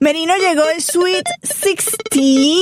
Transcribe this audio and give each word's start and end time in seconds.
Merino 0.00 0.32
llegó 0.36 0.62
el 0.74 0.80
Sweet 0.80 1.24
16 1.42 2.60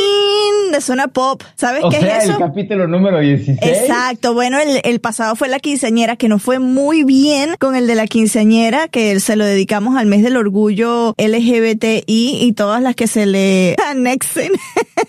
de 0.73 0.81
Zona 0.81 1.09
Pop. 1.09 1.43
¿Sabes 1.55 1.85
O 1.85 1.91
qué 1.91 2.01
sea, 2.01 2.19
es 2.19 2.25
el 2.25 2.31
eso? 2.31 2.39
capítulo 2.39 2.89
número 2.89 3.21
16. 3.21 3.59
Exacto, 3.61 4.33
bueno, 4.33 4.59
el, 4.59 4.81
el 4.85 5.01
pasado 5.01 5.37
fue 5.37 5.49
la 5.49 5.59
quinceañera, 5.59 6.17
que 6.17 6.29
nos 6.29 6.43
fue 6.43 6.59
muy 6.61 7.05
bien 7.05 7.55
con 7.59 7.77
el 7.77 7.87
de 7.87 7.95
la 7.95 8.07
quinceañera, 8.07 8.89
que 8.89 9.21
se 9.21 9.37
lo 9.37 9.45
dedicamos 9.45 9.97
al 9.97 10.07
mes 10.07 10.23
del 10.23 10.37
orgullo 10.39 11.15
LGBTI 11.19 12.05
y 12.07 12.53
todas 12.55 12.81
las 12.83 12.95
que 12.95 13.07
se 13.07 13.27
le 13.27 13.77
anexen 13.87 14.53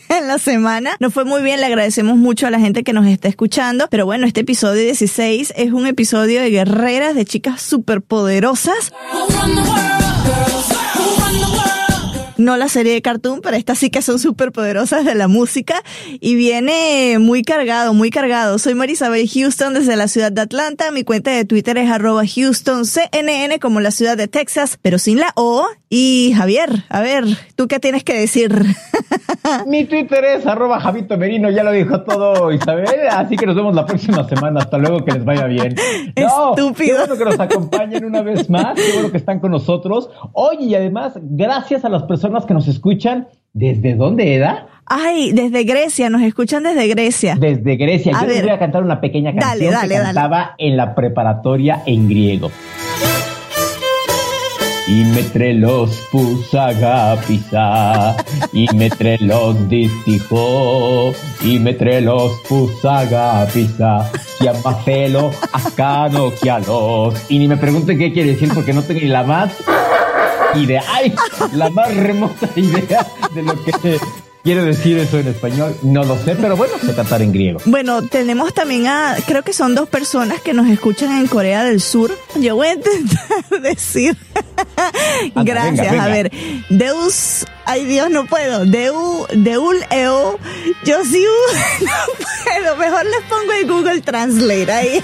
en 0.09 0.27
la 0.27 0.37
semana. 0.37 0.97
Nos 0.99 1.13
fue 1.13 1.23
muy 1.23 1.41
bien, 1.41 1.61
le 1.61 1.65
agradecemos 1.67 2.17
mucho 2.17 2.45
a 2.45 2.49
la 2.51 2.59
gente 2.59 2.83
que 2.83 2.91
nos 2.91 3.07
está 3.07 3.29
escuchando, 3.29 3.87
pero 3.89 4.05
bueno, 4.05 4.27
este 4.27 4.41
episodio 4.41 4.81
16 4.81 5.53
es 5.55 5.71
un 5.71 5.87
episodio 5.87 6.41
de 6.41 6.49
guerreras, 6.49 7.15
de 7.15 7.23
chicas 7.23 7.61
superpoderosas. 7.61 8.91
No 12.47 12.55
la 12.55 12.69
serie 12.69 12.93
de 12.93 13.01
cartoon, 13.01 13.41
pero 13.41 13.57
estas 13.57 13.77
sí 13.77 13.89
que 13.89 14.01
son 14.01 14.19
súper 14.19 14.53
poderosas 14.53 15.03
de 15.03 15.15
la 15.15 15.27
música 15.27 15.83
y 16.21 16.35
viene 16.35 17.17
muy 17.19 17.41
cargado, 17.41 17.93
muy 17.93 18.09
cargado. 18.09 18.57
Soy 18.57 18.73
Marisabel 18.73 19.27
Houston 19.27 19.73
desde 19.73 19.97
la 19.97 20.07
ciudad 20.07 20.31
de 20.31 20.39
Atlanta. 20.39 20.91
Mi 20.91 21.03
cuenta 21.03 21.29
de 21.31 21.43
Twitter 21.43 21.77
es 21.77 21.91
arroba 21.91 22.21
HoustonCNN 22.21 23.59
como 23.59 23.81
la 23.81 23.91
ciudad 23.91 24.15
de 24.15 24.29
Texas, 24.29 24.79
pero 24.81 24.97
sin 24.97 25.19
la 25.19 25.33
O. 25.35 25.67
Y 25.89 26.33
Javier, 26.35 26.69
a 26.89 27.01
ver, 27.01 27.25
¿tú 27.55 27.67
qué 27.67 27.79
tienes 27.79 28.03
que 28.03 28.17
decir? 28.17 28.51
Mi 29.65 29.85
Twitter 29.85 30.23
es 30.25 30.45
arroba 30.45 30.81
Javito 30.81 31.17
Merino, 31.17 31.49
ya 31.49 31.63
lo 31.63 31.71
dijo 31.71 32.01
todo 32.01 32.51
Isabel, 32.51 33.07
así 33.09 33.37
que 33.37 33.45
nos 33.45 33.55
vemos 33.55 33.73
la 33.73 33.85
próxima 33.85 34.27
semana. 34.27 34.59
Hasta 34.59 34.77
luego, 34.77 35.05
que 35.05 35.13
les 35.13 35.25
vaya 35.25 35.45
bien. 35.45 35.75
No, 36.17 36.55
Estúpido. 36.55 36.97
Qué 36.97 37.07
bueno 37.07 37.17
que 37.17 37.25
nos 37.25 37.39
acompañen 37.39 38.03
una 38.03 38.21
vez 38.21 38.49
más, 38.49 38.75
qué 38.75 38.93
bueno 38.93 39.11
que 39.11 39.17
están 39.17 39.39
con 39.39 39.51
nosotros. 39.51 40.09
Oye, 40.33 40.65
y 40.65 40.75
además, 40.75 41.13
gracias 41.21 41.85
a 41.85 41.89
las 41.89 42.03
personas 42.03 42.36
que 42.45 42.53
nos 42.53 42.67
escuchan, 42.67 43.27
¿desde 43.53 43.95
dónde 43.95 44.35
era? 44.35 44.67
Ay, 44.85 45.31
desde 45.33 45.63
Grecia, 45.63 46.09
nos 46.09 46.21
escuchan 46.21 46.63
desde 46.63 46.87
Grecia. 46.87 47.35
Desde 47.37 47.75
Grecia. 47.75 48.17
A 48.17 48.21
Yo 48.21 48.27
les 48.27 48.41
voy 48.41 48.51
a 48.51 48.59
cantar 48.59 48.83
una 48.83 49.01
pequeña 49.01 49.35
canción 49.35 49.73
dale, 49.73 49.87
que 49.87 49.93
dale. 49.95 50.13
cantaba 50.13 50.55
en 50.57 50.77
la 50.77 50.95
preparatoria 50.95 51.83
en 51.85 52.07
griego. 52.07 52.51
Y 54.87 55.03
mentre 55.03 55.53
los 55.53 56.01
agapisa, 56.53 58.15
y 58.53 58.73
mentre 58.73 59.17
los 59.19 59.67
distijo, 59.67 61.11
y 61.43 61.59
mentre 61.59 61.99
los 61.99 62.31
agapisa, 62.85 64.09
chiamacelo, 64.39 65.31
ascano, 65.51 66.31
los 66.65 67.29
Y 67.29 67.39
ni 67.39 67.49
me 67.49 67.57
pregunten 67.57 67.97
qué 67.97 68.13
quiere 68.13 68.31
decir 68.31 68.49
porque 68.53 68.71
no 68.71 68.81
tengo 68.81 69.01
ni 69.01 69.07
la 69.07 69.23
más 69.23 69.51
idea, 70.56 70.82
ay, 70.88 71.14
la 71.52 71.70
más 71.70 71.94
remota 71.94 72.48
idea 72.56 73.06
de 73.34 73.42
lo 73.42 73.62
que 73.64 73.72
quiere 74.42 74.64
decir 74.64 74.98
eso 74.98 75.18
en 75.18 75.28
español. 75.28 75.76
No 75.82 76.04
lo 76.04 76.16
sé, 76.18 76.34
pero 76.36 76.56
bueno, 76.56 76.74
sé 76.84 76.94
cantar 76.94 77.22
en 77.22 77.32
griego. 77.32 77.60
Bueno, 77.64 78.02
tenemos 78.02 78.52
también 78.54 78.86
a, 78.86 79.16
creo 79.26 79.42
que 79.42 79.52
son 79.52 79.74
dos 79.74 79.88
personas 79.88 80.40
que 80.40 80.52
nos 80.52 80.68
escuchan 80.68 81.16
en 81.18 81.26
Corea 81.26 81.64
del 81.64 81.80
Sur. 81.80 82.16
Yo 82.36 82.56
voy 82.56 82.68
a 82.68 82.74
intentar 82.74 83.60
decir. 83.62 84.16
Gracias, 85.34 85.76
venga, 85.76 85.90
venga. 85.92 86.04
a 86.04 86.08
ver. 86.08 86.32
Deus, 86.68 87.46
ay 87.64 87.84
Dios, 87.84 88.10
no 88.10 88.26
puedo. 88.26 88.64
Deu, 88.66 89.26
Deul, 89.34 89.76
Eo, 89.90 90.38
Yosiu, 90.84 91.30
no 91.80 92.26
puedo. 92.44 92.76
Mejor 92.76 93.04
les 93.06 93.22
pongo 93.28 93.52
el 93.52 93.66
Google 93.66 94.00
Translate 94.00 94.72
ahí. 94.72 95.02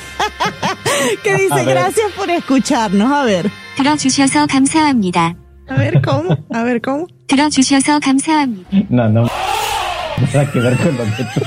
que 1.23 1.35
dice, 1.35 1.53
A 1.53 1.57
ver. 1.57 1.67
gracias 1.67 2.13
por 2.13 2.31
escucharnos. 2.31 3.11
A 3.13 3.25
ver. 3.25 3.51
들어주셔서 3.77 4.49
감사합니다. 4.49 5.37
A 5.69 5.77
ver 5.77 6.01
cómo, 6.03 6.37
a 6.53 6.63
ver 6.63 6.81
cómo. 6.81 7.07
들어주셔서 7.27 8.01
감사합니다. 8.01 8.69
No, 8.89 9.09
no. 9.09 9.29
Nada 10.33 10.51
que 10.51 10.61
ver 10.61 10.77
con 10.79 10.97
lo 10.97 11.05
que 11.05 11.25
tú 11.35 11.41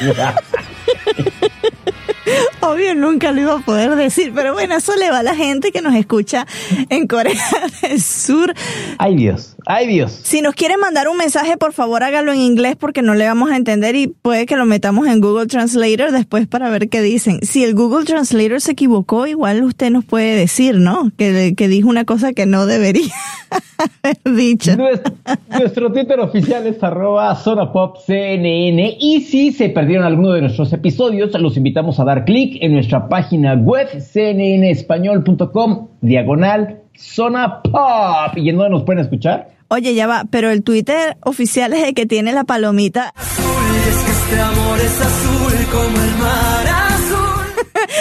Obvio, 2.61 2.95
nunca 2.95 3.31
lo 3.31 3.41
iba 3.41 3.53
a 3.55 3.59
poder 3.59 3.95
decir, 3.95 4.31
pero 4.33 4.53
bueno, 4.53 4.75
eso 4.75 4.95
le 4.95 5.09
va 5.09 5.19
a 5.19 5.23
la 5.23 5.35
gente 5.35 5.72
que 5.72 5.81
nos 5.81 5.95
escucha 5.95 6.45
en 6.89 7.07
Corea 7.07 7.33
del 7.81 7.99
Sur. 7.99 8.53
Ay 8.97 9.16
Dios, 9.16 9.54
ay 9.66 9.87
Dios. 9.87 10.21
Si 10.22 10.41
nos 10.41 10.54
quieren 10.54 10.81
mandar 10.81 11.09
un 11.09 11.16
mensaje, 11.16 11.56
por 11.56 11.72
favor 11.72 12.03
hágalo 12.03 12.32
en 12.32 12.41
inglés 12.41 12.77
porque 12.77 13.03
no 13.03 13.15
le 13.15 13.27
vamos 13.27 13.50
a 13.50 13.56
entender 13.56 13.97
y 13.97 14.06
puede 14.06 14.47
que 14.47 14.56
lo 14.56 14.65
metamos 14.65 15.06
en 15.06 15.21
Google 15.21 15.47
Translator 15.47 16.12
después 16.12 16.47
para 16.47 16.71
ver 16.71 16.88
qué 16.88 17.03
dicen. 17.03 17.41
Si 17.43 17.65
el 17.65 17.75
Google 17.75 18.04
Translator 18.04 18.60
se 18.60 18.72
equivocó, 18.72 19.27
igual 19.27 19.62
usted 19.65 19.91
nos 19.91 20.04
puede 20.04 20.37
decir, 20.37 20.77
¿no? 20.77 21.10
Que, 21.16 21.54
que 21.56 21.69
dijo 21.69 21.88
una 21.88 22.04
cosa 22.04 22.32
que 22.32 22.47
no 22.47 22.66
debería 22.66 23.12
haber 24.03 24.37
dicho. 24.37 24.77
Nuestro, 24.77 25.15
nuestro 25.50 25.93
Twitter 25.93 26.21
oficial 26.21 26.66
es 26.66 26.83
arroba 26.83 27.34
Zona 27.37 27.72
Pop 27.72 27.98
CNN 28.06 28.97
y 29.00 29.22
si 29.22 29.53
se 29.53 29.69
perdieron 29.69 30.06
alguno 30.06 30.33
de 30.33 30.43
nuestros 30.43 30.72
episodios, 30.72 31.38
los 31.41 31.56
invitamos 31.56 32.00
a 32.00 32.04
dar 32.04 32.25
clic 32.25 32.59
en 32.60 32.72
nuestra 32.72 33.09
página 33.09 33.54
web 33.54 33.88
cnnespañol.com 33.88 35.88
diagonal 36.00 36.81
Zona 36.97 37.62
Pop. 37.62 38.36
¿Y 38.36 38.48
en 38.48 38.57
dónde 38.57 38.71
nos 38.71 38.84
pueden 38.84 39.03
escuchar? 39.03 39.55
Oye, 39.68 39.95
ya 39.95 40.07
va, 40.07 40.24
pero 40.30 40.51
el 40.51 40.63
Twitter 40.63 41.16
oficial 41.22 41.72
es 41.72 41.84
el 41.84 41.95
que 41.95 42.07
tiene 42.07 42.33
la 42.33 42.45
palomita. 42.45 43.13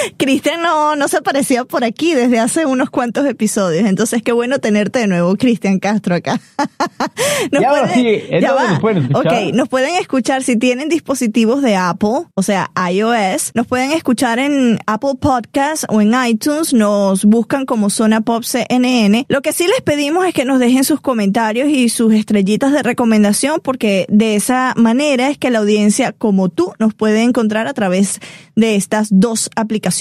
Cristian 0.18 0.62
no, 0.62 0.96
no 0.96 1.08
se 1.08 1.18
aparecía 1.18 1.66
por 1.66 1.84
aquí 1.84 2.14
desde 2.14 2.40
hace 2.40 2.66
unos 2.66 2.90
cuantos 2.90 3.26
episodios, 3.26 3.88
entonces 3.88 4.22
qué 4.24 4.32
bueno 4.32 4.60
tenerte 4.60 5.00
de 5.00 5.08
nuevo, 5.08 5.36
Cristian 5.36 5.80
Castro, 5.80 6.16
acá. 6.16 6.40
Nos 7.52 7.62
Y 7.62 7.66
ahora 7.66 7.94
sí, 7.94 8.08
¿en 8.30 8.42
ya 8.42 8.50
dónde 8.50 8.64
va. 8.64 8.72
nos 8.72 8.80
pueden 8.80 9.04
escuchar? 9.04 9.34
Ok, 9.34 9.54
nos 9.54 9.70
pueden 9.70 9.96
escuchar 9.96 10.44
si 10.44 10.58
tienen 10.58 10.90
dispositivos 10.90 11.62
de 11.62 11.76
Apple, 11.76 12.26
o 12.34 12.42
sea, 12.42 12.72
iOS, 12.92 13.52
nos 13.54 13.68
pueden 13.68 13.92
escuchar 13.92 14.40
en 14.40 14.80
Apple 14.86 15.16
Podcasts 15.20 15.86
o 15.90 16.02
en 16.02 16.14
iTunes, 16.28 16.74
nos 16.74 17.26
buscan 17.26 17.66
como 17.66 17.90
Zona 17.90 18.22
Pop 18.22 18.44
CNN. 18.44 19.26
Lo 19.30 19.42
que 19.42 19.54
sí 19.54 19.68
les 19.68 19.82
pedimos 19.82 20.26
es 20.26 20.34
que 20.34 20.46
nos 20.46 20.60
dejen 20.60 20.84
sus 20.84 21.02
comentarios 21.02 21.70
y 21.70 21.90
sus 21.90 22.14
estrellitas 22.14 22.72
de 22.72 22.84
recomendación, 22.84 23.60
porque 23.64 24.06
de 24.10 24.36
esa 24.36 24.74
manera 24.76 25.30
es 25.30 25.38
que 25.38 25.52
la 25.52 25.60
audiencia 25.60 26.12
como 26.12 26.50
tú 26.50 26.74
nos 26.80 26.94
puede 26.94 27.24
encontrar 27.24 27.68
a 27.68 27.74
través 27.74 28.20
de 28.56 28.76
estas 28.76 29.10
dos 29.12 29.50
aplicaciones. 29.56 29.95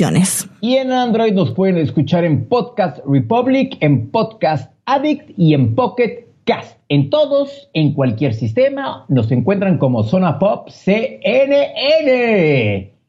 Y 0.60 0.74
en 0.76 0.90
Android 0.90 1.32
nos 1.32 1.52
pueden 1.52 1.78
escuchar 1.78 2.24
en 2.24 2.48
Podcast 2.48 2.98
Republic, 3.06 3.76
en 3.80 4.10
Podcast 4.10 4.72
Addict 4.86 5.30
y 5.36 5.54
en 5.54 5.76
Pocket 5.76 6.26
Cast. 6.44 6.78
En 6.88 7.10
todos, 7.10 7.68
en 7.74 7.92
cualquier 7.94 8.34
sistema, 8.34 9.04
nos 9.08 9.30
encuentran 9.30 9.78
como 9.78 10.02
Zona 10.02 10.38
Pop 10.40 10.68
CNN. 10.68 11.72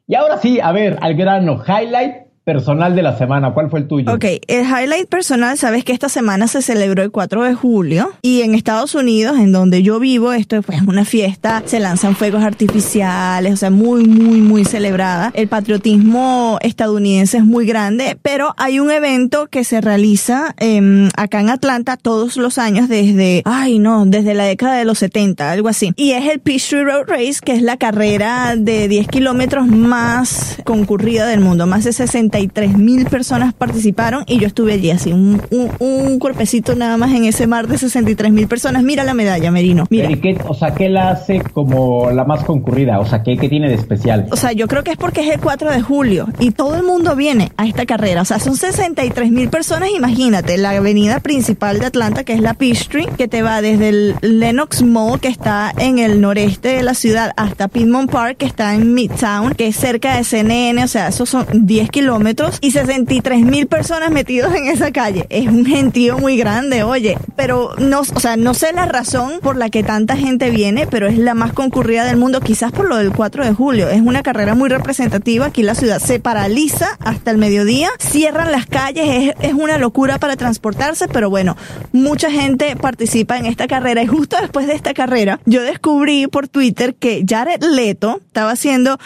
Y 0.07 0.13
ahora 0.15 0.37
sí, 0.37 0.59
a 0.59 0.71
ver, 0.71 0.99
al 1.01 1.15
grano, 1.15 1.59
highlight 1.67 2.24
personal 2.45 2.95
de 2.95 3.01
la 3.01 3.17
semana. 3.17 3.53
¿Cuál 3.53 3.71
fue 3.71 3.79
el 3.79 3.87
tuyo? 3.87 4.13
Ok, 4.13 4.23
el 4.47 4.65
highlight 4.65 5.09
personal, 5.09 5.57
sabes 5.57 5.83
que 5.83 5.91
esta 5.91 6.09
semana 6.09 6.47
se 6.47 6.61
celebró 6.61 7.01
el 7.01 7.09
4 7.09 7.43
de 7.43 7.55
julio 7.55 8.11
y 8.21 8.43
en 8.43 8.53
Estados 8.53 8.93
Unidos, 8.93 9.39
en 9.39 9.51
donde 9.51 9.81
yo 9.81 9.99
vivo, 9.99 10.31
esto 10.31 10.57
es 10.57 10.65
pues, 10.65 10.81
una 10.83 11.05
fiesta, 11.05 11.63
se 11.65 11.79
lanzan 11.79 12.15
fuegos 12.15 12.43
artificiales, 12.43 13.53
o 13.53 13.57
sea, 13.57 13.71
muy, 13.71 14.05
muy, 14.05 14.41
muy 14.41 14.63
celebrada. 14.63 15.31
El 15.33 15.47
patriotismo 15.47 16.59
estadounidense 16.61 17.37
es 17.37 17.45
muy 17.45 17.65
grande, 17.65 18.15
pero 18.21 18.53
hay 18.57 18.79
un 18.79 18.91
evento 18.91 19.47
que 19.47 19.63
se 19.63 19.81
realiza 19.81 20.53
eh, 20.59 21.09
acá 21.17 21.39
en 21.39 21.49
Atlanta 21.49 21.97
todos 21.97 22.37
los 22.37 22.59
años 22.59 22.87
desde, 22.87 23.41
ay 23.45 23.79
no, 23.79 24.05
desde 24.05 24.35
la 24.35 24.43
década 24.43 24.77
de 24.77 24.85
los 24.85 24.99
70, 24.99 25.51
algo 25.51 25.67
así. 25.67 25.93
Y 25.95 26.11
es 26.11 26.29
el 26.29 26.39
Peachtree 26.39 26.83
Road 26.83 27.07
Race, 27.07 27.39
que 27.43 27.53
es 27.53 27.63
la 27.63 27.77
carrera 27.77 28.53
de 28.55 28.87
10 28.87 29.07
kilómetros 29.07 29.65
más 29.65 30.57
concurrida 30.63 31.25
del 31.25 31.39
mundo, 31.39 31.65
más 31.65 31.85
de 31.85 31.91
60 31.91 32.34
mil 32.77 33.05
personas 33.05 33.53
participaron 33.53 34.23
y 34.27 34.39
yo 34.39 34.47
estuve 34.47 34.73
allí 34.73 34.91
así, 34.91 35.11
un, 35.11 35.41
un, 35.51 35.71
un, 35.79 36.19
cuerpecito 36.19 36.75
nada 36.75 36.97
más 36.97 37.11
en 37.13 37.25
ese 37.25 37.47
mar 37.47 37.67
de 37.67 37.77
63 37.77 38.31
mil 38.31 38.47
personas. 38.47 38.83
Mira 38.83 39.03
la 39.03 39.13
medalla, 39.13 39.51
Merino. 39.51 39.85
Mira. 39.89 40.09
Qué, 40.21 40.37
o 40.47 40.53
sea, 40.53 40.73
¿qué 40.73 40.89
la 40.89 41.11
hace 41.11 41.41
como 41.41 42.11
la 42.11 42.23
más 42.23 42.43
concurrida? 42.43 42.99
O 42.99 43.05
sea, 43.05 43.23
¿qué, 43.23 43.37
¿qué, 43.37 43.49
tiene 43.49 43.69
de 43.69 43.75
especial? 43.75 44.27
O 44.31 44.35
sea, 44.35 44.51
yo 44.51 44.67
creo 44.67 44.83
que 44.83 44.91
es 44.91 44.97
porque 44.97 45.21
es 45.21 45.33
el 45.33 45.39
4 45.39 45.71
de 45.71 45.81
julio 45.81 46.27
y 46.39 46.51
todo 46.51 46.75
el 46.75 46.83
mundo 46.83 47.15
viene 47.15 47.51
a 47.57 47.67
esta 47.67 47.85
carrera. 47.85 48.21
O 48.21 48.25
sea, 48.25 48.39
son 48.39 48.55
63 48.55 49.31
mil 49.31 49.49
personas. 49.49 49.89
Imagínate, 49.95 50.57
la 50.57 50.71
avenida 50.71 51.19
principal 51.19 51.79
de 51.79 51.87
Atlanta, 51.87 52.23
que 52.23 52.33
es 52.33 52.41
la 52.41 52.53
Peachtree, 52.53 53.07
que 53.17 53.27
te 53.27 53.41
va 53.41 53.61
desde 53.61 53.89
el 53.89 54.15
Lenox 54.21 54.83
Mall, 54.83 55.19
que 55.19 55.27
está 55.27 55.73
en 55.77 55.99
el 55.99 56.21
noreste 56.21 56.69
de 56.69 56.83
la 56.83 56.93
ciudad, 56.93 57.31
hasta 57.37 57.67
Piedmont 57.67 58.09
Park, 58.09 58.37
que 58.37 58.45
está 58.45 58.73
en 58.75 58.93
Midtown, 58.93 59.53
que 59.53 59.67
es 59.67 59.75
cerca 59.75 60.17
de 60.17 60.23
CNN. 60.23 60.83
O 60.83 60.87
sea, 60.87 61.09
esos 61.09 61.29
son 61.29 61.45
10 61.53 61.89
kilómetros 61.89 62.24
y 62.61 62.71
63 62.71 63.45
mil 63.45 63.67
personas 63.67 64.09
metidos 64.09 64.55
en 64.55 64.65
esa 64.65 64.91
calle. 64.91 65.27
Es 65.29 65.47
un 65.47 65.63
gentío 65.63 66.17
muy 66.17 66.37
grande, 66.37 66.81
oye, 66.81 67.17
pero 67.35 67.75
no, 67.77 67.99
o 67.99 68.19
sea, 68.19 68.35
no 68.35 68.55
sé 68.55 68.73
la 68.73 68.85
razón 68.85 69.33
por 69.41 69.57
la 69.57 69.69
que 69.69 69.83
tanta 69.83 70.17
gente 70.17 70.49
viene, 70.49 70.87
pero 70.87 71.07
es 71.07 71.19
la 71.19 71.35
más 71.35 71.53
concurrida 71.53 72.03
del 72.03 72.17
mundo, 72.17 72.41
quizás 72.41 72.71
por 72.71 72.87
lo 72.87 72.97
del 72.97 73.11
4 73.11 73.45
de 73.45 73.53
julio. 73.53 73.89
Es 73.89 74.01
una 74.01 74.23
carrera 74.23 74.55
muy 74.55 74.69
representativa. 74.69 75.45
Aquí 75.45 75.61
la 75.61 75.75
ciudad 75.75 75.99
se 75.99 76.19
paraliza 76.19 76.97
hasta 76.99 77.29
el 77.29 77.37
mediodía, 77.37 77.89
cierran 77.99 78.51
las 78.51 78.65
calles, 78.65 79.05
es, 79.07 79.33
es 79.41 79.53
una 79.53 79.77
locura 79.77 80.17
para 80.17 80.35
transportarse, 80.35 81.07
pero 81.07 81.29
bueno, 81.29 81.55
mucha 81.91 82.31
gente 82.31 82.75
participa 82.75 83.37
en 83.37 83.45
esta 83.45 83.67
carrera 83.67 84.01
y 84.01 84.07
justo 84.07 84.37
después 84.41 84.65
de 84.65 84.73
esta 84.73 84.95
carrera, 84.95 85.39
yo 85.45 85.61
descubrí 85.61 86.25
por 86.25 86.47
Twitter 86.47 86.95
que 86.95 87.23
Jared 87.27 87.63
Leto 87.63 88.19
estaba 88.25 88.51
haciendo 88.51 88.97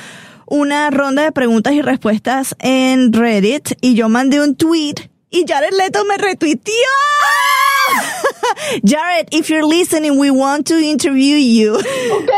una 0.50 0.90
ronda 0.90 1.24
de 1.24 1.31
preguntas 1.31 1.74
y 1.74 1.81
respuestas 1.81 2.56
en 2.60 3.13
Reddit 3.13 3.78
y 3.81 3.96
yo 3.96 4.10
mandé 4.10 4.42
un 4.42 4.56
tweet 4.56 4.96
y 5.30 5.46
Jared 5.48 5.74
Leto 5.74 6.04
me 6.06 6.18
retuiteó. 6.18 6.74
Jared, 8.83 9.27
if 9.31 9.50
you're 9.50 9.65
listening, 9.65 10.19
we 10.19 10.31
want 10.31 10.68
to 10.68 10.77
interview 10.77 11.38
you. 11.38 11.75
Ok. 11.75 12.30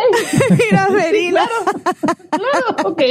Mira, 0.51 0.88
Verina. 0.89 1.45
Claro, 1.45 2.75
claro, 2.75 2.89
ok. 2.89 3.01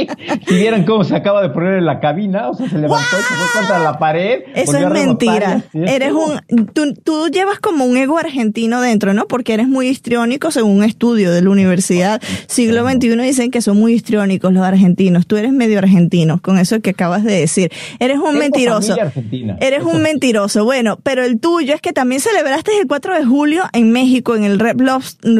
Si 0.47 0.55
vieran 0.55 0.85
cómo 0.85 1.03
se 1.03 1.15
acaba 1.15 1.41
de 1.41 1.49
poner 1.49 1.75
en 1.75 1.85
la 1.85 1.99
cabina, 1.99 2.49
o 2.49 2.53
sea, 2.53 2.69
se 2.69 2.77
levantó 2.77 3.17
y 3.19 3.23
se 3.23 3.33
fue 3.33 3.59
contra 3.59 3.79
la 3.79 3.97
pared. 3.99 4.43
Eso 4.55 4.77
es 4.77 4.89
mentira. 4.89 5.63
Eres 5.73 6.13
un, 6.13 6.67
tú, 6.73 6.93
tú, 6.93 7.27
llevas 7.29 7.59
como 7.59 7.85
un 7.85 7.97
ego 7.97 8.17
argentino 8.17 8.81
dentro, 8.81 9.13
¿no? 9.13 9.27
Porque 9.27 9.53
eres 9.53 9.67
muy 9.67 9.87
histriónico 9.87 10.51
según 10.51 10.77
un 10.77 10.83
estudio 10.83 11.31
de 11.31 11.41
la 11.41 11.49
universidad. 11.49 12.21
Siglo 12.47 12.87
XXI 12.87 13.15
dicen 13.21 13.51
que 13.51 13.61
son 13.61 13.77
muy 13.77 13.93
histriónicos 13.93 14.51
los 14.53 14.63
argentinos. 14.63 15.27
Tú 15.27 15.37
eres 15.37 15.51
medio 15.51 15.79
argentino, 15.79 16.41
con 16.41 16.57
eso 16.57 16.81
que 16.81 16.91
acabas 16.91 17.23
de 17.23 17.39
decir. 17.39 17.71
Eres 17.99 18.17
un 18.17 18.25
Tengo 18.25 18.39
mentiroso. 18.39 18.95
Eres 18.95 19.79
eso 19.79 19.89
un 19.89 20.01
mentiroso. 20.01 20.65
Bueno, 20.65 20.99
pero 21.03 21.23
el 21.23 21.39
tuyo 21.39 21.73
es 21.73 21.81
que 21.81 21.93
también 21.93 22.21
celebraste 22.21 22.71
el 22.81 22.87
4 22.87 23.15
de 23.15 23.25
julio 23.25 23.63
en 23.73 23.91
México, 23.91 24.35
en 24.35 24.43
el 24.43 24.59
Red 24.59 24.79
Lobster, 24.81 25.31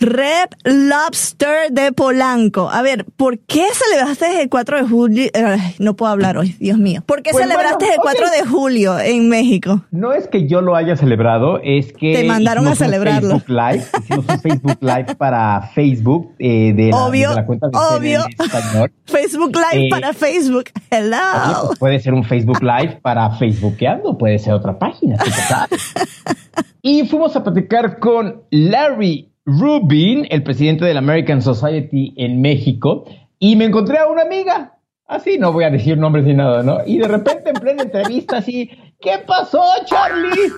Red 0.00 0.48
Lobster 0.64 1.70
de 1.70 1.92
Polanco. 1.92 2.70
A 2.70 2.82
ver, 2.82 3.04
¿por 3.16 3.38
qué 3.40 3.64
celebraste 3.72 4.42
el 4.42 4.48
4 4.48 4.76
de 4.82 4.88
julio? 4.88 5.30
Ay, 5.34 5.74
no 5.78 5.94
puedo 5.96 6.12
hablar 6.12 6.38
hoy, 6.38 6.56
Dios 6.60 6.78
mío. 6.78 7.02
¿Por 7.06 7.22
qué 7.22 7.30
Pues 7.32 7.42
celebraste 7.44 7.86
bueno, 7.86 7.94
el 7.94 8.00
4 8.00 8.26
ok. 8.26 8.32
de 8.32 8.46
julio 8.48 8.98
en 8.98 9.28
México? 9.28 9.84
No 9.90 10.12
es 10.12 10.28
que 10.28 10.46
yo 10.46 10.60
lo 10.60 10.76
haya 10.76 10.96
celebrado, 10.96 11.60
es 11.62 11.92
que 11.92 12.12
Te 12.14 12.24
mandaron 12.24 12.66
a 12.66 12.72
hicimos 12.72 12.80
un 12.80 12.86
celebrarlo. 12.86 13.30
Facebook 13.40 13.48
Live, 13.48 13.84
hicimos 14.00 14.24
un 14.28 14.40
Facebook 14.40 14.78
Live 14.80 15.14
para 15.16 15.62
Facebook 15.74 16.34
eh, 16.38 16.72
de, 16.74 16.90
la, 16.90 16.96
Obvio, 17.04 17.30
de 17.30 17.36
la 17.36 17.46
cuenta 17.46 17.66
de 17.68 17.76
obvio. 17.78 18.20
Español. 18.38 18.92
Facebook 19.06 19.52
Live 19.56 19.86
Eh, 19.86 19.88
para 19.90 20.12
Facebook. 20.12 20.64
Oye, 20.74 20.86
Hello. 20.90 21.66
pues 21.66 21.78
puede 21.78 22.00
ser 22.00 22.14
un 22.14 22.24
Facebook 22.24 22.62
Live 22.62 23.00
para 23.02 23.30
Facebookeando, 23.32 24.16
puede 24.16 24.38
ser 24.38 24.52
otra 24.54 24.78
página. 24.78 25.16
sabes. 25.48 25.92
y 26.82 27.06
fuimos 27.06 27.36
a 27.36 27.44
platicar 27.44 27.98
con 27.98 28.42
Larry 28.50 29.32
Rubin, 29.44 30.26
el 30.30 30.42
presidente 30.42 30.84
de 30.84 30.94
la 30.94 31.00
American 31.00 31.42
Society 31.42 32.14
en 32.16 32.40
México, 32.40 33.04
y 33.38 33.56
me 33.56 33.64
encontré 33.66 33.98
a 33.98 34.06
una 34.06 34.22
amiga. 34.22 34.74
Así, 35.06 35.38
no 35.38 35.52
voy 35.52 35.64
a 35.64 35.70
decir 35.70 35.98
nombres 35.98 36.24
ni 36.24 36.34
nada, 36.34 36.62
¿no? 36.62 36.78
Y 36.86 36.98
de 36.98 37.08
repente 37.08 37.50
en 37.50 37.56
plena 37.56 37.82
entrevista 37.82 38.36
así, 38.38 38.70
¿qué 39.00 39.18
pasó, 39.26 39.62
Charlie? 39.86 40.30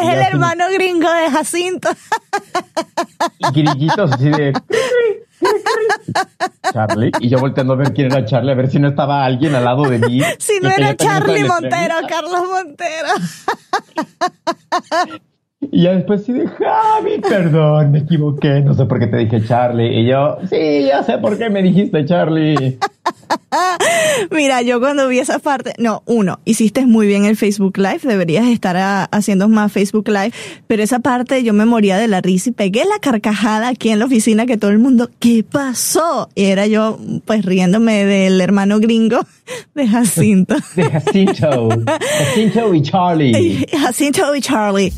Es 0.00 0.02
el 0.02 0.20
así- 0.20 0.32
hermano 0.32 0.64
gringo 0.72 1.10
de 1.12 1.30
Jacinto. 1.30 1.88
Y 3.38 3.52
grillitos 3.52 4.12
así 4.12 4.28
de... 4.30 4.52
Charlie. 6.72 7.12
Y 7.20 7.28
yo 7.28 7.38
volteando 7.38 7.74
a 7.74 7.76
ver 7.76 7.92
quién 7.92 8.12
era 8.12 8.24
Charlie, 8.24 8.52
a 8.52 8.54
ver 8.54 8.70
si 8.70 8.78
no 8.78 8.88
estaba 8.88 9.24
alguien 9.24 9.54
al 9.54 9.64
lado 9.64 9.88
de 9.88 9.98
mí. 9.98 10.20
Si 10.38 10.58
no 10.60 10.70
era 10.70 10.96
Charlie 10.96 11.44
Montero. 11.44 11.94
Carlos 12.08 12.42
Montero. 12.48 13.08
Y 15.60 15.82
ya 15.82 15.92
después 15.92 16.24
sí 16.24 16.32
de 16.32 16.46
Javi, 16.48 17.20
perdón, 17.20 17.92
me 17.92 17.98
equivoqué, 17.98 18.62
no 18.62 18.72
sé 18.74 18.86
por 18.86 18.98
qué 18.98 19.06
te 19.08 19.18
dije 19.18 19.44
Charlie. 19.46 20.00
Y 20.00 20.06
yo, 20.06 20.38
sí, 20.48 20.84
ya 20.86 21.02
sé 21.02 21.18
por 21.18 21.36
qué 21.36 21.50
me 21.50 21.62
dijiste 21.62 22.04
Charlie. 22.06 22.78
Mira, 24.30 24.62
yo 24.62 24.80
cuando 24.80 25.06
vi 25.08 25.18
esa 25.18 25.38
parte, 25.38 25.74
no, 25.78 26.02
uno, 26.06 26.40
hiciste 26.44 26.86
muy 26.86 27.06
bien 27.06 27.24
el 27.26 27.36
Facebook 27.36 27.76
Live, 27.76 28.00
deberías 28.04 28.46
estar 28.46 28.76
a- 28.76 29.04
haciendo 29.04 29.48
más 29.48 29.70
Facebook 29.70 30.08
Live, 30.08 30.32
pero 30.66 30.82
esa 30.82 31.00
parte 31.00 31.42
yo 31.44 31.52
me 31.52 31.66
moría 31.66 31.98
de 31.98 32.08
la 32.08 32.20
risa 32.20 32.50
y 32.50 32.52
pegué 32.52 32.84
la 32.84 32.98
carcajada 33.00 33.68
aquí 33.68 33.90
en 33.90 33.98
la 33.98 34.06
oficina 34.06 34.46
que 34.46 34.56
todo 34.56 34.70
el 34.70 34.78
mundo, 34.78 35.10
¿qué 35.18 35.44
pasó? 35.44 36.28
Y 36.34 36.44
era 36.44 36.66
yo 36.68 36.98
pues 37.26 37.44
riéndome 37.44 38.04
del 38.06 38.40
hermano 38.40 38.78
gringo 38.80 39.20
de 39.74 39.86
Jacinto. 39.86 40.56
De 40.76 40.84
Jacinto. 40.90 41.68
Jacinto 42.18 42.74
y 42.74 42.82
Charlie. 42.82 43.66
Jacinto 43.78 44.34
y 44.34 44.40
Charlie. 44.40 44.92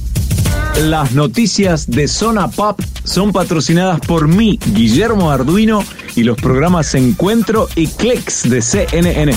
Las 0.80 1.12
noticias 1.12 1.90
de 1.90 2.08
Zona 2.08 2.48
Pop 2.48 2.80
son 3.04 3.32
patrocinadas 3.32 4.00
por 4.00 4.26
mí, 4.26 4.58
Guillermo 4.72 5.30
Arduino, 5.30 5.84
y 6.16 6.24
los 6.24 6.36
programas 6.36 6.94
Encuentro 6.94 7.68
y 7.76 7.86
Clicks 7.86 8.48
de 8.48 8.62
CNN. 8.62 9.32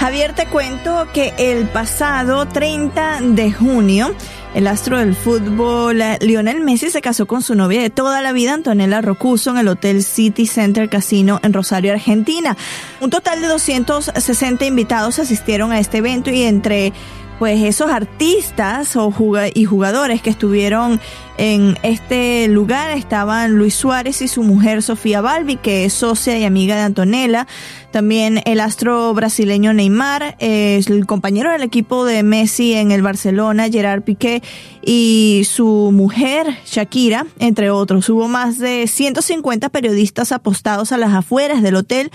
Javier, 0.00 0.34
te 0.34 0.46
cuento 0.46 1.06
que 1.12 1.34
el 1.38 1.66
pasado 1.68 2.46
30 2.46 3.20
de 3.22 3.52
junio, 3.52 4.14
el 4.54 4.66
astro 4.66 4.98
del 4.98 5.14
fútbol 5.14 6.00
eh, 6.00 6.18
Lionel 6.20 6.60
Messi 6.60 6.90
se 6.90 7.02
casó 7.02 7.26
con 7.26 7.42
su 7.42 7.54
novia 7.54 7.82
de 7.82 7.90
toda 7.90 8.22
la 8.22 8.32
vida, 8.32 8.54
Antonella 8.54 9.00
Rocuso, 9.02 9.50
en 9.50 9.58
el 9.58 9.68
Hotel 9.68 10.02
City 10.02 10.46
Center 10.46 10.88
Casino 10.88 11.40
en 11.42 11.52
Rosario, 11.52 11.92
Argentina. 11.92 12.56
Un 13.00 13.10
total 13.10 13.40
de 13.40 13.48
260 13.48 14.64
invitados 14.64 15.18
asistieron 15.18 15.72
a 15.72 15.80
este 15.80 15.98
evento 15.98 16.30
y 16.30 16.42
entre 16.42 16.92
pues 17.38 17.62
esos 17.62 17.90
artistas 17.90 18.96
o 18.96 19.12
y 19.54 19.64
jugadores 19.64 20.22
que 20.22 20.30
estuvieron 20.30 21.00
en 21.38 21.76
este 21.82 22.48
lugar 22.48 22.96
estaban 22.96 23.52
Luis 23.52 23.74
Suárez 23.74 24.22
y 24.22 24.28
su 24.28 24.42
mujer 24.42 24.82
Sofía 24.82 25.20
Balbi, 25.20 25.56
que 25.56 25.84
es 25.84 25.92
socia 25.92 26.38
y 26.38 26.44
amiga 26.44 26.76
de 26.76 26.82
Antonella. 26.82 27.46
También 27.90 28.40
el 28.46 28.60
astro 28.60 29.12
brasileño 29.12 29.72
Neymar, 29.72 30.36
eh, 30.38 30.80
el 30.86 31.06
compañero 31.06 31.50
del 31.50 31.62
equipo 31.62 32.04
de 32.04 32.22
Messi 32.22 32.74
en 32.74 32.90
el 32.90 33.02
Barcelona, 33.02 33.68
Gerard 33.70 34.02
Piqué, 34.02 34.42
y 34.82 35.42
su 35.46 35.90
mujer 35.92 36.46
Shakira, 36.64 37.26
entre 37.38 37.70
otros. 37.70 38.08
Hubo 38.08 38.28
más 38.28 38.58
de 38.58 38.86
150 38.86 39.68
periodistas 39.68 40.32
apostados 40.32 40.92
a 40.92 40.96
las 40.96 41.12
afueras 41.12 41.62
del 41.62 41.76
hotel 41.76 42.10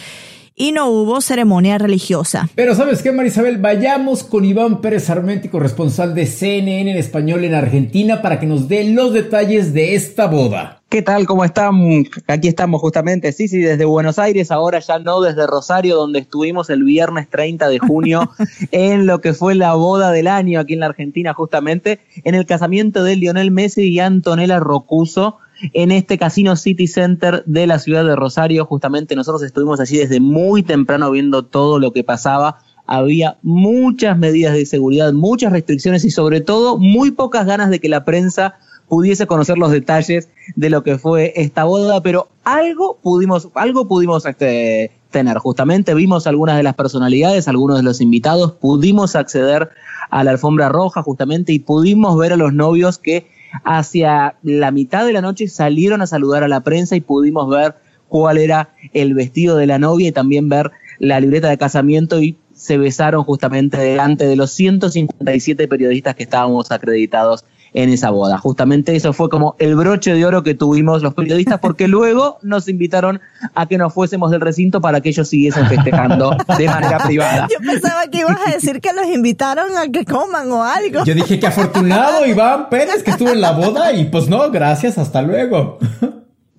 y 0.55 0.71
no 0.71 0.89
hubo 0.89 1.21
ceremonia 1.21 1.77
religiosa. 1.77 2.49
Pero 2.55 2.75
¿sabes 2.75 3.01
qué, 3.01 3.11
Marisabel? 3.11 3.57
Vayamos 3.57 4.23
con 4.23 4.45
Iván 4.45 4.81
Pérez 4.81 5.09
Armenti, 5.09 5.49
corresponsal 5.49 6.13
de 6.13 6.25
CNN 6.25 6.91
en 6.91 6.97
español 6.97 7.43
en 7.43 7.55
Argentina, 7.55 8.21
para 8.21 8.39
que 8.39 8.45
nos 8.45 8.67
dé 8.67 8.83
los 8.83 9.13
detalles 9.13 9.73
de 9.73 9.95
esta 9.95 10.27
boda. 10.27 10.81
¿Qué 10.89 11.01
tal? 11.01 11.25
¿Cómo 11.25 11.45
están? 11.45 12.03
Aquí 12.27 12.49
estamos 12.49 12.81
justamente, 12.81 13.31
sí, 13.31 13.47
sí, 13.47 13.59
desde 13.59 13.85
Buenos 13.85 14.19
Aires, 14.19 14.51
ahora 14.51 14.79
ya 14.79 14.99
no 14.99 15.21
desde 15.21 15.47
Rosario, 15.47 15.95
donde 15.95 16.19
estuvimos 16.19 16.69
el 16.69 16.83
viernes 16.83 17.29
30 17.29 17.69
de 17.69 17.79
junio 17.79 18.29
en 18.71 19.05
lo 19.05 19.21
que 19.21 19.33
fue 19.33 19.55
la 19.55 19.73
boda 19.73 20.11
del 20.11 20.27
año 20.27 20.59
aquí 20.59 20.73
en 20.73 20.81
la 20.81 20.87
Argentina, 20.87 21.33
justamente 21.33 22.01
en 22.25 22.35
el 22.35 22.45
casamiento 22.45 23.05
de 23.05 23.15
Lionel 23.15 23.51
Messi 23.51 23.83
y 23.83 23.99
Antonella 24.01 24.59
Rocuso 24.59 25.37
en 25.73 25.91
este 25.91 26.17
Casino 26.17 26.55
City 26.55 26.87
Center 26.87 27.43
de 27.45 27.67
la 27.67 27.79
ciudad 27.79 28.05
de 28.05 28.15
Rosario. 28.15 28.65
Justamente 28.65 29.15
nosotros 29.15 29.43
estuvimos 29.43 29.79
allí 29.79 29.97
desde 29.97 30.19
muy 30.19 30.63
temprano 30.63 31.11
viendo 31.11 31.43
todo 31.43 31.79
lo 31.79 31.91
que 31.91 32.03
pasaba. 32.03 32.59
Había 32.85 33.37
muchas 33.41 34.17
medidas 34.17 34.53
de 34.53 34.65
seguridad, 34.65 35.13
muchas 35.13 35.51
restricciones 35.51 36.03
y 36.03 36.11
sobre 36.11 36.41
todo 36.41 36.77
muy 36.77 37.11
pocas 37.11 37.45
ganas 37.45 37.69
de 37.69 37.79
que 37.79 37.89
la 37.89 38.03
prensa 38.03 38.55
pudiese 38.89 39.25
conocer 39.25 39.57
los 39.57 39.71
detalles 39.71 40.27
de 40.57 40.69
lo 40.69 40.83
que 40.83 40.97
fue 40.97 41.31
esta 41.37 41.63
boda, 41.63 42.01
pero 42.01 42.27
algo 42.43 42.99
pudimos, 43.01 43.47
algo 43.55 43.87
pudimos 43.87 44.25
este, 44.25 44.91
tener. 45.11 45.37
Justamente 45.37 45.93
vimos 45.93 46.27
algunas 46.27 46.57
de 46.57 46.63
las 46.63 46.75
personalidades, 46.75 47.47
algunos 47.47 47.77
de 47.77 47.83
los 47.83 48.01
invitados, 48.01 48.51
pudimos 48.51 49.15
acceder 49.15 49.69
a 50.09 50.23
la 50.25 50.31
alfombra 50.31 50.67
roja 50.67 51.03
justamente 51.03 51.53
y 51.53 51.59
pudimos 51.59 52.17
ver 52.17 52.33
a 52.33 52.35
los 52.35 52.53
novios 52.53 52.97
que 52.97 53.27
hacia 53.63 54.35
la 54.43 54.71
mitad 54.71 55.05
de 55.05 55.13
la 55.13 55.21
noche 55.21 55.47
salieron 55.47 56.01
a 56.01 56.07
saludar 56.07 56.43
a 56.43 56.47
la 56.47 56.61
prensa 56.61 56.95
y 56.95 57.01
pudimos 57.01 57.49
ver 57.49 57.75
cuál 58.07 58.37
era 58.37 58.69
el 58.93 59.13
vestido 59.13 59.57
de 59.57 59.67
la 59.67 59.79
novia 59.79 60.09
y 60.09 60.11
también 60.11 60.49
ver 60.49 60.71
la 60.99 61.19
libreta 61.19 61.49
de 61.49 61.57
casamiento 61.57 62.21
y 62.21 62.37
se 62.53 62.77
besaron 62.77 63.23
justamente 63.23 63.77
delante 63.77 64.25
de 64.25 64.35
los 64.35 64.51
157 64.51 65.67
periodistas 65.67 66.15
que 66.15 66.23
estábamos 66.23 66.71
acreditados 66.71 67.43
en 67.73 67.89
esa 67.89 68.09
boda. 68.09 68.37
Justamente 68.37 68.95
eso 68.95 69.13
fue 69.13 69.29
como 69.29 69.55
el 69.59 69.75
broche 69.75 70.13
de 70.13 70.25
oro 70.25 70.43
que 70.43 70.55
tuvimos 70.55 71.01
los 71.01 71.13
periodistas 71.13 71.59
porque 71.59 71.87
luego 71.89 72.37
nos 72.41 72.67
invitaron 72.67 73.21
a 73.55 73.65
que 73.67 73.77
nos 73.77 73.93
fuésemos 73.93 74.31
del 74.31 74.41
recinto 74.41 74.81
para 74.81 75.01
que 75.01 75.09
ellos 75.09 75.27
siguiesen 75.27 75.67
festejando 75.67 76.35
de 76.57 76.65
manera 76.67 76.99
privada. 77.05 77.47
Yo 77.49 77.59
pensaba 77.65 78.07
que 78.07 78.19
ibas 78.19 78.37
a 78.45 78.51
decir 78.51 78.81
que 78.81 78.93
los 78.93 79.05
invitaron 79.07 79.77
a 79.77 79.87
que 79.91 80.05
coman 80.05 80.51
o 80.51 80.63
algo. 80.63 81.03
Yo 81.05 81.13
dije 81.13 81.39
que 81.39 81.47
afortunado 81.47 82.25
Iván 82.25 82.69
Pérez 82.69 83.03
que 83.03 83.11
estuvo 83.11 83.29
en 83.29 83.41
la 83.41 83.51
boda 83.51 83.93
y 83.93 84.05
pues 84.05 84.27
no, 84.27 84.49
gracias, 84.51 84.97
hasta 84.97 85.21
luego. 85.21 85.79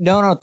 No, 0.03 0.21
no, 0.21 0.41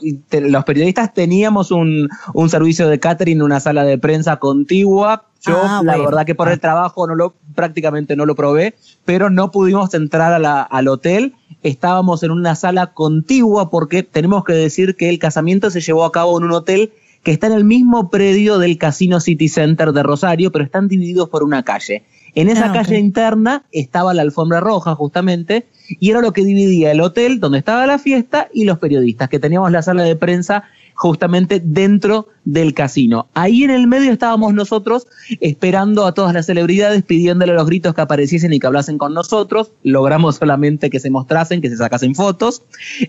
los 0.48 0.64
periodistas 0.64 1.14
teníamos 1.14 1.70
un, 1.72 2.08
un 2.34 2.50
servicio 2.50 2.88
de 2.88 2.98
catering, 3.00 3.42
una 3.42 3.60
sala 3.60 3.84
de 3.84 3.98
prensa 3.98 4.38
contigua. 4.38 5.26
Yo, 5.42 5.58
Ah, 5.62 5.82
la 5.84 5.94
bueno. 5.96 6.06
verdad 6.10 6.26
que 6.26 6.34
por 6.36 6.48
el 6.50 6.60
trabajo 6.62 7.06
no 7.08 7.16
lo, 7.16 7.34
prácticamente 7.56 8.16
no 8.16 8.26
lo 8.26 8.36
probé, 8.36 8.76
pero 9.04 9.30
no 9.30 9.52
pudimos 9.52 9.94
entrar 9.94 10.32
a 10.32 10.40
la- 10.40 10.62
al 10.62 10.88
hotel. 10.88 11.34
Estábamos 11.62 12.24
en 12.24 12.32
una 12.32 12.56
sala 12.56 12.94
contigua 12.94 13.70
porque 13.70 14.02
tenemos 14.04 14.46
que 14.46 14.54
decir 14.54 14.96
que 14.96 15.10
el 15.10 15.20
casamiento 15.20 15.70
se 15.70 15.82
llevó 15.82 16.06
a 16.06 16.12
cabo 16.14 16.38
en 16.38 16.46
un 16.46 16.52
hotel 16.54 16.94
que 17.24 17.32
está 17.32 17.48
en 17.48 17.54
el 17.54 17.66
mismo 17.66 18.10
predio 18.10 18.60
del 18.60 18.78
Casino 18.78 19.20
City 19.20 19.50
Center 19.50 19.92
de 19.92 20.04
Rosario, 20.04 20.54
pero 20.54 20.64
están 20.64 20.88
divididos 20.88 21.28
por 21.28 21.44
una 21.44 21.64
calle. 21.64 22.04
En 22.36 22.50
esa 22.50 22.70
Ah, 22.70 22.74
calle 22.74 22.98
interna 23.00 23.64
estaba 23.72 24.14
la 24.14 24.22
alfombra 24.22 24.60
roja, 24.60 24.96
justamente, 24.96 25.66
y 26.00 26.12
era 26.12 26.22
lo 26.22 26.34
que 26.34 26.44
dividía 26.46 26.92
el 26.92 27.02
hotel 27.02 27.40
donde 27.40 27.58
estaba 27.60 27.86
la 27.88 28.00
fiesta 28.00 28.48
y 28.54 28.66
los 28.66 28.78
periodistas, 28.80 29.30
que 29.30 29.40
teníamos 29.40 29.72
la 29.72 29.82
sala 29.82 30.04
de 30.04 30.16
prensa 30.16 30.64
justamente 30.96 31.62
dentro 31.64 32.28
del 32.44 32.74
casino. 32.74 33.28
Ahí 33.34 33.64
en 33.64 33.70
el 33.70 33.88
medio 33.88 34.12
estábamos 34.12 34.54
nosotros 34.54 35.08
esperando 35.40 36.06
a 36.06 36.14
todas 36.14 36.34
las 36.34 36.46
celebridades, 36.46 37.04
pidiéndole 37.04 37.54
los 37.54 37.66
gritos 37.66 37.96
que 37.96 38.02
apareciesen 38.02 38.52
y 38.52 38.60
que 38.60 38.68
hablasen 38.68 38.98
con 38.98 39.14
nosotros. 39.14 39.72
Logramos 39.84 40.36
solamente 40.36 40.90
que 40.90 41.00
se 41.00 41.10
mostrasen, 41.10 41.62
que 41.62 41.70
se 41.70 41.78
sacasen 41.78 42.16
fotos. 42.16 42.64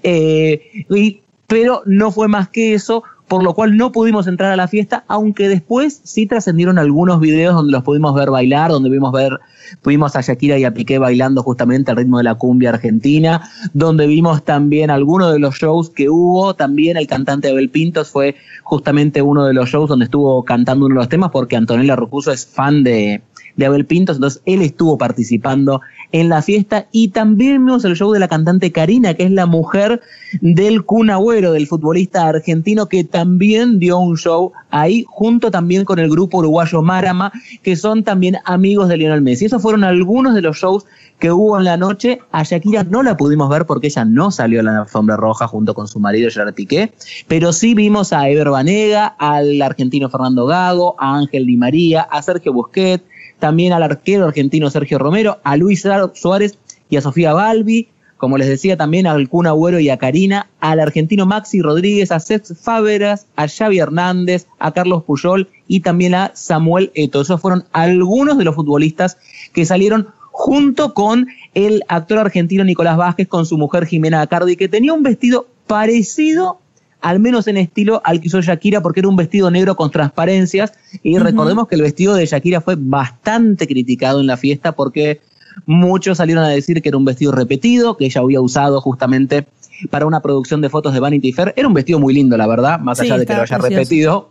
Eh, 0.05 0.63
y- 0.89 1.21
pero 1.49 1.83
no 1.85 2.13
fue 2.13 2.29
más 2.29 2.49
que 2.49 2.75
eso, 2.75 3.03
por 3.31 3.45
lo 3.45 3.55
cual 3.55 3.77
no 3.77 3.93
pudimos 3.93 4.27
entrar 4.27 4.51
a 4.51 4.57
la 4.57 4.67
fiesta, 4.67 5.05
aunque 5.07 5.49
después 5.49 6.01
sí 6.03 6.27
trascendieron 6.27 6.81
algunos 6.81 7.21
videos 7.21 7.55
donde 7.55 7.71
los 7.71 7.85
pudimos 7.85 8.13
ver 8.13 8.29
bailar, 8.29 8.73
donde 8.73 8.91
vimos 8.91 9.13
ver, 9.13 9.39
pudimos 9.83 10.17
a 10.17 10.21
Shakira 10.21 10.59
y 10.59 10.65
a 10.65 10.75
Piqué 10.75 10.99
bailando 10.99 11.45
justamente 11.45 11.93
al 11.93 11.99
ritmo 11.99 12.19
de 12.19 12.25
la 12.25 12.35
cumbia 12.35 12.71
argentina, 12.71 13.49
donde 13.73 14.09
vimos 14.09 14.43
también 14.43 14.91
algunos 14.91 15.33
de 15.33 15.39
los 15.39 15.55
shows 15.55 15.91
que 15.91 16.11
hubo, 16.11 16.55
también 16.55 16.97
el 16.97 17.07
cantante 17.07 17.49
Abel 17.49 17.71
Pintos 17.71 18.11
fue 18.11 18.35
justamente 18.65 19.23
uno 19.23 19.47
de 19.47 19.55
los 19.55 19.69
shows 19.69 19.89
donde 19.89 20.07
estuvo 20.07 20.45
cantando 20.45 20.87
uno 20.87 20.97
de 20.97 21.01
los 21.03 21.09
temas, 21.09 21.31
porque 21.31 21.55
Antonella 21.55 21.95
Rocuso 21.95 22.33
es 22.33 22.45
fan 22.45 22.83
de, 22.83 23.23
de 23.61 23.67
Abel 23.67 23.87
Pintos, 23.87 24.17
entonces 24.17 24.43
él 24.47 24.63
estuvo 24.63 24.99
participando 24.99 25.83
en 26.13 26.29
la 26.29 26.43
fiesta 26.43 26.87
y 26.91 27.09
también 27.09 27.65
vimos 27.65 27.85
el 27.85 27.95
show 27.95 28.11
de 28.13 28.19
la 28.19 28.27
cantante 28.27 28.73
Karina, 28.73 29.15
que 29.15 29.25
es 29.25 29.31
la 29.31 29.47
mujer 29.47 30.01
del 30.41 30.85
Kun 30.85 31.11
Agüero, 31.11 31.53
del 31.53 31.67
futbolista 31.67 32.27
argentino, 32.27 32.87
que 32.87 33.05
también 33.05 33.79
dio 33.79 33.99
un 33.99 34.17
show 34.17 34.53
ahí, 34.71 35.05
junto 35.07 35.51
también 35.51 35.85
con 35.85 35.99
el 35.99 36.11
grupo 36.11 36.39
uruguayo 36.39 36.83
Marama, 36.83 37.33
que 37.63 37.77
son 37.77 38.03
también 38.03 38.39
amigos 38.45 38.89
de 38.89 38.97
Lionel 38.97 39.21
Messi. 39.21 39.45
Esos 39.45 39.63
fueron 39.63 39.85
algunos 39.85 40.35
de 40.35 40.41
los 40.41 40.57
shows 40.57 40.87
que 41.19 41.31
hubo 41.31 41.59
en 41.59 41.65
la 41.65 41.77
noche. 41.77 42.21
A 42.33 42.43
Shakira 42.43 42.83
no 42.85 43.03
la 43.03 43.17
pudimos 43.17 43.49
ver 43.51 43.67
porque 43.67 43.89
ella 43.89 44.05
no 44.05 44.31
salió 44.31 44.61
a 44.61 44.63
la 44.63 44.81
alfombra 44.81 45.17
roja 45.17 45.47
junto 45.47 45.75
con 45.75 45.87
su 45.87 46.01
marido 46.01 46.31
Gerard 46.31 46.55
Piqué, 46.55 46.93
pero 47.29 47.53
sí 47.53 47.75
vimos 47.75 48.13
a 48.13 48.29
Ever 48.29 48.51
Banega, 48.51 49.07
al 49.07 49.61
argentino 49.63 50.09
Fernando 50.09 50.47
Gago, 50.47 50.97
a 50.99 51.19
Ángel 51.19 51.47
Di 51.47 51.57
María, 51.57 52.03
a 52.03 52.23
Sergio 52.23 52.53
Busquets, 52.53 53.05
también 53.41 53.73
al 53.73 53.83
arquero 53.83 54.27
argentino 54.27 54.71
Sergio 54.71 54.99
Romero, 54.99 55.39
a 55.43 55.57
Luis 55.57 55.85
Suárez 56.15 56.59
y 56.89 56.97
a 56.97 57.01
Sofía 57.01 57.33
Balbi, 57.33 57.89
como 58.17 58.37
les 58.37 58.49
decía 58.49 58.77
también 58.77 59.07
al 59.07 59.29
Kun 59.31 59.47
Agüero 59.47 59.81
y 59.81 59.89
a 59.89 59.97
Karina, 59.97 60.49
al 60.61 60.79
argentino 60.79 61.25
Maxi 61.25 61.63
Rodríguez, 61.63 62.13
a 62.13 62.21
Cesc 62.21 62.55
Fábregas, 62.55 63.27
a 63.35 63.49
Xavi 63.49 63.79
Hernández, 63.79 64.47
a 64.59 64.73
Carlos 64.73 65.05
Puyol 65.05 65.49
y 65.67 65.81
también 65.81 66.15
a 66.15 66.31
Samuel 66.35 66.93
Eto. 66.95 67.23
Esos 67.23 67.41
fueron 67.41 67.65
algunos 67.73 68.37
de 68.37 68.45
los 68.45 68.55
futbolistas 68.55 69.17
que 69.55 69.65
salieron 69.65 70.09
junto 70.31 70.93
con 70.93 71.29
el 71.55 71.83
actor 71.89 72.19
argentino 72.19 72.63
Nicolás 72.63 72.99
Vázquez 72.99 73.27
con 73.27 73.47
su 73.47 73.57
mujer 73.57 73.87
Jimena 73.87 74.21
Acardi, 74.21 74.57
que 74.57 74.69
tenía 74.69 74.93
un 74.93 75.03
vestido 75.03 75.47
parecido 75.67 76.60
al 77.01 77.21
menos 77.21 77.47
en 77.47 77.57
estilo 77.57 78.01
al 78.05 78.21
que 78.21 78.29
usó 78.29 78.41
Shakira, 78.41 78.81
porque 78.83 79.01
era 79.01 79.09
un 79.09 79.17
vestido 79.17 79.51
negro 79.51 79.77
con 79.77 79.91
transparencias. 79.91 80.73
Y 81.03 81.19
recordemos 81.19 81.69
que 81.69 81.75
el 81.77 81.83
vestido 81.83 82.15
de 82.15 82.27
Shakira 82.27 82.61
fue 82.61 82.77
bastante 82.79 83.67
criticado 83.67 84.21
en 84.21 84.27
la 84.27 84.37
fiesta 84.37 84.73
porque 84.73 85.21
muchos 85.67 86.19
salieron 86.19 86.45
a 86.45 86.49
decir 86.49 86.83
que 86.83 86.89
era 86.89 86.99
un 86.99 87.05
vestido 87.05 87.33
repetido, 87.33 87.97
que 87.97 88.07
ella 88.07 88.21
había 88.21 88.41
usado 88.41 88.81
justamente 88.81 89.47
para 89.91 90.07
una 90.07 90.21
producción 90.21 90.61
de 90.61 90.69
fotos 90.69 90.93
de 90.93 91.01
Vanity 91.01 91.33
Fair. 91.33 91.55
Era 91.57 91.67
un 91.69 91.75
vestido 91.75 91.99
muy 91.99 92.13
lindo, 92.15 92.37
la 92.37 92.47
verdad, 92.47 92.79
más 92.81 92.99
Sí, 92.99 93.07
allá 93.07 93.19
de 93.19 93.27
que 93.27 93.35
lo 93.35 93.43
haya 93.43 93.59
precioso. 93.59 93.81
repetido. 93.81 94.31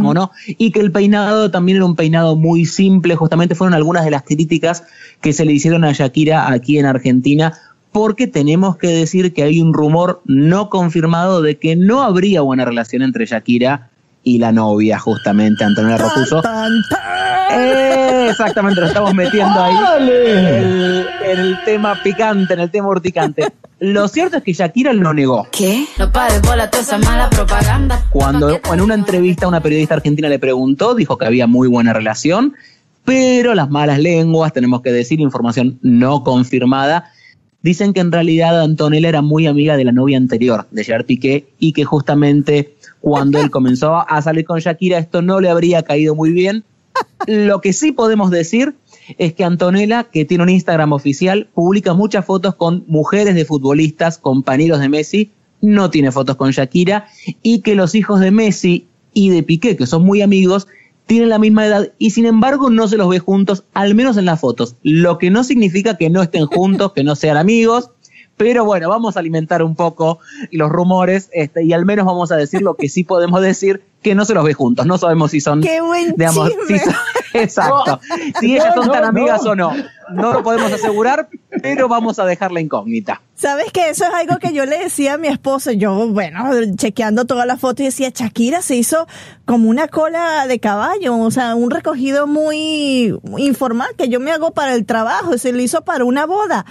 ¿o 0.00 0.14
no? 0.14 0.30
Y 0.46 0.70
que 0.70 0.78
el 0.78 0.92
peinado 0.92 1.50
también 1.50 1.76
era 1.78 1.84
un 1.86 1.96
peinado 1.96 2.36
muy 2.36 2.66
simple, 2.66 3.16
justamente 3.16 3.56
fueron 3.56 3.74
algunas 3.74 4.04
de 4.04 4.12
las 4.12 4.22
críticas 4.22 4.84
que 5.20 5.32
se 5.32 5.44
le 5.44 5.52
hicieron 5.54 5.82
a 5.84 5.90
Shakira 5.92 6.52
aquí 6.52 6.78
en 6.78 6.86
Argentina, 6.86 7.52
porque 7.92 8.26
tenemos 8.26 8.76
que 8.76 8.88
decir 8.88 9.32
que 9.32 9.42
hay 9.42 9.60
un 9.60 9.74
rumor 9.74 10.22
no 10.24 10.70
confirmado 10.70 11.42
de 11.42 11.58
que 11.58 11.76
no 11.76 12.02
habría 12.02 12.40
buena 12.40 12.64
relación 12.64 13.02
entre 13.02 13.26
Shakira 13.26 13.90
y 14.24 14.38
la 14.38 14.52
novia, 14.52 14.98
justamente, 14.98 15.64
Antonella 15.64 15.98
Rocuso. 15.98 16.42
Eh, 17.54 18.28
exactamente, 18.30 18.80
lo 18.80 18.86
estamos 18.86 19.14
metiendo 19.14 19.62
ahí 19.62 19.74
en 19.98 20.08
el, 20.08 21.06
en 21.24 21.38
el 21.38 21.64
tema 21.64 22.00
picante, 22.02 22.54
en 22.54 22.60
el 22.60 22.70
tema 22.70 22.88
urticante. 22.88 23.52
Lo 23.78 24.08
cierto 24.08 24.38
es 24.38 24.42
que 24.44 24.52
Shakira 24.52 24.92
lo 24.92 25.12
negó. 25.12 25.48
¿Qué? 25.50 25.86
No 25.98 26.10
pares 26.10 26.40
bola 26.42 26.70
toda 26.70 26.82
esa 26.82 26.98
mala 26.98 27.28
propaganda. 27.28 28.06
Cuando 28.10 28.60
en 28.72 28.80
una 28.80 28.94
entrevista 28.94 29.48
una 29.48 29.60
periodista 29.60 29.94
argentina 29.94 30.28
le 30.28 30.38
preguntó, 30.38 30.94
dijo 30.94 31.18
que 31.18 31.26
había 31.26 31.46
muy 31.46 31.68
buena 31.68 31.92
relación, 31.92 32.54
pero 33.04 33.54
las 33.54 33.68
malas 33.70 33.98
lenguas, 33.98 34.52
tenemos 34.52 34.82
que 34.82 34.92
decir, 34.92 35.20
información 35.20 35.78
no 35.82 36.22
confirmada, 36.22 37.10
dicen 37.62 37.92
que 37.92 38.00
en 38.00 38.12
realidad 38.12 38.60
Antonella 38.60 39.08
era 39.08 39.22
muy 39.22 39.46
amiga 39.46 39.76
de 39.76 39.84
la 39.84 39.92
novia 39.92 40.18
anterior, 40.18 40.66
de 40.70 40.84
Gerard 40.84 41.06
Piqué, 41.06 41.46
y 41.58 41.72
que 41.72 41.84
justamente 41.84 42.74
cuando 43.00 43.40
él 43.40 43.50
comenzó 43.50 44.08
a 44.08 44.22
salir 44.22 44.44
con 44.44 44.60
Shakira 44.60 44.98
esto 44.98 45.22
no 45.22 45.40
le 45.40 45.48
habría 45.48 45.82
caído 45.82 46.14
muy 46.14 46.32
bien. 46.32 46.64
Lo 47.26 47.60
que 47.60 47.72
sí 47.72 47.92
podemos 47.92 48.30
decir 48.30 48.74
es 49.18 49.32
que 49.32 49.44
Antonella, 49.44 50.04
que 50.04 50.24
tiene 50.24 50.44
un 50.44 50.50
Instagram 50.50 50.92
oficial, 50.92 51.48
publica 51.54 51.94
muchas 51.94 52.24
fotos 52.24 52.54
con 52.54 52.84
mujeres 52.86 53.34
de 53.34 53.44
futbolistas, 53.44 54.18
compañeros 54.18 54.80
de 54.80 54.88
Messi, 54.88 55.30
no 55.60 55.90
tiene 55.90 56.12
fotos 56.12 56.36
con 56.36 56.50
Shakira, 56.50 57.06
y 57.42 57.60
que 57.60 57.74
los 57.74 57.94
hijos 57.94 58.20
de 58.20 58.30
Messi 58.30 58.86
y 59.12 59.30
de 59.30 59.42
Piqué, 59.42 59.76
que 59.76 59.86
son 59.86 60.04
muy 60.04 60.22
amigos, 60.22 60.66
tienen 61.06 61.28
la 61.28 61.38
misma 61.38 61.66
edad 61.66 61.92
y 61.98 62.10
sin 62.10 62.26
embargo 62.26 62.70
no 62.70 62.88
se 62.88 62.96
los 62.96 63.08
ve 63.08 63.18
juntos, 63.18 63.64
al 63.74 63.94
menos 63.94 64.16
en 64.16 64.24
las 64.24 64.40
fotos, 64.40 64.76
lo 64.82 65.18
que 65.18 65.30
no 65.30 65.44
significa 65.44 65.96
que 65.96 66.10
no 66.10 66.22
estén 66.22 66.46
juntos, 66.46 66.92
que 66.92 67.04
no 67.04 67.16
sean 67.16 67.36
amigos, 67.36 67.90
pero 68.36 68.64
bueno, 68.64 68.88
vamos 68.88 69.16
a 69.16 69.20
alimentar 69.20 69.62
un 69.62 69.76
poco 69.76 70.18
los 70.50 70.70
rumores 70.70 71.28
este, 71.32 71.64
y 71.64 71.72
al 71.72 71.84
menos 71.84 72.06
vamos 72.06 72.32
a 72.32 72.36
decir 72.36 72.62
lo 72.62 72.74
que 72.74 72.88
sí 72.88 73.04
podemos 73.04 73.40
decir, 73.40 73.82
que 74.02 74.14
no 74.14 74.24
se 74.24 74.34
los 74.34 74.44
ve 74.44 74.54
juntos. 74.54 74.84
No 74.86 74.98
sabemos 74.98 75.30
si 75.30 75.40
son. 75.40 75.60
¡Qué 75.60 75.80
buen 75.80 76.14
digamos, 76.16 76.50
chisme! 76.50 76.78
si 76.78 76.84
son- 76.84 76.94
exacto. 77.34 78.00
si 78.40 78.54
ellas 78.54 78.74
son 78.74 78.90
tan 78.90 79.02
no. 79.02 79.08
amigas 79.08 79.44
o 79.46 79.54
no. 79.54 79.72
No 80.12 80.32
lo 80.34 80.42
podemos 80.42 80.70
asegurar, 80.72 81.28
pero 81.62 81.88
vamos 81.88 82.18
a 82.18 82.26
dejar 82.26 82.52
la 82.52 82.60
incógnita. 82.60 83.22
¿Sabes 83.34 83.72
que 83.72 83.88
Eso 83.88 84.04
es 84.04 84.12
algo 84.12 84.38
que 84.38 84.52
yo 84.52 84.66
le 84.66 84.78
decía 84.78 85.14
a 85.14 85.18
mi 85.18 85.28
esposo. 85.28 85.70
Yo, 85.70 86.08
bueno, 86.08 86.44
chequeando 86.76 87.24
todas 87.24 87.46
las 87.46 87.60
fotos 87.60 87.80
y 87.80 87.84
decía, 87.84 88.10
Shakira 88.14 88.60
se 88.60 88.76
hizo 88.76 89.06
como 89.46 89.70
una 89.70 89.88
cola 89.88 90.46
de 90.46 90.60
caballo, 90.60 91.16
o 91.16 91.30
sea, 91.30 91.54
un 91.54 91.70
recogido 91.70 92.26
muy 92.26 93.16
informal 93.38 93.88
que 93.96 94.08
yo 94.08 94.20
me 94.20 94.32
hago 94.32 94.50
para 94.50 94.74
el 94.74 94.84
trabajo, 94.84 95.38
se 95.38 95.52
lo 95.52 95.62
hizo 95.62 95.82
para 95.82 96.04
una 96.04 96.26
boda. 96.26 96.66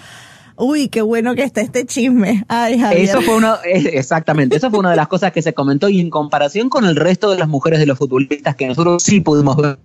Uy, 0.56 0.90
qué 0.90 1.02
bueno 1.02 1.36
que 1.36 1.44
está 1.44 1.62
este 1.62 1.86
chisme. 1.86 2.44
Ay, 2.48 2.80
Javier. 2.80 3.02
Eso 3.02 3.22
fue 3.22 3.36
uno, 3.36 3.56
eh, 3.66 3.92
exactamente, 3.94 4.56
eso 4.56 4.70
fue 4.70 4.80
una 4.80 4.92
de 4.92 4.96
las 4.96 5.08
cosas 5.08 5.32
que 5.32 5.42
se 5.42 5.54
comentó 5.54 5.90
y 5.90 6.00
en 6.00 6.10
comparación 6.10 6.70
con 6.70 6.86
el 6.86 6.96
resto 6.96 7.32
de 7.32 7.38
las 7.38 7.48
mujeres 7.48 7.80
de 7.80 7.86
los 7.86 7.98
futbolistas 7.98 8.56
que 8.56 8.68
nosotros 8.68 9.04
sí 9.04 9.22
pudimos 9.22 9.58
ver, 9.58 9.80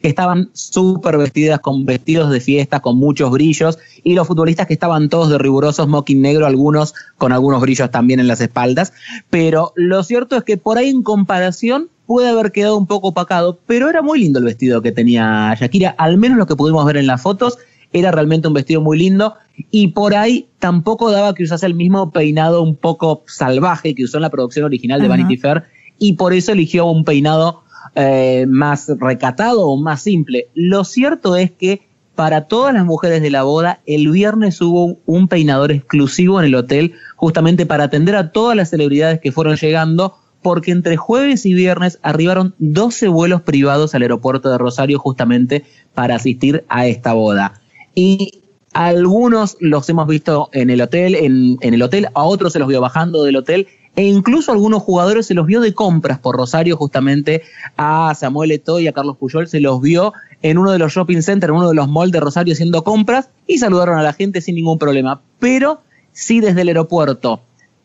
que 0.00 0.08
estaban 0.08 0.50
súper 0.52 1.18
vestidas 1.18 1.60
con 1.60 1.84
vestidos 1.84 2.30
de 2.30 2.40
fiesta, 2.40 2.80
con 2.80 2.96
muchos 2.96 3.30
brillos, 3.30 3.78
y 4.02 4.14
los 4.14 4.26
futbolistas 4.26 4.66
que 4.66 4.74
estaban 4.74 5.08
todos 5.08 5.30
de 5.30 5.38
rigurosos 5.38 5.86
smoking 5.86 6.22
negro, 6.22 6.46
algunos 6.46 6.94
con 7.18 7.32
algunos 7.32 7.60
brillos 7.60 7.90
también 7.90 8.20
en 8.20 8.28
las 8.28 8.40
espaldas, 8.40 8.92
pero 9.30 9.72
lo 9.76 10.02
cierto 10.02 10.36
es 10.36 10.44
que 10.44 10.56
por 10.56 10.78
ahí 10.78 10.88
en 10.88 11.02
comparación 11.02 11.88
puede 12.06 12.28
haber 12.28 12.52
quedado 12.52 12.76
un 12.76 12.86
poco 12.86 13.08
opacado, 13.08 13.58
pero 13.66 13.88
era 13.88 14.02
muy 14.02 14.20
lindo 14.20 14.38
el 14.38 14.44
vestido 14.44 14.82
que 14.82 14.92
tenía 14.92 15.54
Shakira, 15.58 15.94
al 15.96 16.18
menos 16.18 16.36
lo 16.36 16.46
que 16.46 16.56
pudimos 16.56 16.84
ver 16.84 16.96
en 16.96 17.06
las 17.06 17.22
fotos, 17.22 17.58
era 17.92 18.10
realmente 18.10 18.48
un 18.48 18.54
vestido 18.54 18.80
muy 18.80 18.98
lindo 18.98 19.34
y 19.70 19.88
por 19.88 20.14
ahí 20.14 20.48
tampoco 20.58 21.10
daba 21.10 21.34
que 21.34 21.44
usase 21.44 21.66
el 21.66 21.74
mismo 21.74 22.10
peinado 22.10 22.62
un 22.62 22.76
poco 22.76 23.22
salvaje 23.26 23.94
que 23.94 24.04
usó 24.04 24.18
en 24.18 24.22
la 24.22 24.30
producción 24.30 24.64
original 24.64 25.00
de. 25.00 25.08
Vanity 25.08 25.36
Fair 25.36 25.64
y 25.98 26.14
por 26.14 26.32
eso 26.32 26.52
eligió 26.52 26.86
un 26.86 27.04
peinado 27.04 27.62
eh, 27.94 28.46
más 28.48 28.90
recatado 28.98 29.68
o 29.68 29.76
más 29.76 30.02
simple. 30.02 30.48
Lo 30.54 30.84
cierto 30.84 31.36
es 31.36 31.50
que 31.50 31.86
para 32.14 32.42
todas 32.42 32.74
las 32.74 32.84
mujeres 32.84 33.22
de 33.22 33.30
la 33.30 33.42
boda, 33.42 33.80
el 33.86 34.10
viernes 34.10 34.60
hubo 34.60 34.98
un 35.06 35.28
peinador 35.28 35.72
exclusivo 35.72 36.40
en 36.40 36.46
el 36.46 36.54
hotel 36.54 36.94
justamente 37.16 37.66
para 37.66 37.84
atender 37.84 38.16
a 38.16 38.32
todas 38.32 38.56
las 38.56 38.70
celebridades 38.70 39.20
que 39.20 39.32
fueron 39.32 39.56
llegando 39.56 40.16
porque 40.42 40.72
entre 40.72 40.96
jueves 40.96 41.46
y 41.46 41.54
viernes 41.54 41.98
arribaron 42.02 42.54
12 42.58 43.08
vuelos 43.08 43.42
privados 43.42 43.94
al 43.94 44.02
aeropuerto 44.02 44.50
de 44.50 44.58
Rosario 44.58 44.98
justamente 44.98 45.64
para 45.94 46.16
asistir 46.16 46.64
a 46.68 46.86
esta 46.86 47.12
boda. 47.12 47.61
Y 47.94 48.42
algunos 48.72 49.56
los 49.60 49.88
hemos 49.88 50.06
visto 50.06 50.48
en 50.52 50.70
el 50.70 50.80
hotel, 50.80 51.14
en, 51.14 51.58
el 51.60 51.82
hotel, 51.82 52.08
a 52.14 52.22
otros 52.22 52.52
se 52.52 52.58
los 52.58 52.68
vio 52.68 52.80
bajando 52.80 53.24
del 53.24 53.36
hotel, 53.36 53.68
e 53.94 54.04
incluso 54.04 54.50
a 54.50 54.54
algunos 54.54 54.82
jugadores 54.82 55.26
se 55.26 55.34
los 55.34 55.46
vio 55.46 55.60
de 55.60 55.74
compras 55.74 56.18
por 56.18 56.36
Rosario, 56.36 56.76
justamente 56.76 57.42
a 57.76 58.14
Samuel 58.14 58.52
Eto'o 58.52 58.80
y 58.80 58.88
a 58.88 58.92
Carlos 58.92 59.18
Puyol 59.18 59.48
se 59.48 59.60
los 59.60 59.80
vio 59.82 60.14
en 60.40 60.56
uno 60.56 60.72
de 60.72 60.78
los 60.78 60.92
shopping 60.92 61.20
centers, 61.20 61.50
en 61.50 61.56
uno 61.56 61.68
de 61.68 61.74
los 61.74 61.88
malls 61.88 62.12
de 62.12 62.20
Rosario 62.20 62.54
haciendo 62.54 62.82
compras 62.82 63.28
y 63.46 63.58
saludaron 63.58 63.98
a 63.98 64.02
la 64.02 64.14
gente 64.14 64.40
sin 64.40 64.54
ningún 64.54 64.78
problema. 64.78 65.20
Pero 65.38 65.82
sí 66.12 66.40
desde 66.40 66.62
el 66.62 66.68
aeropuerto 66.68 67.42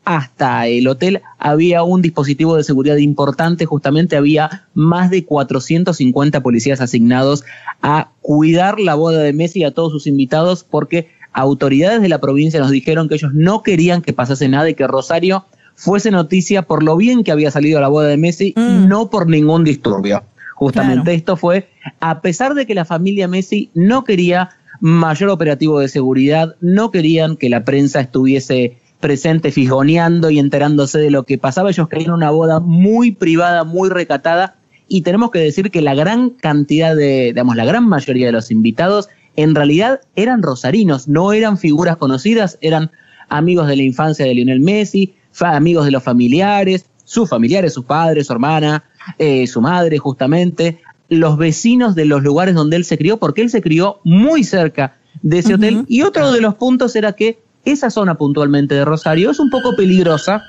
hasta 0.08 0.68
el 0.68 0.88
hotel 0.88 1.22
había 1.38 1.84
un 1.84 2.02
dispositivo 2.02 2.56
de 2.56 2.64
seguridad 2.64 2.96
importante, 2.96 3.66
justamente 3.66 4.16
había 4.16 4.66
más 4.74 5.10
de 5.12 5.26
450 5.26 6.42
policías 6.42 6.80
asignados 6.80 7.44
a 7.82 8.10
cuidar 8.22 8.80
la 8.80 8.96
boda 8.96 9.22
de 9.22 9.34
Messi 9.34 9.60
y 9.60 9.64
a 9.66 9.72
todos 9.72 9.92
sus 9.92 10.08
invitados 10.08 10.64
porque 10.64 11.10
autoridades 11.34 12.02
de 12.02 12.08
la 12.08 12.22
provincia 12.22 12.60
nos 12.62 12.72
dijeron 12.72 13.10
que 13.10 13.16
ellos 13.16 13.34
no 13.34 13.64
querían 13.64 14.02
que 14.02 14.14
pasase 14.14 14.48
nada 14.48 14.70
y 14.70 14.76
que 14.76 14.88
Rosario 14.88 15.46
fuese 15.76 16.10
noticia 16.10 16.62
por 16.62 16.84
lo 16.84 16.96
bien 16.96 17.24
que 17.26 17.32
había 17.34 17.52
salido 17.52 17.82
la 17.82 17.90
boda 17.90 18.08
de 18.08 18.18
Messi 18.18 18.54
Mm. 18.56 18.88
no 18.88 19.10
por 19.10 19.28
ningún 19.30 19.66
disturbio. 19.66 20.24
Justamente 20.56 21.04
Claro. 21.04 21.18
esto 21.18 21.36
fue, 21.38 21.68
a 22.00 22.22
pesar 22.22 22.54
de 22.56 22.66
que 22.66 22.74
la 22.76 22.86
familia 22.86 23.28
Messi 23.28 23.70
no 23.76 24.06
quería 24.06 24.52
mayor 24.80 25.30
operativo 25.32 25.80
de 25.82 25.90
seguridad, 25.90 26.56
no 26.62 26.92
querían 26.92 27.36
que 27.36 27.50
la 27.50 27.66
prensa 27.66 28.00
estuviese 28.00 28.78
presente 29.00 29.52
fijoneando 29.52 30.30
y 30.30 30.40
enterándose 30.40 31.00
de 31.00 31.12
lo 31.12 31.24
que 31.24 31.38
pasaba, 31.38 31.70
ellos 31.70 31.88
querían 31.88 32.12
una 32.12 32.32
boda 32.32 32.60
muy 32.60 33.12
privada, 33.12 33.64
muy 33.64 33.90
recatada, 33.90 34.56
y 34.88 35.02
tenemos 35.02 35.32
que 35.32 35.40
decir 35.40 35.70
que 35.70 35.82
la 35.82 35.96
gran 35.96 36.30
cantidad 36.32 36.96
de, 36.96 37.28
digamos, 37.28 37.56
la 37.56 37.66
gran 37.66 37.88
mayoría 37.88 38.28
de 38.28 38.32
los 38.32 38.52
invitados 38.52 39.10
en 39.36 39.54
realidad 39.54 40.02
eran 40.16 40.42
rosarinos, 40.42 41.08
no 41.08 41.34
eran 41.34 41.58
figuras 41.58 41.98
conocidas, 41.98 42.58
eran 42.62 42.92
amigos 43.30 43.68
de 43.68 43.76
la 43.76 43.84
infancia 43.84 44.26
de 44.26 44.34
Lionel 44.34 44.62
Messi, 44.62 45.14
amigos 45.40 45.86
de 45.86 45.92
los 45.92 46.04
familiares, 46.04 46.86
sus 47.04 47.30
familiares, 47.30 47.74
sus 47.74 47.86
padres, 47.86 48.28
su 48.28 48.34
hermana, 48.34 48.84
eh, 49.20 49.46
su 49.48 49.62
madre 49.62 49.98
justamente, 49.98 50.80
los 51.10 51.38
vecinos 51.38 51.96
de 51.96 52.06
los 52.06 52.24
lugares 52.24 52.56
donde 52.56 52.76
él 52.78 52.84
se 52.84 52.98
crió, 52.98 53.18
porque 53.18 53.42
él 53.42 53.50
se 53.50 53.62
crió 53.62 54.00
muy 54.04 54.44
cerca 54.44 54.98
de 55.22 55.40
ese 55.40 55.56
hotel. 55.56 55.86
Y 55.88 56.02
otro 56.02 56.32
de 56.32 56.42
los 56.42 56.56
puntos 56.56 56.96
era 56.96 57.14
que 57.14 57.40
esa 57.72 57.90
zona 57.90 58.16
puntualmente 58.16 58.76
de 58.76 58.86
Rosario 58.86 59.32
es 59.32 59.40
un 59.40 59.50
poco 59.50 59.76
peligrosa, 59.76 60.46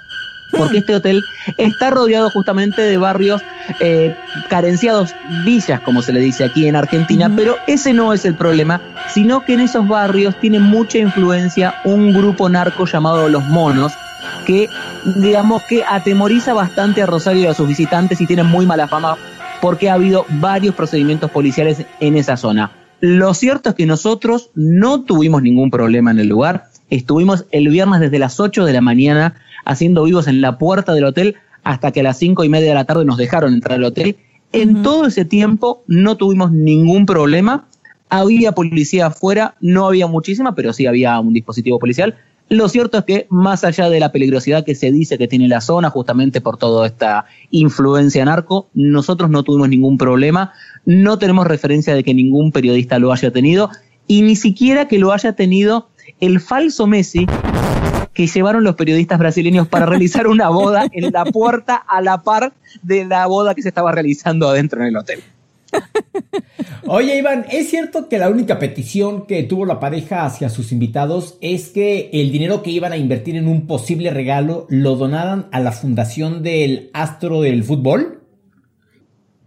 porque 0.57 0.79
este 0.79 0.95
hotel 0.95 1.23
está 1.57 1.91
rodeado 1.91 2.31
justamente 2.31 2.81
de 2.83 2.97
barrios 2.97 3.43
eh, 3.81 4.17
carenciados, 4.49 5.15
villas, 5.45 5.81
como 5.81 6.01
se 6.03 6.13
le 6.13 6.21
dice 6.21 6.45
aquí 6.45 6.67
en 6.67 6.77
Argentina, 6.77 7.31
pero 7.35 7.57
ese 7.67 7.93
no 7.93 8.13
es 8.13 8.25
el 8.25 8.35
problema, 8.35 8.81
sino 9.13 9.45
que 9.45 9.55
en 9.55 9.61
esos 9.61 9.87
barrios 9.87 10.39
tiene 10.41 10.59
mucha 10.59 10.99
influencia 10.99 11.75
un 11.85 12.13
grupo 12.13 12.49
narco 12.49 12.87
llamado 12.87 13.29
Los 13.29 13.45
Monos, 13.45 13.93
que 14.47 14.69
digamos 15.17 15.63
que 15.65 15.85
atemoriza 15.85 16.55
bastante 16.55 17.03
a 17.03 17.07
Rosario 17.07 17.43
y 17.43 17.47
a 17.47 17.55
sus 17.55 17.69
visitantes 17.69 18.21
y 18.21 18.27
tiene 18.27 18.43
muy 18.43 18.65
mala 18.65 18.89
fama 18.89 19.17
porque 19.61 19.91
ha 19.91 19.95
habido 19.95 20.25
varios 20.29 20.75
procedimientos 20.75 21.31
policiales 21.31 21.85
en 22.01 22.17
esa 22.17 22.37
zona. 22.37 22.71
Lo 23.01 23.33
cierto 23.33 23.71
es 23.71 23.75
que 23.77 23.87
nosotros 23.87 24.51
no 24.55 25.05
tuvimos 25.05 25.43
ningún 25.43 25.71
problema 25.71 26.11
en 26.11 26.19
el 26.19 26.29
lugar. 26.29 26.68
Estuvimos 26.91 27.45
el 27.51 27.69
viernes 27.69 28.01
desde 28.01 28.19
las 28.19 28.41
8 28.41 28.65
de 28.65 28.73
la 28.73 28.81
mañana 28.81 29.35
haciendo 29.65 30.05
vivos 30.05 30.27
en 30.27 30.41
la 30.41 30.59
puerta 30.59 30.95
del 30.95 31.05
hotel 31.05 31.37
hasta 31.65 31.93
que 31.93 32.01
a 32.01 32.03
las 32.03 32.19
cinco 32.19 32.45
y 32.45 32.49
media 32.49 32.69
de 32.69 32.75
la 32.75 32.85
tarde 32.85 33.05
nos 33.05 33.19
dejaron 33.19 33.53
entrar 33.53 33.79
al 33.79 33.85
hotel. 33.85 34.17
En 34.53 34.83
todo 34.83 35.07
ese 35.07 35.27
tiempo 35.27 35.83
no 35.87 36.17
tuvimos 36.17 36.51
ningún 36.51 37.05
problema. 37.05 37.67
Había 38.09 38.53
policía 38.53 39.07
afuera, 39.07 39.55
no 39.61 39.87
había 39.87 40.07
muchísima, 40.07 40.55
pero 40.55 40.73
sí 40.73 40.87
había 40.87 41.21
un 41.21 41.35
dispositivo 41.35 41.79
policial. 41.79 42.17
Lo 42.49 42.71
cierto 42.71 42.97
es 42.97 43.05
que 43.05 43.27
más 43.29 43.63
allá 43.65 43.91
de 43.91 44.01
la 44.01 44.11
peligrosidad 44.11 44.65
que 44.65 44.75
se 44.75 44.91
dice 44.91 45.19
que 45.19 45.29
tiene 45.29 45.49
la 45.49 45.61
zona, 45.61 45.91
justamente 45.91 46.41
por 46.41 46.57
toda 46.57 46.87
esta 46.87 47.27
influencia 47.51 48.25
narco, 48.25 48.69
nosotros 48.73 49.29
no 49.29 49.43
tuvimos 49.43 49.69
ningún 49.69 49.99
problema, 49.99 50.53
no 50.87 51.19
tenemos 51.19 51.47
referencia 51.47 51.95
de 51.95 52.03
que 52.03 52.15
ningún 52.15 52.51
periodista 52.51 52.99
lo 52.99 53.13
haya 53.13 53.31
tenido 53.31 53.69
y 54.07 54.23
ni 54.23 54.35
siquiera 54.37 54.89
que 54.89 54.99
lo 54.99 55.13
haya 55.13 55.35
tenido 55.35 55.89
el 56.21 56.41
falso 56.41 56.87
Messi 56.87 57.27
que 58.13 58.27
llevaron 58.27 58.65
los 58.65 58.75
periodistas 58.75 59.19
brasileños 59.19 59.69
para 59.69 59.87
realizar 59.87 60.27
una 60.27 60.49
boda 60.49 60.89
en 60.93 61.13
la 61.13 61.25
puerta 61.25 61.77
a 61.77 62.03
la 62.03 62.23
par 62.23 62.53
de 62.83 63.05
la 63.05 63.27
boda 63.27 63.55
que 63.55 63.63
se 63.63 63.69
estaba 63.69 63.93
realizando 63.93 64.49
adentro 64.49 64.81
en 64.81 64.89
el 64.89 64.97
hotel. 64.97 65.23
Oye, 66.87 67.19
Iván, 67.19 67.45
¿es 67.51 67.71
cierto 67.71 68.09
que 68.09 68.19
la 68.19 68.29
única 68.29 68.59
petición 68.59 69.27
que 69.27 69.43
tuvo 69.43 69.67
la 69.67 69.79
pareja 69.79 70.25
hacia 70.25 70.49
sus 70.49 70.73
invitados 70.73 71.37
es 71.41 71.69
que 71.69 72.11
el 72.13 72.33
dinero 72.33 72.63
que 72.63 72.71
iban 72.71 72.93
a 72.93 72.97
invertir 72.97 73.37
en 73.37 73.47
un 73.47 73.67
posible 73.67 74.11
regalo 74.11 74.67
lo 74.69 74.97
donaran 74.97 75.47
a 75.53 75.61
la 75.61 75.73
fundación 75.73 76.43
del 76.43 76.91
astro 76.95 77.43
del 77.43 77.63
fútbol? 77.63 78.23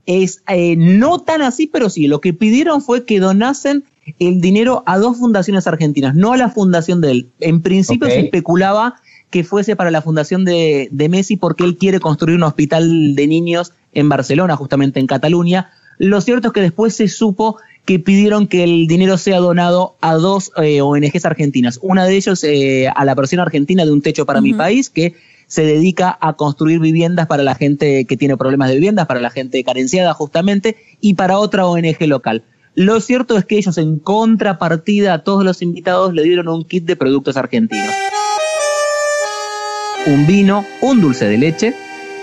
Es 0.05 0.43
eh, 0.47 0.75
no 0.77 1.19
tan 1.19 1.41
así, 1.41 1.67
pero 1.67 1.89
sí, 1.89 2.07
lo 2.07 2.21
que 2.21 2.33
pidieron 2.33 2.81
fue 2.81 3.05
que 3.05 3.19
donasen 3.19 3.83
el 4.19 4.41
dinero 4.41 4.83
a 4.85 4.97
dos 4.97 5.17
fundaciones 5.17 5.67
argentinas, 5.67 6.15
no 6.15 6.33
a 6.33 6.37
la 6.37 6.49
fundación 6.49 7.01
de 7.01 7.11
él. 7.11 7.29
En 7.39 7.61
principio 7.61 8.07
se 8.07 8.19
especulaba 8.19 8.95
que 9.29 9.43
fuese 9.43 9.75
para 9.75 9.91
la 9.91 10.01
fundación 10.01 10.43
de, 10.43 10.89
de 10.91 11.09
Messi 11.09 11.37
porque 11.37 11.63
él 11.63 11.77
quiere 11.77 11.99
construir 11.99 12.35
un 12.35 12.43
hospital 12.43 13.15
de 13.15 13.27
niños 13.27 13.73
en 13.93 14.09
Barcelona, 14.09 14.55
justamente 14.55 14.99
en 14.99 15.07
Cataluña. 15.07 15.71
Lo 15.97 16.19
cierto 16.21 16.47
es 16.49 16.53
que 16.53 16.61
después 16.61 16.95
se 16.95 17.07
supo 17.07 17.57
que 17.85 17.99
pidieron 17.99 18.47
que 18.47 18.63
el 18.63 18.87
dinero 18.87 19.17
sea 19.17 19.39
donado 19.39 19.95
a 20.01 20.15
dos 20.15 20.51
eh, 20.61 20.81
ONGs 20.81 21.25
argentinas. 21.25 21.79
Una 21.81 22.05
de 22.05 22.15
ellos 22.15 22.43
eh, 22.43 22.87
a 22.93 23.05
la 23.05 23.15
versión 23.15 23.41
argentina 23.41 23.85
de 23.85 23.91
Un 23.91 24.01
Techo 24.01 24.25
para 24.25 24.41
mi 24.41 24.53
país, 24.53 24.89
que 24.89 25.15
se 25.47 25.63
dedica 25.63 26.17
a 26.21 26.33
construir 26.33 26.79
viviendas 26.79 27.27
para 27.27 27.43
la 27.43 27.55
gente 27.55 28.05
que 28.05 28.17
tiene 28.17 28.37
problemas 28.37 28.69
de 28.69 28.75
viviendas, 28.75 29.07
para 29.07 29.19
la 29.19 29.29
gente 29.29 29.63
carenciada 29.63 30.13
justamente, 30.13 30.77
y 31.01 31.15
para 31.15 31.39
otra 31.39 31.65
ONG 31.65 32.07
local. 32.07 32.43
Lo 32.75 32.99
cierto 33.01 33.37
es 33.37 33.45
que 33.45 33.57
ellos 33.57 33.77
en 33.77 33.99
contrapartida 33.99 35.13
a 35.13 35.23
todos 35.23 35.43
los 35.43 35.61
invitados 35.61 36.13
le 36.13 36.23
dieron 36.23 36.47
un 36.47 36.63
kit 36.63 36.85
de 36.85 36.95
productos 36.95 37.35
argentinos. 37.37 37.93
Un 40.07 40.25
vino, 40.25 40.65
un 40.81 40.99
dulce 41.01 41.25
de 41.27 41.37
leche 41.37 41.75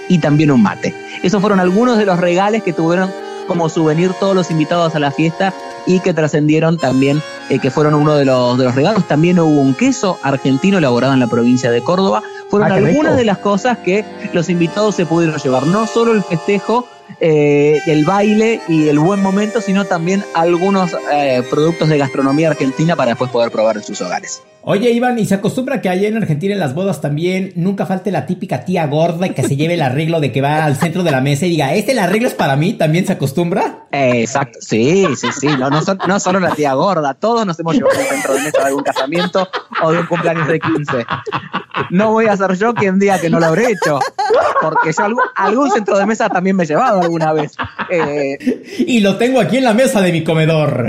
y 0.08 0.18
también 0.18 0.50
un 0.50 0.62
mate. 0.62 0.94
Esos 1.22 1.40
fueron 1.40 1.60
algunos 1.60 1.98
de 1.98 2.06
los 2.06 2.18
regales 2.18 2.62
que 2.62 2.72
tuvieron 2.72 3.10
como 3.46 3.68
souvenir 3.68 4.12
todos 4.18 4.34
los 4.34 4.50
invitados 4.50 4.94
a 4.94 4.98
la 4.98 5.10
fiesta 5.10 5.54
y 5.86 6.00
que 6.00 6.12
trascendieron 6.12 6.76
también, 6.76 7.22
eh, 7.50 7.58
que 7.60 7.70
fueron 7.70 7.94
uno 7.94 8.14
de 8.16 8.24
los, 8.24 8.58
de 8.58 8.64
los 8.64 8.74
regalos. 8.74 9.06
También 9.06 9.38
hubo 9.38 9.60
un 9.60 9.74
queso 9.74 10.18
argentino 10.22 10.78
elaborado 10.78 11.12
en 11.14 11.20
la 11.20 11.28
provincia 11.28 11.70
de 11.70 11.82
Córdoba. 11.82 12.22
Fueron 12.50 12.72
Ah, 12.72 12.74
algunas 12.76 13.12
rico. 13.12 13.16
de 13.16 13.24
las 13.24 13.38
cosas 13.38 13.78
que 13.78 14.04
los 14.32 14.48
invitados 14.50 14.96
se 14.96 15.06
pudieron 15.06 15.38
llevar. 15.38 15.66
No 15.66 15.86
solo 15.86 16.12
el 16.12 16.22
festejo, 16.22 16.86
eh, 17.20 17.80
el 17.86 18.04
baile 18.04 18.60
y 18.68 18.88
el 18.88 18.98
buen 18.98 19.22
momento, 19.22 19.60
sino 19.60 19.84
también 19.84 20.24
algunos 20.34 20.96
eh, 21.12 21.42
productos 21.50 21.88
de 21.88 21.98
gastronomía 21.98 22.50
argentina 22.50 22.96
para 22.96 23.10
después 23.10 23.30
poder 23.30 23.50
probar 23.50 23.76
en 23.76 23.82
sus 23.82 24.00
hogares. 24.00 24.42
Oye, 24.70 24.90
Iván, 24.90 25.18
¿y 25.18 25.24
se 25.24 25.34
acostumbra 25.34 25.80
que 25.80 25.88
allá 25.88 26.08
en 26.08 26.16
Argentina 26.18 26.52
en 26.52 26.60
las 26.60 26.74
bodas 26.74 27.00
también 27.00 27.52
nunca 27.56 27.86
falte 27.86 28.10
la 28.10 28.26
típica 28.26 28.66
tía 28.66 28.86
gorda 28.86 29.30
que 29.30 29.42
se 29.42 29.56
lleve 29.56 29.74
el 29.74 29.82
arreglo 29.82 30.20
de 30.20 30.30
que 30.30 30.42
va 30.42 30.64
al 30.64 30.76
centro 30.76 31.02
de 31.04 31.10
la 31.10 31.22
mesa 31.22 31.46
y 31.46 31.50
diga, 31.50 31.72
este 31.74 31.92
el 31.92 31.98
arreglo 31.98 32.28
es 32.28 32.34
para 32.34 32.54
mí? 32.54 32.74
¿También 32.74 33.06
se 33.06 33.14
acostumbra? 33.14 33.86
exacto, 33.92 34.58
sí, 34.60 35.06
sí, 35.16 35.28
sí. 35.32 35.46
No, 35.46 35.70
no, 35.70 35.80
no, 36.06 36.20
solo 36.20 36.38
la 36.38 36.50
tía 36.50 36.74
gorda, 36.74 37.14
todos 37.14 37.46
nos 37.46 37.58
hemos 37.58 37.76
llevado 37.76 37.98
al 37.98 38.06
centro 38.06 38.34
de 38.34 38.40
mesa 38.40 38.58
de 38.58 38.64
algún 38.66 38.82
casamiento 38.82 39.48
o 39.82 39.90
de 39.90 40.00
un 40.00 40.06
cumpleaños 40.06 40.46
de 40.46 40.60
15. 40.60 41.06
No 41.90 42.12
voy 42.12 42.26
a 42.26 42.36
ser 42.36 42.54
yo 42.56 42.74
quien 42.74 42.98
diga 42.98 43.20
que 43.20 43.30
no 43.30 43.40
lo 43.40 43.46
habré 43.46 43.72
hecho, 43.72 43.98
porque 44.60 44.92
yo 44.92 45.04
algún, 45.04 45.24
algún 45.34 45.70
centro 45.70 45.98
de 45.98 46.06
mesa 46.06 46.28
también 46.28 46.56
me 46.56 46.64
he 46.64 46.66
llevado 46.66 47.02
alguna 47.02 47.32
vez. 47.32 47.52
Eh, 47.90 48.62
y 48.78 49.00
lo 49.00 49.16
tengo 49.16 49.40
aquí 49.40 49.58
en 49.58 49.64
la 49.64 49.74
mesa 49.74 50.00
de 50.00 50.12
mi 50.12 50.24
comedor. 50.24 50.86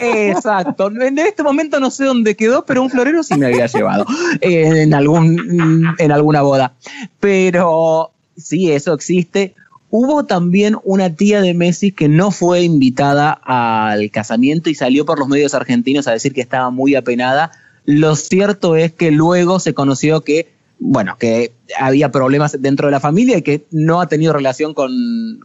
Exacto. 0.00 0.90
En 1.00 1.18
este 1.18 1.42
momento 1.42 1.80
no 1.80 1.90
sé 1.90 2.04
dónde 2.04 2.36
quedó, 2.36 2.64
pero 2.64 2.82
un 2.82 2.90
florero 2.90 3.22
sí 3.22 3.34
me 3.36 3.46
había 3.46 3.66
llevado 3.66 4.04
eh, 4.40 4.82
en, 4.82 4.94
algún, 4.94 5.94
en 5.98 6.12
alguna 6.12 6.42
boda. 6.42 6.72
Pero 7.18 8.12
sí, 8.36 8.70
eso 8.70 8.92
existe. 8.92 9.54
Hubo 9.90 10.24
también 10.24 10.76
una 10.84 11.14
tía 11.16 11.40
de 11.40 11.52
Messi 11.52 11.90
que 11.90 12.08
no 12.08 12.30
fue 12.30 12.62
invitada 12.62 13.32
al 13.32 14.10
casamiento 14.10 14.70
y 14.70 14.74
salió 14.74 15.04
por 15.04 15.18
los 15.18 15.26
medios 15.26 15.52
argentinos 15.54 16.06
a 16.06 16.12
decir 16.12 16.32
que 16.32 16.40
estaba 16.40 16.70
muy 16.70 16.94
apenada. 16.94 17.50
Lo 17.92 18.14
cierto 18.14 18.76
es 18.76 18.92
que 18.92 19.10
luego 19.10 19.58
se 19.58 19.74
conoció 19.74 20.20
que 20.20 20.60
bueno, 20.82 21.16
que 21.18 21.52
había 21.78 22.10
problemas 22.10 22.56
dentro 22.58 22.86
de 22.86 22.92
la 22.92 23.00
familia 23.00 23.36
y 23.36 23.42
que 23.42 23.66
no 23.70 24.00
ha 24.00 24.06
tenido 24.06 24.32
relación 24.32 24.72
con, 24.72 24.90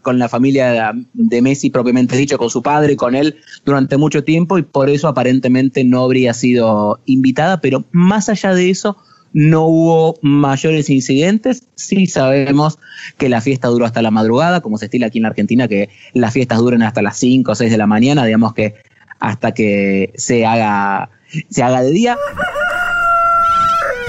con, 0.02 0.18
la 0.18 0.30
familia 0.30 0.94
de 1.14 1.42
Messi 1.42 1.70
propiamente 1.70 2.16
dicho, 2.16 2.38
con 2.38 2.50
su 2.50 2.62
padre, 2.62 2.96
con 2.96 3.16
él 3.16 3.36
durante 3.66 3.98
mucho 3.98 4.24
tiempo 4.24 4.58
y 4.58 4.62
por 4.62 4.90
eso 4.90 5.10
aparentemente 5.10 5.84
no 5.84 6.04
habría 6.04 6.34
sido 6.34 7.02
invitada, 7.06 7.60
pero 7.60 7.84
más 7.92 8.30
allá 8.30 8.54
de 8.54 8.70
eso 8.70 8.96
no 9.34 9.66
hubo 9.66 10.18
mayores 10.22 10.90
incidentes. 10.90 11.64
Sí 11.76 12.08
sabemos 12.08 12.80
que 13.18 13.28
la 13.28 13.42
fiesta 13.42 13.68
duró 13.68 13.84
hasta 13.84 14.02
la 14.02 14.10
madrugada, 14.10 14.62
como 14.62 14.78
se 14.78 14.86
estila 14.86 15.08
aquí 15.08 15.18
en 15.18 15.26
Argentina, 15.26 15.68
que 15.68 15.90
las 16.14 16.32
fiestas 16.32 16.60
duren 16.60 16.82
hasta 16.84 17.02
las 17.02 17.18
5 17.18 17.52
o 17.52 17.56
6 17.56 17.70
de 17.70 17.78
la 17.78 17.86
mañana, 17.86 18.24
digamos 18.24 18.54
que 18.54 18.76
hasta 19.20 19.54
que 19.54 20.14
se 20.16 20.46
haga, 20.46 21.10
se 21.50 21.64
haga 21.64 21.82
de 21.82 21.92
día. 21.92 22.18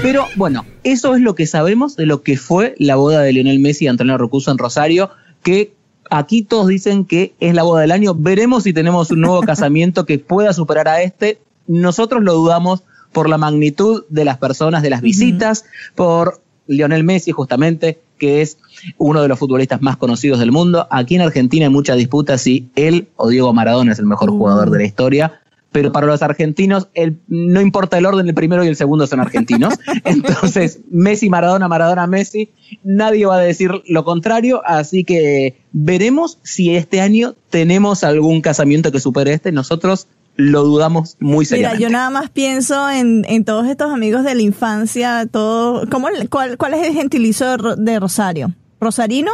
Pero 0.01 0.27
bueno, 0.35 0.65
eso 0.83 1.15
es 1.15 1.21
lo 1.21 1.35
que 1.35 1.47
sabemos 1.47 1.95
de 1.95 2.05
lo 2.05 2.21
que 2.21 2.37
fue 2.37 2.75
la 2.77 2.95
boda 2.95 3.21
de 3.21 3.33
Lionel 3.33 3.59
Messi 3.59 3.85
y 3.85 3.87
Antonio 3.87 4.17
Rocuso 4.17 4.51
en 4.51 4.57
Rosario, 4.57 5.09
que 5.43 5.73
aquí 6.09 6.43
todos 6.43 6.67
dicen 6.67 7.05
que 7.05 7.33
es 7.39 7.55
la 7.55 7.63
boda 7.63 7.81
del 7.81 7.91
año. 7.91 8.13
Veremos 8.13 8.63
si 8.63 8.73
tenemos 8.73 9.11
un 9.11 9.21
nuevo 9.21 9.41
casamiento 9.45 10.05
que 10.05 10.19
pueda 10.19 10.53
superar 10.53 10.87
a 10.87 11.01
este. 11.01 11.39
Nosotros 11.65 12.23
lo 12.23 12.33
dudamos 12.33 12.83
por 13.11 13.27
la 13.27 13.37
magnitud 13.37 14.05
de 14.09 14.25
las 14.25 14.37
personas, 14.37 14.83
de 14.83 14.91
las 14.91 15.01
visitas, 15.01 15.65
por 15.95 16.41
Lionel 16.67 17.03
Messi 17.03 17.31
justamente, 17.31 17.99
que 18.19 18.41
es 18.41 18.57
uno 18.97 19.21
de 19.21 19.27
los 19.27 19.39
futbolistas 19.39 19.81
más 19.81 19.97
conocidos 19.97 20.39
del 20.39 20.51
mundo. 20.51 20.87
Aquí 20.91 21.15
en 21.15 21.21
Argentina 21.21 21.65
hay 21.65 21.71
mucha 21.71 21.95
disputa 21.95 22.37
si 22.37 22.69
él 22.75 23.07
o 23.15 23.29
Diego 23.29 23.53
Maradona 23.53 23.93
es 23.93 23.99
el 23.99 24.05
mejor 24.05 24.29
jugador 24.29 24.69
de 24.69 24.77
la 24.77 24.85
historia 24.85 25.41
pero 25.77 25.91
para 25.91 26.07
los 26.07 26.23
argentinos 26.23 26.87
el, 26.95 27.19
no 27.27 27.61
importa 27.61 27.99
el 27.99 28.07
orden, 28.07 28.27
el 28.27 28.33
primero 28.33 28.63
y 28.63 28.67
el 28.67 28.75
segundo 28.75 29.05
son 29.05 29.19
argentinos. 29.19 29.75
Entonces, 30.05 30.79
Messi, 30.89 31.29
Maradona, 31.29 31.67
Maradona, 31.67 32.07
Messi, 32.07 32.49
nadie 32.83 33.27
va 33.27 33.35
a 33.35 33.41
decir 33.41 33.69
lo 33.87 34.03
contrario, 34.03 34.63
así 34.65 35.03
que 35.03 35.61
veremos 35.73 36.39
si 36.41 36.75
este 36.75 36.99
año 36.99 37.35
tenemos 37.51 38.03
algún 38.03 38.41
casamiento 38.41 38.91
que 38.91 38.99
supere 38.99 39.33
este. 39.33 39.51
Nosotros 39.51 40.07
lo 40.35 40.63
dudamos 40.63 41.15
muy 41.19 41.45
seriamente. 41.45 41.77
Mira, 41.77 41.89
yo 41.89 41.93
nada 41.93 42.09
más 42.09 42.31
pienso 42.31 42.89
en, 42.89 43.23
en 43.29 43.45
todos 43.45 43.67
estos 43.67 43.91
amigos 43.91 44.23
de 44.23 44.33
la 44.33 44.41
infancia, 44.41 45.27
todo, 45.31 45.87
¿cómo, 45.91 46.07
cuál, 46.31 46.57
¿cuál 46.57 46.73
es 46.73 46.87
el 46.87 46.93
gentilizo 46.95 47.55
de 47.75 47.99
Rosario? 47.99 48.51
¿Rosarino? 48.81 49.31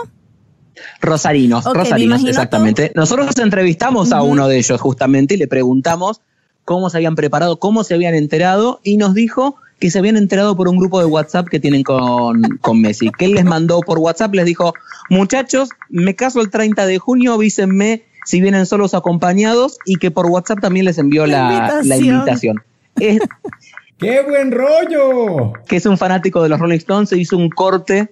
Rosarinos, 1.02 1.64
Rosarinos, 1.64 2.26
exactamente. 2.26 2.92
Nosotros 2.96 3.38
entrevistamos 3.38 4.12
a 4.12 4.24
uno 4.24 4.50
de 4.50 4.58
ellos 4.58 4.82
justamente 4.82 5.36
y 5.36 5.38
le 5.38 5.48
preguntamos 5.48 6.22
cómo 6.66 6.90
se 6.90 6.98
habían 6.98 7.16
preparado, 7.16 7.58
cómo 7.58 7.84
se 7.84 7.94
habían 7.94 8.16
enterado 8.16 8.80
y 8.84 8.98
nos 8.98 9.14
dijo 9.14 9.56
que 9.80 9.92
se 9.92 10.00
habían 10.00 10.16
enterado 10.16 10.56
por 10.56 10.68
un 10.70 10.78
grupo 10.78 11.00
de 11.00 11.06
WhatsApp 11.06 11.48
que 11.50 11.60
tienen 11.60 11.84
con, 11.84 12.42
con 12.62 12.80
Messi, 12.82 13.12
que 13.18 13.26
él 13.26 13.34
les 13.34 13.44
mandó 13.44 13.82
por 13.82 14.00
WhatsApp, 14.00 14.34
les 14.34 14.46
dijo, 14.46 14.74
muchachos, 15.10 15.70
me 15.90 16.16
caso 16.16 16.40
el 16.40 16.50
30 16.50 16.86
de 16.86 17.00
junio, 17.00 17.34
avísenme 17.34 18.04
si 18.26 18.40
vienen 18.40 18.66
solos 18.66 18.94
acompañados 18.94 19.80
y 19.86 19.98
que 19.98 20.10
por 20.10 20.28
WhatsApp 20.28 20.62
también 20.62 20.86
les 20.86 20.98
envió 20.98 21.26
la, 21.26 21.82
la 21.84 21.98
invitación. 21.98 22.64
¡Qué 22.96 24.22
buen 24.22 24.52
rollo! 24.52 25.54
Que 25.68 25.78
es 25.78 25.86
un 25.86 25.98
fanático 25.98 26.42
de 26.42 26.50
los 26.50 26.60
Rolling 26.60 26.78
Stones, 26.78 27.10
se 27.10 27.18
hizo 27.18 27.38
un 27.38 27.50
corte 27.50 28.10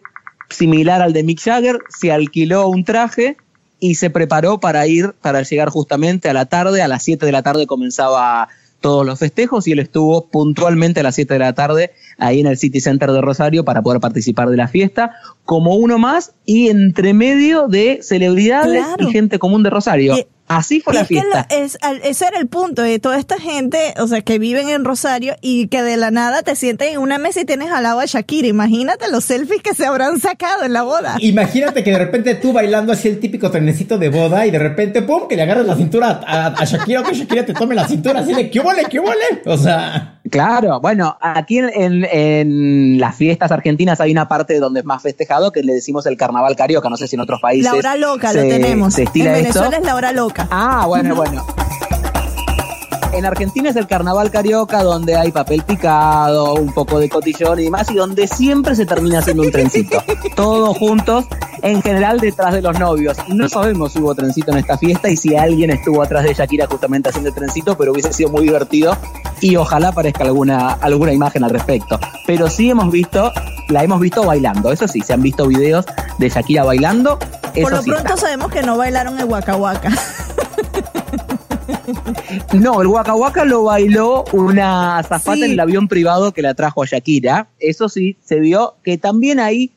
similar 0.49 1.01
al 1.01 1.13
de 1.13 1.23
Mick 1.23 1.39
Jagger, 1.39 1.79
se 1.87 2.11
alquiló 2.11 2.67
un 2.67 2.83
traje 2.83 3.37
y 3.81 3.95
se 3.95 4.11
preparó 4.11 4.59
para 4.59 4.87
ir, 4.87 5.13
para 5.21 5.41
llegar 5.41 5.69
justamente 5.69 6.29
a 6.29 6.33
la 6.33 6.45
tarde, 6.45 6.83
a 6.83 6.87
las 6.87 7.03
7 7.03 7.25
de 7.25 7.31
la 7.31 7.41
tarde 7.41 7.65
comenzaba 7.67 8.47
todos 8.79 9.05
los 9.05 9.19
festejos 9.19 9.67
y 9.67 9.73
él 9.73 9.79
estuvo 9.79 10.27
puntualmente 10.27 10.99
a 10.99 11.03
las 11.03 11.15
7 11.15 11.33
de 11.33 11.39
la 11.39 11.53
tarde 11.53 11.91
ahí 12.17 12.39
en 12.39 12.47
el 12.47 12.57
City 12.57 12.79
Center 12.79 13.11
de 13.11 13.21
Rosario 13.21 13.65
para 13.65 13.81
poder 13.81 13.99
participar 13.99 14.49
de 14.49 14.57
la 14.57 14.67
fiesta 14.67 15.15
como 15.51 15.75
uno 15.75 15.97
más 15.97 16.31
y 16.45 16.69
entre 16.69 17.13
medio 17.13 17.67
de 17.67 17.99
celebridades 18.03 18.85
y 18.99 19.11
gente 19.11 19.37
común 19.37 19.63
de 19.63 19.69
Rosario. 19.69 20.15
Así 20.47 20.79
fue 20.79 20.93
la 20.93 21.03
fiesta. 21.03 21.45
es, 21.49 21.77
ese 22.03 22.25
era 22.25 22.39
el 22.39 22.47
punto 22.47 22.83
de 22.83 22.99
toda 22.99 23.19
esta 23.19 23.37
gente, 23.37 23.93
o 23.99 24.07
sea, 24.07 24.21
que 24.21 24.39
viven 24.39 24.69
en 24.69 24.85
Rosario 24.85 25.35
y 25.41 25.67
que 25.67 25.83
de 25.83 25.97
la 25.97 26.09
nada 26.09 26.41
te 26.41 26.55
sienten 26.55 26.93
en 26.93 26.99
una 26.99 27.17
mesa 27.17 27.41
y 27.41 27.45
tienes 27.45 27.69
al 27.69 27.83
lado 27.83 27.99
a 27.99 28.05
Shakira. 28.05 28.47
Imagínate 28.47 29.11
los 29.11 29.25
selfies 29.25 29.61
que 29.61 29.73
se 29.75 29.85
habrán 29.85 30.21
sacado 30.21 30.63
en 30.63 30.71
la 30.71 30.83
boda. 30.83 31.17
Imagínate 31.19 31.83
que 31.83 31.91
de 31.91 31.99
repente 31.99 32.35
tú 32.35 32.53
bailando 32.53 32.93
así 32.93 33.09
el 33.09 33.19
típico 33.19 33.51
trenecito 33.51 33.97
de 33.97 34.07
boda 34.07 34.45
y 34.45 34.51
de 34.51 34.59
repente, 34.59 35.01
¡pum!, 35.01 35.27
que 35.27 35.35
le 35.35 35.41
agarras 35.41 35.65
la 35.65 35.75
cintura 35.75 36.21
a, 36.25 36.63
Shakira 36.63 37.01
o 37.01 37.03
que 37.03 37.13
Shakira 37.13 37.45
te 37.45 37.53
tome 37.53 37.75
la 37.75 37.89
cintura 37.89 38.21
así 38.21 38.33
de, 38.33 38.49
¿qué 38.49 38.61
huele, 38.61 38.85
qué 38.89 39.01
huele? 39.01 39.41
O 39.45 39.57
sea... 39.57 40.20
Claro, 40.31 40.79
bueno, 40.79 41.17
aquí 41.19 41.57
en, 41.59 42.05
en, 42.09 42.99
las 42.99 43.15
fiestas 43.15 43.51
argentinas 43.51 43.99
hay 43.99 44.11
una 44.11 44.27
parte 44.29 44.59
donde 44.59 44.79
es 44.79 44.85
más 44.85 45.03
festejado 45.03 45.51
que 45.51 45.61
le 45.61 45.73
decimos 45.73 46.05
el 46.05 46.15
carnaval 46.15 46.55
carioca, 46.55 46.89
no 46.89 46.95
sé 46.95 47.07
si 47.07 47.15
en 47.15 47.19
otros 47.19 47.41
países. 47.41 47.69
La 47.69 47.77
hora 47.77 47.97
loca 47.97 48.31
lo 48.31 48.41
tenemos. 48.41 48.97
en 48.97 49.11
Venezuela 49.13 49.77
es 49.77 49.83
la 49.83 49.95
hora 49.95 50.13
loca. 50.13 50.47
Ah, 50.49 50.85
bueno, 50.87 51.15
bueno. 51.15 51.45
En 53.13 53.26
Argentina 53.26 53.69
es 53.69 53.76
el 53.76 53.88
carnaval 53.88 54.32
carioca 54.32 54.84
donde 54.84 55.15
hay 55.15 55.32
papel 55.32 55.63
picado, 55.63 56.54
un 56.54 56.74
poco 56.74 56.97
de 56.97 57.10
cotillón 57.10 57.60
y 57.60 57.65
demás, 57.65 57.91
y 57.91 57.95
donde 57.95 58.26
siempre 58.26 58.74
se 58.74 58.86
termina 58.86 59.19
haciendo 59.19 59.43
un 59.43 59.52
trencito. 59.52 60.02
Todos 60.36 60.78
juntos, 60.78 61.26
en 61.62 61.82
general 61.82 62.19
detrás 62.19 62.54
de 62.54 62.62
los 62.62 62.80
novios. 62.80 63.17
No 63.28 63.50
sabemos 63.50 63.91
si 63.91 64.00
hubo 64.00 64.15
trencito 64.15 64.52
en 64.52 64.60
esta 64.60 64.78
fiesta 64.78 65.10
y 65.10 65.17
si 65.17 65.36
alguien 65.36 65.71
estuvo 65.71 66.02
atrás 66.02 66.24
de 66.24 66.34
Shakira 66.34 66.67
justamente 66.67 67.10
haciendo 67.10 67.30
el 67.30 67.36
trencito, 67.36 67.78
pero 67.78 67.91
hubiese 67.91 68.13
sido 68.13 68.30
muy 68.30 68.43
divertido 68.43 68.97
y 69.41 69.58
ojalá 69.58 69.89
aparezca 69.89 70.24
alguna, 70.24 70.74
alguna 70.74 71.12
imagen 71.12 71.43
al 71.43 71.50
respecto. 71.50 72.00
Pero 72.26 72.50
sí 72.50 72.69
hemos 72.69 72.89
visto, 72.91 73.34
la 73.67 73.84
hemos 73.84 74.00
visto 74.00 74.24
bailando, 74.24 74.71
eso 74.71 74.88
sí, 74.88 75.02
se 75.02 75.13
han 75.13 75.21
visto 75.21 75.47
videos 75.47 75.86
de 76.17 76.30
Shakira 76.30 76.63
bailando. 76.63 77.19
Por 77.62 77.74
lo 77.74 77.84
pronto 77.84 78.15
sabemos 78.15 78.50
que 78.52 78.62
no 78.63 78.78
bailaron 78.78 79.19
el 79.19 79.26
Waka 79.26 79.58
Waka. 79.58 79.91
No, 82.54 82.82
el 82.82 82.88
Waka 82.88 83.45
lo 83.45 83.63
bailó 83.63 84.23
una 84.34 84.99
azafata 84.99 85.45
en 85.45 85.51
el 85.51 85.60
avión 85.60 85.88
privado 85.88 86.32
que 86.32 86.41
la 86.41 86.54
trajo 86.54 86.84
a 86.84 86.86
Shakira. 86.86 87.47
Eso 87.60 87.89
sí, 87.89 88.17
se 88.23 88.39
vio 88.39 88.75
que 88.84 88.97
también 88.97 89.39
ahí, 89.39 89.71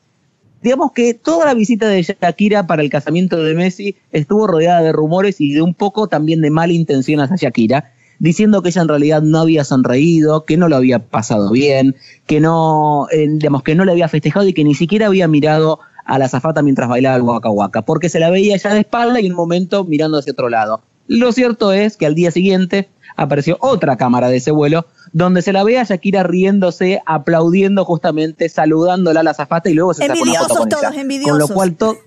digamos 0.61 0.91
que 0.91 1.13
toda 1.13 1.45
la 1.45 1.53
visita 1.53 1.87
de 1.87 2.03
Shakira 2.03 2.67
para 2.67 2.81
el 2.81 2.89
casamiento 2.89 3.41
de 3.41 3.53
Messi 3.53 3.95
estuvo 4.11 4.47
rodeada 4.47 4.81
de 4.81 4.91
rumores 4.91 5.39
y 5.39 5.53
de 5.53 5.61
un 5.61 5.73
poco 5.73 6.07
también 6.07 6.41
de 6.41 6.49
mala 6.49 6.73
intención 6.73 7.19
hacia 7.19 7.35
Shakira, 7.37 7.91
diciendo 8.19 8.61
que 8.61 8.69
ella 8.69 8.81
en 8.81 8.87
realidad 8.87 9.21
no 9.21 9.39
había 9.39 9.63
sonreído, 9.63 10.45
que 10.45 10.57
no 10.57 10.69
lo 10.69 10.75
había 10.75 10.99
pasado 10.99 11.51
bien, 11.51 11.95
que 12.27 12.39
no, 12.39 13.07
eh, 13.11 13.27
digamos, 13.29 13.63
que 13.63 13.75
no 13.75 13.85
le 13.85 13.91
había 13.91 14.07
festejado 14.07 14.47
y 14.47 14.53
que 14.53 14.63
ni 14.63 14.75
siquiera 14.75 15.07
había 15.07 15.27
mirado 15.27 15.79
a 16.05 16.19
la 16.19 16.25
azafata 16.25 16.61
mientras 16.61 16.87
bailaba 16.87 17.15
el 17.15 17.23
Waka 17.23 17.81
porque 17.81 18.09
se 18.09 18.19
la 18.19 18.29
veía 18.29 18.55
ya 18.57 18.73
de 18.73 18.81
espalda 18.81 19.19
y 19.19 19.25
en 19.25 19.31
un 19.31 19.37
momento 19.37 19.83
mirando 19.83 20.19
hacia 20.19 20.33
otro 20.33 20.49
lado. 20.49 20.81
Lo 21.07 21.31
cierto 21.31 21.71
es 21.71 21.97
que 21.97 22.05
al 22.05 22.15
día 22.15 22.31
siguiente 22.31 22.89
apareció 23.15 23.57
otra 23.61 23.95
cámara 23.97 24.29
de 24.29 24.37
ese 24.37 24.51
vuelo 24.51 24.85
donde 25.13 25.41
se 25.41 25.53
la 25.53 25.63
ve 25.63 25.79
a 25.79 25.83
Shakira 25.83 26.23
riéndose, 26.23 27.01
aplaudiendo 27.05 27.85
justamente, 27.85 28.49
saludándola 28.49 29.21
a 29.21 29.23
la 29.23 29.33
zafata 29.33 29.69
y 29.69 29.73
luego 29.73 29.93
se 29.93 30.05
sacó 30.05 30.21
una 30.21 30.33
foto 30.41 30.55
con 30.55 30.69
todos, 30.69 30.95
Envidiosos. 30.95 31.31
Con 31.31 31.39
lo 31.39 31.47
cual 31.47 31.75
todo 31.75 31.97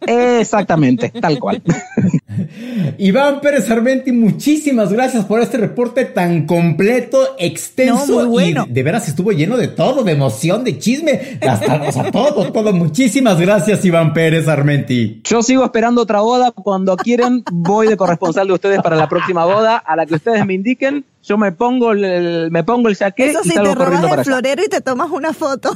Exactamente, 0.00 1.10
tal 1.20 1.38
cual. 1.38 1.62
Iván 2.98 3.40
Pérez 3.40 3.70
Armenti, 3.70 4.12
muchísimas 4.12 4.92
gracias 4.92 5.24
por 5.24 5.40
este 5.40 5.56
reporte 5.58 6.04
tan 6.04 6.46
completo, 6.46 7.36
extenso 7.38 8.06
No, 8.06 8.14
muy 8.14 8.24
bueno. 8.26 8.66
y 8.68 8.72
de 8.72 8.82
veras 8.82 9.08
estuvo 9.08 9.32
lleno 9.32 9.56
de 9.56 9.68
todo, 9.68 10.04
de 10.04 10.12
emoción, 10.12 10.64
de 10.64 10.78
chisme, 10.78 11.38
hasta, 11.46 11.82
o 11.82 11.92
sea, 11.92 12.10
todo, 12.10 12.52
todo. 12.52 12.72
Muchísimas 12.72 13.40
gracias, 13.40 13.84
Iván 13.84 14.12
Pérez 14.12 14.48
Armenti. 14.48 15.20
Yo 15.24 15.42
sigo 15.42 15.64
esperando 15.64 16.02
otra 16.02 16.20
boda. 16.20 16.50
Cuando 16.52 16.96
quieren, 16.96 17.42
voy 17.52 17.86
de 17.88 17.96
corresponsal 17.96 18.46
de 18.46 18.52
ustedes 18.54 18.80
para 18.82 18.96
la 18.96 19.08
próxima 19.08 19.44
boda. 19.44 19.76
A 19.76 19.96
la 19.96 20.06
que 20.06 20.14
ustedes 20.14 20.44
me 20.46 20.54
indiquen, 20.54 21.04
yo 21.22 21.36
me 21.38 21.52
pongo 21.52 21.92
el, 21.92 22.04
el- 22.04 22.50
me 22.50 22.64
pongo 22.64 22.88
el 22.88 22.96
jaque 22.96 23.30
Eso 23.30 23.40
y 23.44 23.48
salgo 23.50 23.70
te 23.72 23.74
robas 23.84 24.00
para 24.00 24.06
el 24.06 24.12
allá. 24.14 24.24
florero 24.24 24.62
y 24.64 24.68
te 24.68 24.80
tomas 24.80 25.10
una 25.10 25.32
foto. 25.32 25.70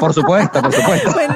Por 0.00 0.12
supuesto, 0.12 0.60
por 0.60 0.72
supuesto. 0.72 1.12
Bueno, 1.12 1.34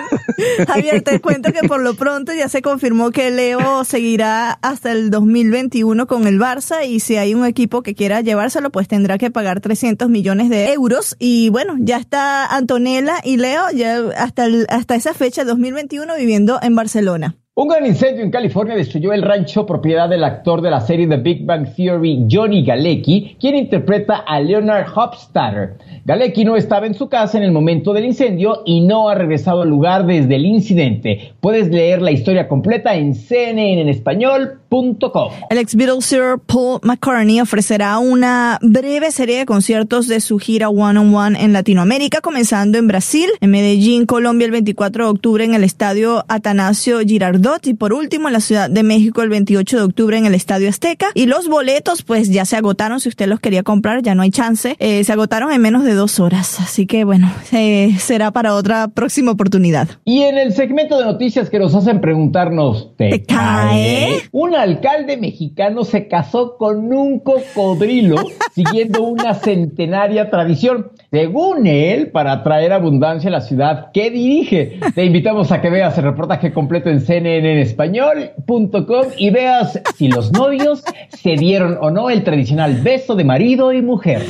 Javier, 0.67 1.03
te 1.03 1.21
cuento 1.21 1.53
que 1.53 1.67
por 1.67 1.81
lo 1.81 1.95
pronto 1.95 2.33
ya 2.33 2.49
se 2.49 2.61
confirmó 2.63 2.88
que 3.13 3.31
Leo 3.31 3.85
seguirá 3.85 4.53
hasta 4.63 4.93
el 4.93 5.11
2021 5.11 6.07
con 6.07 6.27
el 6.27 6.39
Barça 6.39 6.87
y 6.87 7.01
si 7.01 7.17
hay 7.17 7.35
un 7.35 7.45
equipo 7.45 7.83
que 7.83 7.95
quiera 7.95 8.21
llevárselo, 8.21 8.71
pues 8.71 8.89
tendrá 8.89 9.19
que 9.19 9.31
pagar 9.31 9.61
300 9.61 10.09
millones 10.09 10.51
de 10.51 10.73
euros. 10.73 11.17
Y 11.19 11.51
bueno, 11.51 11.77
ya 11.79 11.97
está 11.99 12.47
Antonella 12.47 13.17
y 13.25 13.37
Leo 13.37 13.71
ya 13.75 13.99
hasta, 14.17 14.47
el- 14.47 14.67
hasta 14.71 14.95
esa 14.95 15.15
fecha, 15.15 15.45
2021, 15.45 16.15
viviendo 16.17 16.59
en 16.63 16.75
Barcelona. 16.75 17.37
Un 17.61 17.67
gran 17.67 17.85
incendio 17.85 18.23
en 18.23 18.31
California 18.31 18.77
destruyó 18.77 19.13
el 19.13 19.23
rancho 19.23 19.67
propiedad 19.67 20.09
del 20.09 20.23
actor 20.23 20.63
de 20.63 20.71
la 20.71 20.81
serie 20.81 21.09
The 21.09 21.17
Big 21.17 21.45
Bang 21.45 21.67
Theory, 21.75 22.29
Johnny 22.31 22.65
Galecki, 22.65 23.37
quien 23.41 23.57
interpreta 23.57 24.19
a 24.19 24.39
Leonard 24.39 24.87
Hofstadter. 24.95 25.77
Galecki 26.05 26.45
no 26.45 26.55
estaba 26.55 26.87
en 26.87 26.95
su 26.95 27.09
casa 27.09 27.37
en 27.37 27.43
el 27.43 27.51
momento 27.51 27.93
del 27.93 28.05
incendio 28.05 28.63
y 28.65 28.83
no 28.83 29.09
ha 29.09 29.17
regresado 29.17 29.63
al 29.63 29.71
lugar 29.71 30.07
desde 30.07 30.37
el 30.37 30.47
incidente. 30.47 31.35
Puedes 31.41 31.69
leer 31.71 32.01
la 32.01 32.13
historia 32.13 32.47
completa 32.47 32.95
en 32.95 33.17
cnnenespañol.com. 33.17 35.33
El 35.51 35.59
ex 35.59 35.75
Beatle 35.75 36.01
Sir 36.01 36.39
Paul 36.47 36.79
McCartney 36.85 37.41
ofrecerá 37.41 37.99
una 37.99 38.61
breve 38.63 39.11
serie 39.11 39.39
de 39.39 39.47
conciertos 39.47 40.07
de 40.07 40.21
su 40.21 40.39
gira 40.39 40.69
One 40.69 41.01
on 41.01 41.13
One 41.13 41.43
en 41.43 41.53
Latinoamérica, 41.53 42.21
comenzando 42.21 42.79
en 42.79 42.87
Brasil, 42.87 43.29
en 43.41 43.51
Medellín, 43.51 44.07
Colombia 44.07 44.45
el 44.45 44.53
24 44.53 45.07
de 45.07 45.11
octubre 45.11 45.45
en 45.45 45.55
el 45.55 45.65
Estadio 45.65 46.25
Atanasio 46.29 47.01
Girardot 47.01 47.48
y 47.63 47.75
por 47.75 47.93
último 47.93 48.29
en 48.29 48.35
la 48.35 48.41
Ciudad 48.41 48.69
de 48.71 48.83
México 48.83 49.23
el 49.23 49.31
28 49.31 49.77
de 49.77 49.83
octubre 49.83 50.17
en 50.17 50.27
el 50.27 50.35
Estadio 50.35 50.69
Azteca. 50.69 51.09
Y 51.15 51.27
los 51.27 51.49
boletos 51.49 52.03
pues 52.03 52.31
ya 52.31 52.45
se 52.45 52.57
agotaron, 52.57 53.01
si 53.01 53.09
usted 53.09 53.27
los 53.27 53.41
quería 53.41 53.63
comprar 53.63 54.03
ya 54.03 54.15
no 54.15 54.23
hay 54.23 54.31
chance, 54.31 54.77
Eh, 54.79 55.03
se 55.05 55.13
agotaron 55.13 55.53
en 55.53 55.61
menos 55.61 55.85
de 55.85 55.95
dos 55.95 56.21
horas, 56.21 56.61
así 56.61 56.87
que 56.87 57.05
bueno, 57.05 57.33
eh, 57.53 57.95
será 57.99 58.31
para 58.31 58.55
otra 58.55 58.89
próxima 58.89 59.33
oportunidad. 59.33 59.89
Y 60.05 60.23
en 60.23 60.39
el 60.39 60.53
segmento 60.53 60.99
de 60.99 61.05
noticias 61.05 61.51
que 61.51 61.59
nos 61.59 61.75
hacen 61.75 62.01
preguntarnos, 62.01 62.97
¿te, 62.97 63.11
¿Te 63.11 63.23
cae? 63.25 64.23
Un 64.33 64.55
alcalde 64.55 65.17
mexicano 65.17 65.85
se 65.85 66.09
casó 66.09 66.57
con 66.57 66.93
un 66.93 67.21
cocodrilo 67.21 68.17
siguiendo 68.55 69.03
una 69.03 69.35
centenaria 69.35 70.31
tradición. 70.31 70.91
Según 71.11 71.67
él, 71.67 72.11
para 72.11 72.43
traer 72.43 72.73
abundancia 72.73 73.29
a 73.29 73.33
la 73.33 73.41
ciudad 73.41 73.91
que 73.93 74.11
dirige. 74.11 74.79
Te 74.95 75.05
invitamos 75.05 75.53
a 75.53 75.61
que 75.61 75.71
veas 75.71 75.97
el 75.99 76.05
reportaje 76.05 76.53
completo 76.53 76.91
en 76.91 77.01
cnnespañol.com 77.41 79.07
y 79.17 79.31
veas 79.31 79.81
si 79.97 80.09
los 80.09 80.33
novios 80.33 80.83
se 81.11 81.31
dieron 81.37 81.79
o 81.81 81.91
no 81.91 82.11
el 82.11 82.25
tradicional 82.25 82.81
beso 82.83 83.15
de 83.15 83.25
marido 83.25 83.73
y 83.73 83.83
mujer. 83.83 84.23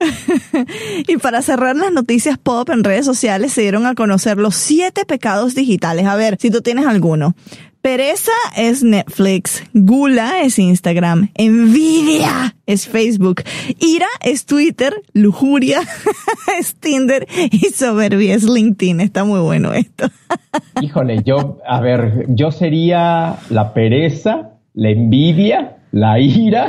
Y 1.06 1.16
para 1.18 1.42
cerrar 1.42 1.76
las 1.76 1.92
noticias 1.92 2.38
pop 2.38 2.70
en 2.70 2.84
redes 2.84 3.04
sociales 3.04 3.52
se 3.52 3.62
dieron 3.62 3.86
a 3.86 3.94
conocer 3.94 4.38
los 4.38 4.54
siete 4.54 5.04
pecados 5.04 5.54
digitales. 5.54 6.06
A 6.06 6.16
ver 6.16 6.36
si 6.40 6.50
tú 6.50 6.60
tienes 6.62 6.86
alguno. 6.86 7.34
Pereza 7.82 8.32
es 8.58 8.82
Netflix, 8.82 9.62
gula 9.72 10.42
es 10.42 10.58
Instagram, 10.58 11.30
envidia 11.34 12.54
es 12.66 12.86
Facebook, 12.86 13.42
ira 13.78 14.06
es 14.22 14.44
Twitter, 14.44 14.94
lujuria 15.14 15.80
es 16.60 16.74
Tinder 16.74 17.26
y 17.50 17.58
soberbia 17.70 18.34
es 18.34 18.42
LinkedIn. 18.44 19.00
Está 19.00 19.24
muy 19.24 19.40
bueno 19.40 19.72
esto. 19.72 20.10
Híjole, 20.82 21.22
yo, 21.24 21.58
a 21.66 21.80
ver, 21.80 22.26
yo 22.28 22.50
sería 22.50 23.38
la 23.48 23.72
pereza, 23.72 24.50
la 24.74 24.90
envidia, 24.90 25.78
la 25.90 26.20
ira 26.20 26.66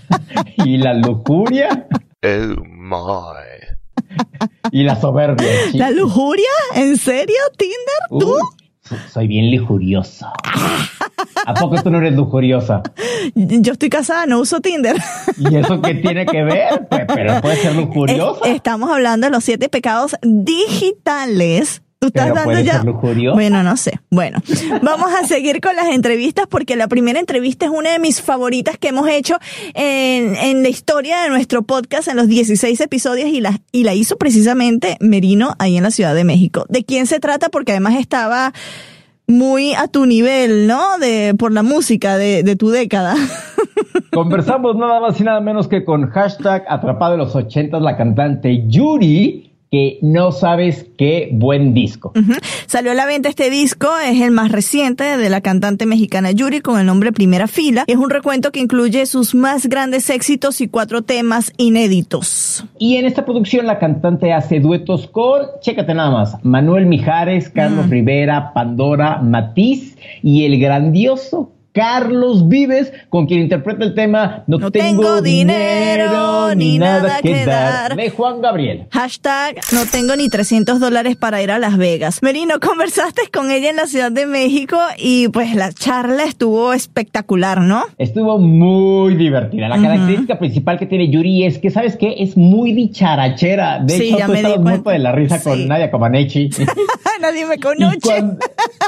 y 0.64 0.76
la 0.76 0.92
lujuria 0.92 1.86
Oh 2.24 2.62
my. 2.62 4.20
y 4.70 4.82
la 4.82 5.00
soberbia. 5.00 5.46
chico. 5.66 5.78
¿La 5.78 5.90
lujuria? 5.90 6.50
¿En 6.74 6.98
serio, 6.98 7.36
Tinder? 7.56 8.20
¿Tú? 8.20 8.36
Soy 9.12 9.26
bien 9.28 9.54
lujuriosa. 9.56 10.32
¿A 11.46 11.54
poco 11.54 11.82
tú 11.82 11.90
no 11.90 11.98
eres 11.98 12.14
lujuriosa? 12.14 12.82
Yo 13.34 13.72
estoy 13.72 13.88
casada, 13.88 14.26
no 14.26 14.40
uso 14.40 14.60
Tinder. 14.60 14.96
¿Y 15.38 15.56
eso 15.56 15.80
qué 15.80 15.94
tiene 15.94 16.26
que 16.26 16.42
ver? 16.42 16.86
Pues, 16.88 17.02
pero 17.06 17.40
puede 17.40 17.56
ser 17.56 17.74
lujuriosa. 17.74 18.40
Es- 18.48 18.56
estamos 18.56 18.90
hablando 18.90 19.26
de 19.26 19.30
los 19.30 19.44
siete 19.44 19.68
pecados 19.68 20.16
digitales. 20.22 21.82
Tú 22.02 22.08
estás 22.08 22.32
Pero 22.32 22.34
dando 22.34 22.58
ya. 22.58 22.82
Bueno, 23.32 23.62
no 23.62 23.76
sé. 23.76 24.00
Bueno, 24.10 24.42
vamos 24.82 25.10
a 25.14 25.24
seguir 25.24 25.60
con 25.60 25.76
las 25.76 25.86
entrevistas 25.86 26.48
porque 26.50 26.74
la 26.74 26.88
primera 26.88 27.20
entrevista 27.20 27.66
es 27.66 27.70
una 27.70 27.92
de 27.92 28.00
mis 28.00 28.20
favoritas 28.20 28.76
que 28.76 28.88
hemos 28.88 29.06
hecho 29.08 29.36
en, 29.74 30.34
en 30.34 30.64
la 30.64 30.68
historia 30.68 31.20
de 31.20 31.28
nuestro 31.28 31.62
podcast 31.62 32.08
en 32.08 32.16
los 32.16 32.26
16 32.26 32.80
episodios 32.80 33.28
y 33.28 33.40
la, 33.40 33.60
y 33.70 33.84
la 33.84 33.94
hizo 33.94 34.16
precisamente 34.16 34.96
Merino 34.98 35.54
ahí 35.60 35.76
en 35.76 35.84
la 35.84 35.92
Ciudad 35.92 36.12
de 36.12 36.24
México. 36.24 36.66
¿De 36.68 36.82
quién 36.82 37.06
se 37.06 37.20
trata? 37.20 37.50
Porque 37.50 37.70
además 37.70 37.94
estaba 37.94 38.52
muy 39.28 39.72
a 39.74 39.86
tu 39.86 40.04
nivel, 40.04 40.66
¿no? 40.66 40.98
De, 40.98 41.36
por 41.38 41.52
la 41.52 41.62
música 41.62 42.18
de, 42.18 42.42
de 42.42 42.56
tu 42.56 42.70
década. 42.70 43.14
Conversamos 44.12 44.74
nada 44.74 44.98
más 44.98 45.20
y 45.20 45.22
nada 45.22 45.40
menos 45.40 45.68
que 45.68 45.84
con 45.84 46.10
hashtag 46.10 46.64
atrapado 46.68 47.12
de 47.12 47.18
los 47.18 47.36
ochentas 47.36 47.80
la 47.80 47.96
cantante 47.96 48.64
Yuri, 48.66 49.51
que 49.72 49.98
no 50.02 50.32
sabes 50.32 50.86
qué 50.98 51.30
buen 51.32 51.72
disco. 51.72 52.12
Salió 52.66 52.90
a 52.90 52.94
la 52.94 53.06
venta 53.06 53.30
este 53.30 53.48
disco, 53.48 53.88
es 54.06 54.20
el 54.20 54.30
más 54.30 54.52
reciente 54.52 55.16
de 55.16 55.30
la 55.30 55.40
cantante 55.40 55.86
mexicana 55.86 56.30
Yuri 56.30 56.60
con 56.60 56.78
el 56.78 56.84
nombre 56.84 57.10
Primera 57.10 57.48
Fila. 57.48 57.84
Es 57.86 57.96
un 57.96 58.10
recuento 58.10 58.52
que 58.52 58.60
incluye 58.60 59.06
sus 59.06 59.34
más 59.34 59.66
grandes 59.66 60.10
éxitos 60.10 60.60
y 60.60 60.68
cuatro 60.68 61.00
temas 61.00 61.54
inéditos. 61.56 62.66
Y 62.78 62.96
en 62.96 63.06
esta 63.06 63.24
producción 63.24 63.66
la 63.66 63.78
cantante 63.78 64.34
hace 64.34 64.60
duetos 64.60 65.06
con, 65.06 65.40
chécate 65.62 65.94
nada 65.94 66.10
más, 66.10 66.36
Manuel 66.44 66.84
Mijares, 66.84 67.48
Carlos 67.48 67.88
Rivera, 67.88 68.52
Pandora, 68.52 69.22
Matiz 69.22 69.96
y 70.22 70.44
el 70.44 70.60
grandioso 70.60 71.50
Carlos 71.72 72.48
Vives, 72.48 72.92
con 73.08 73.26
quien 73.26 73.40
interpreta 73.40 73.84
el 73.84 73.94
tema 73.94 74.44
No, 74.46 74.58
No 74.58 74.70
tengo 74.70 75.22
dinero 75.22 76.54
ni 76.54 76.78
nada 76.78 77.20
que 77.22 77.46
dar. 77.46 77.96
de 77.96 78.10
Juan 78.10 78.40
Gabriel. 78.42 78.86
Hashtag 78.90 79.56
no 79.72 79.86
tengo 79.90 80.14
ni 80.16 80.28
300 80.28 80.80
dólares 80.80 81.16
para 81.16 81.42
ir 81.42 81.50
a 81.50 81.58
Las 81.58 81.78
Vegas. 81.78 82.18
Merino, 82.22 82.60
conversaste 82.60 83.22
con 83.32 83.50
ella 83.50 83.70
en 83.70 83.76
la 83.76 83.86
Ciudad 83.86 84.12
de 84.12 84.26
México 84.26 84.76
y 84.98 85.28
pues 85.28 85.54
la 85.54 85.72
charla 85.72 86.24
estuvo 86.24 86.72
espectacular, 86.74 87.60
¿no? 87.62 87.84
Estuvo 87.96 88.38
muy 88.38 89.14
divertida. 89.16 89.68
La 89.68 89.80
característica 89.80 90.38
principal 90.38 90.78
que 90.78 90.86
tiene 90.86 91.08
Yuri 91.10 91.44
es 91.46 91.58
que, 91.58 91.70
¿sabes 91.70 91.96
qué? 91.96 92.16
Es 92.18 92.36
muy 92.36 92.72
dicharachera. 92.74 93.80
De 93.80 93.94
Sí, 93.96 94.08
hecho, 94.08 94.18
ya 94.18 94.26
tú 94.26 94.32
me 94.32 94.38
estabas 94.38 94.60
muerto 94.60 94.90
de 94.90 94.98
la 94.98 95.12
risa 95.12 95.38
Sí. 95.38 95.44
con 95.48 95.68
Nadia 95.68 95.90
Comaneci. 95.90 96.50
Nadie 97.20 97.46
me 97.46 97.54
y, 97.54 97.58
conoce. 97.60 98.24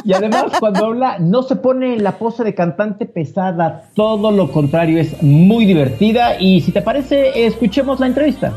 y 0.04 0.12
además, 0.12 0.44
cuando 0.60 0.86
habla, 0.86 1.18
no 1.18 1.42
se 1.44 1.56
pone 1.56 1.94
en 1.94 2.02
la 2.04 2.18
pose 2.18 2.42
de 2.44 2.54
cantante 2.54 2.73
pesada. 3.12 3.84
Todo 3.94 4.30
lo 4.30 4.50
contrario, 4.50 4.98
es 4.98 5.22
muy 5.22 5.64
divertida. 5.66 6.40
Y 6.40 6.60
si 6.60 6.72
te 6.72 6.82
parece, 6.82 7.46
escuchemos 7.46 8.00
la 8.00 8.06
entrevista. 8.06 8.52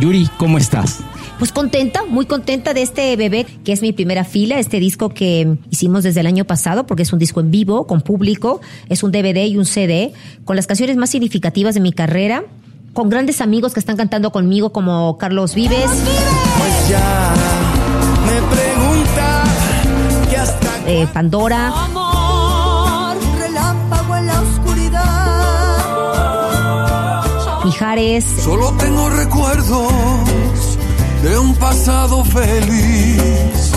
Yuri, 0.00 0.28
¿cómo 0.38 0.56
estás? 0.56 1.00
Pues 1.38 1.52
contenta, 1.52 2.04
muy 2.06 2.26
contenta 2.26 2.74
de 2.74 2.82
este 2.82 3.16
bebé 3.16 3.46
que 3.64 3.72
es 3.72 3.80
mi 3.80 3.92
primera 3.92 4.24
fila, 4.24 4.58
este 4.58 4.78
disco 4.78 5.08
que 5.08 5.56
hicimos 5.70 6.04
desde 6.04 6.20
el 6.20 6.26
año 6.26 6.44
pasado 6.44 6.86
porque 6.86 7.02
es 7.02 7.12
un 7.12 7.18
disco 7.18 7.40
en 7.40 7.50
vivo, 7.50 7.86
con 7.86 8.02
público, 8.02 8.60
es 8.88 9.02
un 9.02 9.10
DVD 9.10 9.46
y 9.46 9.56
un 9.56 9.64
CD, 9.64 10.12
con 10.44 10.56
las 10.56 10.66
canciones 10.66 10.96
más 10.96 11.08
significativas 11.08 11.74
de 11.74 11.80
mi 11.80 11.92
carrera, 11.92 12.44
con 12.92 13.08
grandes 13.08 13.40
amigos 13.40 13.72
que 13.72 13.80
están 13.80 13.96
cantando 13.96 14.32
conmigo 14.32 14.70
como 14.72 15.16
Carlos 15.16 15.54
Vives, 15.54 15.90
Pues 16.58 16.88
ya 16.88 17.34
me 18.26 18.69
eh, 20.90 21.06
Pandora, 21.12 21.68
amor, 21.84 23.16
relámpago 23.38 24.16
en 24.16 24.26
la 24.26 24.40
oscuridad. 24.40 25.04
Mijares, 27.64 28.24
Solo 28.24 28.72
tengo 28.72 29.08
recuerdos 29.10 29.92
de 31.22 31.38
un 31.38 31.54
pasado 31.54 32.24
feliz. 32.24 33.72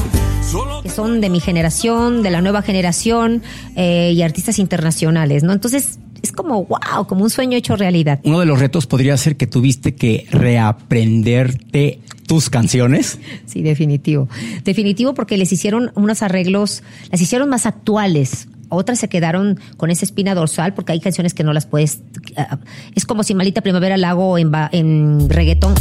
Solo 0.50 0.82
que 0.82 0.90
son 0.90 1.22
de 1.22 1.30
mi 1.30 1.40
generación, 1.40 2.24
de 2.24 2.32
la 2.32 2.42
nueva 2.42 2.64
generación 2.64 3.44
eh, 3.76 4.12
y 4.16 4.24
artistas 4.24 4.58
internacionales, 4.58 5.44
¿no? 5.44 5.54
Entonces 5.54 6.00
es 6.24 6.32
como 6.32 6.66
wow, 6.66 7.06
como 7.08 7.24
un 7.24 7.30
sueño 7.30 7.56
hecho 7.58 7.76
realidad. 7.76 8.22
Uno 8.24 8.40
de 8.40 8.48
los 8.48 8.60
retos 8.60 8.88
podría 8.88 9.16
ser 9.18 9.38
que 9.38 9.46
tuviste 9.46 9.94
que 9.94 10.26
reaprenderte 10.32 12.00
tus 12.28 12.50
canciones. 12.50 13.20
Sí, 13.46 13.62
definitivo. 13.62 14.28
Definitivo 14.64 15.14
porque 15.14 15.38
les 15.38 15.52
hicieron 15.52 15.92
unos 15.96 16.22
arreglos, 16.22 16.84
las 17.12 17.22
hicieron 17.22 17.50
más 17.50 17.66
actuales. 17.66 18.48
Otras 18.70 19.00
se 19.00 19.08
quedaron 19.08 19.60
con 19.78 19.92
esa 19.92 20.04
espina 20.06 20.34
dorsal 20.34 20.74
porque 20.74 20.94
hay 20.94 21.00
canciones 21.00 21.34
que 21.34 21.44
no 21.44 21.54
las 21.54 21.66
puedes. 21.68 22.00
ah, 22.38 22.58
Es 22.96 23.06
como 23.06 23.24
si 23.24 23.36
Malita 23.36 23.62
Primavera 23.62 23.98
la 23.98 24.10
hago 24.12 24.38
en, 24.38 24.52
en 24.72 25.30
reggaetón. 25.30 25.76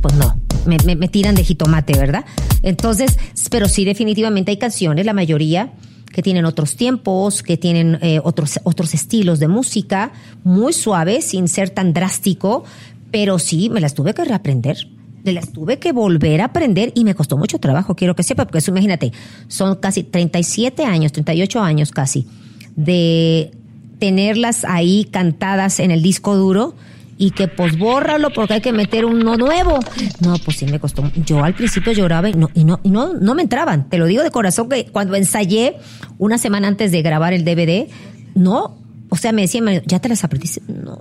Pues 0.00 0.14
no, 0.14 0.34
me, 0.66 0.78
me- 0.86 0.96
me 0.96 1.08
tiran 1.08 1.34
de 1.34 1.44
jitomate, 1.44 1.92
¿verdad? 1.96 2.24
Entonces, 2.62 3.18
pero 3.50 3.68
sí, 3.68 3.84
definitivamente 3.84 4.50
hay 4.50 4.56
canciones, 4.56 5.04
la 5.04 5.12
mayoría, 5.12 5.72
que 6.10 6.22
tienen 6.22 6.44
otros 6.46 6.74
tiempos, 6.74 7.42
que 7.42 7.56
tienen 7.56 7.98
eh, 8.02 8.18
otros, 8.24 8.58
otros 8.64 8.94
estilos 8.94 9.38
de 9.38 9.46
música, 9.48 10.10
muy 10.42 10.72
suaves, 10.72 11.26
sin 11.26 11.46
ser 11.48 11.70
tan 11.70 11.92
drástico, 11.92 12.64
pero 13.10 13.38
sí, 13.38 13.70
me 13.70 13.80
las 13.80 13.94
tuve 13.94 14.14
que 14.14 14.24
reaprender. 14.24 14.76
Me 15.24 15.32
las 15.32 15.52
tuve 15.52 15.78
que 15.78 15.92
volver 15.92 16.40
a 16.40 16.46
aprender 16.46 16.92
y 16.94 17.04
me 17.04 17.14
costó 17.14 17.36
mucho 17.36 17.58
trabajo, 17.58 17.94
quiero 17.94 18.16
que 18.16 18.22
sepa, 18.22 18.44
porque 18.46 18.58
eso, 18.58 18.70
imagínate, 18.70 19.12
son 19.48 19.76
casi 19.76 20.02
37 20.02 20.84
años, 20.84 21.12
38 21.12 21.60
años 21.60 21.90
casi, 21.90 22.26
de 22.74 23.50
tenerlas 23.98 24.64
ahí 24.64 25.06
cantadas 25.10 25.78
en 25.78 25.90
el 25.90 26.02
disco 26.02 26.36
duro 26.36 26.74
y 27.18 27.32
que 27.32 27.48
pues 27.48 27.78
bórralo 27.78 28.30
porque 28.30 28.54
hay 28.54 28.60
que 28.62 28.72
meter 28.72 29.04
uno 29.04 29.36
nuevo. 29.36 29.78
No, 30.20 30.38
pues 30.38 30.56
sí 30.56 30.64
me 30.64 30.80
costó. 30.80 31.02
Yo 31.26 31.44
al 31.44 31.52
principio 31.52 31.92
lloraba 31.92 32.30
y 32.30 32.32
no, 32.32 32.48
y 32.54 32.64
no, 32.64 32.80
y 32.82 32.88
no, 32.88 33.12
no 33.12 33.34
me 33.34 33.42
entraban. 33.42 33.90
Te 33.90 33.98
lo 33.98 34.06
digo 34.06 34.22
de 34.22 34.30
corazón 34.30 34.70
que 34.70 34.86
cuando 34.86 35.14
ensayé 35.16 35.76
una 36.16 36.38
semana 36.38 36.66
antes 36.66 36.92
de 36.92 37.02
grabar 37.02 37.34
el 37.34 37.44
DVD, 37.44 37.88
no, 38.34 38.78
o 39.10 39.16
sea, 39.18 39.32
me 39.32 39.42
decían, 39.42 39.64
"Mario, 39.64 39.82
¿ya 39.84 39.98
te 39.98 40.08
las 40.08 40.24
aprendiste? 40.24 40.62
No, 40.66 40.98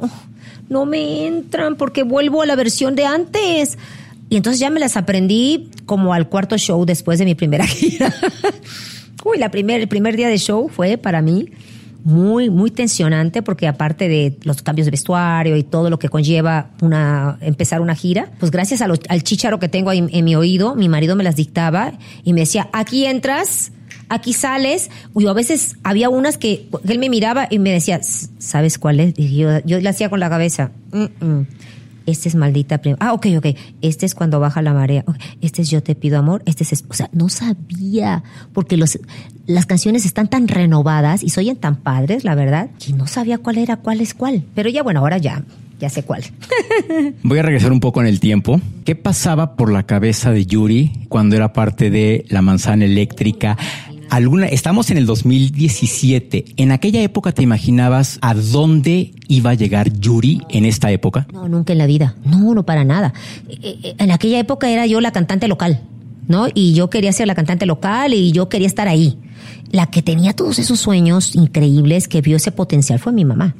no 0.69 0.85
me 0.85 1.27
entran 1.27 1.75
porque 1.75 2.03
vuelvo 2.03 2.41
a 2.41 2.45
la 2.45 2.55
versión 2.55 2.95
de 2.95 3.05
antes. 3.05 3.77
Y 4.29 4.37
entonces 4.37 4.59
ya 4.59 4.69
me 4.69 4.79
las 4.79 4.95
aprendí 4.95 5.69
como 5.85 6.13
al 6.13 6.29
cuarto 6.29 6.57
show 6.57 6.85
después 6.85 7.19
de 7.19 7.25
mi 7.25 7.35
primera 7.35 7.65
gira. 7.67 8.13
Uy, 9.25 9.37
la 9.37 9.51
primer, 9.51 9.81
el 9.81 9.87
primer 9.87 10.15
día 10.15 10.29
de 10.29 10.37
show 10.37 10.69
fue 10.69 10.97
para 10.97 11.21
mí 11.21 11.49
muy, 12.03 12.49
muy 12.49 12.71
tensionante 12.71 13.41
porque 13.41 13.67
aparte 13.67 14.07
de 14.07 14.37
los 14.43 14.61
cambios 14.61 14.85
de 14.85 14.91
vestuario 14.91 15.57
y 15.57 15.63
todo 15.63 15.89
lo 15.89 15.99
que 15.99 16.09
conlleva 16.09 16.71
una, 16.81 17.37
empezar 17.41 17.81
una 17.81 17.95
gira, 17.95 18.31
pues 18.39 18.51
gracias 18.51 18.81
a 18.81 18.85
al 18.85 19.23
chícharo 19.23 19.59
que 19.59 19.67
tengo 19.67 19.89
ahí 19.89 20.07
en 20.09 20.25
mi 20.25 20.35
oído, 20.35 20.75
mi 20.75 20.87
marido 20.89 21.15
me 21.15 21.23
las 21.23 21.35
dictaba 21.35 21.93
y 22.23 22.33
me 22.33 22.41
decía, 22.41 22.69
aquí 22.71 23.05
entras, 23.05 23.71
aquí 24.09 24.33
sales. 24.33 24.89
Yo 25.15 25.29
a 25.29 25.33
veces 25.33 25.77
había 25.83 26.09
unas 26.09 26.37
que 26.37 26.67
él 26.87 26.99
me 26.99 27.09
miraba 27.09 27.47
y 27.49 27.59
me 27.59 27.71
decía, 27.71 28.01
¿sabes 28.39 28.77
cuál 28.77 28.99
es? 28.99 29.13
Y 29.17 29.35
yo, 29.37 29.59
yo 29.65 29.79
le 29.79 29.89
hacía 29.89 30.09
con 30.09 30.19
la 30.19 30.29
cabeza, 30.29 30.71
"Mm, 30.91 31.25
mm. 31.25 31.47
Este 32.05 32.27
es 32.27 32.33
maldita 32.33 32.79
prim- 32.79 32.95
Ah, 32.99 33.13
ok, 33.13 33.27
ok. 33.37 33.45
Este 33.83 34.07
es 34.07 34.15
cuando 34.15 34.39
baja 34.39 34.63
la 34.63 34.73
marea. 34.73 35.05
Este 35.41 35.61
es 35.61 35.69
yo 35.69 35.83
te 35.83 35.93
pido 35.93 36.17
amor. 36.17 36.41
Este 36.47 36.63
es... 36.63 36.83
O 36.89 36.93
sea, 36.95 37.07
no 37.13 37.29
sabía. 37.29 38.23
Porque 38.51 38.77
los, 38.77 38.97
las 39.45 39.67
canciones 39.67 40.05
están 40.05 40.27
tan 40.27 40.47
renovadas 40.47 41.21
y 41.21 41.29
se 41.29 41.39
oyen 41.39 41.57
tan 41.57 41.75
padres, 41.75 42.23
la 42.23 42.33
verdad, 42.33 42.71
que 42.83 42.93
no 42.93 43.05
sabía 43.05 43.37
cuál 43.37 43.59
era, 43.59 43.77
cuál 43.77 44.01
es 44.01 44.15
cuál. 44.15 44.43
Pero 44.55 44.69
ya, 44.69 44.81
bueno, 44.81 45.01
ahora 45.01 45.19
ya, 45.19 45.43
ya 45.79 45.89
sé 45.91 46.01
cuál. 46.01 46.23
Voy 47.23 47.37
a 47.37 47.43
regresar 47.43 47.71
un 47.71 47.79
poco 47.79 48.01
en 48.01 48.07
el 48.07 48.19
tiempo. 48.19 48.59
¿Qué 48.85 48.95
pasaba 48.95 49.55
por 49.55 49.71
la 49.71 49.83
cabeza 49.83 50.31
de 50.31 50.47
Yuri 50.47 51.05
cuando 51.09 51.35
era 51.35 51.53
parte 51.53 51.91
de 51.91 52.25
la 52.29 52.41
manzana 52.41 52.85
eléctrica? 52.85 53.55
Alguna, 54.09 54.47
estamos 54.47 54.89
en 54.89 54.97
el 54.97 55.05
2017. 55.05 56.45
¿En 56.57 56.71
aquella 56.71 57.01
época 57.01 57.31
te 57.31 57.43
imaginabas 57.43 58.17
a 58.21 58.33
dónde 58.33 59.13
iba 59.27 59.51
a 59.51 59.53
llegar 59.53 59.91
Yuri 59.99 60.41
en 60.49 60.65
esta 60.65 60.91
época? 60.91 61.27
No, 61.31 61.47
nunca 61.47 61.73
en 61.73 61.77
la 61.79 61.85
vida. 61.85 62.15
No, 62.25 62.55
no 62.55 62.63
para 62.65 62.83
nada. 62.83 63.13
Eh, 63.47 63.77
eh, 63.83 63.95
En 63.99 64.11
aquella 64.11 64.39
época 64.39 64.69
era 64.69 64.87
yo 64.87 64.99
la 64.99 65.11
cantante 65.11 65.47
local, 65.47 65.81
¿no? 66.27 66.47
Y 66.53 66.73
yo 66.73 66.89
quería 66.89 67.11
ser 67.13 67.27
la 67.27 67.35
cantante 67.35 67.65
local 67.67 68.13
y 68.13 68.31
yo 68.31 68.49
quería 68.49 68.67
estar 68.67 68.87
ahí. 68.87 69.17
La 69.71 69.87
que 69.87 70.01
tenía 70.01 70.33
todos 70.33 70.59
esos 70.59 70.79
sueños 70.79 71.35
increíbles, 71.35 72.07
que 72.07 72.21
vio 72.21 72.37
ese 72.37 72.51
potencial, 72.51 72.99
fue 72.99 73.11
mi 73.11 73.25
mamá. 73.25 73.55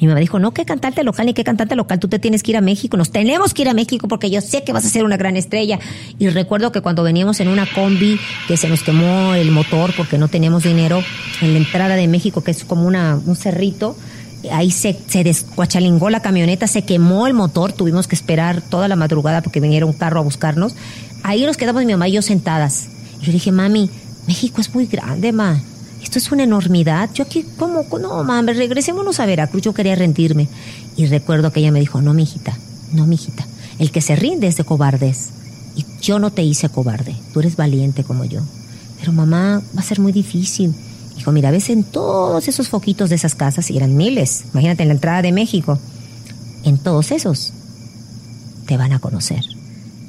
Mi 0.00 0.06
mamá 0.08 0.20
dijo, 0.20 0.38
no, 0.38 0.52
qué 0.52 0.64
cantante 0.64 1.04
local 1.04 1.26
ni 1.26 1.34
qué 1.34 1.44
cantante 1.44 1.76
local, 1.76 2.00
tú 2.00 2.08
te 2.08 2.18
tienes 2.18 2.42
que 2.42 2.52
ir 2.52 2.56
a 2.56 2.60
México, 2.60 2.96
nos 2.96 3.10
tenemos 3.10 3.54
que 3.54 3.62
ir 3.62 3.68
a 3.68 3.74
México 3.74 4.08
porque 4.08 4.30
yo 4.30 4.40
sé 4.40 4.64
que 4.64 4.72
vas 4.72 4.84
a 4.84 4.88
ser 4.88 5.04
una 5.04 5.16
gran 5.16 5.36
estrella. 5.36 5.78
Y 6.18 6.28
recuerdo 6.28 6.72
que 6.72 6.80
cuando 6.80 7.02
veníamos 7.02 7.40
en 7.40 7.48
una 7.48 7.66
combi 7.66 8.18
que 8.48 8.56
se 8.56 8.68
nos 8.68 8.82
quemó 8.82 9.34
el 9.34 9.50
motor 9.50 9.92
porque 9.96 10.18
no 10.18 10.28
teníamos 10.28 10.64
dinero, 10.64 11.02
en 11.40 11.52
la 11.52 11.58
entrada 11.58 11.94
de 11.96 12.08
México, 12.08 12.42
que 12.42 12.50
es 12.50 12.64
como 12.64 12.86
una, 12.86 13.20
un 13.24 13.36
cerrito, 13.36 13.96
ahí 14.50 14.70
se, 14.70 14.96
se 15.06 15.24
descuachalingó 15.24 16.10
la 16.10 16.20
camioneta, 16.20 16.66
se 16.66 16.82
quemó 16.82 17.26
el 17.26 17.34
motor, 17.34 17.72
tuvimos 17.72 18.08
que 18.08 18.16
esperar 18.16 18.62
toda 18.62 18.88
la 18.88 18.96
madrugada 18.96 19.42
porque 19.42 19.60
viniera 19.60 19.86
un 19.86 19.92
carro 19.92 20.20
a 20.20 20.22
buscarnos. 20.22 20.74
Ahí 21.22 21.44
nos 21.44 21.56
quedamos 21.56 21.84
mi 21.84 21.92
mamá 21.92 22.08
y 22.08 22.12
yo 22.12 22.22
sentadas. 22.22 22.88
Yo 23.22 23.32
dije, 23.32 23.52
mami, 23.52 23.90
México 24.26 24.60
es 24.60 24.74
muy 24.74 24.86
grande, 24.86 25.32
ma. 25.32 25.60
Esto 26.02 26.18
es 26.18 26.30
una 26.32 26.44
enormidad. 26.44 27.10
Yo 27.14 27.24
aquí, 27.24 27.44
¿cómo? 27.58 27.84
No, 27.98 28.24
mami, 28.24 28.52
regresémonos 28.52 29.20
a 29.20 29.26
Veracruz. 29.26 29.62
Yo 29.62 29.74
quería 29.74 29.94
rendirme. 29.94 30.48
Y 30.96 31.06
recuerdo 31.06 31.52
que 31.52 31.60
ella 31.60 31.72
me 31.72 31.80
dijo, 31.80 32.00
no, 32.02 32.14
mijita, 32.14 32.56
no, 32.92 33.06
mijita. 33.06 33.46
El 33.78 33.90
que 33.90 34.00
se 34.00 34.14
rinde 34.14 34.46
es 34.46 34.56
de 34.56 34.64
cobardes. 34.64 35.30
Y 35.76 35.84
yo 36.00 36.18
no 36.18 36.30
te 36.30 36.42
hice 36.42 36.68
cobarde. 36.68 37.16
Tú 37.32 37.40
eres 37.40 37.56
valiente 37.56 38.04
como 38.04 38.24
yo. 38.24 38.40
Pero 39.00 39.12
mamá, 39.12 39.62
va 39.76 39.80
a 39.80 39.84
ser 39.84 40.00
muy 40.00 40.12
difícil. 40.12 40.74
Dijo, 41.16 41.32
mira, 41.32 41.50
ves 41.50 41.70
en 41.70 41.84
todos 41.84 42.48
esos 42.48 42.68
foquitos 42.68 43.10
de 43.10 43.16
esas 43.16 43.34
casas, 43.34 43.70
y 43.70 43.76
eran 43.76 43.96
miles, 43.96 44.44
imagínate 44.52 44.82
en 44.82 44.88
la 44.88 44.94
entrada 44.94 45.22
de 45.22 45.32
México, 45.32 45.78
en 46.64 46.78
todos 46.78 47.12
esos 47.12 47.52
te 48.66 48.76
van 48.76 48.92
a 48.92 48.98
conocer. 48.98 49.44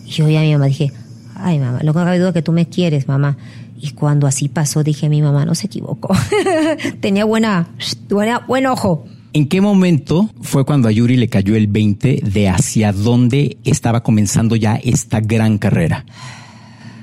Y 0.06 0.12
yo 0.12 0.30
ya 0.30 0.40
a 0.40 0.44
mi 0.44 0.54
mamá 0.54 0.66
dije, 0.66 0.92
ay 1.36 1.60
mamá, 1.60 1.80
lo 1.84 1.94
que 1.94 2.00
cabe 2.00 2.20
duda 2.20 2.34
que 2.34 2.42
tú 2.42 2.52
me 2.52 2.68
quieres, 2.68 3.08
mamá. 3.08 3.38
Y 3.86 3.92
cuando 3.92 4.26
así 4.26 4.50
pasó, 4.50 4.84
dije, 4.84 5.10
mi 5.10 5.22
mamá 5.22 5.46
no 5.46 5.54
se 5.54 5.68
equivocó. 5.68 6.16
Tenía 7.02 7.24
buena, 7.24 7.68
buena, 8.10 8.40
buen 8.40 8.66
ojo. 8.66 9.06
¿En 9.32 9.48
qué 9.48 9.62
momento 9.62 10.28
fue 10.42 10.66
cuando 10.66 10.88
a 10.88 10.92
Yuri 10.92 11.18
le 11.18 11.28
cayó 11.28 11.56
el 11.56 11.68
20 11.68 12.22
de 12.24 12.50
hacia 12.50 12.92
dónde 12.92 13.58
estaba 13.64 14.02
comenzando 14.02 14.56
ya 14.56 14.76
esta 14.76 15.20
gran 15.20 15.60
carrera? 15.60 16.04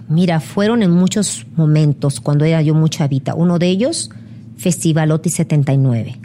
Mira, 0.08 0.40
fueron 0.40 0.82
en 0.82 0.90
muchos 0.90 1.46
momentos 1.54 2.20
cuando 2.20 2.44
era 2.44 2.60
yo 2.62 2.74
mucha 2.74 2.98
chavita. 2.98 3.36
Uno 3.36 3.60
de 3.60 3.68
ellos, 3.68 4.10
Festivalotti 4.56 5.30
79, 5.30 6.18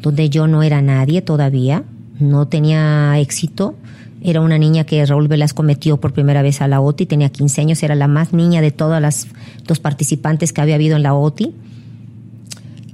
donde 0.00 0.30
yo 0.30 0.46
no 0.46 0.62
era 0.62 0.82
nadie 0.82 1.20
todavía, 1.20 1.82
no 2.20 2.46
tenía 2.46 3.18
éxito. 3.18 3.74
Era 4.22 4.40
una 4.40 4.58
niña 4.58 4.84
que 4.84 5.04
Raúl 5.04 5.26
Velasco 5.26 5.64
metió 5.64 5.96
por 5.96 6.12
primera 6.12 6.42
vez 6.42 6.60
a 6.60 6.68
la 6.68 6.80
OTI, 6.80 7.06
tenía 7.06 7.28
15 7.28 7.60
años, 7.60 7.82
era 7.82 7.96
la 7.96 8.08
más 8.08 8.32
niña 8.32 8.60
de 8.60 8.70
todas 8.70 9.02
las 9.02 9.26
dos 9.66 9.80
participantes 9.80 10.52
que 10.52 10.60
había 10.60 10.76
habido 10.76 10.96
en 10.96 11.02
la 11.02 11.14
OTI. 11.14 11.54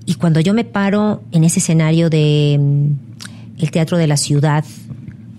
Y 0.06 0.14
cuando 0.14 0.40
yo 0.40 0.54
me 0.54 0.64
paro 0.64 1.22
en 1.32 1.44
ese 1.44 1.60
escenario 1.60 2.10
de 2.10 2.58
mm, 2.58 3.62
el 3.62 3.70
Teatro 3.70 3.98
de 3.98 4.06
la 4.06 4.16
Ciudad, 4.16 4.64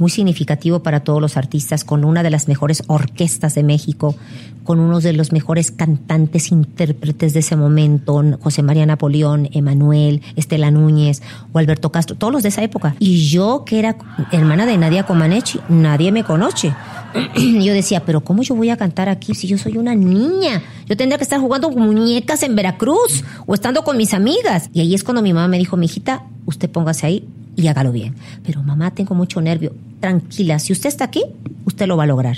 muy 0.04 0.12
significativo 0.12 0.84
para 0.84 1.00
todos 1.00 1.22
los 1.22 1.38
artistas, 1.38 1.86
con 1.86 2.04
una 2.04 2.24
de 2.24 2.30
las 2.30 2.50
mejores 2.50 2.84
orquestas 2.88 3.56
de 3.56 3.64
México, 3.64 4.18
con 4.66 4.82
uno 4.82 5.00
de 5.00 5.14
los 5.14 5.32
mejores 5.32 5.72
cantantes, 5.72 6.52
intérpretes 6.52 7.32
de 7.32 7.40
ese 7.40 7.56
momento, 7.56 8.22
José 8.42 8.64
María 8.64 8.86
Napoleón, 8.86 9.48
Emanuel, 9.54 10.22
Estela 10.36 10.72
Núñez 10.72 11.22
o 11.54 11.60
Alberto 11.60 11.90
Castro, 11.90 12.18
todos 12.18 12.34
los 12.34 12.44
de 12.44 12.50
esa 12.50 12.62
época. 12.64 12.98
Y 13.00 13.30
yo, 13.30 13.64
que 13.66 13.80
era 13.80 13.96
hermana 14.34 14.66
de 14.66 14.78
Nadia 14.78 15.04
Comaneci, 15.04 15.62
nadie 15.70 16.12
me 16.12 16.26
conoce. 16.26 16.76
Yo 17.62 17.74
decía, 17.74 18.04
pero 18.06 18.22
¿cómo 18.22 18.42
yo 18.42 18.56
voy 18.56 18.72
a 18.72 18.76
cantar 18.76 19.08
aquí 19.08 19.36
si 19.36 19.46
yo 19.46 19.60
soy 19.60 19.78
una 19.78 19.94
niña? 19.94 20.64
Yo 20.88 20.98
tendría 20.98 21.20
que 21.20 21.24
estar 21.24 21.40
jugando 21.40 21.70
muñecas 21.70 22.42
en 22.42 22.56
Veracruz 22.56 23.24
o 23.46 23.54
estando 23.54 23.84
con 23.84 23.98
mis 23.98 24.16
amigas. 24.16 24.72
Y 24.74 24.80
ahí 24.80 24.96
es 24.96 25.04
cuando 25.04 25.22
mi 25.22 25.32
mamá 25.32 25.48
me 25.48 25.60
dijo, 25.60 25.78
mijita, 25.78 26.24
usted 26.48 26.72
póngase 26.72 27.06
ahí 27.06 27.28
y 27.56 27.68
hágalo 27.68 27.92
bien. 27.92 28.16
Pero 28.44 28.64
mamá, 28.64 28.92
tengo 28.92 29.16
mucho 29.16 29.42
nervio. 29.42 29.74
Tranquila, 30.04 30.60
si 30.60 30.74
usted 30.74 30.90
está 30.90 31.06
aquí, 31.06 31.24
usted 31.64 31.88
lo 31.88 31.96
va 31.96 32.04
a 32.04 32.08
lograr. 32.08 32.36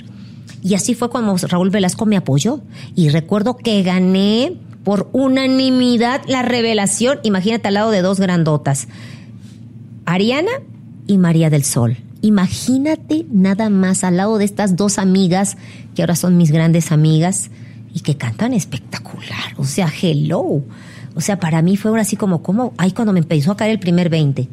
Y 0.61 0.75
así 0.75 0.93
fue 0.93 1.09
cuando 1.09 1.35
Raúl 1.35 1.71
Velasco 1.71 2.05
me 2.05 2.15
apoyó. 2.15 2.61
Y 2.95 3.09
recuerdo 3.09 3.57
que 3.57 3.81
gané 3.81 4.53
por 4.83 5.09
unanimidad 5.13 6.21
la 6.27 6.43
revelación. 6.43 7.17
Imagínate 7.23 7.69
al 7.69 7.73
lado 7.73 7.89
de 7.89 8.03
dos 8.03 8.19
grandotas. 8.19 8.87
Ariana 10.05 10.51
y 11.07 11.17
María 11.17 11.49
del 11.49 11.63
Sol. 11.63 11.97
Imagínate 12.21 13.25
nada 13.31 13.71
más 13.71 14.03
al 14.03 14.17
lado 14.17 14.37
de 14.37 14.45
estas 14.45 14.75
dos 14.75 14.99
amigas, 14.99 15.57
que 15.95 16.03
ahora 16.03 16.15
son 16.15 16.37
mis 16.37 16.51
grandes 16.51 16.91
amigas, 16.91 17.49
y 17.95 18.01
que 18.01 18.15
cantan 18.15 18.53
espectacular. 18.53 19.55
O 19.57 19.63
sea, 19.63 19.91
hello. 20.03 20.61
O 21.15 21.21
sea, 21.21 21.39
para 21.39 21.63
mí 21.63 21.77
fue 21.77 21.99
así 21.99 22.15
como, 22.15 22.43
como, 22.43 22.75
ahí 22.77 22.91
cuando 22.91 23.11
me 23.11 23.21
empezó 23.21 23.51
a 23.53 23.57
caer 23.57 23.71
el 23.71 23.79
primer 23.79 24.09
20. 24.09 24.47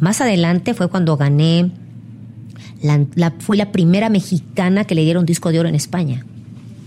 Más 0.00 0.22
adelante 0.22 0.72
fue 0.72 0.88
cuando 0.88 1.18
gané, 1.18 1.70
la, 2.82 3.04
la, 3.14 3.32
fui 3.38 3.56
la 3.56 3.72
primera 3.72 4.08
mexicana 4.08 4.84
que 4.84 4.94
le 4.94 5.02
dieron 5.02 5.26
disco 5.26 5.50
de 5.50 5.60
oro 5.60 5.68
en 5.68 5.74
España. 5.74 6.24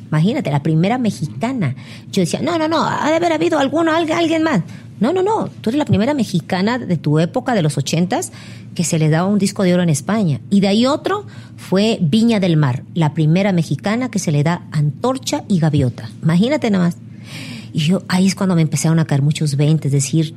Imagínate, 0.07 0.51
la 0.51 0.63
primera 0.63 0.97
mexicana. 0.97 1.75
Yo 2.11 2.21
decía, 2.21 2.41
no, 2.41 2.57
no, 2.57 2.67
no, 2.67 2.85
ha 2.85 3.09
de 3.09 3.15
haber 3.15 3.33
habido 3.33 3.59
alguno, 3.59 3.91
alguien, 3.93 4.43
más. 4.43 4.61
No, 4.99 5.11
no, 5.11 5.23
no. 5.23 5.49
Tú 5.61 5.71
eres 5.71 5.79
la 5.79 5.85
primera 5.85 6.13
mexicana 6.13 6.77
de 6.77 6.95
tu 6.97 7.19
época, 7.19 7.53
de 7.53 7.61
los 7.61 7.77
ochentas, 7.77 8.31
que 8.75 8.83
se 8.83 8.99
le 8.99 9.09
daba 9.09 9.27
un 9.27 9.39
disco 9.39 9.63
de 9.63 9.73
oro 9.73 9.83
en 9.83 9.89
España. 9.89 10.39
Y 10.49 10.61
de 10.61 10.67
ahí 10.67 10.85
otro 10.85 11.25
fue 11.57 11.97
Viña 12.01 12.39
del 12.39 12.55
Mar, 12.55 12.83
la 12.93 13.13
primera 13.13 13.51
mexicana 13.51 14.09
que 14.09 14.19
se 14.19 14.31
le 14.31 14.43
da 14.43 14.63
antorcha 14.71 15.43
y 15.47 15.59
gaviota. 15.59 16.09
Imagínate 16.21 16.69
nada 16.69 16.85
más. 16.85 16.97
Y 17.73 17.79
yo, 17.79 18.03
ahí 18.07 18.27
es 18.27 18.35
cuando 18.35 18.55
me 18.55 18.61
empezaron 18.61 18.99
a 18.99 19.05
caer 19.05 19.21
muchos 19.21 19.57
veintes, 19.57 19.91
decir, 19.91 20.35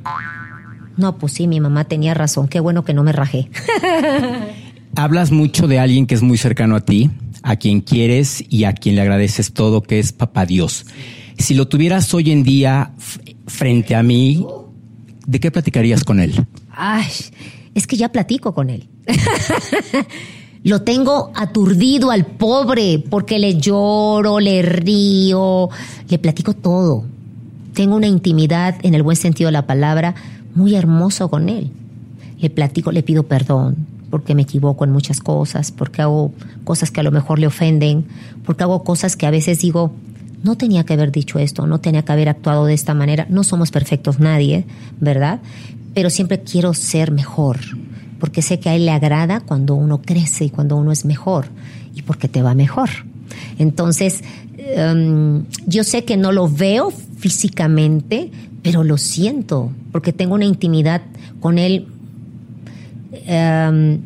no, 0.97 1.17
pues 1.17 1.31
sí, 1.33 1.47
mi 1.47 1.61
mamá 1.61 1.85
tenía 1.85 2.13
razón, 2.13 2.49
qué 2.49 2.59
bueno 2.59 2.83
que 2.83 2.93
no 2.93 3.03
me 3.03 3.13
rajé. 3.13 3.49
Hablas 4.95 5.31
mucho 5.31 5.67
de 5.67 5.79
alguien 5.79 6.07
que 6.07 6.15
es 6.15 6.21
muy 6.21 6.37
cercano 6.37 6.75
a 6.75 6.81
ti, 6.81 7.09
a 7.43 7.55
quien 7.55 7.81
quieres 7.81 8.43
y 8.49 8.63
a 8.63 8.73
quien 8.73 8.95
le 8.95 9.01
agradeces 9.01 9.53
todo, 9.53 9.81
que 9.81 9.99
es 9.99 10.11
Papá 10.11 10.45
Dios. 10.45 10.85
Si 11.37 11.53
lo 11.53 11.67
tuvieras 11.67 12.13
hoy 12.13 12.31
en 12.31 12.43
día 12.43 12.91
frente 13.47 13.95
a 13.95 14.03
mí, 14.03 14.45
¿de 15.25 15.39
qué 15.39 15.51
platicarías 15.51 16.03
con 16.03 16.19
él? 16.19 16.45
Ay, 16.71 17.07
es 17.75 17.87
que 17.87 17.97
ya 17.97 18.09
platico 18.11 18.53
con 18.53 18.69
él. 18.69 18.87
Lo 20.61 20.81
tengo 20.81 21.31
aturdido 21.35 22.11
al 22.11 22.25
pobre 22.25 23.01
porque 23.09 23.39
le 23.39 23.55
lloro, 23.55 24.41
le 24.41 24.61
río, 24.61 25.69
le 26.09 26.19
platico 26.19 26.53
todo. 26.53 27.05
Tengo 27.73 27.95
una 27.95 28.07
intimidad, 28.07 28.75
en 28.83 28.93
el 28.93 29.01
buen 29.01 29.15
sentido 29.15 29.47
de 29.47 29.53
la 29.53 29.65
palabra, 29.65 30.15
muy 30.55 30.75
hermoso 30.75 31.29
con 31.29 31.47
él. 31.47 31.71
Le 32.39 32.49
platico, 32.49 32.91
le 32.91 33.03
pido 33.03 33.23
perdón 33.23 33.87
porque 34.09 34.35
me 34.35 34.43
equivoco 34.43 34.83
en 34.83 34.91
muchas 34.91 35.19
cosas, 35.19 35.71
porque 35.71 36.01
hago 36.01 36.33
cosas 36.63 36.91
que 36.91 36.99
a 36.99 37.03
lo 37.03 37.11
mejor 37.11 37.39
le 37.39 37.47
ofenden, 37.47 38.05
porque 38.45 38.63
hago 38.63 38.83
cosas 38.83 39.15
que 39.15 39.25
a 39.25 39.31
veces 39.31 39.59
digo, 39.59 39.91
no 40.43 40.55
tenía 40.57 40.85
que 40.85 40.93
haber 40.93 41.11
dicho 41.11 41.39
esto, 41.39 41.67
no 41.67 41.79
tenía 41.79 42.03
que 42.03 42.11
haber 42.11 42.29
actuado 42.29 42.65
de 42.65 42.73
esta 42.73 42.93
manera. 42.93 43.27
No 43.29 43.43
somos 43.43 43.71
perfectos 43.71 44.19
nadie, 44.19 44.65
¿verdad? 44.99 45.41
Pero 45.93 46.09
siempre 46.09 46.41
quiero 46.41 46.73
ser 46.73 47.11
mejor, 47.11 47.59
porque 48.19 48.41
sé 48.41 48.59
que 48.59 48.69
a 48.69 48.75
él 48.75 48.85
le 48.85 48.91
agrada 48.91 49.41
cuando 49.41 49.75
uno 49.75 50.01
crece 50.01 50.45
y 50.45 50.49
cuando 50.49 50.77
uno 50.77 50.91
es 50.91 51.05
mejor, 51.05 51.47
y 51.93 52.01
porque 52.03 52.27
te 52.27 52.41
va 52.41 52.53
mejor. 52.53 52.89
Entonces, 53.57 54.23
em, 54.57 55.43
yo 55.65 55.83
sé 55.83 56.05
que 56.05 56.17
no 56.17 56.31
lo 56.31 56.47
veo 56.47 56.91
físicamente, 56.91 58.31
pero 58.61 58.83
lo 58.83 58.97
siento, 58.97 59.71
porque 59.91 60.13
tengo 60.13 60.35
una 60.35 60.45
intimidad 60.45 61.01
con 61.39 61.57
él. 61.57 61.87
Em, 63.11 63.99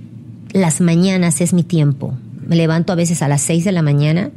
las 0.53 0.81
mañanas 0.81 1.41
es 1.41 1.53
mi 1.53 1.63
tiempo. 1.63 2.13
Me 2.47 2.55
levanto 2.55 2.93
a 2.93 2.95
veces 2.95 3.21
a 3.21 3.27
las 3.27 3.41
6 3.41 3.63
de 3.65 3.71
la 3.71 3.81
mañana 3.81 4.31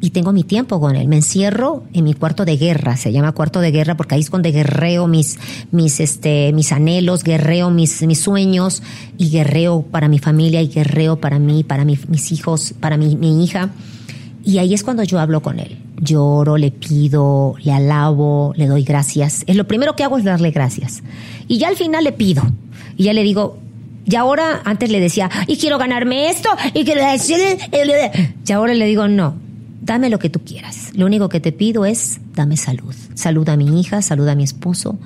y 0.00 0.10
tengo 0.10 0.32
mi 0.32 0.42
tiempo 0.44 0.80
con 0.80 0.96
él. 0.96 1.08
Me 1.08 1.16
encierro 1.16 1.84
en 1.92 2.04
mi 2.04 2.14
cuarto 2.14 2.44
de 2.44 2.56
guerra, 2.56 2.96
se 2.96 3.12
llama 3.12 3.32
cuarto 3.32 3.60
de 3.60 3.70
guerra 3.70 3.96
porque 3.96 4.14
ahí 4.14 4.20
es 4.22 4.30
donde 4.30 4.52
guerreo 4.52 5.06
mis, 5.06 5.38
mis, 5.70 6.00
este, 6.00 6.52
mis 6.52 6.72
anhelos, 6.72 7.22
guerreo 7.24 7.70
mis, 7.70 8.02
mis 8.02 8.20
sueños 8.20 8.82
y 9.18 9.30
guerreo 9.30 9.82
para 9.82 10.08
mi 10.08 10.18
familia 10.18 10.60
y 10.62 10.68
guerreo 10.68 11.16
para 11.20 11.38
mí, 11.38 11.64
para 11.64 11.84
mi- 11.84 11.98
mis 12.08 12.32
hijos, 12.32 12.74
para 12.80 12.96
mi, 12.96 13.16
mi 13.16 13.42
hija. 13.44 13.70
Y 14.44 14.58
ahí 14.58 14.74
es 14.74 14.82
cuando 14.84 15.02
yo 15.02 15.18
hablo 15.18 15.40
con 15.42 15.58
él. 15.58 15.78
Lloro, 16.00 16.56
le 16.56 16.70
pido, 16.70 17.54
le 17.62 17.72
alabo, 17.72 18.52
le 18.56 18.66
doy 18.66 18.84
gracias. 18.84 19.42
Es 19.46 19.56
lo 19.56 19.66
primero 19.66 19.96
que 19.96 20.04
hago 20.04 20.18
es 20.18 20.24
darle 20.24 20.50
gracias. 20.50 21.02
Y 21.48 21.58
ya 21.58 21.68
al 21.68 21.76
final 21.76 22.04
le 22.04 22.12
pido. 22.12 22.42
Y 22.96 23.04
ya 23.04 23.12
le 23.12 23.22
digo, 23.24 23.58
y 24.08 24.14
ahora, 24.14 24.62
antes 24.64 24.90
le 24.90 25.00
decía, 25.00 25.28
y 25.46 25.56
quiero 25.56 25.78
ganarme 25.78 26.30
esto, 26.30 26.48
y 26.74 26.84
quiero 26.84 27.02
y 28.46 28.52
ahora 28.52 28.74
le 28.74 28.86
digo, 28.86 29.08
no, 29.08 29.34
dame 29.82 30.10
lo 30.10 30.18
que 30.18 30.30
tú 30.30 30.44
quieras. 30.44 30.90
Lo 30.94 31.06
único 31.06 31.28
que 31.28 31.40
te 31.40 31.52
pido 31.52 31.84
es, 31.84 32.20
dame 32.34 32.56
salud. 32.56 32.94
Salud 33.14 33.48
a 33.48 33.56
mi 33.56 33.80
hija, 33.80 34.02
salud 34.02 34.28
a 34.28 34.34
mi 34.34 34.44
esposo, 34.44 34.98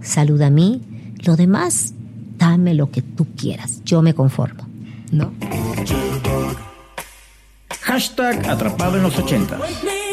salud 0.00 0.40
a 0.40 0.50
mí. 0.50 0.80
Lo 1.24 1.36
demás, 1.36 1.92
dame 2.38 2.74
lo 2.74 2.90
que 2.90 3.02
tú 3.02 3.26
quieras. 3.36 3.82
Yo 3.84 4.00
me 4.00 4.14
conformo, 4.14 4.66
¿no? 5.10 5.32
Hashtag 7.82 8.48
atrapado 8.48 8.96
en 8.96 9.02
los 9.02 9.18
80. 9.18 9.58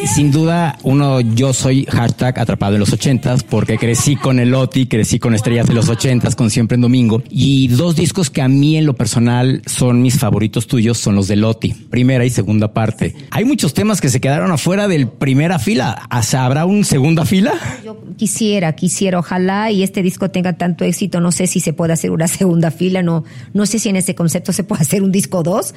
Sin 0.03 0.31
duda, 0.31 0.77
uno, 0.83 1.19
yo 1.19 1.53
soy 1.53 1.85
hashtag 1.85 2.39
atrapado 2.39 2.75
en 2.75 2.79
los 2.79 2.93
ochentas 2.93 3.43
porque 3.43 3.77
crecí 3.77 4.15
con 4.15 4.39
el 4.39 4.53
Oti, 4.53 4.87
crecí 4.87 5.19
con 5.19 5.33
estrellas 5.33 5.67
de 5.67 5.73
los 5.73 5.89
ochentas, 5.89 6.35
con 6.35 6.51
Siempre 6.51 6.75
en 6.75 6.81
Domingo. 6.81 7.23
Y 7.29 7.69
dos 7.69 7.95
discos 7.95 8.29
que 8.29 8.41
a 8.41 8.47
mí 8.47 8.77
en 8.77 8.85
lo 8.85 8.93
personal 8.93 9.61
son 9.65 10.01
mis 10.01 10.19
favoritos 10.19 10.67
tuyos 10.67 10.97
son 10.97 11.15
los 11.15 11.27
de 11.27 11.37
Loti, 11.37 11.73
primera 11.73 12.23
y 12.23 12.29
segunda 12.29 12.73
parte. 12.73 13.15
Hay 13.31 13.45
muchos 13.45 13.73
temas 13.73 13.99
que 13.99 14.09
se 14.09 14.21
quedaron 14.21 14.51
afuera 14.51 14.87
del 14.87 15.07
primera 15.07 15.59
fila. 15.59 16.07
¿Habrá 16.09 16.65
un 16.65 16.85
segunda 16.85 17.25
fila? 17.25 17.53
Yo 17.83 17.97
quisiera, 18.17 18.73
quisiera, 18.73 19.19
ojalá 19.19 19.71
y 19.71 19.81
este 19.81 20.03
disco 20.03 20.29
tenga 20.29 20.53
tanto 20.53 20.85
éxito. 20.85 21.19
No 21.19 21.31
sé 21.31 21.47
si 21.47 21.59
se 21.59 21.73
puede 21.73 21.93
hacer 21.93 22.11
una 22.11 22.27
segunda 22.29 22.69
fila, 22.69 23.01
no, 23.01 23.23
no 23.53 23.65
sé 23.65 23.79
si 23.79 23.89
en 23.89 23.95
ese 23.95 24.13
concepto 24.13 24.53
se 24.53 24.63
puede 24.63 24.83
hacer 24.83 25.03
un 25.03 25.11
disco 25.11 25.41
dos, 25.41 25.73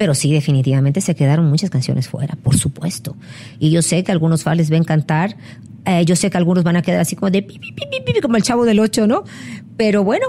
pero 0.00 0.14
sí, 0.14 0.32
definitivamente 0.32 1.02
se 1.02 1.14
quedaron 1.14 1.50
muchas 1.50 1.68
canciones 1.68 2.08
fuera, 2.08 2.34
por 2.42 2.56
supuesto. 2.56 3.16
Y 3.58 3.70
yo 3.70 3.82
sé 3.82 4.02
que 4.02 4.10
algunos 4.10 4.44
fans 4.44 4.56
les 4.56 4.70
ven 4.70 4.82
cantar, 4.82 5.36
eh, 5.84 6.06
yo 6.06 6.16
sé 6.16 6.30
que 6.30 6.38
algunos 6.38 6.64
van 6.64 6.76
a 6.76 6.80
quedar 6.80 7.00
así 7.00 7.16
como 7.16 7.30
de 7.30 7.42
pi, 7.42 7.58
pi, 7.58 7.74
pi, 7.74 8.20
como 8.22 8.38
el 8.38 8.42
chavo 8.42 8.64
del 8.64 8.80
ocho, 8.80 9.06
¿no? 9.06 9.24
Pero 9.76 10.02
bueno, 10.02 10.28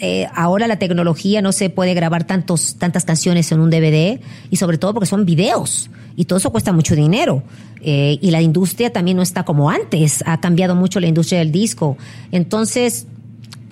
eh, 0.00 0.26
ahora 0.34 0.66
la 0.66 0.80
tecnología 0.80 1.40
no 1.40 1.52
se 1.52 1.70
puede 1.70 1.94
grabar 1.94 2.24
tantos, 2.24 2.74
tantas 2.78 3.04
canciones 3.04 3.52
en 3.52 3.60
un 3.60 3.70
DVD 3.70 4.18
y 4.50 4.56
sobre 4.56 4.76
todo 4.76 4.92
porque 4.92 5.06
son 5.06 5.24
videos 5.24 5.88
y 6.16 6.24
todo 6.24 6.40
eso 6.40 6.50
cuesta 6.50 6.72
mucho 6.72 6.96
dinero. 6.96 7.44
Eh, 7.80 8.18
y 8.20 8.32
la 8.32 8.42
industria 8.42 8.92
también 8.92 9.18
no 9.18 9.22
está 9.22 9.44
como 9.44 9.70
antes, 9.70 10.24
ha 10.26 10.40
cambiado 10.40 10.74
mucho 10.74 10.98
la 10.98 11.06
industria 11.06 11.38
del 11.38 11.52
disco. 11.52 11.96
Entonces, 12.32 13.06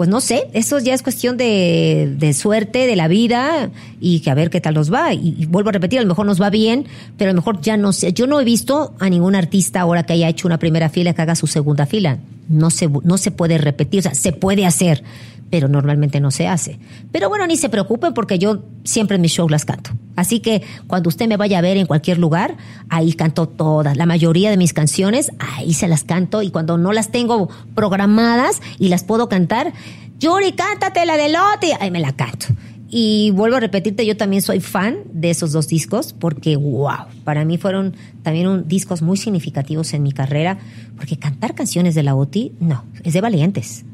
pues 0.00 0.08
no 0.08 0.22
sé, 0.22 0.48
eso 0.54 0.78
ya 0.78 0.94
es 0.94 1.02
cuestión 1.02 1.36
de, 1.36 2.14
de 2.16 2.32
suerte, 2.32 2.86
de 2.86 2.96
la 2.96 3.06
vida 3.06 3.68
y 4.00 4.20
que 4.20 4.30
a 4.30 4.34
ver 4.34 4.48
qué 4.48 4.58
tal 4.58 4.72
nos 4.72 4.90
va. 4.90 5.12
Y, 5.12 5.44
vuelvo 5.44 5.68
a 5.68 5.72
repetir, 5.72 5.98
a 5.98 6.02
lo 6.02 6.08
mejor 6.08 6.24
nos 6.24 6.40
va 6.40 6.48
bien, 6.48 6.86
pero 7.18 7.28
a 7.28 7.34
lo 7.34 7.36
mejor 7.36 7.60
ya 7.60 7.76
no 7.76 7.92
sé. 7.92 8.14
Yo 8.14 8.26
no 8.26 8.40
he 8.40 8.44
visto 8.44 8.94
a 8.98 9.10
ningún 9.10 9.34
artista 9.34 9.82
ahora 9.82 10.04
que 10.04 10.14
haya 10.14 10.26
hecho 10.30 10.48
una 10.48 10.58
primera 10.58 10.88
fila 10.88 11.12
que 11.12 11.20
haga 11.20 11.34
su 11.34 11.46
segunda 11.46 11.84
fila. 11.84 12.16
No 12.48 12.70
se, 12.70 12.88
no 12.88 13.18
se 13.18 13.30
puede 13.30 13.58
repetir, 13.58 13.98
o 13.98 14.02
sea, 14.04 14.14
se 14.14 14.32
puede 14.32 14.64
hacer, 14.64 15.04
pero 15.50 15.68
normalmente 15.68 16.20
no 16.20 16.30
se 16.30 16.46
hace. 16.46 16.78
Pero 17.12 17.28
bueno, 17.28 17.46
ni 17.46 17.56
se 17.56 17.68
preocupen 17.68 18.14
porque 18.14 18.38
yo 18.38 18.64
siempre 18.84 19.16
en 19.16 19.22
mis 19.22 19.32
shows 19.32 19.50
las 19.50 19.64
canto. 19.64 19.90
Así 20.16 20.40
que 20.40 20.62
cuando 20.86 21.08
usted 21.08 21.26
me 21.26 21.36
vaya 21.36 21.58
a 21.58 21.60
ver 21.60 21.76
en 21.76 21.86
cualquier 21.86 22.18
lugar, 22.18 22.56
ahí 22.88 23.12
canto 23.12 23.48
todas. 23.48 23.96
La 23.96 24.06
mayoría 24.06 24.50
de 24.50 24.56
mis 24.56 24.72
canciones, 24.72 25.32
ahí 25.38 25.74
se 25.74 25.88
las 25.88 26.04
canto 26.04 26.42
y 26.42 26.50
cuando 26.50 26.78
no 26.78 26.92
las 26.92 27.10
tengo 27.10 27.48
programadas 27.74 28.62
y 28.78 28.88
las 28.88 29.02
puedo 29.02 29.28
cantar, 29.28 29.72
Yuri, 30.18 30.52
cántate 30.52 31.04
la 31.04 31.16
de 31.16 31.30
Lotte, 31.30 31.76
ahí 31.80 31.90
me 31.90 32.00
la 32.00 32.12
canto. 32.12 32.46
Y 32.92 33.30
vuelvo 33.30 33.56
a 33.56 33.60
repetirte, 33.60 34.04
yo 34.04 34.16
también 34.16 34.42
soy 34.42 34.60
fan 34.60 34.98
de 35.12 35.30
esos 35.30 35.52
dos 35.52 35.68
discos 35.68 36.12
porque, 36.12 36.56
wow, 36.56 37.06
para 37.22 37.44
mí 37.44 37.56
fueron 37.56 37.94
también 38.22 38.48
un, 38.48 38.66
discos 38.66 39.00
muy 39.00 39.16
significativos 39.16 39.94
en 39.94 40.02
mi 40.02 40.10
carrera, 40.10 40.58
porque 40.96 41.16
cantar 41.16 41.54
canciones 41.54 41.94
de 41.94 42.02
la 42.02 42.16
OTI, 42.16 42.52
no, 42.58 42.84
es 43.04 43.12
de 43.12 43.20
valientes 43.20 43.84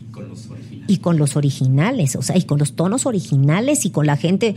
y 0.87 0.99
con 0.99 1.19
los 1.19 1.37
originales, 1.37 2.17
o 2.17 2.23
sea, 2.23 2.37
y 2.37 2.43
con 2.43 2.59
los 2.59 2.75
tonos 2.75 3.07
originales 3.07 3.85
y 3.85 3.91
con 3.91 4.07
la 4.07 4.17
gente. 4.17 4.55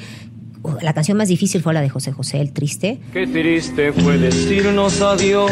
La 0.82 0.94
canción 0.94 1.18
más 1.18 1.30
difícil 1.30 1.62
fue 1.62 1.74
la 1.74 1.82
de 1.82 1.90
José 1.90 2.12
José, 2.12 2.42
el 2.42 2.52
triste. 2.52 3.00
Qué 3.14 3.26
triste 3.28 3.94
fue 3.94 4.18
decirnos 4.18 5.02
adiós. 5.02 5.50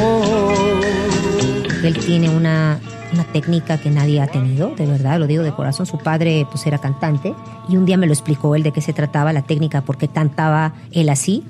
Él 1.84 1.98
tiene 1.98 2.30
una, 2.30 2.80
una 3.14 3.24
técnica 3.32 3.78
que 3.78 3.90
nadie 3.90 4.20
ha 4.20 4.28
tenido, 4.28 4.76
de 4.76 4.86
verdad, 4.86 5.20
lo 5.20 5.28
digo 5.28 5.44
de 5.44 5.54
corazón. 5.54 5.86
Su 5.86 5.98
padre 5.98 6.46
pues 6.52 6.66
era 6.68 6.78
cantante 6.78 7.34
y 7.70 7.78
un 7.78 7.86
día 7.86 7.98
me 7.98 8.06
lo 8.06 8.14
explicó 8.14 8.56
él 8.56 8.64
de 8.64 8.72
qué 8.72 8.82
se 8.82 8.94
trataba 8.94 9.32
la 9.32 9.44
técnica, 9.44 9.82
por 9.82 9.98
qué 9.98 10.08
cantaba 10.08 10.74
él 10.92 11.10
así. 11.10 11.44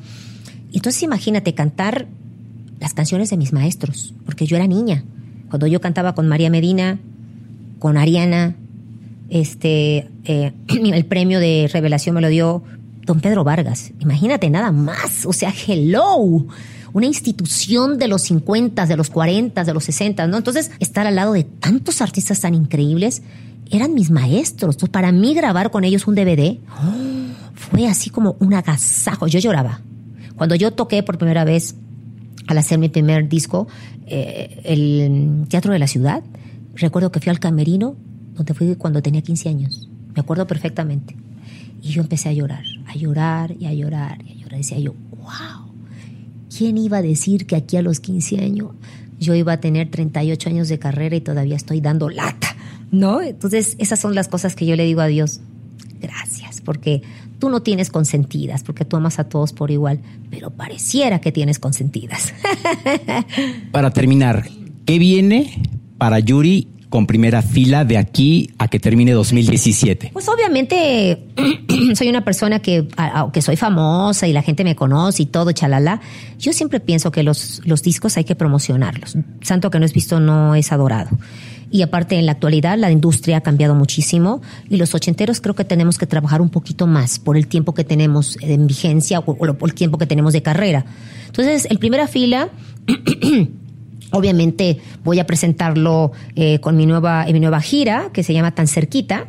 Entonces 0.72 1.02
imagínate 1.02 1.54
cantar 1.56 2.08
las 2.80 2.94
canciones 2.94 3.30
de 3.30 3.38
mis 3.38 3.54
maestros, 3.54 4.14
porque 4.26 4.46
yo 4.46 4.56
era 4.56 4.68
niña. 4.68 5.04
Cuando 5.50 5.66
yo 5.66 5.82
cantaba 5.82 6.14
con 6.14 6.28
María 6.28 6.50
Medina, 6.50 7.00
con 7.80 7.98
Ariana, 7.98 8.56
este, 9.30 10.10
eh, 10.26 10.54
el 10.68 11.06
premio 11.06 11.40
de 11.40 11.70
revelación 11.72 12.16
me 12.16 12.22
lo 12.22 12.30
dio 12.30 12.64
don 13.08 13.20
Pedro 13.22 13.44
Vargas. 13.44 13.92
Imagínate 14.00 14.50
nada 14.50 14.72
más. 14.72 15.26
O 15.26 15.34
sea, 15.34 15.54
hello. 15.68 16.46
Una 16.94 17.06
institución 17.06 17.98
de 17.98 18.08
los 18.08 18.22
50, 18.24 18.86
de 18.86 18.98
los 18.98 19.10
40, 19.10 19.64
de 19.64 19.74
los 19.74 19.84
60, 19.86 20.28
¿no? 20.28 20.38
Entonces, 20.38 20.72
estar 20.80 21.08
al 21.08 21.16
lado 21.16 21.34
de 21.34 21.44
tantos 21.44 22.02
artistas 22.02 22.40
tan 22.42 22.54
increíbles 22.54 23.22
eran 23.72 23.94
mis 23.94 24.10
maestros. 24.10 24.76
Entonces, 24.76 24.90
para 24.90 25.12
mí 25.12 25.34
grabar 25.34 25.72
con 25.72 25.84
ellos 25.84 26.08
un 26.08 26.16
DVD 26.16 26.58
fue 27.54 27.88
así 27.88 28.10
como 28.10 28.36
un 28.40 28.54
agasajo. 28.54 29.28
Yo 29.28 29.40
lloraba. 29.40 29.82
Cuando 30.36 30.56
yo 30.56 30.72
toqué 30.72 31.02
por 31.04 31.18
primera 31.18 31.44
vez 31.46 31.76
al 32.48 32.58
hacer 32.58 32.78
mi 32.78 32.90
primer 32.90 33.28
disco, 33.28 33.68
eh, 34.06 34.62
el 34.64 35.46
Teatro 35.50 35.74
de 35.74 35.80
la 35.80 35.88
Ciudad, 35.88 36.24
recuerdo 36.76 37.12
que 37.12 37.20
fui 37.20 37.30
al 37.30 37.40
camerino 37.40 37.96
donde 38.38 38.54
fui 38.54 38.76
cuando 38.76 39.02
tenía 39.02 39.22
15 39.22 39.50
años. 39.50 39.90
Me 40.16 40.22
acuerdo 40.22 40.48
perfectamente. 40.48 41.16
Y 41.82 41.90
yo 41.90 42.02
empecé 42.02 42.30
a 42.30 42.34
llorar, 42.34 42.64
a 42.88 42.96
llorar 42.96 43.56
y 43.60 43.66
a 43.66 43.74
llorar 43.74 44.24
y 44.26 44.32
a 44.32 44.36
llorar. 44.36 44.58
Decía 44.58 44.80
yo, 44.80 44.94
wow, 45.18 45.72
¿quién 46.56 46.78
iba 46.78 46.98
a 46.98 47.02
decir 47.02 47.46
que 47.46 47.56
aquí 47.56 47.78
a 47.78 47.82
los 47.82 48.00
15 48.00 48.40
años 48.40 48.72
yo 49.20 49.36
iba 49.36 49.54
a 49.54 49.60
tener 49.60 49.92
38 49.92 50.50
años 50.50 50.70
de 50.70 50.80
carrera 50.80 51.16
y 51.16 51.22
todavía 51.22 51.56
estoy 51.56 51.82
dando 51.82 52.10
lata? 52.10 52.48
¿no? 52.92 53.22
Entonces, 53.22 53.76
esas 53.80 54.00
son 54.00 54.16
las 54.16 54.28
cosas 54.28 54.56
que 54.56 54.66
yo 54.66 54.76
le 54.76 54.86
digo 54.86 55.02
a 55.02 55.08
Dios. 55.08 55.42
Gracias, 56.00 56.62
porque 56.62 57.02
tú 57.40 57.50
no 57.50 57.62
tienes 57.62 57.90
consentidas, 57.90 58.64
porque 58.64 58.86
tú 58.86 58.98
amas 58.98 59.20
a 59.20 59.26
todos 59.26 59.54
por 59.54 59.72
igual, 59.72 60.00
pero 60.30 60.52
pareciera 60.52 61.20
que 61.20 61.32
tienes 61.32 61.60
consentidas. 61.60 62.34
Para 63.72 63.92
terminar, 63.92 64.48
¿qué 64.86 65.00
viene 65.00 65.62
para 65.98 66.20
Yuri 66.20 66.68
con 66.90 67.06
primera 67.06 67.42
fila 67.42 67.86
de 67.86 67.98
aquí 67.98 68.52
a 68.58 68.68
que 68.68 68.80
termine 68.80 69.12
2017? 69.12 70.12
Pues 70.14 70.28
obviamente 70.30 71.24
soy 71.96 72.10
una 72.10 72.24
persona 72.24 72.60
que, 72.60 72.88
aunque 72.96 73.42
soy 73.42 73.56
famosa 73.56 74.28
y 74.28 74.34
la 74.34 74.42
gente 74.42 74.64
me 74.64 74.76
conoce 74.76 75.24
y 75.24 75.26
todo, 75.26 75.52
chalala, 75.52 76.02
yo 76.40 76.54
siempre 76.54 76.80
pienso 76.80 77.12
que 77.12 77.24
los, 77.24 77.62
los 77.66 77.84
discos 77.84 78.18
hay 78.18 78.24
que 78.24 78.36
promocionarlos. 78.36 79.18
Santo 79.42 79.70
que 79.70 79.80
no 79.80 79.86
es 79.86 79.94
visto 79.94 80.20
no 80.20 80.56
es 80.56 80.72
adorado. 80.72 81.10
Y 81.70 81.82
aparte, 81.82 82.18
en 82.18 82.26
la 82.26 82.32
actualidad, 82.34 82.78
la 82.78 82.92
industria 82.92 83.38
ha 83.38 83.42
cambiado 83.42 83.76
muchísimo 83.76 84.42
y 84.70 84.78
los 84.78 84.96
ochenteros 84.96 85.42
creo 85.42 85.54
que 85.54 85.66
tenemos 85.66 85.98
que 85.98 86.08
trabajar 86.08 86.42
un 86.42 86.50
poquito 86.50 86.88
más 86.88 87.20
por 87.20 87.36
el 87.36 87.48
tiempo 87.48 87.74
que 87.74 87.84
tenemos 87.84 88.38
en 88.42 88.68
vigencia 88.68 89.20
o 89.20 89.36
por 89.36 89.70
el 89.70 89.74
tiempo 89.74 89.98
que 89.98 90.06
tenemos 90.06 90.32
de 90.32 90.42
carrera. 90.42 90.86
Entonces, 91.26 91.68
en 91.70 91.78
primera 91.78 92.08
fila, 92.08 92.50
Obviamente 94.12 94.80
voy 95.03 95.20
a 95.20 95.26
presentarlo 95.26 96.12
eh, 96.36 96.60
con 96.60 96.78
mi 96.78 96.86
nueva, 96.86 97.26
mi 97.26 97.39
nueva 97.39 97.62
gira 97.62 98.10
que 98.14 98.24
se 98.24 98.34
llama 98.34 98.51
Tan 98.55 98.68
Cerquita. 98.68 99.28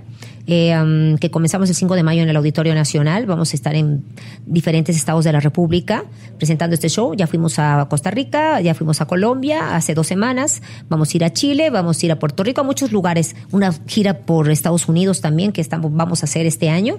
Um, 0.51 1.19
que 1.19 1.31
comenzamos 1.31 1.69
el 1.69 1.75
5 1.75 1.95
de 1.95 2.03
mayo 2.03 2.23
en 2.23 2.31
el 2.31 2.37
Auditorio 2.37 2.75
Nacional. 2.75 3.27
Vamos 3.27 3.53
a 3.53 3.57
estar 3.57 3.75
en 3.75 4.03
diferentes 4.47 4.97
estados 4.97 5.27
de 5.27 5.33
la 5.33 5.41
República 5.41 6.07
presentando 6.39 6.73
este 6.73 6.89
show. 6.89 7.13
Ya 7.15 7.27
fuimos 7.27 7.59
a 7.59 7.87
Costa 7.91 8.11
Rica, 8.11 8.59
ya 8.63 8.75
fuimos 8.75 9.03
a 9.03 9.07
Colombia 9.07 9.77
hace 9.77 9.93
dos 9.93 10.07
semanas. 10.07 10.63
Vamos 10.89 11.13
a 11.13 11.17
ir 11.19 11.25
a 11.25 11.35
Chile, 11.35 11.69
vamos 11.69 12.03
a 12.03 12.07
ir 12.07 12.13
a 12.13 12.19
Puerto 12.19 12.45
Rico, 12.45 12.63
a 12.63 12.65
muchos 12.65 12.93
lugares. 12.93 13.37
Una 13.51 13.75
gira 13.87 14.21
por 14.21 14.51
Estados 14.51 14.89
Unidos 14.89 15.21
también 15.21 15.53
que 15.53 15.61
estamos, 15.61 15.93
vamos 15.93 16.23
a 16.23 16.25
hacer 16.25 16.47
este 16.47 16.71
año. 16.71 16.99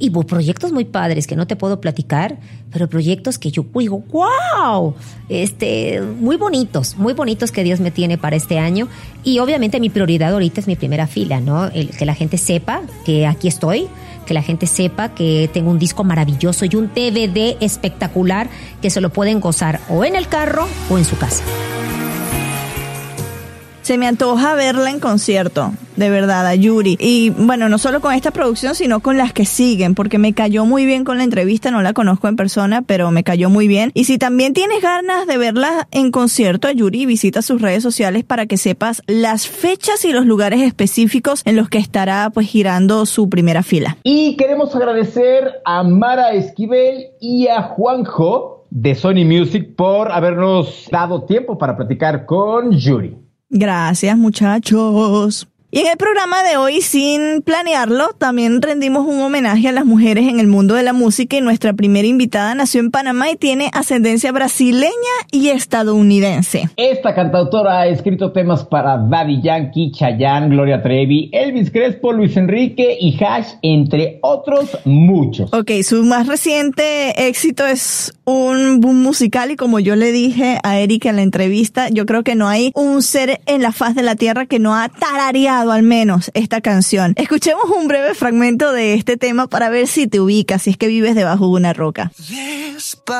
Y 0.00 0.10
proyectos 0.10 0.70
muy 0.70 0.84
padres 0.84 1.26
que 1.26 1.34
no 1.34 1.48
te 1.48 1.56
puedo 1.56 1.80
platicar, 1.80 2.38
pero 2.70 2.88
proyectos 2.88 3.36
que 3.36 3.50
yo 3.50 3.64
digo, 3.74 4.04
wow, 4.12 4.94
este, 5.28 6.00
muy 6.00 6.36
bonitos, 6.36 6.96
muy 6.96 7.14
bonitos 7.14 7.50
que 7.50 7.64
Dios 7.64 7.80
me 7.80 7.90
tiene 7.90 8.16
para 8.16 8.36
este 8.36 8.60
año. 8.60 8.88
Y 9.24 9.40
obviamente 9.40 9.80
mi 9.80 9.90
prioridad 9.90 10.32
ahorita 10.32 10.60
es 10.60 10.68
mi 10.68 10.76
primera 10.76 11.08
fila, 11.08 11.40
¿no? 11.40 11.68
Que 11.70 12.06
la 12.06 12.14
gente 12.14 12.38
sepa 12.38 12.82
que 13.04 13.26
aquí 13.26 13.48
estoy, 13.48 13.88
que 14.24 14.34
la 14.34 14.42
gente 14.42 14.68
sepa 14.68 15.14
que 15.14 15.50
tengo 15.52 15.70
un 15.70 15.80
disco 15.80 16.04
maravilloso 16.04 16.64
y 16.64 16.76
un 16.76 16.88
DVD 16.94 17.56
espectacular 17.60 18.48
que 18.80 18.90
se 18.90 19.00
lo 19.00 19.10
pueden 19.10 19.40
gozar 19.40 19.80
o 19.88 20.04
en 20.04 20.14
el 20.14 20.28
carro 20.28 20.68
o 20.90 20.98
en 20.98 21.04
su 21.04 21.18
casa. 21.18 21.42
Se 23.88 23.96
me 23.96 24.06
antoja 24.06 24.54
verla 24.54 24.90
en 24.90 25.00
concierto, 25.00 25.72
de 25.96 26.10
verdad, 26.10 26.46
a 26.46 26.54
Yuri. 26.54 26.98
Y 27.00 27.30
bueno, 27.30 27.70
no 27.70 27.78
solo 27.78 28.02
con 28.02 28.12
esta 28.12 28.32
producción, 28.32 28.74
sino 28.74 29.00
con 29.00 29.16
las 29.16 29.32
que 29.32 29.46
siguen, 29.46 29.94
porque 29.94 30.18
me 30.18 30.34
cayó 30.34 30.66
muy 30.66 30.84
bien 30.84 31.04
con 31.04 31.16
la 31.16 31.24
entrevista, 31.24 31.70
no 31.70 31.80
la 31.80 31.94
conozco 31.94 32.28
en 32.28 32.36
persona, 32.36 32.82
pero 32.82 33.10
me 33.10 33.24
cayó 33.24 33.48
muy 33.48 33.66
bien. 33.66 33.90
Y 33.94 34.04
si 34.04 34.18
también 34.18 34.52
tienes 34.52 34.82
ganas 34.82 35.26
de 35.26 35.38
verla 35.38 35.88
en 35.90 36.10
concierto 36.10 36.68
a 36.68 36.72
Yuri, 36.72 37.06
visita 37.06 37.40
sus 37.40 37.62
redes 37.62 37.82
sociales 37.82 38.24
para 38.24 38.44
que 38.44 38.58
sepas 38.58 39.00
las 39.06 39.48
fechas 39.48 40.04
y 40.04 40.12
los 40.12 40.26
lugares 40.26 40.60
específicos 40.60 41.40
en 41.46 41.56
los 41.56 41.70
que 41.70 41.78
estará 41.78 42.28
pues 42.28 42.46
girando 42.46 43.06
su 43.06 43.30
primera 43.30 43.62
fila. 43.62 43.96
Y 44.02 44.36
queremos 44.36 44.76
agradecer 44.76 45.62
a 45.64 45.82
Mara 45.82 46.32
Esquivel 46.32 47.06
y 47.22 47.48
a 47.48 47.62
Juanjo 47.62 48.66
de 48.68 48.94
Sony 48.94 49.24
Music 49.24 49.74
por 49.76 50.12
habernos 50.12 50.88
dado 50.92 51.24
tiempo 51.24 51.56
para 51.56 51.74
platicar 51.74 52.26
con 52.26 52.72
Yuri. 52.72 53.27
Gracias 53.50 54.16
muchachos. 54.16 55.48
Y 55.70 55.80
en 55.80 55.88
el 55.88 55.98
programa 55.98 56.42
de 56.44 56.56
hoy, 56.56 56.80
sin 56.80 57.42
planearlo, 57.42 58.14
también 58.16 58.62
rendimos 58.62 59.06
un 59.06 59.20
homenaje 59.20 59.68
a 59.68 59.72
las 59.72 59.84
mujeres 59.84 60.26
en 60.26 60.40
el 60.40 60.46
mundo 60.46 60.74
de 60.74 60.82
la 60.82 60.94
música 60.94 61.36
y 61.36 61.42
nuestra 61.42 61.74
primera 61.74 62.08
invitada 62.08 62.54
nació 62.54 62.80
en 62.80 62.90
Panamá 62.90 63.30
y 63.30 63.36
tiene 63.36 63.68
ascendencia 63.74 64.32
brasileña 64.32 64.88
y 65.30 65.50
estadounidense. 65.50 66.70
Esta 66.78 67.14
cantautora 67.14 67.80
ha 67.80 67.86
escrito 67.86 68.32
temas 68.32 68.64
para 68.64 68.96
Daddy 68.96 69.42
Yankee, 69.42 69.92
Chayanne, 69.92 70.48
Gloria 70.48 70.82
Trevi, 70.82 71.28
Elvis 71.34 71.70
Crespo, 71.70 72.12
Luis 72.12 72.34
Enrique 72.38 72.96
y 72.98 73.22
Hash, 73.22 73.48
entre 73.60 74.20
otros 74.22 74.70
muchos. 74.86 75.52
Ok, 75.52 75.70
su 75.82 76.02
más 76.02 76.28
reciente 76.28 77.28
éxito 77.28 77.66
es 77.66 78.14
un 78.24 78.80
boom 78.80 79.02
musical 79.02 79.50
y 79.50 79.56
como 79.56 79.80
yo 79.80 79.96
le 79.96 80.12
dije 80.12 80.60
a 80.62 80.78
Erika 80.78 81.10
en 81.10 81.16
la 81.16 81.22
entrevista, 81.22 81.90
yo 81.90 82.06
creo 82.06 82.22
que 82.22 82.36
no 82.36 82.48
hay 82.48 82.72
un 82.74 83.02
ser 83.02 83.42
en 83.44 83.60
la 83.60 83.72
faz 83.72 83.94
de 83.94 84.02
la 84.02 84.14
tierra 84.14 84.46
que 84.46 84.58
no 84.58 84.74
ha 84.74 84.88
tarareado 84.88 85.57
al 85.66 85.82
menos 85.82 86.30
esta 86.34 86.60
canción. 86.60 87.14
Escuchemos 87.16 87.64
un 87.76 87.88
breve 87.88 88.14
fragmento 88.14 88.72
de 88.72 88.94
este 88.94 89.16
tema 89.16 89.48
para 89.48 89.70
ver 89.70 89.86
si 89.86 90.06
te 90.06 90.20
ubicas, 90.20 90.62
si 90.62 90.70
es 90.70 90.76
que 90.76 90.86
vives 90.88 91.14
debajo 91.14 91.46
de 91.46 91.52
una 91.52 91.72
roca. 91.72 92.12
Despacito, 92.28 93.12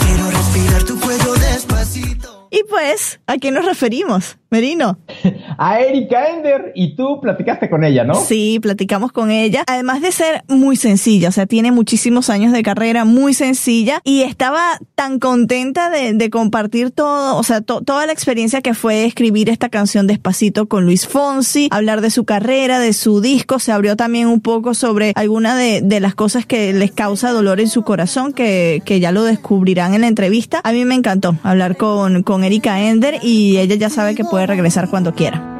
quiero 0.00 0.30
respirar 0.30 0.82
tu 0.84 0.98
cuello 1.00 1.34
despacito. 1.34 2.37
Y 2.50 2.62
pues, 2.68 3.20
¿a 3.26 3.36
quién 3.36 3.54
nos 3.54 3.64
referimos? 3.64 4.38
Merino. 4.50 4.98
A 5.58 5.80
Erika 5.80 6.30
Ender 6.30 6.72
y 6.74 6.94
tú 6.94 7.20
platicaste 7.20 7.68
con 7.68 7.84
ella, 7.84 8.04
¿no? 8.04 8.14
Sí, 8.14 8.60
platicamos 8.62 9.12
con 9.12 9.30
ella. 9.30 9.64
Además 9.66 10.00
de 10.00 10.12
ser 10.12 10.44
muy 10.48 10.76
sencilla, 10.76 11.28
o 11.28 11.32
sea, 11.32 11.46
tiene 11.46 11.72
muchísimos 11.72 12.30
años 12.30 12.52
de 12.52 12.62
carrera, 12.62 13.04
muy 13.04 13.34
sencilla 13.34 14.00
y 14.04 14.22
estaba 14.22 14.78
tan 14.94 15.18
contenta 15.18 15.90
de, 15.90 16.28
compartir 16.30 16.90
todo, 16.90 17.36
o 17.36 17.42
sea, 17.42 17.62
toda 17.62 18.04
la 18.04 18.12
experiencia 18.12 18.60
que 18.60 18.74
fue 18.74 19.04
escribir 19.04 19.48
esta 19.48 19.70
canción 19.70 20.06
despacito 20.06 20.68
con 20.68 20.84
Luis 20.84 21.08
Fonsi, 21.08 21.68
hablar 21.70 22.02
de 22.02 22.10
su 22.10 22.24
carrera, 22.24 22.78
de 22.78 22.92
su 22.92 23.20
disco, 23.20 23.58
se 23.58 23.72
abrió 23.72 23.96
también 23.96 24.28
un 24.28 24.40
poco 24.40 24.74
sobre 24.74 25.12
alguna 25.14 25.56
de, 25.56 25.82
las 26.00 26.14
cosas 26.14 26.46
que 26.46 26.72
les 26.72 26.92
causa 26.92 27.32
dolor 27.32 27.60
en 27.60 27.68
su 27.68 27.82
corazón, 27.82 28.32
que, 28.32 28.82
que 28.84 29.00
ya 29.00 29.10
lo 29.10 29.24
descubrirán 29.24 29.94
en 29.94 30.02
la 30.02 30.06
entrevista. 30.06 30.60
A 30.62 30.72
mí 30.72 30.84
me 30.84 30.94
encantó 30.94 31.36
hablar 31.42 31.76
con, 31.76 32.22
con 32.22 32.37
Erika 32.44 32.80
Ender 32.80 33.18
y 33.22 33.58
ella 33.58 33.74
ya 33.76 33.90
sabe 33.90 34.14
que 34.14 34.24
puede 34.24 34.46
puede 34.46 34.46
regresar 34.46 34.88
cuando 34.88 35.14
quiera. 35.14 35.54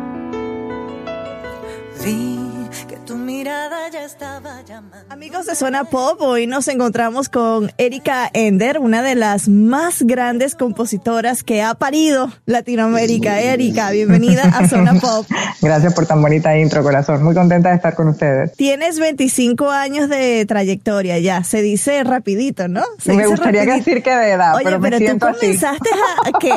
Amigos 5.09 5.47
de 5.47 5.55
Zona 5.55 5.85
Pop, 5.85 6.21
hoy 6.21 6.47
nos 6.47 6.69
encontramos 6.69 7.31
con 7.31 7.71
Erika 7.79 8.29
Ender, 8.35 8.79
una 8.81 9.03
de 9.03 9.15
las 9.15 9.49
más 9.49 10.03
grandes 10.03 10.55
compositoras 10.55 11.43
que 11.43 11.63
ha 11.63 11.73
parido 11.75 12.31
Latinoamérica. 12.45 13.41
Erika, 13.41 13.91
bienvenida 13.91 14.43
a 14.43 14.69
Zona 14.69 14.95
Pop. 15.01 15.27
Gracias 15.63 15.95
por 15.95 16.05
tan 16.05 16.21
bonita 16.21 16.59
intro, 16.59 16.83
corazón. 16.83 17.23
Muy 17.23 17.35
contenta 17.35 17.71
de 17.71 17.77
estar 17.77 17.95
con 17.95 18.09
ustedes. 18.09 18.53
Tienes 18.57 18.99
25 18.99 19.71
años 19.71 20.11
de 20.11 20.45
trayectoria 20.45 21.19
ya, 21.19 21.43
se 21.43 21.63
dice 21.63 22.05
rapidito, 22.05 22.69
¿no? 22.69 22.83
me 23.07 23.27
gustaría 23.27 23.65
decir 23.65 24.03
que 24.03 24.15
de 24.15 24.33
edad, 24.33 24.55
Oye, 24.57 24.65
pero, 24.65 24.81
pero 24.81 24.99
tú 24.99 25.19
comenzaste 25.19 25.89
a, 26.27 26.39
que 26.39 26.53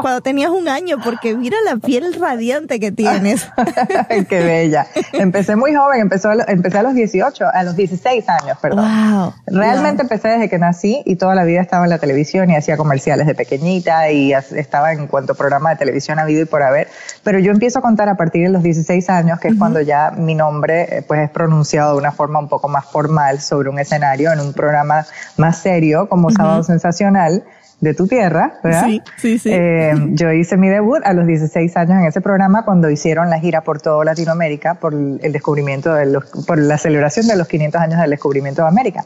cuando 0.00 0.20
tenías 0.20 0.50
un 0.50 0.68
año, 0.68 0.98
porque 1.02 1.34
mira 1.34 1.56
la 1.64 1.76
piel 1.76 2.14
radiante 2.14 2.78
que 2.78 2.92
tienes. 2.92 3.48
Qué 4.28 4.38
bella. 4.38 4.86
Empecé 5.12 5.56
muy 5.56 5.74
joven, 5.74 6.02
empezó, 6.02 6.30
empecé 6.52 6.78
a 6.78 6.82
los 6.82 6.94
18, 6.94 7.46
a 7.52 7.62
los 7.62 7.76
16 7.76 8.28
años, 8.28 8.58
perdón. 8.60 9.32
Realmente 9.46 10.02
empecé 10.02 10.28
desde 10.28 10.48
que 10.48 10.58
nací 10.58 11.02
y 11.04 11.16
toda 11.16 11.34
la 11.34 11.44
vida 11.44 11.60
estaba 11.60 11.84
en 11.84 11.90
la 11.90 11.98
televisión 11.98 12.50
y 12.50 12.56
hacía 12.56 12.76
comerciales 12.76 13.26
de 13.26 13.34
pequeñita 13.34 14.10
y 14.10 14.32
estaba 14.32 14.92
en 14.92 15.06
cuanto 15.06 15.34
programa 15.34 15.70
de 15.70 15.76
televisión 15.76 16.18
ha 16.18 16.22
habido 16.22 16.42
y 16.42 16.44
por 16.44 16.62
haber. 16.62 16.88
Pero 17.22 17.38
yo 17.38 17.52
empiezo 17.52 17.78
a 17.80 17.82
contar 17.82 18.08
a 18.08 18.16
partir 18.16 18.46
de 18.46 18.50
los 18.50 18.62
16 18.62 19.10
años, 19.10 19.40
que 19.40 19.48
es 19.48 19.54
cuando 19.56 19.80
ya 19.80 20.10
mi 20.10 20.34
nombre 20.34 20.98
eh, 20.98 21.02
pues 21.02 21.20
es 21.20 21.30
pronunciado 21.30 21.92
de 21.92 21.98
una 21.98 22.12
forma 22.12 22.38
un 22.38 22.48
poco 22.48 22.68
más 22.68 22.84
formal 22.86 23.40
sobre 23.40 23.68
un 23.68 23.78
escenario 23.78 24.32
en 24.32 24.40
un 24.40 24.52
programa 24.52 25.06
más 25.36 25.58
serio 25.58 26.08
como 26.08 26.30
Sábado 26.30 26.62
Sensacional 26.62 27.44
de 27.82 27.94
tu 27.94 28.06
tierra, 28.06 28.60
¿verdad? 28.62 28.86
Sí, 28.86 29.02
sí, 29.16 29.38
sí. 29.40 29.50
Eh, 29.52 29.92
yo 30.12 30.30
hice 30.32 30.56
mi 30.56 30.68
debut 30.68 31.00
a 31.04 31.12
los 31.12 31.26
16 31.26 31.76
años 31.76 31.98
en 31.98 32.04
ese 32.06 32.20
programa 32.20 32.64
cuando 32.64 32.88
hicieron 32.88 33.28
la 33.28 33.40
gira 33.40 33.62
por 33.62 33.80
toda 33.80 34.04
Latinoamérica 34.04 34.74
por 34.74 34.94
el 34.94 35.32
descubrimiento 35.32 35.92
de 35.92 36.06
los, 36.06 36.24
por 36.46 36.58
la 36.58 36.78
celebración 36.78 37.26
de 37.26 37.34
los 37.34 37.48
500 37.48 37.80
años 37.80 38.00
del 38.00 38.10
descubrimiento 38.10 38.62
de 38.62 38.68
América. 38.68 39.04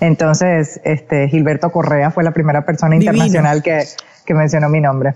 Entonces, 0.00 0.80
este, 0.82 1.28
Gilberto 1.28 1.70
Correa 1.70 2.10
fue 2.10 2.24
la 2.24 2.32
primera 2.32 2.66
persona 2.66 2.96
internacional 2.96 3.62
que, 3.62 3.84
que 4.26 4.34
mencionó 4.34 4.68
mi 4.68 4.80
nombre. 4.80 5.14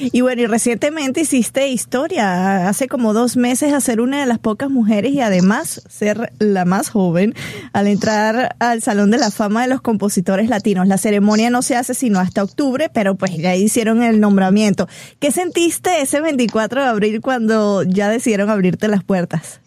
Y 0.00 0.20
bueno, 0.20 0.42
y 0.42 0.46
recientemente 0.46 1.22
hiciste 1.22 1.68
historia, 1.68 2.68
hace 2.68 2.88
como 2.88 3.12
dos 3.12 3.36
meses, 3.36 3.72
a 3.72 3.80
ser 3.80 4.00
una 4.00 4.20
de 4.20 4.26
las 4.26 4.38
pocas 4.38 4.70
mujeres 4.70 5.12
y 5.12 5.20
además 5.20 5.82
ser 5.88 6.32
la 6.38 6.64
más 6.64 6.90
joven 6.90 7.34
al 7.72 7.86
entrar 7.86 8.56
al 8.58 8.82
Salón 8.82 9.10
de 9.10 9.18
la 9.18 9.30
Fama 9.30 9.62
de 9.62 9.68
los 9.68 9.80
Compositores 9.80 10.48
Latinos. 10.48 10.86
La 10.86 10.98
ceremonia 10.98 11.50
no 11.50 11.62
se 11.62 11.76
hace 11.76 11.94
sino 11.94 12.20
hasta 12.20 12.42
octubre, 12.42 12.90
pero 12.92 13.16
pues 13.16 13.36
ya 13.36 13.54
hicieron 13.54 14.02
el 14.02 14.20
nombramiento. 14.20 14.88
¿Qué 15.18 15.30
sentiste 15.30 16.00
ese 16.00 16.20
24 16.20 16.82
de 16.82 16.88
abril 16.88 17.20
cuando 17.20 17.82
ya 17.82 18.08
decidieron 18.08 18.50
abrirte 18.50 18.88
las 18.88 19.04
puertas? 19.04 19.60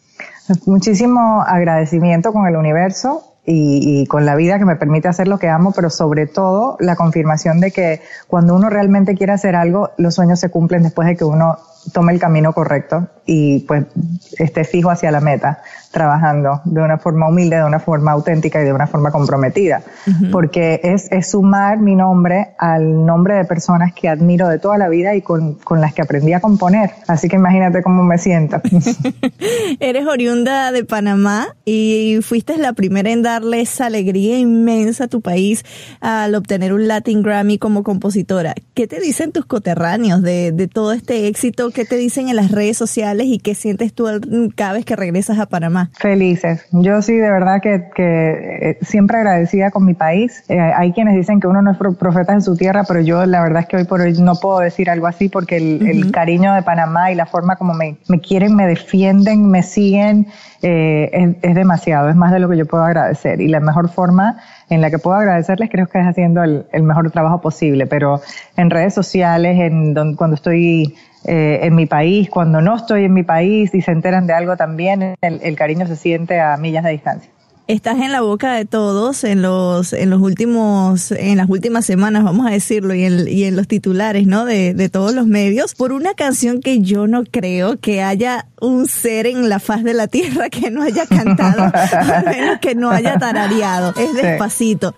Muchísimo 0.66 1.44
agradecimiento 1.46 2.32
con 2.32 2.48
el 2.48 2.56
universo 2.56 3.37
y, 3.50 4.06
con 4.08 4.26
la 4.26 4.36
vida 4.36 4.60
que 4.60 4.66
me 4.66 4.76
permite 4.76 5.08
hacer 5.08 5.30
lo 5.30 5.40
que 5.40 5.48
amo, 5.48 5.72
pero 5.72 5.90
sobre 5.90 6.28
todo 6.28 6.76
la 6.82 6.98
confirmación 6.98 7.62
de 7.62 7.72
que 7.72 8.02
cuando 8.28 8.54
uno 8.54 8.70
realmente 8.70 9.16
quiere 9.16 9.32
hacer 9.32 9.56
algo, 9.56 9.92
los 9.98 10.16
sueños 10.16 10.42
se 10.42 10.50
cumplen 10.50 10.84
después 10.84 11.08
de 11.08 11.16
que 11.16 11.24
uno 11.24 11.58
tome 11.94 12.14
el 12.14 12.20
camino 12.20 12.54
correcto 12.54 13.08
y 13.28 13.60
pues 13.60 13.86
esté 14.40 14.64
fijo 14.64 14.90
hacia 14.90 15.12
la 15.12 15.20
meta, 15.20 15.62
trabajando 15.92 16.62
de 16.64 16.82
una 16.82 16.98
forma 16.98 17.28
humilde, 17.28 17.58
de 17.58 17.64
una 17.64 17.80
forma 17.80 18.12
auténtica 18.12 18.62
y 18.62 18.66
de 18.66 18.72
una 18.72 18.88
forma 18.88 19.12
comprometida. 19.12 19.82
Porque 20.32 20.80
es, 20.84 21.12
es, 21.12 21.32
sumar 21.32 21.80
mi 21.80 21.96
nombre 21.96 22.56
al 22.58 23.06
nombre 23.06 23.36
de 23.36 23.44
personas 23.44 23.94
que 23.94 24.08
admiro 24.08 24.48
de 24.48 24.60
toda 24.60 24.78
la 24.78 24.88
vida 24.88 25.14
y 25.16 25.22
con, 25.22 25.56
con 25.56 25.82
las 25.82 25.94
que 25.94 26.02
aprendí 26.02 26.32
a 26.32 26.40
componer. 26.40 26.92
Así 27.08 27.28
que 27.28 27.36
imagínate 27.36 27.84
cómo 27.84 28.04
me 28.04 28.18
siento. 28.18 28.62
Eres 29.82 30.08
oriunda 30.08 30.72
de 30.72 30.86
Panamá 30.86 31.48
y 31.66 32.20
fuiste 32.22 32.58
la 32.58 32.72
primera 32.74 33.12
en 33.12 33.24
darle 33.24 33.60
esa 33.60 33.88
alegría 33.88 34.40
inmensa 34.40 35.06
a 35.06 35.08
tu 35.08 35.22
país 35.22 35.66
al 36.00 36.34
obtener 36.36 36.72
un 36.72 36.88
Latin 36.88 37.22
Grammy 37.22 37.58
como 37.58 37.84
compositora. 37.84 38.56
¿Qué 38.74 38.88
te 38.88 39.02
dicen 39.02 39.34
tus 39.34 39.46
coterráneos 39.46 40.22
de, 40.22 40.54
de 40.54 40.68
todo 40.70 40.94
este 40.94 41.28
éxito? 41.28 41.72
¿Qué 41.78 41.86
te 41.86 41.96
dicen 41.96 42.28
en 42.28 42.36
las 42.36 42.50
redes 42.50 42.76
sociales 42.76 43.28
y 43.28 43.38
qué 43.38 43.54
sientes 43.54 43.94
tú 43.94 44.08
cada 44.56 44.74
vez 44.74 44.84
que 44.84 44.96
regresas 44.96 45.38
a 45.38 45.46
Panamá? 45.46 45.92
Felices. 45.94 46.66
Yo 46.72 47.04
sí, 47.04 47.14
de 47.14 47.30
verdad 47.30 47.62
que, 47.62 47.90
que 47.94 48.70
eh, 48.72 48.78
siempre 48.82 49.18
agradecida 49.18 49.70
con 49.70 49.86
mi 49.86 49.94
país. 49.94 50.44
Eh, 50.50 50.60
hay 50.60 50.92
quienes 50.92 51.16
dicen 51.16 51.40
que 51.40 51.46
uno 51.46 51.62
no 51.62 51.70
es 51.70 51.78
profeta 52.00 52.34
en 52.34 52.42
su 52.42 52.58
tierra, 52.58 52.84
pero 52.88 53.02
yo 53.02 53.24
la 53.28 53.44
verdad 53.44 53.62
es 53.62 53.68
que 53.68 53.78
hoy 53.78 53.84
por 53.84 54.02
hoy 54.02 54.14
no 54.14 54.34
puedo 54.38 54.58
decir 54.58 54.90
algo 54.90 55.06
así 55.06 55.30
porque 55.30 55.58
el, 55.58 55.88
el 55.88 56.12
cariño 56.12 56.52
de 56.56 56.64
Panamá 56.64 57.12
y 57.12 57.16
la 57.16 57.28
forma 57.28 57.58
como 57.58 57.76
me, 57.76 57.98
me 58.08 58.20
quieren, 58.22 58.56
me 58.56 58.66
defienden, 58.66 59.48
me 59.48 59.62
siguen, 59.62 60.26
eh, 60.64 61.12
es, 61.14 61.36
es, 61.44 61.54
demasiado, 61.54 62.10
es 62.10 62.16
más 62.16 62.32
de 62.32 62.40
lo 62.40 62.50
que 62.50 62.58
yo 62.58 62.66
puedo 62.66 62.86
agradecer. 62.86 63.40
Y 63.40 63.50
la 63.50 63.60
mejor 63.60 63.90
forma 63.90 64.38
en 64.72 64.82
la 64.82 64.90
que 64.90 64.98
puedo 64.98 65.16
agradecerles 65.16 65.70
creo 65.70 65.86
que 65.86 66.00
es 66.00 66.08
haciendo 66.08 66.42
el, 66.42 66.66
el 66.72 66.82
mejor 66.82 67.12
trabajo 67.12 67.40
posible, 67.40 67.86
pero 67.86 68.20
en 68.56 68.72
redes 68.72 68.96
sociales, 68.96 69.60
en 69.60 69.94
donde, 69.94 70.18
cuando 70.18 70.36
estoy 70.36 70.96
eh, 71.28 71.60
en 71.64 71.76
mi 71.76 71.86
país, 71.86 72.30
cuando 72.30 72.62
no 72.62 72.76
estoy 72.76 73.04
en 73.04 73.14
mi 73.14 73.24
país 73.24 73.74
y 73.74 73.82
se 73.82 73.92
enteran 73.92 74.28
de 74.28 74.34
algo 74.34 74.58
también, 74.58 75.16
el, 75.22 75.40
el 75.42 75.56
cariño 75.56 75.86
se 75.88 75.96
siente 75.96 76.40
a 76.40 76.58
millas 76.58 76.84
de 76.84 76.92
distancia. 76.92 77.32
Estás 77.68 77.98
en 78.00 78.14
la 78.14 78.22
boca 78.22 78.54
de 78.54 78.64
todos 78.64 79.26
en 79.26 79.42
los 79.42 79.92
en 79.92 80.10
los 80.10 80.22
últimos 80.22 81.12
en 81.12 81.36
las 81.36 81.50
últimas 81.50 81.86
semanas 81.86 82.24
vamos 82.24 82.48
a 82.48 82.52
decirlo 82.52 82.94
y 82.94 83.04
en, 83.04 83.28
y 83.28 83.44
en 83.44 83.58
los 83.58 83.68
titulares 83.68 84.26
no 84.26 84.46
de, 84.46 84.74
de, 84.74 84.88
todos 84.88 85.14
los 85.14 85.28
medios. 85.28 85.76
Por 85.76 85.92
una 85.92 86.14
canción 86.14 86.62
que 86.62 86.80
yo 86.80 87.08
no 87.08 87.26
creo 87.26 87.78
que 87.78 88.02
haya 88.02 88.48
un 88.62 88.88
ser 88.88 89.28
en 89.28 89.50
la 89.50 89.60
faz 89.60 89.84
de 89.84 89.94
la 89.94 90.08
tierra 90.08 90.50
que 90.50 90.72
no 90.72 90.82
haya 90.82 91.06
cantado 91.08 91.64
al 92.16 92.26
menos 92.26 92.60
que 92.60 92.74
no 92.74 92.90
haya 92.90 93.20
tarareado. 93.20 93.94
Es 93.98 94.14
despacito. 94.14 94.96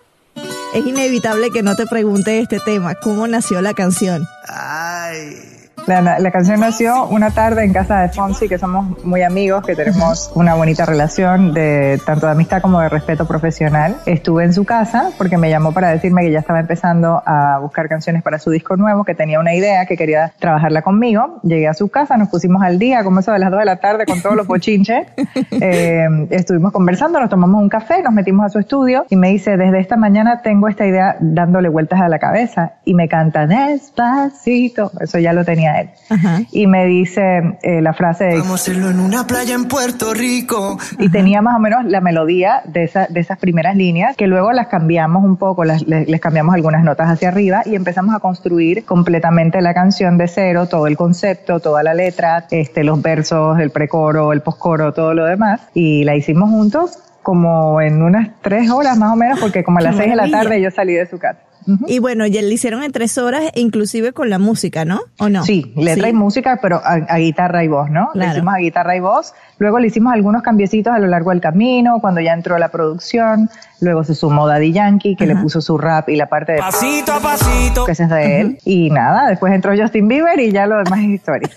Es 0.75 0.85
inevitable 0.85 1.49
que 1.49 1.63
no 1.63 1.75
te 1.75 1.87
pregunte 1.87 2.39
este 2.39 2.59
tema 2.63 2.93
cómo 2.93 3.25
nació 3.27 3.63
la 3.63 3.73
canción 3.73 4.21
ay 4.47 5.48
la, 5.89 6.19
la, 6.19 6.31
canción 6.31 6.59
nació 6.59 7.07
una 7.07 7.31
tarde 7.31 7.63
en 7.63 7.73
casa 7.73 8.01
de 8.01 8.09
Fonsi, 8.09 8.47
que 8.47 8.59
somos 8.59 9.03
muy 9.03 9.23
amigos, 9.23 9.65
que 9.65 9.75
tenemos 9.75 10.31
una 10.35 10.53
bonita 10.53 10.85
relación 10.85 11.51
de 11.53 11.99
tanto 12.05 12.27
de 12.27 12.33
amistad 12.33 12.61
como 12.61 12.79
de 12.79 12.89
respeto 12.89 13.25
profesional. 13.25 13.97
Estuve 14.05 14.43
en 14.43 14.53
su 14.53 14.65
casa 14.65 15.09
porque 15.17 15.37
me 15.37 15.49
llamó 15.49 15.71
para 15.71 15.89
decirme 15.89 16.21
que 16.21 16.31
ya 16.31 16.39
estaba 16.39 16.59
empezando 16.59 17.23
a 17.25 17.57
buscar 17.59 17.89
canciones 17.89 18.21
para 18.21 18.37
su 18.37 18.51
disco 18.51 18.77
nuevo, 18.77 19.03
que 19.03 19.15
tenía 19.15 19.39
una 19.39 19.55
idea, 19.55 19.87
que 19.87 19.97
quería 19.97 20.31
trabajarla 20.37 20.83
conmigo. 20.83 21.39
Llegué 21.41 21.67
a 21.67 21.73
su 21.73 21.89
casa, 21.89 22.17
nos 22.17 22.29
pusimos 22.29 22.61
al 22.61 22.77
día, 22.77 23.03
como 23.03 23.21
eso 23.21 23.31
de 23.31 23.39
las 23.39 23.49
2 23.49 23.59
de 23.59 23.65
la 23.65 23.77
tarde 23.77 24.05
con 24.05 24.21
todos 24.21 24.35
los 24.35 24.45
bochinches. 24.45 25.07
eh, 25.51 26.07
estuvimos 26.29 26.71
conversando, 26.71 27.19
nos 27.19 27.31
tomamos 27.31 27.61
un 27.61 27.69
café, 27.69 28.03
nos 28.03 28.13
metimos 28.13 28.45
a 28.45 28.49
su 28.49 28.59
estudio 28.59 29.05
y 29.09 29.15
me 29.15 29.29
dice, 29.29 29.57
desde 29.57 29.79
esta 29.79 29.97
mañana 29.97 30.43
tengo 30.43 30.67
esta 30.67 30.85
idea 30.85 31.17
dándole 31.19 31.69
vueltas 31.69 31.99
a 31.99 32.09
la 32.09 32.19
cabeza 32.19 32.73
y 32.85 32.93
me 32.93 33.07
canta 33.07 33.47
despacito. 33.47 34.91
Eso 34.99 35.17
ya 35.17 35.33
lo 35.33 35.43
tenía 35.43 35.78
él. 35.81 35.89
Ajá. 36.09 36.41
Y 36.51 36.67
me 36.67 36.85
dice 36.85 37.57
eh, 37.61 37.81
la 37.81 37.93
frase 37.93 38.25
de, 38.25 38.39
Vamos 38.39 38.51
a 38.51 38.55
hacerlo 38.55 38.89
en 38.89 38.99
una 38.99 39.25
playa 39.27 39.55
en 39.55 39.65
Puerto 39.65 40.13
Rico. 40.13 40.77
Y 40.97 41.05
Ajá. 41.05 41.11
tenía 41.11 41.41
más 41.41 41.55
o 41.55 41.59
menos 41.59 41.85
la 41.85 42.01
melodía 42.01 42.61
de, 42.65 42.83
esa, 42.83 43.07
de 43.07 43.19
esas 43.19 43.37
primeras 43.37 43.75
líneas, 43.75 44.15
que 44.15 44.27
luego 44.27 44.51
las 44.51 44.67
cambiamos 44.67 45.23
un 45.23 45.37
poco, 45.37 45.63
las, 45.63 45.87
les, 45.87 46.07
les, 46.07 46.21
cambiamos 46.21 46.55
algunas 46.55 46.83
notas 46.83 47.09
hacia 47.09 47.29
arriba 47.29 47.61
y 47.65 47.75
empezamos 47.75 48.15
a 48.15 48.19
construir 48.19 48.85
completamente 48.85 49.61
la 49.61 49.73
canción 49.73 50.17
de 50.17 50.27
cero, 50.27 50.67
todo 50.67 50.87
el 50.87 50.97
concepto, 50.97 51.59
toda 51.59 51.83
la 51.83 51.93
letra, 51.93 52.45
este, 52.51 52.83
los 52.83 53.01
versos, 53.01 53.59
el 53.59 53.71
precoro, 53.71 54.33
el 54.33 54.41
postcoro, 54.41 54.93
todo 54.93 55.13
lo 55.13 55.25
demás. 55.25 55.61
Y 55.73 56.03
la 56.03 56.15
hicimos 56.15 56.49
juntos 56.49 56.99
como 57.21 57.81
en 57.81 58.01
unas 58.01 58.29
tres 58.41 58.69
horas 58.71 58.97
más 58.97 59.13
o 59.13 59.15
menos, 59.15 59.39
porque 59.39 59.63
como 59.63 59.79
a 59.79 59.81
las 59.81 59.95
seis 59.95 60.09
de 60.09 60.15
la 60.15 60.29
tarde 60.29 60.61
yo 60.61 60.71
salí 60.71 60.93
de 60.93 61.05
su 61.05 61.19
casa. 61.19 61.39
Uh 61.67 61.71
-huh. 61.71 61.85
Y 61.87 61.99
bueno, 61.99 62.25
ya 62.27 62.41
le 62.41 62.53
hicieron 62.53 62.83
en 62.83 62.91
tres 62.91 63.17
horas, 63.17 63.43
inclusive 63.55 64.13
con 64.13 64.29
la 64.29 64.39
música, 64.39 64.85
¿no? 64.85 65.01
¿O 65.19 65.29
no? 65.29 65.43
Sí, 65.43 65.71
letra 65.75 66.05
sí. 66.05 66.09
y 66.09 66.13
música, 66.13 66.59
pero 66.61 66.77
a, 66.77 66.93
a, 67.07 67.17
guitarra 67.17 67.63
y 67.63 67.67
voz, 67.67 67.89
¿no? 67.89 68.09
Claro. 68.13 68.31
Le 68.31 68.37
hicimos 68.37 68.53
a 68.53 68.57
guitarra 68.57 68.95
y 68.95 68.99
voz. 68.99 69.33
Luego 69.57 69.79
le 69.79 69.87
hicimos 69.87 70.13
algunos 70.13 70.41
cambiecitos 70.41 70.93
a 70.93 70.99
lo 70.99 71.07
largo 71.07 71.31
del 71.31 71.41
camino, 71.41 71.99
cuando 71.99 72.21
ya 72.21 72.33
entró 72.33 72.57
la 72.57 72.69
producción. 72.69 73.49
Luego 73.81 74.03
se 74.03 74.15
sumó 74.15 74.47
Daddy 74.47 74.71
Yankee, 74.71 75.15
que 75.15 75.25
uh 75.25 75.27
-huh. 75.27 75.35
le 75.35 75.41
puso 75.41 75.61
su 75.61 75.77
rap 75.77 76.09
y 76.09 76.15
la 76.15 76.27
parte 76.27 76.53
de... 76.53 76.59
Pasito 76.59 77.13
a 77.13 77.19
pasito. 77.19 77.85
Que 77.85 77.91
es 77.91 77.97
de 77.97 78.41
él. 78.41 78.47
Uh 78.47 78.51
-huh. 78.51 78.61
Y 78.65 78.89
nada, 78.89 79.27
después 79.27 79.53
entró 79.53 79.73
Justin 79.77 80.07
Bieber 80.07 80.39
y 80.39 80.51
ya 80.51 80.65
lo 80.65 80.77
demás 80.77 80.99
es 80.99 81.09
historia. 81.09 81.49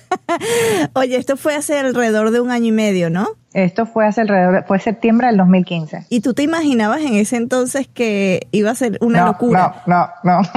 Oye, 0.94 1.16
esto 1.16 1.36
fue 1.36 1.54
hace 1.54 1.78
alrededor 1.78 2.30
de 2.30 2.40
un 2.40 2.50
año 2.50 2.66
y 2.66 2.72
medio, 2.72 3.10
¿no? 3.10 3.28
Esto 3.54 3.86
fue 3.86 4.06
hace 4.06 4.22
alrededor, 4.22 4.64
fue 4.66 4.78
septiembre 4.78 5.26
del 5.26 5.36
2015. 5.36 6.06
¿Y 6.08 6.20
tú 6.20 6.34
te 6.34 6.42
imaginabas 6.42 7.00
en 7.00 7.14
ese 7.14 7.36
entonces 7.36 7.88
que 7.88 8.46
iba 8.50 8.70
a 8.70 8.74
ser 8.74 8.98
una 9.00 9.20
no, 9.20 9.26
locura? 9.26 9.82
No, 9.86 10.08
no, 10.24 10.40
no. 10.40 10.48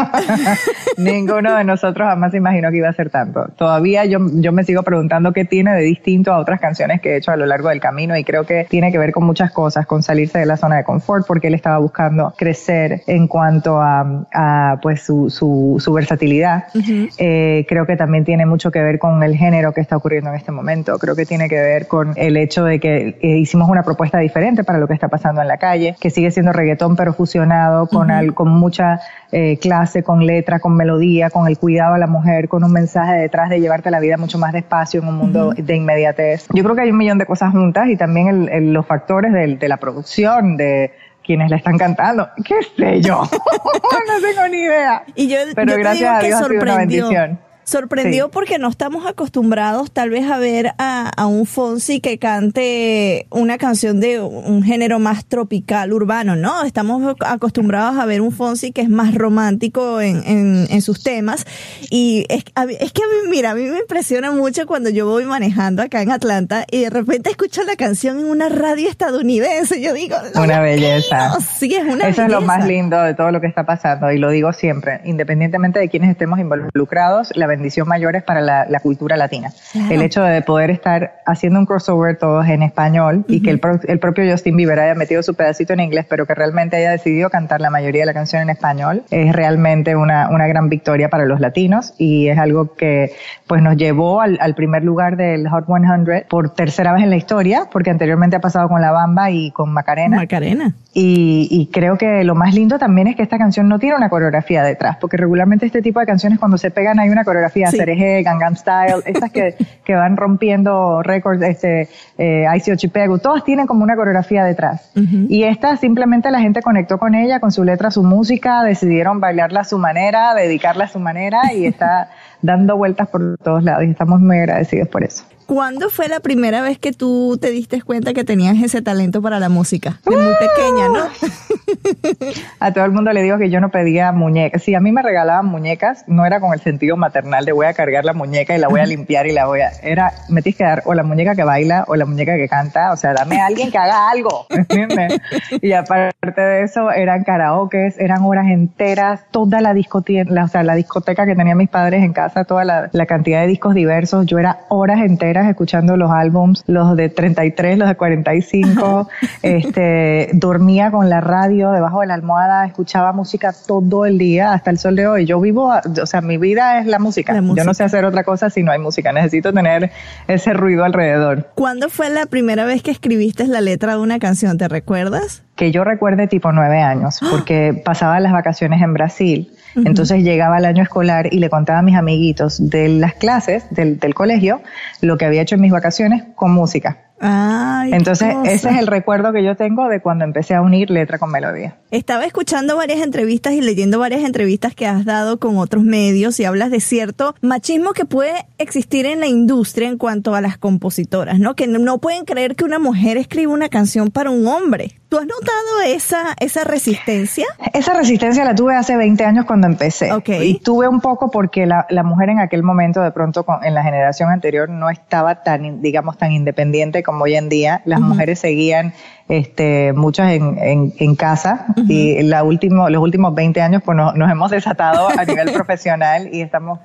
Ninguno 0.98 1.56
de 1.56 1.64
nosotros 1.64 2.08
jamás 2.08 2.32
se 2.32 2.38
imaginó 2.38 2.72
que 2.72 2.78
iba 2.78 2.90
a 2.90 2.94
ser 2.94 3.10
tanto. 3.10 3.48
Todavía 3.58 4.06
yo, 4.06 4.20
yo 4.34 4.52
me 4.52 4.64
sigo 4.64 4.84
preguntando 4.84 5.34
qué 5.34 5.46
tiene 5.46 5.74
de 5.74 5.82
distinto 5.82 6.34
a 6.34 6.40
otras 6.40 6.60
canciones 6.60 7.02
que 7.02 7.14
he 7.14 7.18
hecho 7.18 7.32
a 7.32 7.38
lo 7.38 7.46
largo 7.46 7.70
del 7.70 7.80
camino 7.80 8.18
y 8.18 8.24
creo 8.24 8.46
que 8.46 8.66
tiene 8.70 8.92
que 8.92 8.98
ver 8.98 9.12
con 9.12 9.26
muchas 9.26 9.52
cosas, 9.52 9.86
con 9.86 10.04
salirse 10.04 10.40
de 10.40 10.46
la 10.46 10.58
zona 10.58 10.78
de 10.78 10.84
confort, 10.84 11.26
porque 11.28 11.48
él 11.48 11.54
estaba 11.56 11.78
buscando 11.80 12.34
crecer 12.38 13.02
en 13.08 13.28
cuanto 13.28 13.82
a, 13.82 14.26
a 14.34 14.80
pues 14.82 15.02
su, 15.02 15.30
su, 15.30 15.76
su 15.80 15.94
versatilidad. 15.94 16.66
Uh 16.74 16.80
-huh. 16.80 17.14
eh, 17.18 17.66
creo 17.68 17.86
que 17.86 17.98
también 17.98 18.24
tiene 18.24 18.46
mucho 18.46 18.72
que 18.72 18.82
ver 18.82 19.00
con 19.00 19.22
el 19.24 19.36
género 19.36 19.74
que 19.74 19.82
está 19.82 19.98
ocurriendo 19.98 20.30
en 20.30 20.38
este 20.38 20.52
momento. 20.52 20.98
Creo 21.00 21.16
que 21.16 21.26
tiene 21.26 21.50
que 21.50 21.60
ver 21.60 21.88
con 21.88 22.14
el 22.16 22.38
hecho 22.38 22.64
de 22.64 22.80
que 22.80 22.85
eh, 22.88 23.18
hicimos 23.22 23.70
una 23.70 23.84
propuesta 23.84 24.20
diferente 24.20 24.64
para 24.64 24.80
lo 24.80 24.88
que 24.88 24.94
está 24.94 25.08
pasando 25.08 25.42
en 25.42 25.48
la 25.48 25.58
calle, 25.58 25.96
que 26.00 26.10
sigue 26.10 26.32
siendo 26.32 26.52
reggaetón 26.52 26.96
pero 26.96 27.14
fusionado 27.14 27.88
con, 27.88 28.10
uh 28.10 28.14
-huh. 28.14 28.18
al, 28.18 28.34
con 28.34 28.50
mucha 28.50 29.00
eh, 29.32 29.58
clase, 29.58 30.04
con 30.04 30.26
letra, 30.26 30.60
con 30.60 30.76
melodía, 30.76 31.30
con 31.30 31.48
el 31.48 31.58
cuidado 31.58 31.96
a 31.96 31.98
la 31.98 32.08
mujer, 32.08 32.48
con 32.48 32.64
un 32.64 32.72
mensaje 32.72 33.14
detrás 33.14 33.50
de 33.50 33.60
llevarte 33.60 33.92
la 33.92 34.00
vida 34.00 34.18
mucho 34.18 34.38
más 34.38 34.54
despacio 34.54 35.02
en 35.02 35.08
un 35.08 35.16
mundo 35.16 35.48
uh 35.48 35.52
-huh. 35.52 35.64
de 35.64 35.76
inmediatez. 35.76 36.48
Yo 36.54 36.64
creo 36.64 36.76
que 36.76 36.82
hay 36.82 36.92
un 36.92 36.98
millón 36.98 37.18
de 37.18 37.26
cosas 37.26 37.52
juntas 37.52 37.88
y 37.90 37.98
también 37.98 38.28
el, 38.28 38.50
el, 38.50 38.74
los 38.74 38.86
factores 38.86 39.34
de, 39.34 39.56
de 39.56 39.68
la 39.68 39.78
producción, 39.78 40.58
de 40.58 40.92
quienes 41.26 41.50
la 41.50 41.58
están 41.58 41.78
cantando, 41.78 42.30
qué 42.44 42.56
sé 42.78 43.02
yo, 43.02 43.24
no 43.24 44.22
tengo 44.22 44.48
ni 44.48 44.60
idea. 44.60 45.04
Y 45.16 45.28
yo, 45.28 45.38
pero 45.56 45.74
yo 45.74 45.80
gracias 45.80 46.10
a 46.12 46.20
Dios 46.20 46.42
ha 46.42 46.48
sido 46.48 46.62
una 46.62 46.78
bendición 46.78 47.40
sorprendió 47.66 48.26
sí. 48.26 48.32
porque 48.32 48.60
no 48.60 48.70
estamos 48.70 49.06
acostumbrados 49.06 49.92
tal 49.92 50.10
vez 50.10 50.30
a 50.30 50.38
ver 50.38 50.74
a, 50.78 51.10
a, 51.10 51.26
un 51.26 51.46
Fonsi 51.46 52.00
que 52.00 52.18
cante 52.18 53.28
una 53.32 53.58
canción 53.58 54.00
de 54.00 54.22
un 54.22 54.64
género 54.64 55.00
más 55.00 55.26
tropical, 55.26 55.92
urbano, 55.92 56.36
¿no? 56.36 56.64
Estamos 56.64 57.16
acostumbrados 57.20 57.98
a 57.98 58.06
ver 58.06 58.22
un 58.22 58.32
Fonsi 58.32 58.72
que 58.72 58.82
es 58.82 58.90
más 58.90 59.16
romántico 59.16 60.00
en, 60.00 60.24
en, 60.26 60.68
en 60.70 60.82
sus 60.82 61.04
temas 61.04 61.46
y 61.90 62.26
es, 62.30 62.44
es, 62.80 62.94
que 62.94 63.04
a 63.04 63.08
mí, 63.08 63.30
mira, 63.30 63.52
a 63.52 63.56
mí 63.56 63.64
me 63.64 63.80
impresiona 63.80 64.32
mucho 64.32 64.66
cuando 64.68 64.90
yo 64.90 65.08
voy 65.08 65.26
manejando 65.26 65.82
acá 65.82 66.02
en 66.02 66.12
Atlanta 66.12 66.66
y 66.70 66.84
de 66.84 66.90
repente 66.90 67.32
escucho 67.32 67.64
la 67.64 67.76
canción 67.76 68.20
en 68.20 68.26
una 68.26 68.48
radio 68.48 68.90
estadounidense, 68.90 69.82
yo 69.82 69.94
digo, 69.94 70.16
una 70.36 70.60
belleza. 70.60 71.40
Sí, 71.40 71.74
es 71.74 71.84
una 71.84 72.08
Eso 72.08 72.22
belleza. 72.22 72.26
es 72.26 72.32
lo 72.32 72.42
más 72.42 72.66
lindo 72.68 73.02
de 73.02 73.14
todo 73.16 73.32
lo 73.32 73.42
que 73.42 73.48
está 73.48 73.66
pasando 73.66 74.12
y 74.12 74.20
lo 74.20 74.30
digo 74.30 74.54
siempre, 74.54 75.02
independientemente 75.06 75.80
de 75.80 75.90
quienes 75.90 76.12
estemos 76.12 76.40
involucrados, 76.40 77.32
la 77.36 77.48
bendición 77.56 77.88
mayor 77.88 78.16
es 78.16 78.24
para 78.24 78.42
la, 78.42 78.66
la 78.70 78.80
cultura 78.80 79.18
latina. 79.18 79.52
Claro. 79.72 79.92
El 79.92 80.02
hecho 80.02 80.24
de 80.24 80.42
poder 80.42 80.72
estar 80.72 81.22
haciendo 81.26 81.60
un 81.60 81.66
crossover 81.66 82.18
todos 82.18 82.48
en 82.48 82.64
español 82.64 83.18
uh 83.18 83.20
-huh. 83.22 83.36
y 83.36 83.42
que 83.42 83.52
el, 83.52 83.60
pro, 83.60 83.80
el, 83.88 84.00
propio 84.00 84.30
Justin 84.30 84.58
Bieber 84.58 84.80
haya 84.80 84.96
metido 84.96 85.24
su 85.24 85.34
pedacito 85.34 85.74
en 85.74 85.80
inglés, 85.80 86.06
pero 86.10 86.26
que 86.26 86.36
realmente 86.36 86.78
haya 86.78 86.92
decidido 86.92 87.30
cantar 87.30 87.62
la 87.62 87.70
mayoría 87.70 88.02
de 88.02 88.06
la 88.08 88.14
canción 88.14 88.42
en 88.42 88.50
español, 88.50 89.04
es 89.12 89.34
realmente 89.34 89.96
una, 89.96 90.30
una 90.30 90.48
gran 90.48 90.70
victoria 90.70 91.10
para 91.10 91.26
los 91.26 91.40
latinos 91.40 91.94
y 91.98 92.28
es 92.28 92.38
algo 92.38 92.76
que 92.76 93.12
pues 93.48 93.62
nos 93.62 93.76
llevó 93.78 94.22
al, 94.22 94.38
al, 94.42 94.56
primer 94.56 94.84
lugar 94.84 95.18
del 95.18 95.48
Hot 95.50 95.66
100 95.66 96.26
por 96.30 96.54
tercera 96.54 96.94
vez 96.94 97.04
en 97.04 97.10
la 97.10 97.16
historia, 97.16 97.68
porque 97.72 97.92
anteriormente 97.92 98.36
ha 98.36 98.40
pasado 98.40 98.68
con 98.68 98.82
La 98.82 98.92
Bamba 98.92 99.30
y 99.32 99.52
con 99.52 99.72
Macarena. 99.72 100.18
Macarena. 100.18 100.74
Y, 100.94 101.48
y 101.52 101.68
creo 101.68 101.98
que 101.98 102.24
lo 102.24 102.36
más 102.36 102.56
lindo 102.56 102.80
también 102.80 103.08
es 103.08 103.16
que 103.16 103.24
esta 103.24 103.38
canción 103.38 103.68
no 103.68 103.80
tiene 103.80 103.96
una 103.96 104.10
coreografía 104.10 104.64
detrás, 104.64 104.98
porque 105.00 105.18
regularmente 105.18 105.66
este 105.66 105.82
tipo 105.82 106.00
de 106.00 106.06
canciones 106.06 106.40
cuando 106.40 106.58
se 106.58 106.72
pegan 106.72 107.00
hay 107.00 107.10
una 107.10 107.24
coreografía 107.24 107.45
coreografías, 107.46 107.72
Sí. 107.72 107.78
Cereje, 107.78 108.24
Gangnam 108.24 108.56
Style, 108.56 109.04
estas 109.06 109.32
que, 109.32 109.56
que 109.84 109.96
van 109.96 110.18
rompiendo 110.18 111.02
récords, 111.04 111.42
este, 111.42 111.90
eh, 112.18 112.46
ICO 112.56 112.76
Chipegu, 112.76 113.20
todas 113.20 113.44
tienen 113.44 113.68
como 113.68 113.84
una 113.84 113.96
coreografía 113.96 114.44
detrás. 114.44 114.92
Y 115.30 115.44
esta 115.44 115.78
simplemente 115.78 116.32
la 116.32 116.40
gente 116.40 116.62
conectó 116.62 116.98
con 116.98 117.16
ella, 117.16 117.40
con 117.40 117.52
su 117.52 117.64
letra, 117.64 117.92
su 117.92 118.04
música, 118.04 118.64
decidieron 118.64 119.20
bailarla 119.20 119.62
a 119.62 119.64
su 119.64 119.78
manera, 119.78 120.34
dedicarla 120.34 120.86
a 120.86 120.88
su 120.88 121.00
manera 121.00 121.54
y 121.54 121.66
está 121.66 122.10
dando 122.42 122.78
vueltas 122.78 123.08
por 123.10 123.38
todos 123.38 123.64
lados 123.64 123.84
y 123.84 123.92
estamos 123.92 124.20
muy 124.20 124.38
agradecidos 124.38 124.88
por 124.88 125.04
eso. 125.04 125.26
¿Cuándo 125.46 125.90
fue 125.92 126.08
la 126.08 126.22
primera 126.22 126.62
vez 126.62 126.80
que 126.80 126.92
tú 126.92 127.38
te 127.40 127.52
diste 127.52 127.82
cuenta 127.82 128.14
que 128.14 128.24
tenías 128.24 128.58
ese 128.64 128.82
talento 128.82 129.22
para 129.22 129.40
la 129.40 129.48
música? 129.48 130.00
De 130.04 130.16
muy 130.16 130.34
pequeña, 130.40 130.90
¿no? 130.90 131.06
A 132.60 132.74
todo 132.74 132.86
el 132.86 132.92
mundo 132.92 133.14
le 133.14 133.22
digo 133.22 133.38
que 133.38 133.52
yo 133.52 133.60
no 133.60 133.70
pedía 133.70 134.12
muñecas. 134.12 134.64
Si 134.64 134.74
a 134.74 134.80
mí 134.80 134.92
me 134.92 135.04
regalaban 135.04 135.46
muñecas, 135.46 136.04
no 136.08 136.26
era 136.26 136.40
con 136.40 136.54
el 136.54 136.62
sentido 136.62 136.98
maternal 136.98 137.46
de 137.46 137.52
voy 137.52 137.68
a 137.68 137.74
cargar 137.74 138.06
la 138.06 138.14
muñeca 138.14 138.56
y 138.56 138.60
la 138.60 138.70
voy 138.70 138.80
a 138.80 138.86
limpiar 138.88 139.28
y 139.28 139.34
la 139.34 139.46
voy 139.46 139.62
a... 139.62 139.70
Era, 139.84 140.14
me 140.30 140.42
tienes 140.42 140.58
que 140.58 140.64
dar 140.64 140.82
o 140.86 140.96
la 140.96 141.04
muñeca 141.04 141.36
que 141.36 141.44
baila 141.44 141.86
o 141.88 141.96
la 141.96 142.06
muñeca 142.06 142.36
que 142.38 142.48
canta. 142.48 142.92
O 142.92 142.98
sea, 142.98 143.14
dame 143.14 143.40
a 143.40 143.46
alguien 143.46 143.72
que 143.72 143.78
haga 143.78 144.10
algo, 144.10 144.48
¿entiendes? 144.50 145.20
Y 145.62 145.74
aparte 145.74 146.42
de 146.42 146.64
eso, 146.64 146.92
eran 146.92 147.24
karaokes, 147.24 148.00
eran 148.00 148.24
horas 148.24 148.48
enteras, 148.48 149.22
toda 149.30 149.62
la 149.62 149.76
discoteca, 149.76 150.44
o 150.44 150.48
sea, 150.48 150.64
la 150.64 150.74
discoteca 150.74 151.28
que 151.28 151.36
tenían 151.36 151.58
mis 151.58 151.70
padres 151.70 152.04
en 152.04 152.14
casa, 152.14 152.46
toda 152.46 152.66
la, 152.66 152.90
la 152.92 153.06
cantidad 153.06 153.42
de 153.42 153.48
discos 153.48 153.76
diversos. 153.76 154.26
Yo 154.26 154.40
era 154.40 154.62
horas 154.70 155.02
enteras 155.02 155.35
escuchando 155.44 155.98
los 155.98 156.12
álbums, 156.12 156.64
los 156.68 156.96
de 156.96 157.10
33, 157.10 157.78
los 157.78 157.88
de 157.90 157.96
45. 157.96 159.10
este, 159.42 160.30
dormía 160.34 160.92
con 160.92 161.10
la 161.10 161.22
radio 161.22 161.72
debajo 161.72 162.02
de 162.02 162.08
la 162.08 162.14
almohada, 162.14 162.66
escuchaba 162.66 163.12
música 163.12 163.54
todo 163.68 164.06
el 164.06 164.18
día 164.18 164.54
hasta 164.54 164.72
el 164.72 164.78
sol 164.78 164.96
de 164.96 165.08
hoy. 165.08 165.26
Yo 165.26 165.40
vivo, 165.40 165.74
o 166.02 166.06
sea, 166.06 166.22
mi 166.22 166.38
vida 166.38 166.80
es 166.80 166.88
la 166.88 167.00
música. 167.00 167.34
La 167.34 167.40
Yo 167.40 167.44
música. 167.44 167.64
no 167.64 167.74
sé 167.74 167.84
hacer 167.84 168.06
otra 168.06 168.24
cosa 168.24 168.50
si 168.50 168.64
no 168.64 168.72
hay 168.72 168.80
música. 168.80 169.12
Necesito 169.12 169.52
tener 169.54 169.92
ese 170.28 170.54
ruido 170.54 170.84
alrededor. 170.84 171.50
¿Cuándo 171.56 171.90
fue 171.90 172.10
la 172.10 172.26
primera 172.26 172.66
vez 172.66 172.82
que 172.82 172.92
escribiste 172.92 173.48
la 173.48 173.62
letra 173.62 173.94
de 173.94 174.00
una 174.00 174.20
canción? 174.20 174.58
¿Te 174.58 174.68
recuerdas? 174.68 175.44
que 175.56 175.72
yo 175.72 175.84
recuerde 175.84 176.28
tipo 176.28 176.52
nueve 176.52 176.82
años, 176.82 177.20
porque 177.32 177.82
pasaba 177.84 178.20
las 178.20 178.34
vacaciones 178.34 178.82
en 178.82 178.94
Brasil. 178.94 179.55
Entonces 179.76 180.24
llegaba 180.24 180.58
el 180.58 180.66
año 180.66 180.84
escolar 180.84 181.34
y 181.34 181.40
le 181.40 181.50
contaba 181.50 181.80
a 181.80 181.82
mis 181.82 181.96
amiguitos 181.96 182.70
de 182.70 182.90
las 182.90 183.16
clases 183.16 183.66
del, 183.72 184.00
del 184.00 184.14
colegio 184.14 184.62
lo 185.02 185.18
que 185.18 185.26
había 185.26 185.42
hecho 185.42 185.56
en 185.56 185.62
mis 185.62 185.72
vacaciones 185.72 186.24
con 186.36 186.52
música. 186.52 187.06
Ay, 187.20 187.94
Entonces 187.94 188.36
ese 188.44 188.70
es 188.70 188.78
el 188.78 188.88
recuerdo 188.88 189.32
que 189.32 189.42
yo 189.42 189.56
tengo 189.56 189.88
de 189.88 190.02
cuando 190.02 190.26
empecé 190.26 190.54
a 190.54 190.62
unir 190.62 190.90
letra 190.90 191.18
con 191.18 191.32
melodía. 191.32 191.78
Estaba 191.90 192.26
escuchando 192.26 192.76
varias 192.76 193.02
entrevistas 193.02 193.54
y 193.54 193.62
leyendo 193.62 194.00
varias 194.00 194.24
entrevistas 194.24 194.76
que 194.76 194.86
has 194.86 195.06
dado 195.06 195.40
con 195.40 195.58
otros 195.58 195.84
medios 195.84 196.38
y 196.42 196.46
hablas 196.46 196.72
de 196.72 196.82
cierto 196.82 197.34
machismo 197.42 197.94
que 197.94 198.04
puede 198.04 198.46
existir 198.58 199.06
en 199.06 199.22
la 199.22 199.28
industria 199.28 199.88
en 199.88 199.98
cuanto 199.98 200.36
a 200.36 200.42
las 200.42 200.58
compositoras, 200.58 201.40
¿no? 201.40 201.56
Que 201.56 201.68
no 201.68 202.00
pueden 202.00 202.26
creer 202.26 202.58
que 202.58 202.66
una 202.66 202.80
mujer 202.80 203.16
escriba 203.16 203.54
una 203.54 203.70
canción 203.70 204.12
para 204.12 204.30
un 204.30 204.46
hombre. 204.48 205.00
¿Tú 205.16 205.22
has 205.22 205.28
notado 205.28 205.82
esa, 205.86 206.36
esa 206.42 206.66
resistencia? 206.66 207.46
Esa 207.74 207.94
resistencia 207.94 208.44
la 208.44 208.54
tuve 208.54 208.76
hace 208.76 208.98
20 208.98 209.24
años 209.24 209.46
cuando 209.46 209.66
empecé. 209.68 210.12
Y 210.44 210.60
tuve 210.60 210.90
un 210.90 211.00
poco 211.00 211.32
porque 211.32 211.66
la, 211.66 211.86
la 211.90 212.04
mujer 212.04 212.28
en 212.30 212.40
aquel 212.40 212.64
momento, 212.64 213.00
de 213.02 213.12
pronto 213.12 213.46
con- 213.46 213.64
en 213.64 213.74
la 213.74 213.82
generación 213.84 214.30
anterior, 214.30 214.70
no 214.70 214.90
estaba 214.90 215.42
tan, 215.42 215.82
digamos, 215.82 216.18
tan 216.18 216.34
independiente 216.34 217.02
como 217.02 217.24
hoy 217.24 217.36
en 217.36 217.48
día. 217.48 217.82
Las 217.86 218.02
mujeres 218.02 218.40
seguían, 218.40 218.94
este, 219.30 219.94
muchas 219.94 220.34
en, 220.34 220.58
en, 220.58 220.94
en 221.00 221.16
casa 221.16 221.68
y 221.88 222.22
la 222.24 222.44
último, 222.44 222.90
los 222.90 223.02
últimos 223.02 223.34
20 223.34 223.62
años 223.62 223.82
pues 223.86 223.96
nos, 223.96 224.16
nos 224.16 224.30
hemos 224.30 224.52
desatado 224.52 225.08
a 225.18 225.24
nivel 225.26 225.50
profesional 225.54 226.28
y 226.34 226.42
estamos 226.42 226.80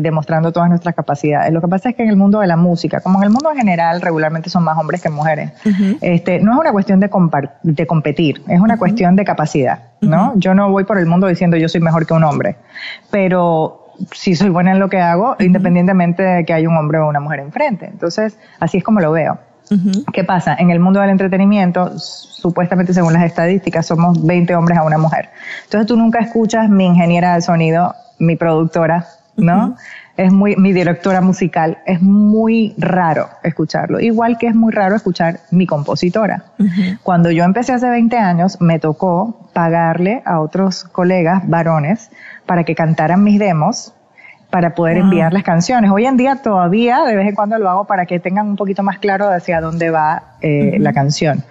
demostrando 0.00 0.52
todas 0.52 0.68
nuestras 0.68 0.94
capacidades. 0.94 1.52
Lo 1.52 1.60
que 1.60 1.68
pasa 1.68 1.90
es 1.90 1.96
que 1.96 2.02
en 2.02 2.08
el 2.08 2.16
mundo 2.16 2.40
de 2.40 2.46
la 2.46 2.56
música, 2.56 3.00
como 3.00 3.18
en 3.18 3.24
el 3.24 3.30
mundo 3.30 3.50
en 3.50 3.56
general, 3.56 4.00
regularmente 4.00 4.50
son 4.50 4.64
más 4.64 4.78
hombres 4.78 5.02
que 5.02 5.08
mujeres. 5.08 5.52
Este, 6.00 6.40
no 6.40 6.52
es 6.52 6.58
una 6.58 6.72
cuestión 6.72 7.00
de, 7.00 7.10
de 7.62 7.86
competir, 7.86 8.42
es 8.48 8.60
una 8.60 8.76
cuestión 8.76 9.16
de 9.16 9.24
capacidad, 9.24 9.78
¿no? 10.00 10.32
Yo 10.36 10.54
no 10.54 10.70
voy 10.70 10.84
por 10.84 10.98
el 10.98 11.06
mundo 11.06 11.26
diciendo 11.26 11.56
yo 11.56 11.68
soy 11.68 11.80
mejor 11.80 12.06
que 12.06 12.14
un 12.14 12.24
hombre, 12.24 12.56
pero 13.10 13.92
sí 14.12 14.34
soy 14.34 14.50
buena 14.50 14.72
en 14.72 14.80
lo 14.80 14.88
que 14.88 15.00
hago, 15.00 15.36
independientemente 15.38 16.22
de 16.22 16.44
que 16.44 16.52
haya 16.52 16.68
un 16.68 16.76
hombre 16.76 16.98
o 16.98 17.08
una 17.08 17.20
mujer 17.20 17.40
enfrente. 17.40 17.86
Entonces, 17.86 18.38
así 18.60 18.78
es 18.78 18.84
como 18.84 19.00
lo 19.00 19.12
veo. 19.12 19.38
¿Qué 20.12 20.24
pasa? 20.24 20.54
En 20.58 20.70
el 20.70 20.78
mundo 20.78 21.00
del 21.00 21.10
entretenimiento, 21.10 21.98
supuestamente 21.98 22.92
según 22.92 23.14
las 23.14 23.24
estadísticas, 23.24 23.86
somos 23.86 24.24
20 24.24 24.54
hombres 24.54 24.78
a 24.78 24.82
una 24.82 24.98
mujer. 24.98 25.30
Entonces 25.64 25.86
tú 25.86 25.96
nunca 25.96 26.20
escuchas 26.20 26.68
mi 26.68 26.86
ingeniera 26.86 27.34
de 27.34 27.40
sonido, 27.40 27.94
mi 28.18 28.36
productora, 28.36 29.06
¿no? 29.36 29.76
Es 30.16 30.32
muy, 30.32 30.54
mi 30.56 30.72
directora 30.72 31.20
musical, 31.20 31.78
es 31.86 32.00
muy 32.00 32.74
raro 32.78 33.28
escucharlo. 33.42 33.98
Igual 33.98 34.38
que 34.38 34.46
es 34.46 34.54
muy 34.54 34.72
raro 34.72 34.94
escuchar 34.94 35.40
mi 35.50 35.66
compositora. 35.66 36.44
Cuando 37.02 37.30
yo 37.30 37.42
empecé 37.44 37.72
hace 37.72 37.88
20 37.90 38.16
años, 38.16 38.60
me 38.60 38.78
tocó 38.78 39.48
pagarle 39.52 40.22
a 40.24 40.40
otros 40.40 40.84
colegas 40.84 41.48
varones 41.48 42.10
para 42.46 42.62
que 42.64 42.74
cantaran 42.74 43.24
mis 43.24 43.38
demos 43.40 43.92
para 44.50 44.76
poder 44.76 44.98
Wow. 44.98 45.04
enviar 45.06 45.32
las 45.32 45.42
canciones. 45.42 45.90
Hoy 45.90 46.06
en 46.06 46.16
día 46.16 46.36
todavía 46.36 47.02
de 47.04 47.16
vez 47.16 47.26
en 47.28 47.34
cuando 47.34 47.58
lo 47.58 47.68
hago 47.68 47.86
para 47.86 48.06
que 48.06 48.20
tengan 48.20 48.46
un 48.46 48.54
poquito 48.56 48.84
más 48.84 48.98
claro 48.98 49.28
hacia 49.28 49.60
dónde 49.60 49.90
va 49.90 50.36
eh, 50.42 50.76
la 50.78 50.92
canción. 50.92 51.42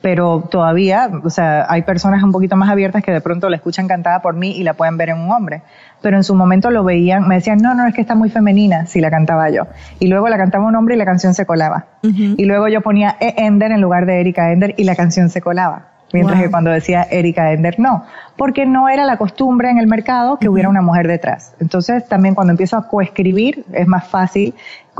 Pero 0.00 0.48
todavía, 0.50 1.10
o 1.24 1.30
sea, 1.30 1.66
hay 1.68 1.82
personas 1.82 2.22
un 2.22 2.32
poquito 2.32 2.56
más 2.56 2.70
abiertas 2.70 3.02
que 3.02 3.12
de 3.12 3.20
pronto 3.20 3.50
la 3.50 3.56
escuchan 3.56 3.86
cantada 3.86 4.22
por 4.22 4.34
mí 4.34 4.52
y 4.52 4.62
la 4.62 4.74
pueden 4.74 4.96
ver 4.96 5.10
en 5.10 5.18
un 5.18 5.30
hombre. 5.30 5.62
Pero 6.00 6.16
en 6.16 6.24
su 6.24 6.34
momento 6.34 6.70
lo 6.70 6.84
veían, 6.84 7.28
me 7.28 7.34
decían, 7.34 7.58
no, 7.58 7.74
no, 7.74 7.86
es 7.86 7.94
que 7.94 8.00
está 8.00 8.14
muy 8.14 8.30
femenina 8.30 8.86
si 8.86 9.00
la 9.00 9.10
cantaba 9.10 9.50
yo. 9.50 9.66
Y 9.98 10.08
luego 10.08 10.28
la 10.28 10.38
cantaba 10.38 10.66
un 10.66 10.74
hombre 10.74 10.94
y 10.94 10.98
la 10.98 11.04
canción 11.04 11.34
se 11.34 11.44
colaba. 11.44 11.86
Y 12.02 12.44
luego 12.46 12.68
yo 12.68 12.80
ponía 12.80 13.16
E. 13.20 13.34
Ender 13.44 13.72
en 13.72 13.80
lugar 13.82 14.06
de 14.06 14.20
Erika 14.20 14.52
Ender 14.52 14.74
y 14.78 14.84
la 14.84 14.96
canción 14.96 15.28
se 15.28 15.42
colaba. 15.42 15.90
Mientras 16.12 16.38
Wow. 16.38 16.46
que 16.46 16.50
cuando 16.50 16.70
decía 16.70 17.06
Erika 17.10 17.52
Ender, 17.52 17.78
no. 17.78 18.04
Porque 18.36 18.66
no 18.66 18.88
era 18.88 19.04
la 19.04 19.16
costumbre 19.16 19.70
en 19.70 19.78
el 19.78 19.86
mercado 19.86 20.38
que 20.38 20.48
hubiera 20.48 20.68
una 20.68 20.80
mujer 20.82 21.06
detrás. 21.06 21.52
Entonces, 21.60 22.06
también 22.08 22.34
cuando 22.34 22.50
empiezo 22.52 22.76
a 22.76 22.88
coescribir, 22.88 23.64
es 23.72 23.86
más 23.86 24.08
fácil 24.08 24.54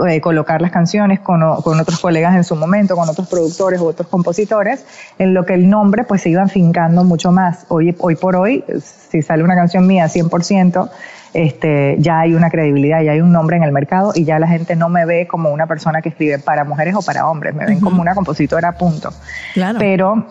eh, 0.07 0.21
colocar 0.21 0.63
las 0.63 0.71
canciones 0.71 1.21
con, 1.21 1.41
con 1.63 1.81
otros 1.81 1.99
colegas 2.01 2.37
en 2.37 2.45
su 2.45 2.55
momento, 2.55 2.97
con 2.97 3.09
otros 3.09 3.29
productores 3.29 3.81
u 3.81 3.87
otros 3.87 4.09
compositores, 4.09 4.87
en 5.19 5.35
lo 5.35 5.45
que 5.45 5.55
el 5.55 5.69
nombre 5.69 6.05
pues 6.05 6.23
se 6.23 6.31
iba 6.31 6.47
fincando 6.49 7.03
mucho 7.05 7.33
más. 7.33 7.65
Hoy, 7.69 7.95
hoy 7.99 8.15
por 8.17 8.37
hoy, 8.37 8.65
si 8.81 9.23
sale 9.23 9.43
una 9.43 9.55
canción 9.55 9.87
mía 9.87 10.07
100%, 10.07 10.89
este, 11.33 11.97
ya 11.99 12.21
hay 12.21 12.35
una 12.35 12.51
credibilidad, 12.51 13.03
ya 13.03 13.13
hay 13.13 13.21
un 13.21 13.33
nombre 13.33 13.57
en 13.57 13.63
el 13.63 13.73
mercado 13.73 14.13
y 14.15 14.25
ya 14.25 14.39
la 14.39 14.49
gente 14.49 14.75
no 14.77 14.89
me 14.89 15.07
ve 15.07 15.27
como 15.27 15.51
una 15.51 15.67
persona 15.67 16.03
que 16.03 16.09
escribe 16.11 16.39
para 16.39 16.65
mujeres 16.65 16.95
o 16.95 17.03
para 17.03 17.29
hombres, 17.29 17.55
me 17.55 17.67
ven 17.67 17.77
Ujú. 17.77 17.85
como 17.87 18.03
una 18.03 18.15
compositora, 18.15 18.73
punto. 18.73 19.11
Claro. 19.55 19.79
Pero 19.79 20.27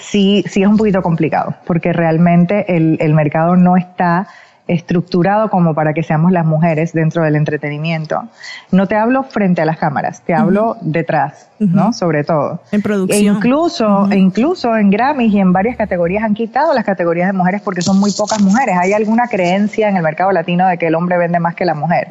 sí, 0.00 0.44
sí 0.48 0.62
es 0.62 0.68
un 0.68 0.76
poquito 0.76 1.02
complicado, 1.02 1.54
porque 1.66 1.92
realmente 1.92 2.76
el, 2.76 2.96
el 3.00 3.14
mercado 3.14 3.56
no 3.56 3.76
está 3.76 4.26
estructurado 4.68 5.50
como 5.50 5.74
para 5.74 5.92
que 5.92 6.02
seamos 6.02 6.32
las 6.32 6.46
mujeres 6.46 6.92
dentro 6.92 7.24
del 7.24 7.36
entretenimiento. 7.36 8.22
No 8.70 8.86
te 8.86 8.94
hablo 8.94 9.24
frente 9.24 9.60
a 9.60 9.64
las 9.64 9.78
cámaras, 9.78 10.22
te 10.22 10.34
hablo 10.34 10.76
detrás, 10.80 11.48
¿no? 11.58 11.92
Sobre 11.92 12.24
todo. 12.24 12.60
En 12.70 12.80
E 12.80 12.82
producción. 12.82 13.36
incluso, 13.36 14.10
e 14.10 14.16
incluso 14.16 14.76
en 14.76 14.90
Grammys 14.90 15.32
y 15.32 15.40
en 15.40 15.52
varias 15.52 15.76
categorías 15.76 16.22
han 16.22 16.34
quitado 16.34 16.72
las 16.74 16.84
categorías 16.84 17.26
de 17.26 17.32
mujeres 17.32 17.60
porque 17.60 17.82
son 17.82 17.98
muy 17.98 18.12
pocas 18.12 18.40
mujeres. 18.40 18.76
Hay 18.80 18.92
alguna 18.92 19.26
creencia 19.26 19.88
en 19.88 19.96
el 19.96 20.02
mercado 20.02 20.30
latino 20.32 20.66
de 20.68 20.78
que 20.78 20.86
el 20.86 20.94
hombre 20.94 21.18
vende 21.18 21.40
más 21.40 21.54
que 21.54 21.64
la 21.64 21.74
mujer. 21.74 22.06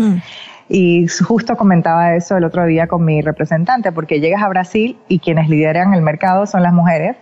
Y 0.67 1.07
justo 1.07 1.55
comentaba 1.55 2.15
eso 2.15 2.37
el 2.37 2.43
otro 2.43 2.65
día 2.65 2.87
con 2.87 3.03
mi 3.03 3.21
representante, 3.21 3.91
porque 3.91 4.19
llegas 4.19 4.41
a 4.41 4.47
Brasil 4.49 4.97
y 5.07 5.19
quienes 5.19 5.49
lideran 5.49 5.93
el 5.93 6.01
mercado 6.01 6.45
son 6.45 6.63
las 6.63 6.73
mujeres. 6.73 7.15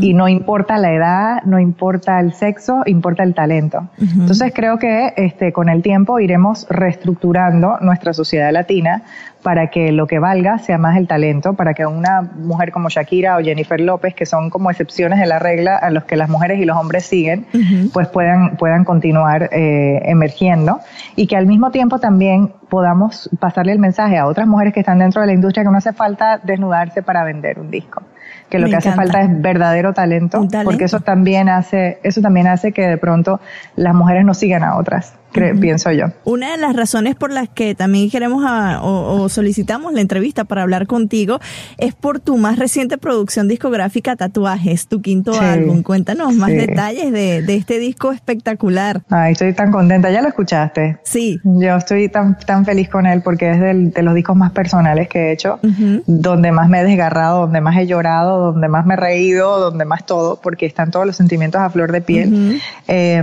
Y 0.00 0.14
no 0.14 0.28
importa 0.28 0.78
la 0.78 0.92
edad, 0.92 1.42
no 1.44 1.58
importa 1.58 2.20
el 2.20 2.32
sexo, 2.32 2.82
importa 2.86 3.22
el 3.22 3.34
talento. 3.34 3.88
Entonces 3.98 4.52
creo 4.54 4.78
que 4.78 5.12
este, 5.16 5.52
con 5.52 5.68
el 5.68 5.82
tiempo 5.82 6.20
iremos 6.20 6.66
reestructurando 6.70 7.78
nuestra 7.80 8.12
sociedad 8.12 8.52
latina 8.52 9.02
para 9.42 9.68
que 9.68 9.92
lo 9.92 10.08
que 10.08 10.18
valga 10.18 10.58
sea 10.58 10.76
más 10.76 10.96
el 10.96 11.06
talento, 11.06 11.54
para 11.54 11.72
que 11.72 11.86
una 11.86 12.20
mujer 12.20 12.72
como 12.72 12.88
Shakira 12.88 13.36
o 13.36 13.40
Jennifer 13.40 13.80
López, 13.80 14.12
que 14.14 14.26
son 14.26 14.50
como 14.50 14.70
excepciones 14.70 15.20
de 15.20 15.26
la 15.26 15.38
regla 15.38 15.76
a 15.76 15.90
los 15.90 16.04
que 16.04 16.16
las 16.16 16.28
mujeres 16.28 16.58
y 16.58 16.64
los 16.64 16.76
hombres 16.76 17.06
siguen, 17.06 17.46
pues 17.92 18.08
puedan, 18.08 18.56
puedan 18.56 18.84
continuar 18.84 19.48
eh, 19.52 20.00
emergiendo. 20.04 20.80
Y 21.14 21.28
que 21.28 21.36
al 21.36 21.46
mismo 21.46 21.70
tiempo 21.70 22.00
también 22.00 22.52
podamos 22.68 23.30
pasarle 23.38 23.70
el 23.70 23.78
mensaje 23.78 24.18
a 24.18 24.26
otras 24.26 24.48
mujeres 24.48 24.74
que 24.74 24.80
están 24.80 24.98
dentro 24.98 25.20
de 25.20 25.28
la 25.28 25.32
industria 25.32 25.62
que 25.62 25.70
no 25.70 25.78
hace 25.78 25.92
falta 25.92 26.38
desnudarse 26.38 27.02
para 27.02 27.22
vender 27.22 27.60
un 27.60 27.70
disco 27.70 28.02
que 28.48 28.58
lo 28.58 28.66
Me 28.66 28.70
que 28.70 28.76
hace 28.76 28.92
falta 28.92 29.20
es 29.20 29.42
verdadero 29.42 29.92
talento, 29.92 30.38
talento. 30.46 30.70
porque 30.70 30.84
eso 30.84 31.00
también 31.00 31.48
hace 31.48 31.98
eso 32.02 32.20
también 32.20 32.46
hace 32.46 32.72
que 32.72 32.86
de 32.86 32.96
pronto 32.96 33.40
las 33.76 33.94
mujeres 33.94 34.24
no 34.24 34.34
sigan 34.34 34.62
a 34.62 34.76
otras 34.76 35.14
cre- 35.36 35.60
pienso 35.60 35.90
yo. 35.92 36.06
Una 36.24 36.52
de 36.52 36.56
las 36.58 36.74
razones 36.74 37.14
por 37.14 37.30
las 37.32 37.48
que 37.48 37.74
también 37.74 38.10
queremos 38.10 38.44
a- 38.46 38.80
o, 38.82 39.20
o 39.22 39.28
solicitamos 39.28 39.92
la 39.92 40.00
entrevista 40.00 40.44
para 40.44 40.62
hablar 40.62 40.86
contigo 40.86 41.38
es 41.78 41.94
por 41.94 42.20
tu 42.20 42.36
más 42.38 42.58
reciente 42.58 42.98
producción 42.98 43.48
discográfica 43.48 44.16
Tatuajes, 44.16 44.86
tu 44.88 45.00
quinto 45.02 45.32
Sí, 45.32 45.38
álbum. 45.40 45.82
Cuéntanos 45.82 46.34
más 46.34 46.50
sí. 46.50 46.56
detalles 46.56 47.12
de, 47.12 47.42
de 47.42 47.54
este 47.56 47.78
disco 47.78 48.12
espectacular. 48.12 49.02
Ay, 49.10 49.32
estoy 49.32 49.52
tan 49.52 49.70
contenta. 49.72 50.10
¿Ya 50.10 50.22
lo 50.22 50.28
escuchaste? 50.28 50.98
Sí. 51.04 51.38
Yo 51.44 51.76
estoy 51.76 52.08
tan, 52.08 52.38
tan 52.38 52.64
feliz 52.64 52.88
con 52.88 53.06
él 53.06 53.22
porque 53.22 53.50
es 53.50 53.60
del- 53.60 53.90
de 53.92 54.02
los 54.02 54.14
discos 54.14 54.36
más 54.36 54.52
personales 54.52 55.08
que 55.08 55.28
he 55.28 55.32
hecho, 55.32 55.58
Ujú. 55.62 56.02
donde 56.06 56.52
más 56.52 56.68
me 56.68 56.80
he 56.80 56.84
desgarrado, 56.84 57.40
donde 57.42 57.60
más 57.60 57.76
he 57.76 57.86
llorado, 57.86 58.52
donde 58.52 58.68
más 58.68 58.86
me 58.86 58.94
he 58.94 58.96
reído, 58.96 59.58
donde 59.60 59.84
más 59.84 60.06
todo, 60.06 60.40
porque 60.40 60.66
están 60.66 60.90
todos 60.90 61.06
los 61.06 61.16
sentimientos 61.16 61.60
a 61.60 61.70
flor 61.70 61.92
de 61.92 62.00
piel. 62.00 62.60
Eh, 62.88 63.22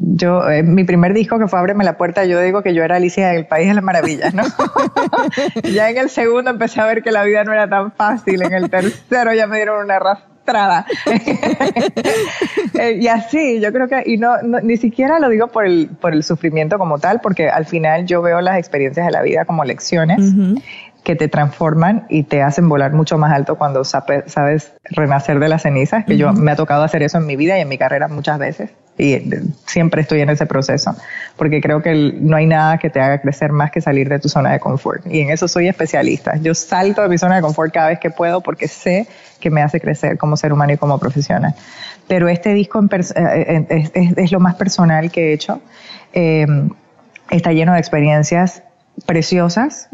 yo, 0.00 0.48
eh, 0.50 0.62
mi 0.62 0.84
primer 0.84 1.14
disco 1.14 1.38
que 1.38 1.48
fue 1.52 1.58
Ábreme 1.60 1.84
la 1.84 1.98
puerta, 1.98 2.24
yo 2.24 2.40
digo 2.40 2.62
que 2.62 2.72
yo 2.72 2.82
era 2.82 2.96
Alicia 2.96 3.28
del 3.28 3.46
País 3.46 3.68
de 3.68 3.74
las 3.74 3.84
Maravillas, 3.84 4.32
¿no? 4.32 4.42
ya 5.72 5.90
en 5.90 5.98
el 5.98 6.08
segundo 6.08 6.50
empecé 6.50 6.80
a 6.80 6.86
ver 6.86 7.02
que 7.02 7.12
la 7.12 7.22
vida 7.24 7.44
no 7.44 7.52
era 7.52 7.68
tan 7.68 7.92
fácil, 7.92 8.40
en 8.42 8.54
el 8.54 8.70
tercero 8.70 9.34
ya 9.34 9.46
me 9.46 9.56
dieron 9.56 9.84
una 9.84 9.96
arrastrada. 9.96 10.86
Eh, 12.74 12.98
y 13.00 13.06
así, 13.08 13.60
yo 13.60 13.72
creo 13.72 13.86
que, 13.86 14.02
y 14.06 14.16
no, 14.16 14.40
no- 14.42 14.60
ni 14.60 14.76
siquiera 14.76 15.18
lo 15.20 15.28
digo 15.28 15.48
por 15.48 15.66
el, 15.66 15.90
por 16.00 16.12
el 16.14 16.24
sufrimiento 16.24 16.78
como 16.78 16.98
tal, 16.98 17.20
porque 17.20 17.48
al 17.50 17.66
final 17.66 18.06
yo 18.06 18.22
veo 18.22 18.40
las 18.40 18.58
experiencias 18.58 19.04
de 19.06 19.12
la 19.12 19.20
vida 19.22 19.44
como 19.44 19.62
lecciones 19.64 20.18
que 21.04 21.16
te 21.16 21.28
transforman 21.28 22.06
y 22.08 22.22
te 22.24 22.42
hacen 22.42 22.68
volar 22.68 22.92
mucho 22.92 23.18
más 23.18 23.32
alto 23.32 23.56
cuando 23.56 23.84
sabe- 23.84 24.24
sabes 24.26 24.72
renacer 24.90 25.38
de 25.38 25.48
las 25.48 25.62
cenizas, 25.62 26.04
que 26.06 26.16
yo 26.16 26.32
me 26.32 26.50
ha 26.52 26.56
tocado 26.56 26.82
hacer 26.82 27.02
eso 27.02 27.18
en 27.18 27.26
mi 27.26 27.36
vida 27.36 27.58
y 27.58 27.60
en 27.60 27.68
mi 27.68 27.76
carrera 27.78 28.08
muchas 28.08 28.38
veces. 28.38 28.70
Y 28.98 29.14
eh, 29.14 29.42
siempre 29.66 30.02
estoy 30.02 30.20
en 30.20 30.30
ese 30.30 30.44
proceso, 30.46 30.94
porque 31.36 31.60
creo 31.60 31.82
que 31.82 31.94
no 32.20 32.36
hay 32.36 32.46
nada 32.46 32.78
que 32.78 32.90
te 32.90 33.00
haga 33.00 33.20
crecer 33.20 33.50
más 33.52 33.70
que 33.70 33.80
salir 33.80 34.08
de 34.08 34.18
tu 34.18 34.28
zona 34.28 34.52
de 34.52 34.60
confort. 34.60 35.04
Y 35.06 35.20
en 35.20 35.30
eso 35.30 35.48
soy 35.48 35.66
especialista. 35.68 36.36
Yo 36.36 36.54
salto 36.54 37.02
de 37.02 37.08
mi 37.08 37.18
zona 37.18 37.36
de 37.36 37.42
confort 37.42 37.72
cada 37.72 37.88
vez 37.88 37.98
que 37.98 38.10
puedo 38.10 38.40
porque 38.42 38.68
sé 38.68 39.06
que 39.40 39.50
me 39.50 39.62
hace 39.62 39.80
crecer 39.80 40.18
como 40.18 40.36
ser 40.36 40.52
humano 40.52 40.72
y 40.74 40.76
como 40.76 40.98
profesional. 40.98 41.54
Pero 42.06 42.28
este 42.28 42.52
disco 42.52 42.78
en 42.78 42.88
eh, 42.92 43.06
eh, 43.16 43.66
es, 43.70 43.90
es- 43.94 44.18
es 44.18 44.32
lo 44.32 44.40
más 44.40 44.54
personal 44.56 45.10
que 45.10 45.30
he 45.30 45.32
hecho. 45.32 45.60
Eh, 46.12 46.46
está 47.30 47.52
lleno 47.52 47.72
de 47.72 47.78
experiencias 47.78 48.62
preciosas, 49.06 49.88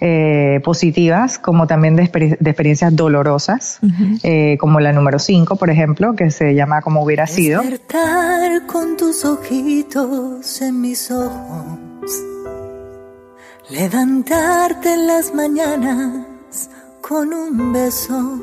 eh, 0.00 0.60
positivas, 0.64 1.38
como 1.38 1.66
también 1.66 1.96
de, 1.96 2.02
exper- 2.04 2.36
de 2.38 2.50
experiencias 2.50 2.94
dolorosas, 2.94 3.78
eh, 4.22 4.56
como 4.60 4.80
la 4.80 4.92
número 4.92 5.18
5, 5.18 5.56
por 5.56 5.70
ejemplo, 5.70 6.14
que 6.14 6.30
se 6.30 6.54
llama 6.54 6.82
Como 6.82 7.02
hubiera 7.02 7.26
sido. 7.26 7.62
Despertar 7.62 8.66
con 8.66 8.96
tus 8.96 9.24
ojitos 9.24 10.60
en 10.60 10.80
mis 10.80 11.10
ojos. 11.10 12.10
Levantarte 13.70 14.92
en 14.94 15.06
las 15.06 15.32
mañanas 15.34 16.26
con 17.00 17.32
un 17.32 17.72
beso. 17.72 18.42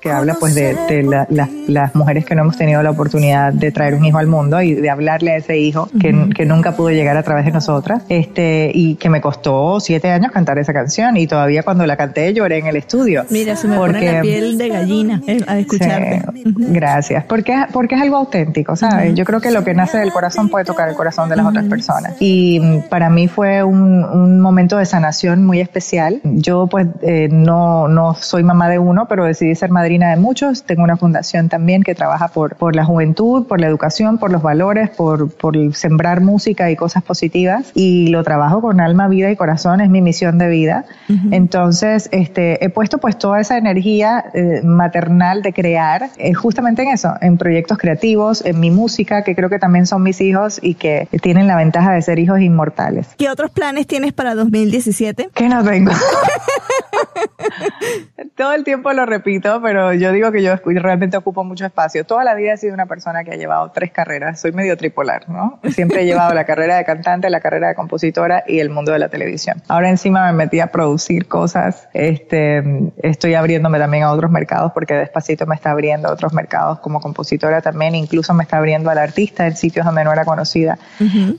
Que 0.00 0.10
habla 0.12 0.36
pues 0.38 0.54
de, 0.54 0.74
de 0.88 1.02
la- 1.02 1.26
la- 1.28 1.48
las 1.66 1.94
mujeres 1.94 2.24
que 2.24 2.34
no 2.34 2.42
hemos 2.42 2.56
tenido 2.56 2.82
la 2.82 2.90
oportunidad 2.90 3.52
de 3.52 3.72
traer 3.72 3.94
un 3.94 4.04
hijo 4.04 4.18
al 4.18 4.28
mundo 4.28 4.62
y 4.62 4.74
de 4.74 4.90
hablarle 4.90 5.32
a 5.32 5.36
ese 5.36 5.58
hijo 5.58 5.88
que, 6.00 6.28
que 6.34 6.44
nunca 6.44 6.72
pudo 6.76 6.90
llegar 6.90 7.16
a 7.16 7.22
través 7.24 7.44
de 7.44 7.50
nosotras 7.50 8.02
este 8.08 8.70
y 8.72 8.94
que 8.94 9.08
me 9.08 9.20
costó 9.20 9.80
siete 9.80 10.10
años 10.10 10.30
cantar 10.32 10.58
esa 10.58 10.72
canción 10.72 11.16
y 11.16 11.26
todavía 11.26 11.62
cuando 11.64 11.84
la 11.84 11.96
canté 11.96 12.32
lloré 12.32 12.58
en 12.58 12.66
el 12.68 12.76
estudio. 12.76 13.24
Mira, 13.30 13.56
se 13.56 13.66
me 13.66 13.76
pone 13.76 14.12
la 14.12 14.20
piel 14.22 14.56
de 14.56 14.68
gallina 14.68 15.20
eh, 15.26 15.40
a 15.46 15.58
escucharte. 15.58 16.22
Sí, 16.32 16.44
gracias. 16.56 17.24
Porque 17.24 17.54
porque 17.72 17.96
es 17.96 18.00
algo 18.02 18.16
auténtico 18.16 18.76
sabes 18.76 19.14
yo 19.14 19.24
creo 19.24 19.40
que 19.40 19.50
lo 19.50 19.64
que 19.64 19.74
nace 19.74 19.98
del 19.98 20.12
corazón 20.12 20.48
puede 20.48 20.64
tocar 20.64 20.88
el 20.88 20.94
corazón 20.94 21.28
de 21.28 21.36
las 21.36 21.46
otras 21.46 21.64
personas. 21.64 22.14
Y 22.20 22.60
mm, 22.60 22.88
para 22.88 23.10
mí 23.10 23.26
fue 23.28 23.64
un, 23.64 24.04
un 24.04 24.40
momento 24.40 24.76
de 24.78 24.86
sanación 24.86 25.44
muy 25.44 25.60
especial. 25.60 26.20
Yo 26.22 26.66
pues 26.68 26.86
eh, 27.02 27.28
no 27.30 27.88
no 27.88 28.14
soy 28.14 28.42
mamá 28.44 28.68
de 28.68 28.78
uno 28.78 29.06
pero 29.08 29.24
decidí 29.24 29.54
ser 29.54 29.70
de 29.88 30.16
muchos 30.16 30.64
tengo 30.64 30.82
una 30.82 30.96
fundación 30.96 31.48
también 31.48 31.82
que 31.82 31.94
trabaja 31.94 32.28
por 32.28 32.56
por 32.56 32.76
la 32.76 32.84
juventud 32.84 33.46
por 33.46 33.60
la 33.60 33.66
educación 33.66 34.18
por 34.18 34.30
los 34.30 34.42
valores 34.42 34.90
por 34.90 35.30
por 35.30 35.56
sembrar 35.74 36.20
música 36.20 36.70
y 36.70 36.76
cosas 36.76 37.02
positivas 37.02 37.72
y 37.74 38.08
lo 38.08 38.22
trabajo 38.22 38.60
con 38.60 38.80
alma 38.80 39.08
vida 39.08 39.30
y 39.30 39.36
corazón 39.36 39.80
es 39.80 39.88
mi 39.88 40.02
misión 40.02 40.38
de 40.38 40.48
vida 40.48 40.84
entonces, 41.30 42.08
este, 42.12 42.64
he 42.64 42.68
puesto 42.68 42.98
pues 42.98 43.18
toda 43.18 43.40
esa 43.40 43.56
energía 43.56 44.24
eh, 44.34 44.60
maternal 44.62 45.42
de 45.42 45.52
crear 45.52 46.10
eh, 46.16 46.34
justamente 46.34 46.82
en 46.82 46.88
eso, 46.88 47.14
en 47.20 47.38
proyectos 47.38 47.78
creativos, 47.78 48.44
en 48.44 48.60
mi 48.60 48.70
música, 48.70 49.22
que 49.22 49.34
creo 49.34 49.48
que 49.48 49.58
también 49.58 49.86
son 49.86 50.02
mis 50.02 50.20
hijos 50.20 50.58
y 50.62 50.74
que 50.74 51.08
tienen 51.22 51.46
la 51.46 51.56
ventaja 51.56 51.92
de 51.92 52.02
ser 52.02 52.18
hijos 52.18 52.40
inmortales. 52.40 53.06
¿Qué 53.16 53.30
otros 53.30 53.50
planes 53.50 53.86
tienes 53.86 54.12
para 54.12 54.34
2017? 54.34 55.30
Que 55.34 55.48
no 55.48 55.64
tengo. 55.64 55.92
Todo 58.36 58.52
el 58.52 58.64
tiempo 58.64 58.92
lo 58.92 59.06
repito, 59.06 59.60
pero 59.62 59.92
yo 59.92 60.12
digo 60.12 60.30
que 60.32 60.42
yo 60.42 60.56
realmente 60.64 61.16
ocupo 61.16 61.44
mucho 61.44 61.66
espacio. 61.66 62.04
Toda 62.04 62.24
la 62.24 62.34
vida 62.34 62.52
he 62.52 62.56
sido 62.56 62.74
una 62.74 62.86
persona 62.86 63.24
que 63.24 63.32
ha 63.32 63.36
llevado 63.36 63.70
tres 63.72 63.90
carreras. 63.92 64.40
Soy 64.40 64.52
medio 64.52 64.76
tripolar, 64.76 65.28
¿no? 65.28 65.60
Siempre 65.70 66.02
he 66.02 66.06
llevado 66.06 66.34
la 66.34 66.44
carrera 66.44 66.76
de 66.76 66.84
cantante, 66.84 67.30
la 67.30 67.40
carrera 67.40 67.68
de 67.68 67.74
compositora 67.74 68.44
y 68.46 68.60
el 68.60 68.70
mundo 68.70 68.92
de 68.92 68.98
la 68.98 69.08
televisión. 69.08 69.62
Ahora 69.68 69.90
encima 69.90 70.26
me 70.26 70.32
metí 70.32 70.60
a 70.60 70.68
producir 70.68 71.26
cosas. 71.26 71.88
Este, 71.92 72.62
estoy 73.02 73.34
abriéndome 73.34 73.78
también 73.78 74.04
a 74.04 74.12
otros 74.12 74.30
mercados 74.30 74.72
porque 74.72 74.94
despacito 74.94 75.46
me 75.46 75.54
está 75.54 75.70
abriendo 75.70 76.08
a 76.08 76.12
otros 76.12 76.32
mercados 76.32 76.80
como 76.80 77.00
compositora 77.00 77.60
también. 77.60 77.94
Incluso 77.94 78.34
me 78.34 78.44
está 78.44 78.58
abriendo 78.58 78.90
al 78.90 78.98
artista 78.98 79.46
en 79.46 79.56
sitios 79.56 79.84
donde 79.84 80.04
no 80.04 80.12
era 80.12 80.24
conocida. 80.24 80.78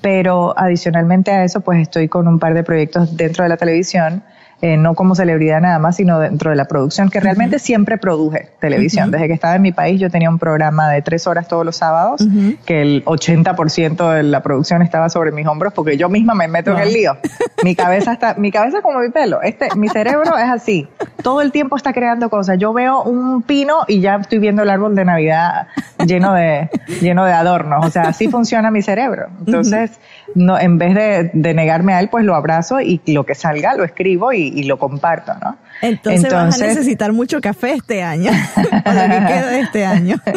Pero 0.01 0.53
adicionalmente 0.57 1.31
a 1.31 1.43
eso, 1.43 1.61
pues 1.61 1.81
estoy 1.81 2.07
con 2.07 2.27
un 2.27 2.39
par 2.39 2.53
de 2.53 2.63
proyectos 2.63 3.15
dentro 3.15 3.43
de 3.43 3.49
la 3.49 3.57
televisión. 3.57 4.23
Eh, 4.61 4.77
no 4.77 4.93
como 4.93 5.15
celebridad 5.15 5.61
nada 5.61 5.79
más, 5.79 5.95
sino 5.95 6.19
dentro 6.19 6.49
de 6.49 6.57
la 6.57 6.65
producción, 6.65 7.09
que 7.09 7.19
realmente 7.19 7.59
siempre 7.59 7.97
produje 7.97 8.49
televisión. 8.59 9.09
Desde 9.09 9.27
que 9.27 9.33
estaba 9.33 9.55
en 9.55 9.61
mi 9.61 9.71
país 9.71 9.99
yo 9.99 10.09
tenía 10.09 10.29
un 10.29 10.37
programa 10.37 10.89
de 10.89 11.01
tres 11.01 11.27
horas 11.27 11.47
todos 11.47 11.65
los 11.65 11.77
sábados, 11.77 12.25
que 12.65 12.81
el 12.81 13.05
80% 13.05 14.13
de 14.13 14.23
la 14.23 14.41
producción 14.43 14.81
estaba 14.81 15.09
sobre 15.09 15.31
mis 15.31 15.47
hombros 15.47 15.73
porque 15.73 15.97
yo 15.97 16.09
misma 16.09 16.33
me 16.33 16.47
meto 16.47 16.71
en 16.71 16.79
el 16.79 16.93
lío. 16.93 17.17
Mi 17.63 17.75
cabeza 17.75 18.13
está, 18.13 18.35
mi 18.35 18.51
cabeza 18.51 18.81
como 18.81 18.99
mi 18.99 19.09
pelo, 19.09 19.41
este, 19.41 19.69
mi 19.75 19.89
cerebro 19.89 20.37
es 20.37 20.49
así. 20.49 20.87
Todo 21.23 21.41
el 21.41 21.51
tiempo 21.51 21.75
está 21.75 21.93
creando 21.93 22.29
cosas. 22.29 22.57
Yo 22.57 22.73
veo 22.73 23.03
un 23.03 23.41
pino 23.41 23.79
y 23.87 24.01
ya 24.01 24.15
estoy 24.15 24.39
viendo 24.39 24.63
el 24.63 24.69
árbol 24.69 24.95
de 24.95 25.05
Navidad 25.05 25.67
lleno 26.05 26.33
de, 26.33 26.69
lleno 27.01 27.25
de 27.25 27.33
adornos. 27.33 27.85
O 27.85 27.89
sea, 27.89 28.03
así 28.03 28.27
funciona 28.27 28.71
mi 28.71 28.81
cerebro. 28.81 29.27
Entonces, 29.45 29.99
no, 30.35 30.59
en 30.59 30.77
vez 30.77 30.95
de, 30.95 31.31
de 31.33 31.53
negarme 31.53 31.93
a 31.93 31.99
él, 31.99 32.09
pues 32.09 32.25
lo 32.25 32.35
abrazo 32.35 32.81
y 32.81 33.01
lo 33.07 33.25
que 33.25 33.35
salga 33.35 33.75
lo 33.75 33.83
escribo 33.83 34.33
y, 34.33 34.47
y 34.47 34.63
lo 34.63 34.77
comparto, 34.77 35.33
¿no? 35.41 35.57
Entonces, 35.81 36.31
vas 36.31 36.61
a 36.61 36.65
necesitar 36.65 37.13
mucho 37.13 37.41
café 37.41 37.73
este 37.73 38.03
año, 38.03 38.31
o 38.55 38.91
lo 38.91 39.01
que 39.01 39.25
queda 39.27 39.49
de 39.51 39.59
este 39.59 39.85
año. 39.85 40.17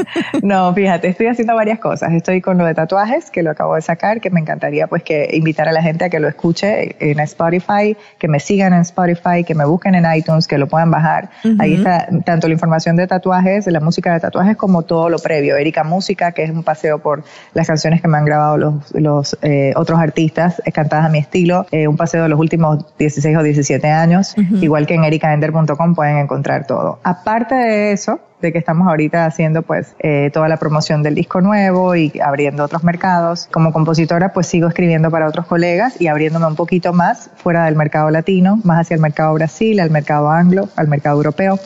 No, 0.43 0.75
fíjate, 0.75 1.09
estoy 1.09 1.29
haciendo 1.29 1.55
varias 1.55 1.79
cosas. 1.79 2.13
Estoy 2.13 2.41
con 2.41 2.59
lo 2.59 2.65
de 2.65 2.75
tatuajes, 2.75 3.31
que 3.31 3.43
lo 3.43 3.51
acabo 3.51 3.75
de 3.75 3.83
sacar, 3.83 4.21
que 4.21 4.31
me 4.31 4.41
encantaría 4.41 4.87
pues 4.87 5.03
que 5.03 5.29
invitar 5.33 5.69
a 5.69 5.73
la 5.73 5.83
gente 5.83 6.05
a 6.05 6.11
que 6.11 6.19
lo 6.19 6.29
escuche 6.29 6.97
en 6.99 7.21
Spotify, 7.21 7.97
que 8.19 8.29
me 8.29 8.41
sigan 8.41 8.73
en 8.73 8.81
Spotify, 8.81 9.45
que 9.47 9.55
me 9.55 9.65
busquen 9.65 9.95
en 9.95 10.05
iTunes, 10.15 10.47
que 10.47 10.59
lo 10.59 10.67
puedan 10.67 10.91
bajar. 10.91 11.31
Ujú. 11.45 11.57
Ahí 11.61 11.75
está 11.75 12.09
tanto 12.25 12.49
la 12.49 12.55
información 12.55 12.97
de 12.97 13.07
tatuajes, 13.07 13.65
de 13.65 13.71
la 13.71 13.81
música 13.81 14.13
de 14.13 14.21
tatuajes, 14.21 14.57
como 14.57 14.83
todo 14.83 15.09
lo 15.09 15.19
previo. 15.19 15.57
Erika 15.57 15.85
Música, 15.85 16.33
que 16.33 16.43
es 16.45 16.51
un 16.51 16.65
paseo 16.65 16.99
por 16.99 17.25
las 17.55 17.67
canciones 17.67 18.01
que 18.03 18.09
me 18.09 18.19
han 18.19 18.25
grabado 18.25 18.57
los, 18.59 18.93
los 18.93 19.39
eh, 19.43 19.73
otros 19.77 20.01
artistas, 20.01 20.61
eh, 20.65 20.73
cantadas 20.73 21.07
a 21.07 21.09
mi 21.09 21.19
estilo, 21.19 21.67
eh, 21.71 21.89
un 21.89 21.97
paseo 21.97 22.25
de 22.25 22.29
los 22.29 22.39
últimos 22.39 22.85
16 22.99 23.37
o 23.37 23.43
17 23.43 23.89
años, 23.89 24.35
Ujú. 24.37 24.57
igual 24.57 24.87
que 24.87 24.95
en 24.95 25.05
ericaender.com 25.33 25.95
pueden 25.95 26.19
encontrar 26.19 26.67
todo. 26.67 26.99
Aparte 27.03 27.55
de 27.55 27.93
eso, 27.93 28.21
de 28.41 28.53
que 28.53 28.59
estamos 28.59 28.89
ahorita 28.89 29.25
haciendo 29.25 29.63
pues 29.63 29.95
eh, 30.01 30.31
toda 30.33 30.49
la 30.49 30.59
promoción 30.59 31.03
del 31.03 31.15
disco 31.15 31.41
nuevo 31.41 31.95
y 31.95 32.13
abriendo 32.23 32.65
otros 32.65 32.85
mercados. 32.85 33.49
Como 33.53 33.73
compositora 33.73 34.33
pues 34.33 34.49
sigo 34.49 34.69
escribiendo 34.69 35.11
para 35.11 35.29
otros 35.29 35.47
colegas 35.47 36.01
y 36.01 36.09
abriéndome 36.09 36.47
un 36.47 36.57
poquito 36.57 36.93
más 36.93 37.31
fuera 37.37 37.65
del 37.65 37.77
mercado 37.77 38.11
latino, 38.11 38.59
más 38.65 38.81
hacia 38.81 38.97
el 38.97 39.01
mercado 39.01 39.33
Brasil, 39.35 39.81
al 39.81 39.91
mercado 39.91 40.31
anglo, 40.31 40.69
al 40.77 40.89
mercado 40.89 41.17
europeo. 41.17 41.59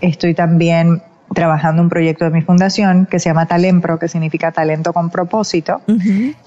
Estoy 0.00 0.34
también 0.34 1.02
trabajando 1.34 1.82
un 1.82 1.88
proyecto 1.88 2.24
de 2.24 2.30
mi 2.30 2.42
fundación 2.42 3.06
que 3.06 3.18
se 3.18 3.28
llama 3.28 3.46
Talempro, 3.46 3.98
que 3.98 4.08
significa 4.08 4.52
talento 4.52 4.92
con 4.92 5.10
propósito, 5.10 5.80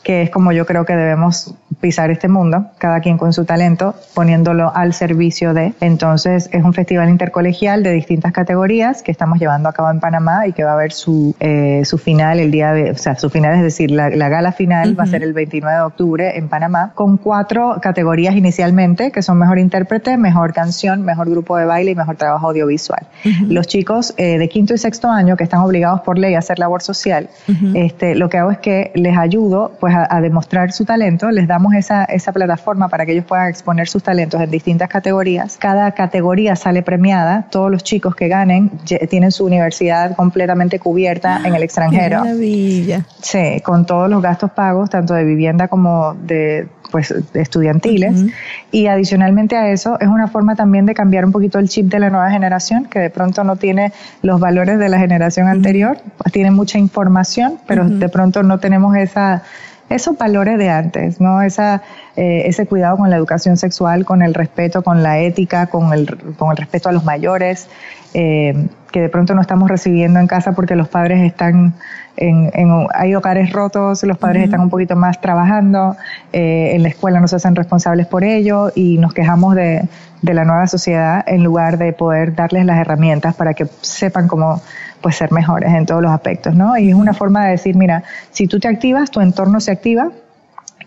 que 0.03 0.23
es 0.23 0.29
como 0.29 0.51
yo 0.51 0.65
creo 0.65 0.85
que 0.85 0.95
debemos 0.95 1.53
pisar 1.79 2.09
este 2.09 2.27
mundo, 2.27 2.67
cada 2.79 3.01
quien 3.01 3.17
con 3.17 3.33
su 3.33 3.45
talento, 3.45 3.93
poniéndolo 4.15 4.75
al 4.75 4.93
servicio 4.93 5.53
de. 5.53 5.73
Entonces 5.79 6.49
es 6.51 6.63
un 6.63 6.73
festival 6.73 7.09
intercolegial 7.09 7.83
de 7.83 7.91
distintas 7.91 8.33
categorías 8.33 9.03
que 9.03 9.11
estamos 9.11 9.39
llevando 9.39 9.69
a 9.69 9.73
cabo 9.73 9.91
en 9.91 9.99
Panamá 9.99 10.47
y 10.47 10.53
que 10.53 10.63
va 10.63 10.71
a 10.71 10.73
haber 10.73 10.91
su, 10.91 11.35
eh, 11.39 11.83
su 11.85 11.97
final 11.97 12.39
el 12.39 12.51
día 12.51 12.73
de, 12.73 12.91
o 12.91 12.97
sea, 12.97 13.15
su 13.15 13.29
final, 13.29 13.55
es 13.55 13.61
decir, 13.61 13.91
la, 13.91 14.09
la 14.09 14.29
gala 14.29 14.51
final 14.51 14.99
va 14.99 15.03
a 15.03 15.07
ser 15.07 15.23
el 15.23 15.33
29 15.33 15.77
de 15.77 15.83
octubre 15.83 16.38
en 16.38 16.47
Panamá, 16.47 16.93
con 16.95 17.17
cuatro 17.17 17.77
categorías 17.81 18.35
inicialmente, 18.35 19.11
que 19.11 19.21
son 19.21 19.38
mejor 19.38 19.59
intérprete, 19.59 20.17
mejor 20.17 20.53
canción, 20.53 21.03
mejor 21.03 21.29
grupo 21.29 21.57
de 21.57 21.65
baile 21.65 21.91
y 21.91 21.95
mejor 21.95 22.15
trabajo 22.15 22.47
audiovisual. 22.47 23.07
Los 23.47 23.67
chicos 23.67 24.13
eh, 24.17 24.38
de 24.38 24.49
quinto 24.49 24.76
y 24.78 24.80
sexto 24.80 25.09
año, 25.09 25.36
que 25.36 25.43
están 25.43 25.61
obligados 25.61 26.01
por 26.01 26.17
ley 26.17 26.36
a 26.36 26.39
hacer 26.39 26.59
labor 26.59 26.82
social, 26.82 27.30
este, 27.73 28.15
lo 28.15 28.30
que 28.30 28.38
hago 28.38 28.51
es 28.51 28.59
que 28.59 28.91
les 28.95 29.17
ayudo 29.17 29.73
pues, 29.80 29.93
a, 29.95 30.21
demostrar 30.21 30.71
su 30.71 30.86
talento, 30.86 31.30
les 31.32 31.47
damos 31.47 31.73
esa, 31.73 32.05
esa 32.05 32.32
plataforma 32.32 32.88
para 32.88 33.05
que 33.05 33.13
ellos 33.13 33.25
puedan 33.25 33.47
exponer 33.47 33.88
sus 33.88 34.03
talentos 34.03 34.39
en 34.41 34.49
distintas 34.49 34.89
categorías. 34.89 35.57
Cada 35.57 35.91
categoría 35.91 36.55
sale 36.55 36.84
premiada, 36.84 37.47
todos 37.51 37.71
los 37.71 37.84
chicos 37.84 38.15
que 38.15 38.28
ganen 38.28 38.71
tienen 39.09 39.32
su 39.32 39.45
universidad 39.45 40.15
completamente 40.15 40.80
cubierta 40.80 41.41
en 41.43 41.55
el 41.55 41.63
extranjero. 41.63 42.23
Qué 42.23 42.30
maravilla. 42.30 43.05
Sí, 43.21 43.61
con 43.63 43.86
todos 43.86 44.09
los 44.09 44.21
gastos 44.21 44.51
pagos, 44.51 44.89
tanto 44.89 45.13
de 45.13 45.23
vivienda 45.23 45.67
como 45.67 46.13
de 46.13 46.67
pues 46.91 47.13
estudiantiles. 47.33 48.25
Y 48.71 48.88
adicionalmente 48.88 49.55
a 49.55 49.71
eso 49.71 49.99
es 49.99 50.07
una 50.07 50.27
forma 50.27 50.55
también 50.55 50.85
de 50.85 50.93
cambiar 50.93 51.25
un 51.25 51.31
poquito 51.31 51.59
el 51.59 51.69
chip 51.69 51.88
de 51.88 51.99
la 51.99 52.09
nueva 52.09 52.29
generación 52.31 52.85
que 52.85 52.99
de 52.99 53.09
pronto 53.09 53.43
no 53.43 53.55
tiene 53.55 53.91
los 54.21 54.39
valores 54.39 54.79
de 54.79 54.89
la 54.89 54.99
generación 54.99 55.47
anterior, 55.47 55.97
tiene 56.31 56.51
mucha 56.51 56.77
información, 56.77 57.59
pero 57.67 57.88
de 57.88 58.09
pronto 58.09 58.43
no 58.43 58.59
tenemos 58.59 58.95
esa 58.95 59.43
esos 59.89 60.17
valores 60.17 60.57
de 60.57 60.69
antes, 60.69 61.21
¿no? 61.21 61.41
Esa, 61.41 61.81
eh, 62.15 62.43
ese 62.45 62.65
cuidado 62.65 62.97
con 62.97 63.09
la 63.09 63.15
educación 63.15 63.57
sexual, 63.57 64.03
con 64.03 64.21
el 64.21 64.33
respeto, 64.33 64.81
con 64.83 65.01
la 65.01 65.19
ética, 65.19 65.67
con 65.67 65.93
el, 65.93 66.17
con 66.38 66.51
el 66.51 66.57
respeto 66.57 66.89
a 66.89 66.91
los 66.91 67.05
mayores, 67.05 67.69
eh, 68.13 68.67
que 68.91 69.01
de 69.01 69.09
pronto 69.09 69.35
no 69.35 69.41
estamos 69.41 69.69
recibiendo 69.69 70.19
en 70.19 70.27
casa 70.27 70.53
porque 70.53 70.75
los 70.75 70.87
padres 70.87 71.21
están 71.21 71.73
en, 72.15 72.51
hay 72.93 73.13
hogares 73.15 73.51
rotos, 73.51 74.03
los 74.03 74.17
padres 74.17 74.45
están 74.45 74.61
un 74.61 74.69
poquito 74.69 74.95
más 74.95 75.21
trabajando, 75.21 75.95
eh, 76.33 76.71
en 76.73 76.83
la 76.83 76.89
escuela 76.89 77.19
no 77.19 77.27
se 77.27 77.35
hacen 77.35 77.55
responsables 77.55 78.07
por 78.07 78.23
ello 78.23 78.71
y 78.73 78.97
nos 78.97 79.13
quejamos 79.13 79.55
de, 79.55 79.87
de 80.21 80.33
la 80.33 80.45
nueva 80.45 80.67
sociedad 80.67 81.23
en 81.27 81.43
lugar 81.43 81.77
de 81.77 81.93
poder 81.93 82.33
darles 82.35 82.65
las 82.65 82.79
herramientas 82.79 83.35
para 83.35 83.53
que 83.53 83.67
sepan 83.81 84.27
cómo 84.27 84.61
pues 85.01 85.15
ser 85.15 85.31
mejores 85.31 85.71
en 85.73 85.85
todos 85.85 86.01
los 86.01 86.11
aspectos, 86.11 86.55
¿no? 86.55 86.77
Y 86.77 86.89
es 86.89 86.95
una 86.95 87.13
forma 87.13 87.45
de 87.45 87.51
decir, 87.51 87.75
mira, 87.75 88.03
si 88.31 88.47
tú 88.47 88.59
te 88.59 88.67
activas, 88.67 89.11
tu 89.11 89.21
entorno 89.21 89.59
se 89.59 89.71
activa, 89.71 90.11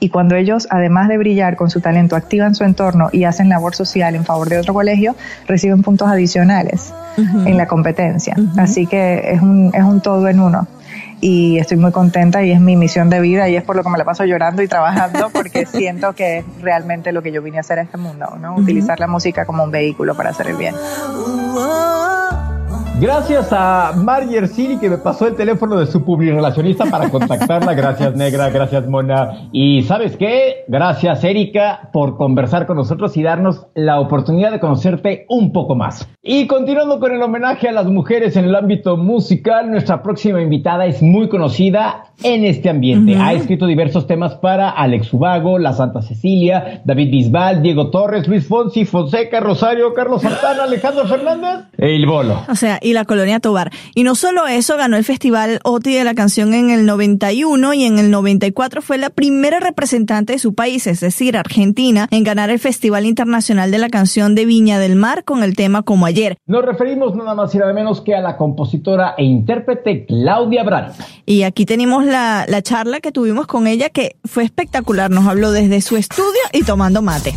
y 0.00 0.08
cuando 0.08 0.34
ellos, 0.34 0.66
además 0.70 1.08
de 1.08 1.18
brillar 1.18 1.56
con 1.56 1.70
su 1.70 1.80
talento, 1.80 2.16
activan 2.16 2.54
su 2.54 2.64
entorno 2.64 3.10
y 3.12 3.24
hacen 3.24 3.48
labor 3.48 3.74
social 3.74 4.14
en 4.14 4.24
favor 4.24 4.48
de 4.48 4.58
otro 4.58 4.74
colegio, 4.74 5.14
reciben 5.46 5.82
puntos 5.82 6.08
adicionales 6.08 6.92
en 7.18 7.56
la 7.58 7.66
competencia. 7.66 8.34
Así 8.56 8.86
que 8.86 9.32
es 9.32 9.42
un, 9.42 9.70
es 9.74 9.84
un 9.84 10.00
todo 10.00 10.26
en 10.28 10.40
uno 10.40 10.66
y 11.20 11.58
estoy 11.58 11.76
muy 11.76 11.92
contenta 11.92 12.42
y 12.42 12.50
es 12.50 12.60
mi 12.60 12.76
misión 12.76 13.10
de 13.10 13.20
vida 13.20 13.48
y 13.48 13.56
es 13.56 13.62
por 13.62 13.76
lo 13.76 13.82
que 13.82 13.90
me 13.90 13.98
la 13.98 14.04
paso 14.04 14.24
llorando 14.24 14.62
y 14.62 14.68
trabajando 14.68 15.28
porque 15.32 15.66
siento 15.66 16.14
que 16.14 16.38
es 16.38 16.44
realmente 16.62 17.12
lo 17.12 17.22
que 17.22 17.30
yo 17.30 17.42
vine 17.42 17.58
a 17.58 17.60
hacer 17.60 17.78
a 17.78 17.82
este 17.82 17.98
mundo, 17.98 18.36
¿no? 18.40 18.56
Utilizar 18.56 18.98
la 18.98 19.06
música 19.06 19.44
como 19.44 19.64
un 19.64 19.70
vehículo 19.70 20.14
para 20.14 20.30
hacer 20.30 20.48
el 20.48 20.56
bien. 20.56 20.74
Gracias 23.00 23.48
a 23.50 23.94
Margie 23.96 24.46
City 24.46 24.76
que 24.76 24.90
me 24.90 24.98
pasó 24.98 25.26
el 25.26 25.34
teléfono 25.34 25.76
de 25.76 25.86
su 25.86 26.04
publirelacionista 26.04 26.84
para 26.84 27.08
contactarla. 27.08 27.72
Gracias, 27.72 28.14
Negra. 28.14 28.50
Gracias, 28.50 28.86
Mona. 28.86 29.48
Y 29.52 29.84
¿sabes 29.84 30.18
qué? 30.18 30.64
Gracias, 30.68 31.24
Erika, 31.24 31.88
por 31.94 32.18
conversar 32.18 32.66
con 32.66 32.76
nosotros 32.76 33.16
y 33.16 33.22
darnos 33.22 33.68
la 33.74 34.00
oportunidad 34.00 34.50
de 34.50 34.60
conocerte 34.60 35.24
un 35.30 35.50
poco 35.50 35.74
más. 35.74 36.06
Y 36.22 36.46
continuando 36.46 37.00
con 37.00 37.12
el 37.12 37.22
homenaje 37.22 37.70
a 37.70 37.72
las 37.72 37.86
mujeres 37.86 38.36
en 38.36 38.44
el 38.44 38.54
ámbito 38.54 38.98
musical, 38.98 39.70
nuestra 39.70 40.02
próxima 40.02 40.42
invitada 40.42 40.84
es 40.84 41.00
muy 41.00 41.30
conocida 41.30 42.04
en 42.22 42.44
este 42.44 42.68
ambiente. 42.68 43.16
Ha 43.16 43.32
escrito 43.32 43.64
diversos 43.66 44.06
temas 44.06 44.34
para 44.34 44.68
Alex 44.68 45.10
Ubago, 45.14 45.58
La 45.58 45.72
Santa 45.72 46.02
Cecilia, 46.02 46.82
David 46.84 47.10
Bisbal, 47.10 47.62
Diego 47.62 47.88
Torres, 47.88 48.28
Luis 48.28 48.46
Fonsi, 48.46 48.84
Fonseca, 48.84 49.40
Rosario, 49.40 49.94
Carlos 49.94 50.20
Santana, 50.20 50.64
Alejandro 50.64 51.06
Fernández, 51.06 51.70
El 51.78 52.04
Bolo. 52.04 52.42
O 52.46 52.54
sea, 52.54 52.78
y 52.82 52.89
la 52.92 53.04
colonia 53.04 53.40
Tobar. 53.40 53.70
Y 53.94 54.04
no 54.04 54.14
solo 54.14 54.46
eso, 54.46 54.76
ganó 54.76 54.96
el 54.96 55.04
Festival 55.04 55.60
OTI 55.64 55.94
de 55.94 56.04
la 56.04 56.14
canción 56.14 56.54
en 56.54 56.70
el 56.70 56.86
91 56.86 57.74
y 57.74 57.84
en 57.84 57.98
el 57.98 58.10
94 58.10 58.82
fue 58.82 58.98
la 58.98 59.10
primera 59.10 59.60
representante 59.60 60.34
de 60.34 60.38
su 60.38 60.54
país, 60.54 60.86
es 60.86 61.00
decir, 61.00 61.36
Argentina, 61.36 62.08
en 62.10 62.24
ganar 62.24 62.50
el 62.50 62.58
Festival 62.58 63.06
Internacional 63.06 63.70
de 63.70 63.78
la 63.78 63.88
Canción 63.88 64.34
de 64.34 64.44
Viña 64.44 64.78
del 64.78 64.96
Mar 64.96 65.24
con 65.24 65.42
el 65.42 65.56
tema 65.56 65.82
Como 65.82 66.06
Ayer. 66.06 66.36
Nos 66.46 66.64
referimos 66.64 67.14
nada 67.14 67.34
más 67.34 67.54
y 67.54 67.58
nada 67.58 67.72
menos 67.72 68.00
que 68.00 68.14
a 68.14 68.20
la 68.20 68.36
compositora 68.36 69.14
e 69.16 69.24
intérprete 69.24 70.06
Claudia 70.06 70.62
Brandt. 70.64 70.94
Y 71.26 71.42
aquí 71.42 71.66
tenemos 71.66 72.04
la, 72.04 72.44
la 72.48 72.62
charla 72.62 73.00
que 73.00 73.12
tuvimos 73.12 73.46
con 73.46 73.66
ella 73.66 73.88
que 73.88 74.16
fue 74.24 74.44
espectacular. 74.44 75.10
Nos 75.10 75.26
habló 75.26 75.52
desde 75.52 75.80
su 75.80 75.96
estudio 75.96 76.40
y 76.52 76.62
tomando 76.62 77.02
mate. 77.02 77.34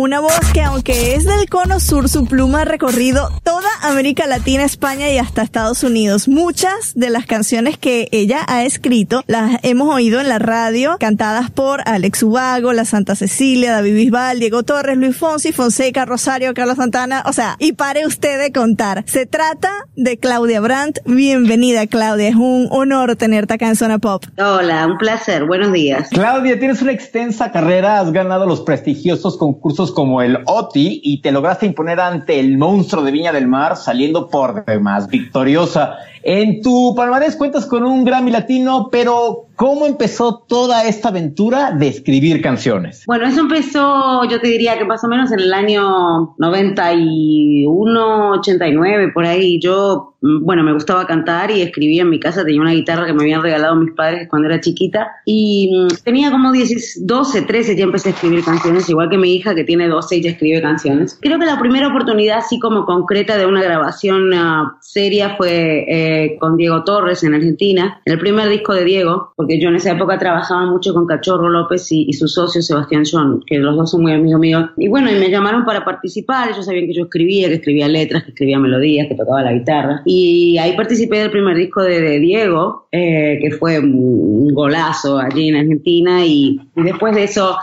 Una 0.00 0.20
voz 0.20 0.52
que 0.54 0.62
aunque 0.62 1.16
es 1.16 1.24
del 1.24 1.48
cono 1.48 1.80
sur, 1.80 2.08
su 2.08 2.24
pluma 2.24 2.60
ha 2.60 2.64
recorrido 2.64 3.30
toda 3.42 3.66
América 3.82 4.28
Latina, 4.28 4.62
España 4.62 5.10
y 5.10 5.18
hasta 5.18 5.42
Estados 5.42 5.82
Unidos. 5.82 6.28
Muchas 6.28 6.94
de 6.94 7.10
las 7.10 7.26
canciones 7.26 7.78
que 7.78 8.06
ella 8.12 8.44
ha 8.46 8.62
escrito 8.62 9.24
las 9.26 9.58
hemos 9.64 9.92
oído 9.92 10.20
en 10.20 10.28
la 10.28 10.38
radio, 10.38 10.98
cantadas 11.00 11.50
por 11.50 11.80
Alex 11.84 12.22
Ubago, 12.22 12.72
La 12.72 12.84
Santa 12.84 13.16
Cecilia, 13.16 13.72
David 13.72 13.94
Bisbal, 13.94 14.38
Diego 14.38 14.62
Torres, 14.62 14.96
Luis 14.96 15.16
Fonsi, 15.16 15.50
Fonseca, 15.50 16.04
Rosario, 16.04 16.54
Carlos 16.54 16.76
Santana. 16.76 17.24
O 17.26 17.32
sea, 17.32 17.56
y 17.58 17.72
pare 17.72 18.06
usted 18.06 18.38
de 18.38 18.52
contar. 18.52 19.02
Se 19.08 19.26
trata 19.26 19.72
de 19.96 20.16
Claudia 20.16 20.60
Brandt. 20.60 21.00
Bienvenida, 21.06 21.88
Claudia. 21.88 22.28
Es 22.28 22.36
un 22.36 22.68
honor 22.70 23.16
tenerte 23.16 23.54
acá 23.54 23.66
en 23.66 23.74
Zona 23.74 23.98
Pop. 23.98 24.22
Hola, 24.38 24.86
un 24.86 24.96
placer. 24.96 25.44
Buenos 25.44 25.72
días. 25.72 26.08
Claudia, 26.10 26.56
tienes 26.56 26.82
una 26.82 26.92
extensa 26.92 27.50
carrera. 27.50 27.98
Has 27.98 28.12
ganado 28.12 28.46
los 28.46 28.60
prestigiosos 28.60 29.36
concursos 29.36 29.87
como 29.90 30.22
el 30.22 30.38
OTI 30.46 31.00
y 31.02 31.20
te 31.20 31.32
lograste 31.32 31.66
imponer 31.66 32.00
ante 32.00 32.40
el 32.40 32.58
monstruo 32.58 33.02
de 33.02 33.12
Viña 33.12 33.32
del 33.32 33.46
Mar 33.46 33.76
saliendo 33.76 34.28
por 34.28 34.64
demás 34.64 35.08
victoriosa. 35.08 35.98
En 36.22 36.62
tu 36.62 36.94
palmarés 36.96 37.36
cuentas 37.36 37.66
con 37.66 37.84
un 37.84 38.04
Grammy 38.04 38.30
Latino, 38.30 38.88
pero 38.90 39.46
¿cómo 39.56 39.86
empezó 39.86 40.44
toda 40.48 40.84
esta 40.84 41.08
aventura 41.08 41.72
de 41.72 41.88
escribir 41.88 42.40
canciones? 42.42 43.04
Bueno, 43.06 43.26
eso 43.26 43.40
empezó, 43.40 44.24
yo 44.28 44.40
te 44.40 44.48
diría 44.48 44.78
que 44.78 44.84
más 44.84 45.02
o 45.04 45.08
menos 45.08 45.32
en 45.32 45.40
el 45.40 45.52
año 45.52 46.34
91, 46.38 48.30
89, 48.32 49.10
por 49.12 49.24
ahí. 49.24 49.58
Yo, 49.60 50.14
mm, 50.20 50.44
bueno, 50.44 50.62
me 50.62 50.72
gustaba 50.72 51.06
cantar 51.06 51.50
y 51.50 51.62
escribía 51.62 52.02
en 52.02 52.10
mi 52.10 52.20
casa. 52.20 52.44
Tenía 52.44 52.60
una 52.60 52.72
guitarra 52.72 53.06
que 53.06 53.12
me 53.12 53.22
habían 53.22 53.42
regalado 53.42 53.76
mis 53.76 53.92
padres 53.94 54.28
cuando 54.28 54.48
era 54.48 54.60
chiquita. 54.60 55.08
Y 55.24 55.70
mm, 55.72 56.04
tenía 56.04 56.30
como 56.30 56.52
10, 56.52 57.06
12, 57.06 57.42
13, 57.42 57.76
ya 57.76 57.84
empecé 57.84 58.10
a 58.10 58.12
escribir 58.12 58.44
canciones, 58.44 58.88
igual 58.88 59.08
que 59.08 59.18
mi 59.18 59.34
hija 59.34 59.54
que 59.54 59.64
tiene 59.64 59.88
12 59.88 60.16
y 60.16 60.22
ya 60.22 60.30
escribe 60.30 60.62
canciones. 60.62 61.18
Creo 61.20 61.38
que 61.38 61.46
la 61.46 61.58
primera 61.58 61.88
oportunidad 61.88 62.38
así 62.38 62.58
como 62.58 62.84
concreta 62.84 63.36
de 63.36 63.46
una 63.46 63.62
grabación 63.62 64.32
uh, 64.32 64.70
seria 64.80 65.36
fue... 65.36 65.84
Eh, 65.88 66.07
con 66.40 66.56
Diego 66.56 66.84
Torres 66.84 67.22
en 67.24 67.34
Argentina, 67.34 68.00
el 68.04 68.18
primer 68.18 68.48
disco 68.48 68.74
de 68.74 68.84
Diego, 68.84 69.32
porque 69.36 69.60
yo 69.60 69.68
en 69.68 69.76
esa 69.76 69.92
época 69.92 70.18
trabajaba 70.18 70.66
mucho 70.66 70.94
con 70.94 71.06
Cachorro 71.06 71.48
López 71.48 71.86
y, 71.90 72.12
su 72.12 72.26
socio 72.26 72.62
Sebastián 72.62 73.04
John, 73.10 73.42
que 73.46 73.58
los 73.58 73.76
dos 73.76 73.90
son 73.90 74.02
muy 74.02 74.12
amigos 74.12 74.40
míos. 74.40 74.70
Y 74.76 74.88
bueno, 74.88 75.10
y 75.10 75.14
me 75.14 75.30
llamaron 75.30 75.64
para 75.64 75.84
participar, 75.84 76.50
ellos 76.50 76.66
sabían 76.66 76.86
que 76.86 76.94
yo 76.94 77.04
escribía, 77.04 77.48
que 77.48 77.54
escribía 77.54 77.88
letras, 77.88 78.24
que 78.24 78.30
escribía 78.30 78.58
melodías, 78.58 79.08
que 79.08 79.14
tocaba 79.14 79.42
la 79.42 79.52
guitarra. 79.52 80.02
Y 80.04 80.58
ahí 80.58 80.76
participé 80.76 81.18
del 81.18 81.30
primer 81.30 81.56
disco 81.56 81.82
de, 81.82 82.18
Diego, 82.18 82.88
eh, 82.90 83.38
que 83.40 83.50
fue 83.52 83.78
un 83.78 84.52
golazo 84.52 85.18
allí 85.18 85.48
en 85.48 85.56
Argentina, 85.56 86.24
y 86.24 86.60
después 86.74 87.14
de 87.14 87.24
eso 87.24 87.56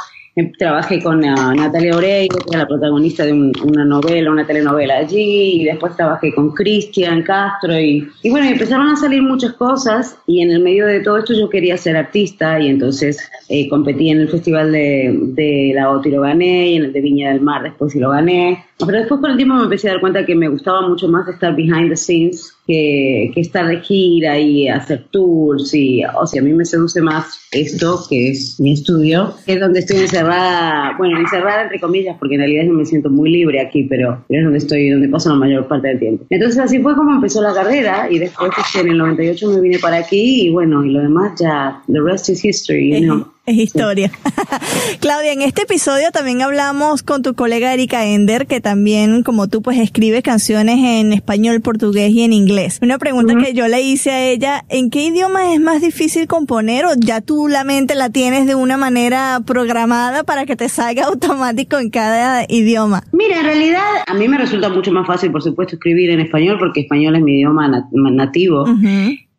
trabajé 0.57 1.01
con 1.01 1.19
uh, 1.19 1.55
Natalia 1.55 1.95
Oreiro, 1.95 2.37
que 2.37 2.49
era 2.49 2.59
la 2.59 2.67
protagonista 2.67 3.25
de 3.25 3.31
una 3.31 3.85
novela, 3.85 4.31
una 4.31 4.45
telenovela 4.45 4.97
allí, 4.97 5.61
y 5.61 5.65
después 5.65 5.95
trabajé 5.95 6.33
con 6.33 6.51
Cristian 6.51 7.23
Castro, 7.23 7.79
y, 7.79 8.07
y 8.21 8.29
bueno, 8.29 8.47
empezaron 8.47 8.89
a 8.89 8.97
salir 8.97 9.21
muchas 9.21 9.53
cosas, 9.53 10.17
y 10.27 10.41
en 10.41 10.51
el 10.51 10.61
medio 10.61 10.85
de 10.87 10.99
todo 10.99 11.19
esto 11.19 11.33
yo 11.33 11.49
quería 11.49 11.77
ser 11.77 11.95
artista, 11.95 12.59
y 12.59 12.67
entonces 12.67 13.19
eh, 13.47 13.69
competí 13.69 14.09
en 14.09 14.21
el 14.21 14.29
Festival 14.29 14.71
de, 14.71 15.17
de 15.21 15.71
La 15.73 15.89
OTI 15.91 16.11
lo 16.11 16.21
gané, 16.21 16.71
y 16.71 16.75
en 16.75 16.85
el 16.85 16.93
de 16.93 17.01
Viña 17.01 17.31
del 17.31 17.41
Mar 17.41 17.63
después 17.63 17.93
sí 17.93 17.99
lo 17.99 18.09
gané, 18.09 18.65
pero 18.79 18.97
después 18.97 19.21
con 19.21 19.31
el 19.31 19.37
tiempo 19.37 19.55
me 19.55 19.63
empecé 19.63 19.87
a 19.87 19.93
dar 19.93 20.01
cuenta 20.01 20.25
que 20.25 20.35
me 20.35 20.49
gustaba 20.49 20.87
mucho 20.87 21.07
más 21.07 21.27
estar 21.29 21.55
behind 21.55 21.89
the 21.89 21.95
scenes 21.95 22.54
que, 22.65 23.31
que 23.33 23.41
estar 23.41 23.67
de 23.67 23.81
gira 23.81 24.39
y 24.39 24.67
hacer 24.67 25.05
tours. 25.11 25.73
Y, 25.73 26.03
o 26.03 26.25
sea, 26.25 26.41
a 26.41 26.43
mí 26.43 26.53
me 26.53 26.65
seduce 26.65 27.01
más 27.01 27.39
esto, 27.51 27.99
que 28.09 28.29
es 28.29 28.59
mi 28.59 28.73
estudio, 28.73 29.33
que 29.45 29.53
es 29.53 29.59
donde 29.59 29.79
estoy 29.79 29.97
encerrada, 29.97 30.95
bueno, 30.97 31.19
encerrada 31.19 31.63
entre 31.63 31.79
comillas, 31.79 32.17
porque 32.19 32.35
en 32.35 32.41
realidad 32.41 32.65
yo 32.65 32.73
me 32.73 32.85
siento 32.85 33.09
muy 33.09 33.29
libre 33.31 33.61
aquí, 33.61 33.83
pero 33.83 34.23
es 34.29 34.43
donde 34.43 34.57
estoy, 34.57 34.89
donde 34.89 35.09
paso 35.09 35.29
la 35.29 35.35
mayor 35.35 35.67
parte 35.67 35.87
del 35.89 35.99
tiempo. 35.99 36.25
Entonces 36.29 36.59
así 36.59 36.79
fue 36.79 36.95
como 36.95 37.15
empezó 37.15 37.41
la 37.41 37.53
carrera 37.53 38.07
y 38.09 38.19
después 38.19 38.51
este, 38.57 38.81
en 38.81 38.89
el 38.89 38.97
98 38.97 39.49
me 39.51 39.61
vine 39.61 39.79
para 39.79 39.97
aquí 39.97 40.47
y 40.47 40.49
bueno, 40.51 40.83
y 40.83 40.91
lo 40.91 41.01
demás 41.01 41.39
ya, 41.39 41.81
the 41.87 42.01
rest 42.01 42.29
is 42.29 42.43
history, 42.43 43.01
you 43.01 43.05
know. 43.05 43.34
Es 43.45 43.57
historia. 43.57 44.11
Claudia, 45.01 45.31
en 45.31 45.43
este 45.43 45.63
episodio 45.63 46.09
también 46.11 46.41
hablamos 46.41 47.03
con 47.03 47.21
tu 47.21 47.35
colega 47.35 47.73
Erika 47.73 48.03
Ender, 48.05 48.47
que 48.47 48.59
también, 48.59 49.21
como 49.21 49.47
tú, 49.47 49.61
pues 49.61 49.77
escribe 49.77 50.23
canciones 50.23 50.79
en 50.79 51.13
español, 51.13 51.61
portugués 51.61 52.11
y 52.11 52.23
en 52.23 52.33
inglés. 52.33 52.79
Una 52.81 52.97
pregunta 52.97 53.35
que 53.35 53.53
yo 53.53 53.67
le 53.67 53.81
hice 53.81 54.09
a 54.09 54.23
ella, 54.23 54.65
¿en 54.69 54.89
qué 54.89 55.05
idioma 55.05 55.53
es 55.53 55.61
más 55.61 55.81
difícil 55.81 56.25
componer 56.27 56.85
o 56.85 56.93
ya 56.97 57.21
tú 57.21 57.47
la 57.47 57.63
mente 57.63 57.93
la 57.93 58.09
tienes 58.09 58.47
de 58.47 58.55
una 58.55 58.77
manera 58.77 59.41
programada 59.45 60.23
para 60.23 60.45
que 60.47 60.55
te 60.55 60.67
salga 60.67 61.03
automático 61.05 61.77
en 61.77 61.91
cada 61.91 62.45
idioma? 62.49 63.03
Mira, 63.11 63.39
en 63.39 63.45
realidad 63.45 63.83
a 64.07 64.13
mí 64.15 64.27
me 64.27 64.39
resulta 64.39 64.69
mucho 64.69 64.91
más 64.91 65.05
fácil, 65.05 65.31
por 65.31 65.43
supuesto, 65.43 65.75
escribir 65.75 66.09
en 66.09 66.19
español 66.19 66.57
porque 66.57 66.81
español 66.81 67.15
es 67.15 67.21
mi 67.21 67.35
idioma 67.35 67.85
nativo. 67.91 68.65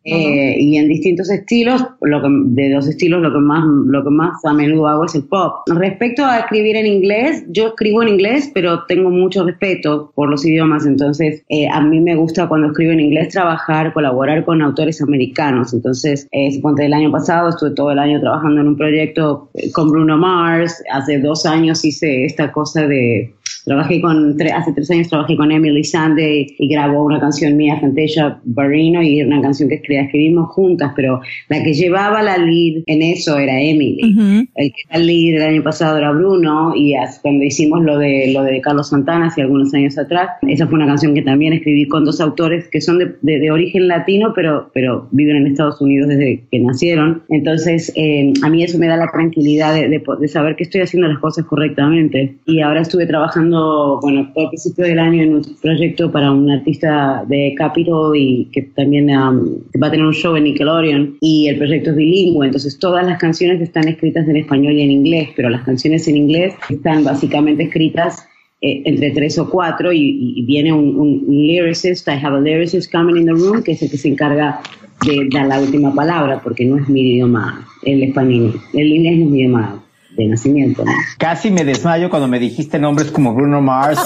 Eh, 0.07 0.55
y 0.59 0.77
en 0.77 0.87
distintos 0.87 1.29
estilos, 1.29 1.83
lo 2.01 2.21
que, 2.21 2.27
de 2.29 2.73
dos 2.73 2.87
estilos, 2.87 3.21
lo 3.21 3.33
que 3.33 3.39
más 3.39 3.63
lo 3.87 4.03
que 4.03 4.09
más 4.09 4.43
a 4.45 4.53
menudo 4.53 4.87
hago 4.87 5.05
es 5.05 5.15
el 5.15 5.23
pop. 5.23 5.63
Respecto 5.67 6.23
a 6.25 6.39
escribir 6.39 6.77
en 6.77 6.85
inglés, 6.85 7.43
yo 7.49 7.67
escribo 7.67 8.01
en 8.03 8.09
inglés, 8.09 8.49
pero 8.53 8.85
tengo 8.85 9.09
mucho 9.09 9.45
respeto 9.45 10.13
por 10.15 10.29
los 10.29 10.45
idiomas, 10.45 10.85
entonces 10.85 11.43
eh, 11.49 11.67
a 11.67 11.81
mí 11.81 11.99
me 11.99 12.15
gusta 12.15 12.47
cuando 12.47 12.67
escribo 12.67 12.93
en 12.93 13.01
inglés 13.01 13.29
trabajar, 13.29 13.93
colaborar 13.93 14.45
con 14.45 14.61
autores 14.61 15.01
americanos. 15.01 15.73
Entonces, 15.73 16.27
eh, 16.31 16.51
suponte 16.53 16.85
el 16.85 16.93
año 16.93 17.11
pasado 17.11 17.49
estuve 17.49 17.71
todo 17.71 17.91
el 17.91 17.99
año 17.99 18.21
trabajando 18.21 18.61
en 18.61 18.67
un 18.69 18.77
proyecto 18.77 19.49
eh, 19.55 19.71
con 19.73 19.89
Bruno 19.89 20.17
Mars. 20.17 20.81
Hace 20.89 21.19
dos 21.19 21.45
años 21.45 21.83
hice 21.83 22.23
esta 22.23 22.51
cosa 22.51 22.87
de 22.87 23.33
Trabajé 23.67 23.99
con, 23.99 24.41
hace 24.53 24.71
tres 24.71 24.89
años 24.91 25.09
trabajé 25.09 25.35
con 25.35 25.51
Emily 25.51 25.83
Sunday 25.83 26.55
y 26.57 26.69
grabó 26.69 27.03
una 27.03 27.19
canción 27.19 27.57
mía, 27.57 27.77
Fantasia 27.81 28.39
Barrino, 28.45 29.03
y 29.03 29.21
una 29.21 29.41
canción 29.41 29.67
que 29.67 29.75
escribimos 30.01 30.49
juntas, 30.49 30.93
pero 30.95 31.21
la 31.49 31.63
que 31.63 31.73
llevaba 31.73 32.21
la 32.21 32.37
lead 32.37 32.83
en 32.85 33.01
eso 33.01 33.37
era 33.37 33.59
Emily. 33.59 34.47
El 34.55 34.71
que 34.71 34.81
era 34.89 34.99
lead 34.99 35.41
el 35.41 35.55
año 35.55 35.63
pasado 35.63 35.97
era 35.97 36.11
Bruno, 36.11 36.73
y 36.75 36.93
cuando 37.21 37.43
hicimos 37.43 37.83
lo 37.83 37.97
de, 37.97 38.31
lo 38.33 38.43
de 38.43 38.61
Carlos 38.61 38.89
Santana 38.89 39.27
hace 39.27 39.41
algunos 39.41 39.73
años 39.73 39.97
atrás, 39.97 40.29
esa 40.47 40.67
fue 40.67 40.75
una 40.75 40.87
canción 40.87 41.13
que 41.13 41.21
también 41.21 41.53
escribí 41.53 41.87
con 41.87 42.05
dos 42.05 42.21
autores 42.21 42.67
que 42.69 42.81
son 42.81 42.99
de, 42.99 43.15
de, 43.21 43.51
origen 43.51 43.87
latino, 43.87 44.33
pero, 44.35 44.69
pero 44.73 45.07
viven 45.11 45.37
en 45.37 45.47
Estados 45.47 45.81
Unidos 45.81 46.09
desde 46.09 46.43
que 46.51 46.59
nacieron. 46.59 47.23
Entonces, 47.29 47.91
eh, 47.95 48.33
a 48.43 48.49
mí 48.49 48.63
eso 48.63 48.77
me 48.77 48.87
da 48.87 48.97
la 48.97 49.11
tranquilidad 49.11 49.73
de, 49.73 49.89
de 49.89 50.27
saber 50.27 50.55
que 50.55 50.63
estoy 50.63 50.81
haciendo 50.81 51.07
las 51.07 51.19
cosas 51.19 51.45
correctamente. 51.45 52.35
Y 52.45 52.61
ahora 52.61 52.81
estuve 52.81 53.05
trabajando 53.05 53.99
bueno, 54.01 54.31
el 54.35 54.47
principio 54.49 54.85
del 54.85 54.99
año 54.99 55.23
en 55.23 55.35
un 55.35 55.41
proyecto 55.61 56.11
para 56.11 56.31
un 56.31 56.49
artista 56.49 57.23
de 57.27 57.53
Capitol 57.57 58.15
y 58.15 58.49
que 58.51 58.63
también 58.63 59.09
um, 59.09 59.57
va 59.81 59.86
a 59.87 59.91
tener 59.91 60.05
un 60.05 60.13
show 60.13 60.35
en 60.35 60.43
Nickelodeon 60.45 61.17
y 61.21 61.47
el 61.47 61.57
proyecto 61.57 61.91
es 61.91 61.95
bilingüe, 61.95 62.45
entonces 62.45 62.77
todas 62.79 63.05
las 63.05 63.17
canciones 63.17 63.61
están 63.61 63.87
escritas 63.87 64.27
en 64.27 64.37
español 64.37 64.73
y 64.73 64.81
en 64.81 64.91
inglés, 64.91 65.29
pero 65.35 65.49
las 65.49 65.63
canciones 65.63 66.07
en 66.07 66.17
inglés 66.17 66.53
están 66.69 67.03
básicamente 67.03 67.63
escritas 67.63 68.27
eh, 68.61 68.81
entre 68.85 69.11
tres 69.11 69.37
o 69.37 69.49
cuatro 69.49 69.93
y, 69.93 70.43
viene 70.45 70.73
un, 70.73 70.95
un, 70.97 71.25
lyricist, 71.27 72.07
I 72.07 72.11
have 72.11 72.35
a 72.35 72.39
lyricist 72.39 72.91
coming 72.91 73.17
in 73.17 73.25
the 73.25 73.33
room, 73.33 73.61
que 73.61 73.73
es 73.73 73.81
el 73.81 73.91
que 73.91 73.97
se 73.97 74.07
encarga 74.07 74.61
de 75.05 75.27
dar 75.31 75.45
la 75.45 75.59
última 75.59 75.93
palabra, 75.93 76.41
porque 76.43 76.65
no 76.65 76.77
es 76.77 76.89
mi 76.89 77.01
idioma, 77.01 77.67
el 77.83 78.03
español, 78.03 78.59
el 78.73 78.87
inglés 78.87 79.17
no 79.17 79.23
es 79.25 79.29
mi 79.29 79.39
idioma 79.39 79.83
de 80.17 80.27
nacimiento. 80.27 80.83
Casi 81.19 81.51
me 81.51 81.63
desmayo 81.63 82.09
cuando 82.09 82.27
me 82.27 82.39
dijiste 82.39 82.79
nombres 82.79 83.11
como 83.11 83.33
Bruno 83.33 83.61
Mars, 83.61 83.99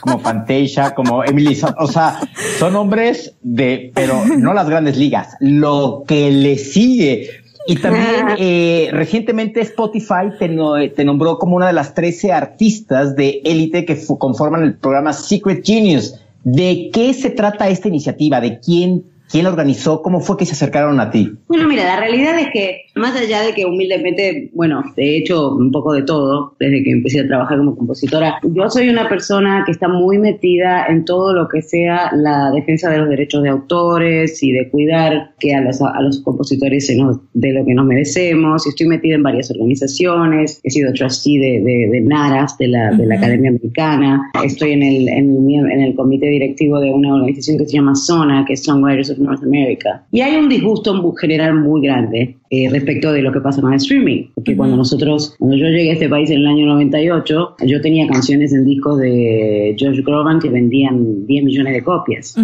como 0.00 0.18
Fantasia, 0.18 0.94
como 0.94 1.24
Emily. 1.24 1.58
O 1.78 1.86
sea, 1.86 2.20
son 2.58 2.72
nombres 2.72 3.34
de, 3.42 3.92
pero 3.94 4.24
no 4.38 4.54
las 4.54 4.68
grandes 4.68 4.96
ligas, 4.96 5.36
lo 5.40 6.04
que 6.06 6.30
le 6.30 6.58
sigue. 6.58 7.30
Y 7.66 7.76
también 7.76 8.28
eh, 8.38 8.88
recientemente 8.92 9.60
Spotify 9.60 10.30
te, 10.38 10.48
te, 10.88 11.04
nombró 11.04 11.38
como 11.38 11.56
una 11.56 11.66
de 11.66 11.74
las 11.74 11.92
13 11.92 12.32
artistas 12.32 13.14
de 13.14 13.42
élite 13.44 13.84
que 13.84 13.98
conforman 14.18 14.62
el 14.62 14.74
programa 14.76 15.12
Secret 15.12 15.66
Genius. 15.66 16.14
¿De 16.44 16.88
qué 16.92 17.12
se 17.12 17.28
trata 17.28 17.68
esta 17.68 17.88
iniciativa? 17.88 18.40
¿De 18.40 18.58
quién 18.58 19.04
¿Quién 19.30 19.44
lo 19.44 19.50
organizó? 19.50 20.02
¿Cómo 20.02 20.20
fue 20.20 20.36
que 20.36 20.46
se 20.46 20.52
acercaron 20.52 21.00
a 21.00 21.10
ti? 21.10 21.32
Bueno, 21.48 21.68
mira, 21.68 21.84
la 21.84 22.00
realidad 22.00 22.38
es 22.38 22.48
que, 22.52 22.86
más 22.94 23.14
allá 23.14 23.42
de 23.42 23.52
que 23.52 23.66
humildemente, 23.66 24.50
bueno, 24.54 24.82
he 24.96 25.18
hecho 25.18 25.54
un 25.54 25.70
poco 25.70 25.92
de 25.92 26.02
todo 26.02 26.54
desde 26.58 26.82
que 26.82 26.90
empecé 26.92 27.20
a 27.20 27.26
trabajar 27.26 27.58
como 27.58 27.76
compositora, 27.76 28.38
yo 28.42 28.70
soy 28.70 28.88
una 28.88 29.08
persona 29.08 29.62
que 29.66 29.72
está 29.72 29.88
muy 29.88 30.18
metida 30.18 30.86
en 30.86 31.04
todo 31.04 31.34
lo 31.34 31.48
que 31.48 31.62
sea 31.62 32.10
la 32.14 32.50
defensa 32.54 32.90
de 32.90 32.98
los 32.98 33.08
derechos 33.08 33.42
de 33.42 33.50
autores 33.50 34.42
y 34.42 34.52
de 34.52 34.70
cuidar 34.70 35.34
que 35.38 35.54
a 35.54 35.60
los, 35.60 35.80
a 35.82 36.00
los 36.00 36.20
compositores 36.20 36.86
se 36.86 36.96
nos 36.96 37.18
de 37.34 37.52
lo 37.52 37.66
que 37.66 37.74
nos 37.74 37.84
merecemos. 37.84 38.66
Y 38.66 38.70
estoy 38.70 38.88
metida 38.88 39.16
en 39.16 39.22
varias 39.22 39.50
organizaciones, 39.50 40.60
he 40.64 40.70
sido 40.70 40.92
trustee 40.92 41.38
de, 41.38 41.60
de, 41.62 41.88
de 41.90 42.00
NARAS, 42.00 42.56
de 42.58 42.68
la, 42.68 42.92
de 42.92 43.06
la 43.06 43.16
Academia 43.16 43.50
Americana, 43.50 44.30
estoy 44.42 44.72
en 44.72 44.82
el, 44.82 45.08
en, 45.08 45.50
en 45.50 45.80
el 45.80 45.94
comité 45.94 46.26
directivo 46.26 46.80
de 46.80 46.90
una 46.90 47.14
organización 47.14 47.58
que 47.58 47.66
se 47.66 47.72
llama 47.72 47.94
SONA, 47.94 48.44
que 48.46 48.54
es 48.54 48.64
Songwriters 48.64 49.17
North 49.20 49.42
America. 49.42 50.04
Y 50.10 50.20
hay 50.20 50.36
un 50.36 50.48
disgusto 50.48 51.14
general 51.14 51.54
muy 51.54 51.82
grande 51.82 52.36
eh, 52.50 52.68
respecto 52.70 53.12
de 53.12 53.22
lo 53.22 53.32
que 53.32 53.40
pasa 53.40 53.60
con 53.60 53.72
el 53.72 53.76
streaming. 53.76 54.28
Porque 54.34 54.56
cuando 54.56 54.76
nosotros, 54.76 55.34
cuando 55.38 55.56
yo 55.56 55.66
llegué 55.66 55.90
a 55.90 55.92
este 55.94 56.08
país 56.08 56.30
en 56.30 56.38
el 56.40 56.46
año 56.46 56.66
98, 56.66 57.56
yo 57.66 57.80
tenía 57.80 58.06
canciones 58.06 58.52
en 58.52 58.64
discos 58.64 58.98
de 58.98 59.74
George 59.78 60.02
Groban 60.02 60.40
que 60.40 60.48
vendían 60.48 61.26
10 61.26 61.44
millones 61.44 61.74
de 61.74 61.84
copias. 61.84 62.36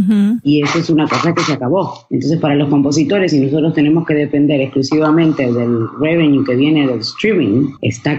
Y 0.42 0.62
eso 0.62 0.78
es 0.78 0.90
una 0.90 1.06
cosa 1.06 1.34
que 1.34 1.42
se 1.42 1.54
acabó. 1.54 1.94
Entonces, 2.10 2.38
para 2.38 2.54
los 2.54 2.68
compositores, 2.68 3.32
y 3.32 3.40
nosotros 3.40 3.74
tenemos 3.74 4.06
que 4.06 4.14
depender 4.14 4.60
exclusivamente 4.60 5.50
del 5.50 5.86
revenue 6.00 6.44
que 6.44 6.54
viene 6.54 6.86
del 6.86 7.00
streaming, 7.00 7.70
está 7.80 8.16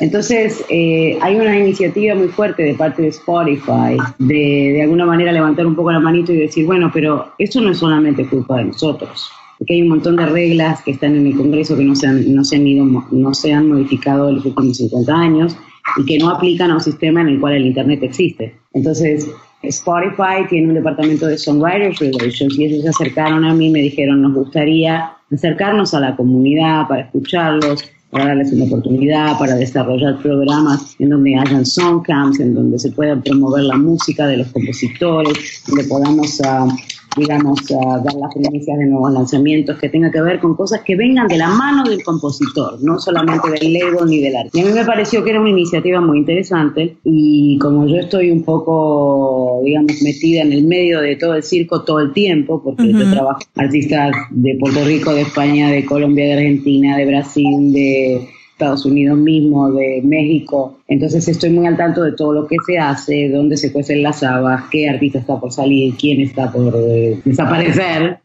entonces, 0.00 0.64
eh, 0.68 1.18
hay 1.20 1.36
una 1.36 1.58
iniciativa 1.58 2.14
muy 2.14 2.28
fuerte 2.28 2.62
de 2.62 2.74
parte 2.74 3.02
de 3.02 3.08
Spotify 3.08 3.96
de 4.18 4.72
de 4.74 4.82
alguna 4.82 5.06
manera 5.06 5.32
levantar 5.32 5.66
un 5.66 5.74
poco 5.74 5.92
la 5.92 6.00
manito 6.00 6.32
y 6.32 6.36
decir, 6.36 6.66
bueno, 6.66 6.90
pero 6.92 7.32
esto 7.38 7.60
no 7.60 7.70
es 7.70 7.78
solamente 7.78 8.26
culpa 8.26 8.58
de 8.58 8.64
nosotros, 8.64 9.30
porque 9.58 9.74
hay 9.74 9.82
un 9.82 9.88
montón 9.88 10.16
de 10.16 10.26
reglas 10.26 10.82
que 10.82 10.92
están 10.92 11.16
en 11.16 11.26
el 11.26 11.36
Congreso 11.36 11.76
que 11.76 11.84
no 11.84 11.94
se 11.94 12.06
han, 12.06 12.34
no 12.34 12.44
se 12.44 12.56
han, 12.56 12.92
no 13.10 13.34
se 13.34 13.52
han 13.52 13.68
modificado 13.68 14.28
en 14.28 14.36
los 14.36 14.46
últimos 14.46 14.76
50 14.76 15.14
años 15.14 15.56
y 15.98 16.04
que 16.04 16.18
no 16.18 16.30
aplican 16.30 16.70
a 16.70 16.74
un 16.74 16.80
sistema 16.80 17.20
en 17.20 17.28
el 17.28 17.40
cual 17.40 17.54
el 17.54 17.66
Internet 17.66 18.02
existe. 18.02 18.54
Entonces, 18.72 19.30
Spotify 19.62 20.46
tiene 20.48 20.68
un 20.68 20.74
departamento 20.74 21.26
de 21.26 21.38
Songwriters 21.38 21.98
Relations 21.98 22.58
y 22.58 22.64
ellos 22.66 22.82
se 22.82 22.88
acercaron 22.88 23.44
a 23.44 23.54
mí 23.54 23.68
y 23.68 23.70
me 23.70 23.80
dijeron, 23.80 24.22
nos 24.22 24.34
gustaría 24.34 25.12
acercarnos 25.32 25.94
a 25.94 26.00
la 26.00 26.16
comunidad 26.16 26.86
para 26.88 27.02
escucharlos, 27.02 27.84
para 28.14 28.28
darles 28.28 28.52
una 28.52 28.66
oportunidad, 28.66 29.36
para 29.40 29.56
desarrollar 29.56 30.16
programas 30.22 30.94
en 31.00 31.08
donde 31.08 31.34
hayan 31.34 31.66
songcamps, 31.66 32.38
en 32.38 32.54
donde 32.54 32.78
se 32.78 32.92
pueda 32.92 33.20
promover 33.20 33.64
la 33.64 33.76
música 33.76 34.28
de 34.28 34.36
los 34.36 34.46
compositores, 34.52 35.64
donde 35.66 35.82
podamos 35.82 36.38
uh, 36.38 36.68
digamos, 37.16 37.60
dar 37.68 38.14
las 38.14 38.34
primicias 38.34 38.78
de 38.78 38.86
nuevos 38.86 39.12
lanzamientos 39.12 39.78
que 39.78 39.88
tenga 39.88 40.10
que 40.10 40.20
ver 40.20 40.40
con 40.40 40.54
cosas 40.54 40.80
que 40.82 40.96
vengan 40.96 41.28
de 41.28 41.38
la 41.38 41.48
mano 41.48 41.84
del 41.84 42.02
compositor, 42.02 42.82
no 42.82 42.98
solamente 42.98 43.50
del 43.50 43.72
label 43.72 44.06
ni 44.06 44.20
del 44.20 44.36
arte. 44.36 44.50
Y 44.58 44.60
a 44.62 44.64
mí 44.64 44.72
me 44.72 44.84
pareció 44.84 45.22
que 45.22 45.30
era 45.30 45.40
una 45.40 45.50
iniciativa 45.50 46.00
muy 46.00 46.18
interesante 46.18 46.96
y 47.04 47.58
como 47.58 47.86
yo 47.86 47.96
estoy 47.96 48.30
un 48.30 48.42
poco, 48.42 49.60
digamos, 49.64 50.02
metida 50.02 50.42
en 50.42 50.52
el 50.52 50.64
medio 50.64 51.00
de 51.00 51.16
todo 51.16 51.34
el 51.34 51.42
circo 51.42 51.82
todo 51.82 52.00
el 52.00 52.12
tiempo, 52.12 52.62
porque 52.62 52.92
yo 52.92 53.10
trabajo 53.10 53.40
artistas 53.56 54.14
de 54.30 54.56
Puerto 54.58 54.84
Rico, 54.84 55.12
de 55.12 55.22
España, 55.22 55.70
de 55.70 55.84
Colombia, 55.84 56.24
de 56.26 56.32
Argentina, 56.34 56.96
de 56.96 57.06
Brasil, 57.06 57.72
de 57.72 58.28
Estados 58.54 58.86
Unidos 58.86 59.18
mismo, 59.18 59.72
de 59.72 60.00
México. 60.04 60.78
Entonces 60.86 61.26
estoy 61.26 61.50
muy 61.50 61.66
al 61.66 61.76
tanto 61.76 62.02
de 62.02 62.12
todo 62.12 62.32
lo 62.32 62.46
que 62.46 62.56
se 62.64 62.78
hace, 62.78 63.28
dónde 63.28 63.56
se 63.56 63.72
cuecen 63.72 64.02
las 64.02 64.22
habas, 64.22 64.64
qué 64.70 64.88
artista 64.88 65.18
está 65.18 65.40
por 65.40 65.52
salir, 65.52 65.94
quién 65.96 66.20
está 66.20 66.52
por 66.52 66.72
eh, 66.76 67.20
desaparecer. 67.24 68.20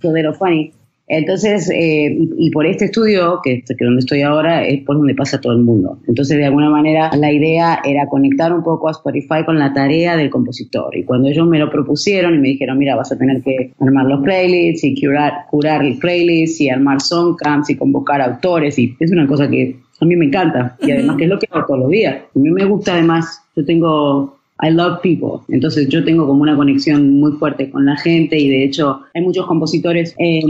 todo 0.00 0.16
lo 0.22 0.34
funny. 0.34 0.72
Entonces, 1.08 1.70
eh, 1.70 2.16
y, 2.36 2.50
por 2.50 2.66
este 2.66 2.86
estudio, 2.86 3.40
que, 3.42 3.62
que 3.62 3.84
donde 3.84 4.00
estoy 4.00 4.22
ahora, 4.22 4.64
es 4.64 4.84
por 4.84 4.96
donde 4.96 5.14
pasa 5.14 5.40
todo 5.40 5.52
el 5.52 5.62
mundo. 5.62 5.98
Entonces, 6.06 6.36
de 6.36 6.44
alguna 6.44 6.68
manera, 6.70 7.10
la 7.16 7.32
idea 7.32 7.80
era 7.84 8.06
conectar 8.06 8.52
un 8.52 8.62
poco 8.62 8.88
a 8.88 8.92
Spotify 8.92 9.44
con 9.46 9.58
la 9.58 9.72
tarea 9.72 10.16
del 10.16 10.28
compositor. 10.30 10.96
Y 10.96 11.04
cuando 11.04 11.28
ellos 11.28 11.46
me 11.46 11.58
lo 11.58 11.70
propusieron 11.70 12.34
y 12.34 12.38
me 12.38 12.48
dijeron, 12.48 12.78
mira, 12.78 12.94
vas 12.94 13.10
a 13.10 13.18
tener 13.18 13.42
que 13.42 13.72
armar 13.80 14.06
los 14.06 14.22
playlists 14.22 14.84
y 14.84 15.00
curar, 15.00 15.46
curar 15.50 15.84
el 15.84 15.98
playlist 15.98 16.60
y 16.60 16.68
armar 16.68 17.00
songcamps 17.00 17.70
y 17.70 17.76
convocar 17.76 18.20
autores, 18.20 18.78
y 18.78 18.94
es 19.00 19.10
una 19.10 19.26
cosa 19.26 19.48
que 19.48 19.76
a 20.00 20.04
mí 20.04 20.14
me 20.14 20.26
encanta. 20.26 20.76
Y 20.80 20.92
además, 20.92 21.16
que 21.16 21.24
es 21.24 21.30
lo 21.30 21.38
que 21.38 21.48
hago 21.50 21.66
todos 21.66 21.80
los 21.80 21.90
días. 21.90 22.16
A 22.34 22.38
mí 22.38 22.50
me 22.50 22.64
gusta, 22.64 22.92
además, 22.92 23.42
yo 23.56 23.64
tengo 23.64 24.37
I 24.60 24.70
love 24.70 25.00
people. 25.02 25.40
Entonces 25.48 25.88
yo 25.88 26.04
tengo 26.04 26.26
como 26.26 26.42
una 26.42 26.56
conexión 26.56 27.20
muy 27.20 27.32
fuerte 27.32 27.70
con 27.70 27.86
la 27.86 27.96
gente 27.96 28.38
y 28.38 28.48
de 28.48 28.64
hecho 28.64 29.00
hay 29.14 29.22
muchos 29.22 29.46
compositores 29.46 30.14
eh, 30.18 30.40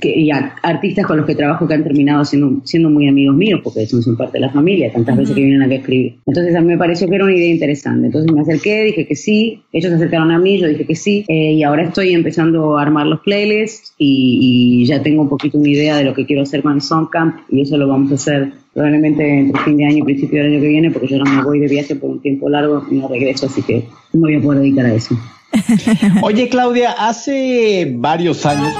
que, 0.00 0.20
y 0.20 0.30
artistas 0.30 1.06
con 1.06 1.16
los 1.16 1.26
que 1.26 1.34
trabajo 1.34 1.66
que 1.66 1.74
han 1.74 1.82
terminado 1.82 2.24
siendo, 2.24 2.60
siendo 2.64 2.90
muy 2.90 3.08
amigos 3.08 3.36
míos 3.36 3.60
porque 3.64 3.86
son, 3.86 4.02
son 4.02 4.16
parte 4.16 4.38
de 4.38 4.46
la 4.46 4.50
familia, 4.50 4.92
tantas 4.92 5.16
veces 5.16 5.34
que 5.34 5.42
vienen 5.42 5.62
a 5.62 5.74
escribir. 5.74 6.16
Entonces 6.26 6.54
a 6.54 6.60
mí 6.60 6.66
me 6.66 6.78
pareció 6.78 7.08
que 7.08 7.14
era 7.14 7.24
una 7.24 7.34
idea 7.34 7.52
interesante. 7.52 8.06
Entonces 8.06 8.30
me 8.32 8.40
acerqué, 8.40 8.84
dije 8.84 9.06
que 9.06 9.16
sí, 9.16 9.62
ellos 9.72 9.90
se 9.90 9.96
acercaron 9.96 10.30
a 10.30 10.38
mí, 10.38 10.58
yo 10.58 10.68
dije 10.68 10.84
que 10.84 10.94
sí 10.94 11.24
eh, 11.28 11.52
y 11.52 11.62
ahora 11.62 11.84
estoy 11.84 12.12
empezando 12.12 12.76
a 12.76 12.82
armar 12.82 13.06
los 13.06 13.20
playlists 13.20 13.94
y, 13.98 14.82
y, 14.82 14.86
ya 14.86 15.02
tengo 15.02 15.22
un 15.22 15.28
poquito 15.28 15.58
una 15.58 15.68
idea 15.68 15.96
de 15.96 16.04
lo 16.04 16.14
que 16.14 16.26
quiero 16.26 16.42
hacer 16.42 16.62
con 16.62 16.74
el 16.74 16.82
Songcamp 16.82 17.36
y 17.50 17.62
eso 17.62 17.76
lo 17.76 17.88
vamos 17.88 18.12
a 18.12 18.14
hacer 18.14 18.52
probablemente 18.76 19.38
entre 19.38 19.62
fin 19.62 19.78
de 19.78 19.86
año 19.86 19.96
y 19.96 20.02
principio 20.02 20.42
del 20.42 20.52
año 20.52 20.60
que 20.60 20.68
viene, 20.68 20.90
porque 20.90 21.08
yo 21.08 21.16
no 21.16 21.24
me 21.24 21.42
voy 21.42 21.60
de 21.60 21.66
viaje 21.66 21.96
por 21.96 22.10
un 22.10 22.20
tiempo 22.20 22.50
largo 22.50 22.84
y 22.90 22.96
no 22.96 23.08
regreso, 23.08 23.46
así 23.46 23.62
que 23.62 23.88
no 24.12 24.20
me 24.20 24.32
voy 24.32 24.34
a 24.36 24.42
poder 24.42 24.60
dedicar 24.60 24.84
a 24.84 24.92
eso. 24.92 25.18
Oye, 26.22 26.50
Claudia, 26.50 26.92
hace 26.92 27.90
varios 27.96 28.44
años 28.44 28.74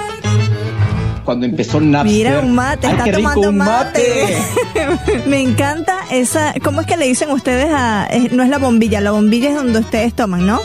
cuando 1.25 1.47
empezó 1.47 1.81
Napster. 1.81 2.15
Mira, 2.15 2.41
un 2.41 2.55
mate, 2.55 2.89
está 2.89 3.11
tomando 3.11 3.49
un 3.49 3.57
mate. 3.57 4.37
Me 5.27 5.41
encanta 5.41 6.01
esa. 6.13 6.53
¿Cómo 6.63 6.83
es 6.83 6.87
que 6.87 6.99
le 6.99 7.07
dicen 7.07 7.31
ustedes 7.31 7.69
a.? 7.73 8.07
no 8.33 8.43
es 8.43 8.51
la 8.51 8.59
bombilla, 8.59 9.01
la 9.01 9.13
bombilla 9.13 9.49
es 9.49 9.57
donde 9.57 9.79
ustedes 9.79 10.13
toman, 10.13 10.47
¿no? 10.47 10.61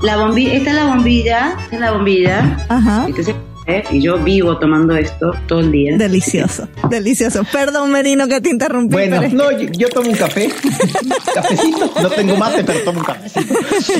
La 0.00 0.16
bombilla, 0.16 0.54
esta 0.54 0.70
es 0.70 0.76
la 0.76 0.86
bombilla, 0.86 1.52
esta 1.62 1.74
es 1.76 1.80
la 1.80 1.92
bombilla. 1.92 2.66
Ajá. 2.70 3.04
Entonces, 3.06 3.34
¿eh? 3.66 3.82
y 3.90 4.00
yo 4.00 4.18
vivo 4.18 4.58
tomando 4.58 4.96
esto 4.96 5.32
todo 5.46 5.60
el 5.60 5.72
día. 5.72 5.96
Delicioso, 5.96 6.68
delicioso. 6.90 7.42
Perdón, 7.52 7.92
Merino, 7.92 8.26
que 8.28 8.40
te 8.40 8.50
interrumpí. 8.50 8.92
Bueno, 8.94 9.18
pero 9.20 9.34
no, 9.34 9.48
que- 9.56 9.66
yo, 9.66 9.72
yo 9.72 9.88
tomo 9.88 10.10
un 10.10 10.16
café, 10.16 10.48
cafecito, 11.34 11.90
no 12.02 12.10
tengo 12.10 12.36
mate, 12.36 12.64
pero 12.64 12.80
tomo 12.80 13.00
un 13.00 13.04
cafecito. 13.04 13.54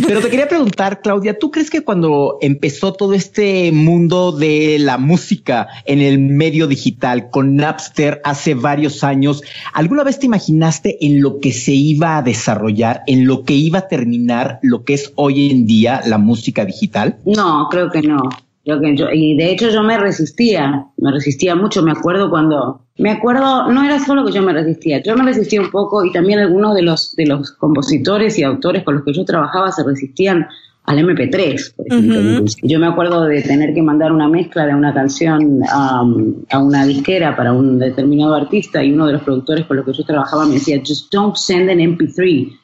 Pero 0.07 0.21
te 0.21 0.29
quería 0.31 0.49
preguntar, 0.49 1.01
Claudia, 1.01 1.39
¿tú 1.39 1.51
crees 1.51 1.71
que 1.71 1.83
cuando 1.83 2.39
empezó 2.41 2.93
todo 2.93 3.15
este 3.15 3.73
mundo 3.73 4.33
de 4.33 4.79
la 4.79 4.99
música 4.99 5.69
en 5.85 6.01
el 6.01 6.19
medio 6.19 6.67
digital 6.67 7.31
con 7.31 7.57
Napster 7.57 8.21
hace 8.25 8.55
varios 8.55 9.05
años, 9.05 9.43
¿alguna 9.73 10.05
vez 10.05 10.19
te 10.19 10.27
imaginaste 10.27 10.99
en 11.05 11.21
lo 11.23 11.39
que 11.39 11.53
se 11.53 11.73
iba 11.73 12.17
a 12.17 12.23
desarrollar, 12.23 13.03
en 13.07 13.27
lo 13.27 13.45
que 13.45 13.55
iba 13.55 13.81
a 13.81 13.89
terminar 13.89 14.59
lo 14.63 14.85
que 14.85 14.95
es 14.95 15.13
hoy 15.17 15.51
en 15.51 15.67
día 15.67 16.01
la 16.07 16.19
música 16.19 16.65
digital? 16.65 17.17
No, 17.25 17.69
creo 17.71 17.91
que 17.91 18.03
no. 18.03 18.23
Yo, 18.65 18.77
y 19.13 19.37
de 19.37 19.51
hecho 19.51 19.71
yo 19.71 19.83
me 19.83 19.99
resistía, 19.99 20.87
me 20.97 21.11
resistía 21.11 21.57
mucho, 21.57 21.83
me 21.83 21.91
acuerdo 21.91 22.31
cuando, 22.31 22.83
me 22.97 23.11
acuerdo, 23.11 23.69
no 23.73 23.83
era 23.83 23.99
solo 23.99 24.25
que 24.25 24.33
yo 24.33 24.41
me 24.41 24.53
resistía, 24.53 25.03
yo 25.03 25.17
me 25.17 25.25
resistía 25.25 25.61
un 25.61 25.71
poco 25.71 26.05
y 26.05 26.13
también 26.13 26.39
algunos 26.39 26.75
de 26.77 26.83
los, 26.83 27.17
de 27.17 27.27
los 27.27 27.51
compositores 27.53 28.39
y 28.39 28.45
autores 28.45 28.85
con 28.85 28.95
los 28.95 29.05
que 29.05 29.15
yo 29.15 29.25
trabajaba 29.25 29.73
se 29.73 29.83
resistían 29.83 30.47
al 30.85 30.99
MP3, 30.99 31.75
por 31.75 31.87
ejemplo. 31.87 32.45
Yo 32.63 32.79
me 32.79 32.87
acuerdo 32.87 33.25
de 33.25 33.43
tener 33.43 33.73
que 33.75 33.83
mandar 33.83 34.13
una 34.13 34.29
mezcla 34.29 34.67
de 34.67 34.75
una 34.75 34.93
canción 34.93 35.63
um, 35.63 36.35
a 36.51 36.59
una 36.59 36.85
disquera 36.85 37.37
para 37.37 37.53
un 37.53 37.79
determinado 37.79 38.35
artista 38.35 38.83
y 38.83 38.93
uno 38.93 39.07
de 39.07 39.15
los 39.15 39.23
productores 39.23 39.67
con 39.67 39.77
los 39.77 39.87
que 39.87 39.93
yo 39.93 40.05
trabajaba 40.05 40.45
me 40.47 40.55
decía, 40.55 40.81
just 40.85 41.13
don't 41.13 41.37
send 41.37 41.71
an 41.71 41.79
MP3. 41.79 42.59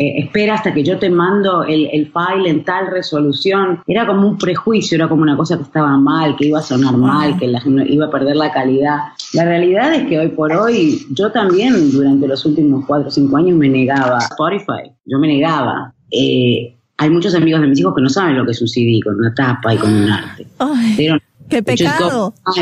Eh, 0.00 0.20
espera 0.20 0.54
hasta 0.54 0.72
que 0.72 0.84
yo 0.84 0.96
te 0.96 1.10
mando 1.10 1.64
el, 1.64 1.88
el 1.92 2.12
file 2.12 2.48
en 2.48 2.62
tal 2.62 2.86
resolución. 2.86 3.80
Era 3.84 4.06
como 4.06 4.28
un 4.28 4.38
prejuicio, 4.38 4.94
era 4.94 5.08
como 5.08 5.22
una 5.22 5.36
cosa 5.36 5.56
que 5.56 5.64
estaba 5.64 5.96
mal, 5.96 6.36
que 6.36 6.46
iba 6.46 6.60
a 6.60 6.62
sonar 6.62 6.96
mal, 6.96 7.36
que 7.36 7.48
la, 7.48 7.60
iba 7.66 8.06
a 8.06 8.10
perder 8.10 8.36
la 8.36 8.52
calidad. 8.52 8.98
La 9.32 9.44
realidad 9.44 9.92
es 9.94 10.06
que 10.06 10.18
hoy 10.20 10.28
por 10.28 10.52
hoy, 10.52 11.04
yo 11.10 11.32
también 11.32 11.90
durante 11.90 12.28
los 12.28 12.46
últimos 12.46 12.84
cuatro 12.86 13.08
o 13.08 13.10
cinco 13.10 13.36
años 13.38 13.56
me 13.58 13.68
negaba 13.68 14.18
Spotify, 14.18 14.92
yo 15.04 15.18
me 15.18 15.26
negaba. 15.26 15.92
Eh, 16.12 16.76
hay 16.96 17.10
muchos 17.10 17.34
amigos 17.34 17.60
de 17.60 17.66
mis 17.66 17.80
hijos 17.80 17.92
que 17.96 18.02
no 18.02 18.08
saben 18.08 18.36
lo 18.36 18.44
que 18.44 18.52
es 18.52 18.62
un 18.62 18.68
CD 18.68 19.00
con 19.02 19.16
una 19.16 19.34
tapa 19.34 19.74
y 19.74 19.78
con 19.78 19.92
un 19.92 20.08
arte. 20.10 20.46
Ay, 20.60 21.08
don't- 21.08 21.22
qué 21.48 21.60
pecado. 21.60 22.32
go 22.44 22.54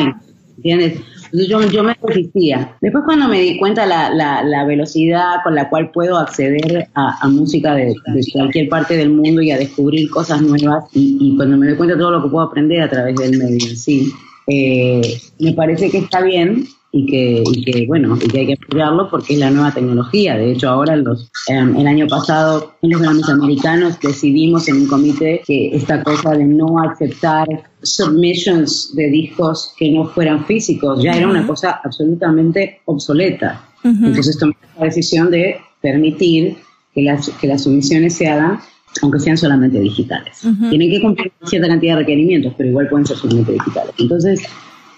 ¿Entiendes? 0.56 1.00
Entonces 1.36 1.70
yo, 1.70 1.70
yo 1.70 1.82
me 1.82 1.94
resistía. 2.02 2.76
Después 2.80 3.04
cuando 3.04 3.28
me 3.28 3.40
di 3.40 3.58
cuenta 3.58 3.84
la, 3.84 4.08
la, 4.08 4.42
la 4.42 4.64
velocidad 4.64 5.36
con 5.44 5.54
la 5.54 5.68
cual 5.68 5.90
puedo 5.90 6.16
acceder 6.16 6.88
a, 6.94 7.28
música 7.28 7.74
de, 7.74 7.88
de 8.06 8.24
cualquier 8.32 8.68
parte 8.70 8.96
del 8.96 9.10
mundo 9.10 9.42
y 9.42 9.50
a 9.50 9.58
descubrir 9.58 10.08
cosas 10.08 10.40
nuevas 10.40 10.84
y, 10.94 11.18
y 11.20 11.36
cuando 11.36 11.58
me 11.58 11.66
doy 11.66 11.76
cuenta 11.76 11.94
de 11.94 12.00
todo 12.00 12.12
lo 12.12 12.22
que 12.22 12.30
puedo 12.30 12.46
aprender 12.46 12.80
a 12.80 12.88
través 12.88 13.16
del 13.16 13.36
medio 13.36 13.76
sí, 13.76 14.12
eh, 14.46 15.20
me 15.38 15.52
parece 15.52 15.90
que 15.90 15.98
está 15.98 16.22
bien 16.22 16.66
y 16.96 17.04
que, 17.06 17.42
y 17.44 17.64
que 17.64 17.86
bueno, 17.86 18.16
y 18.16 18.26
que 18.26 18.40
hay 18.40 18.46
que 18.46 18.54
apoyarlo 18.54 19.10
porque 19.10 19.34
es 19.34 19.38
la 19.38 19.50
nueva 19.50 19.72
tecnología. 19.72 20.36
De 20.36 20.52
hecho, 20.52 20.70
ahora 20.70 20.96
los, 20.96 21.30
em, 21.48 21.76
el 21.76 21.86
año 21.86 22.06
pasado 22.06 22.72
en 22.80 22.90
los 22.90 23.02
Grammys 23.02 23.28
americanos 23.28 23.98
decidimos 24.00 24.66
en 24.68 24.76
un 24.76 24.86
comité 24.86 25.42
que 25.46 25.76
esta 25.76 26.02
cosa 26.02 26.30
de 26.30 26.44
no 26.44 26.78
aceptar 26.80 27.46
submissions 27.82 28.94
de 28.94 29.10
discos 29.10 29.74
que 29.78 29.90
no 29.90 30.06
fueran 30.06 30.46
físicos 30.46 31.02
ya 31.02 31.12
era 31.12 31.28
una 31.28 31.46
cosa 31.46 31.80
absolutamente 31.84 32.80
obsoleta. 32.86 33.62
Entonces 33.84 34.38
tomé 34.38 34.54
la 34.78 34.86
decisión 34.86 35.30
de 35.30 35.58
permitir 35.80 36.56
que 36.94 37.02
las, 37.02 37.28
que 37.28 37.46
las 37.46 37.62
submisiones 37.62 38.14
se 38.14 38.26
hagan 38.26 38.58
aunque 39.02 39.20
sean 39.20 39.36
solamente 39.36 39.78
digitales. 39.78 40.42
Ujú. 40.42 40.70
Tienen 40.70 40.90
que 40.90 41.02
cumplir 41.02 41.30
cierta 41.44 41.68
cantidad 41.68 41.94
de 41.94 42.00
requerimientos, 42.00 42.54
pero 42.56 42.70
igual 42.70 42.88
pueden 42.88 43.06
ser 43.06 43.18
solamente 43.18 43.52
digitales. 43.52 43.92
Entonces, 43.98 44.40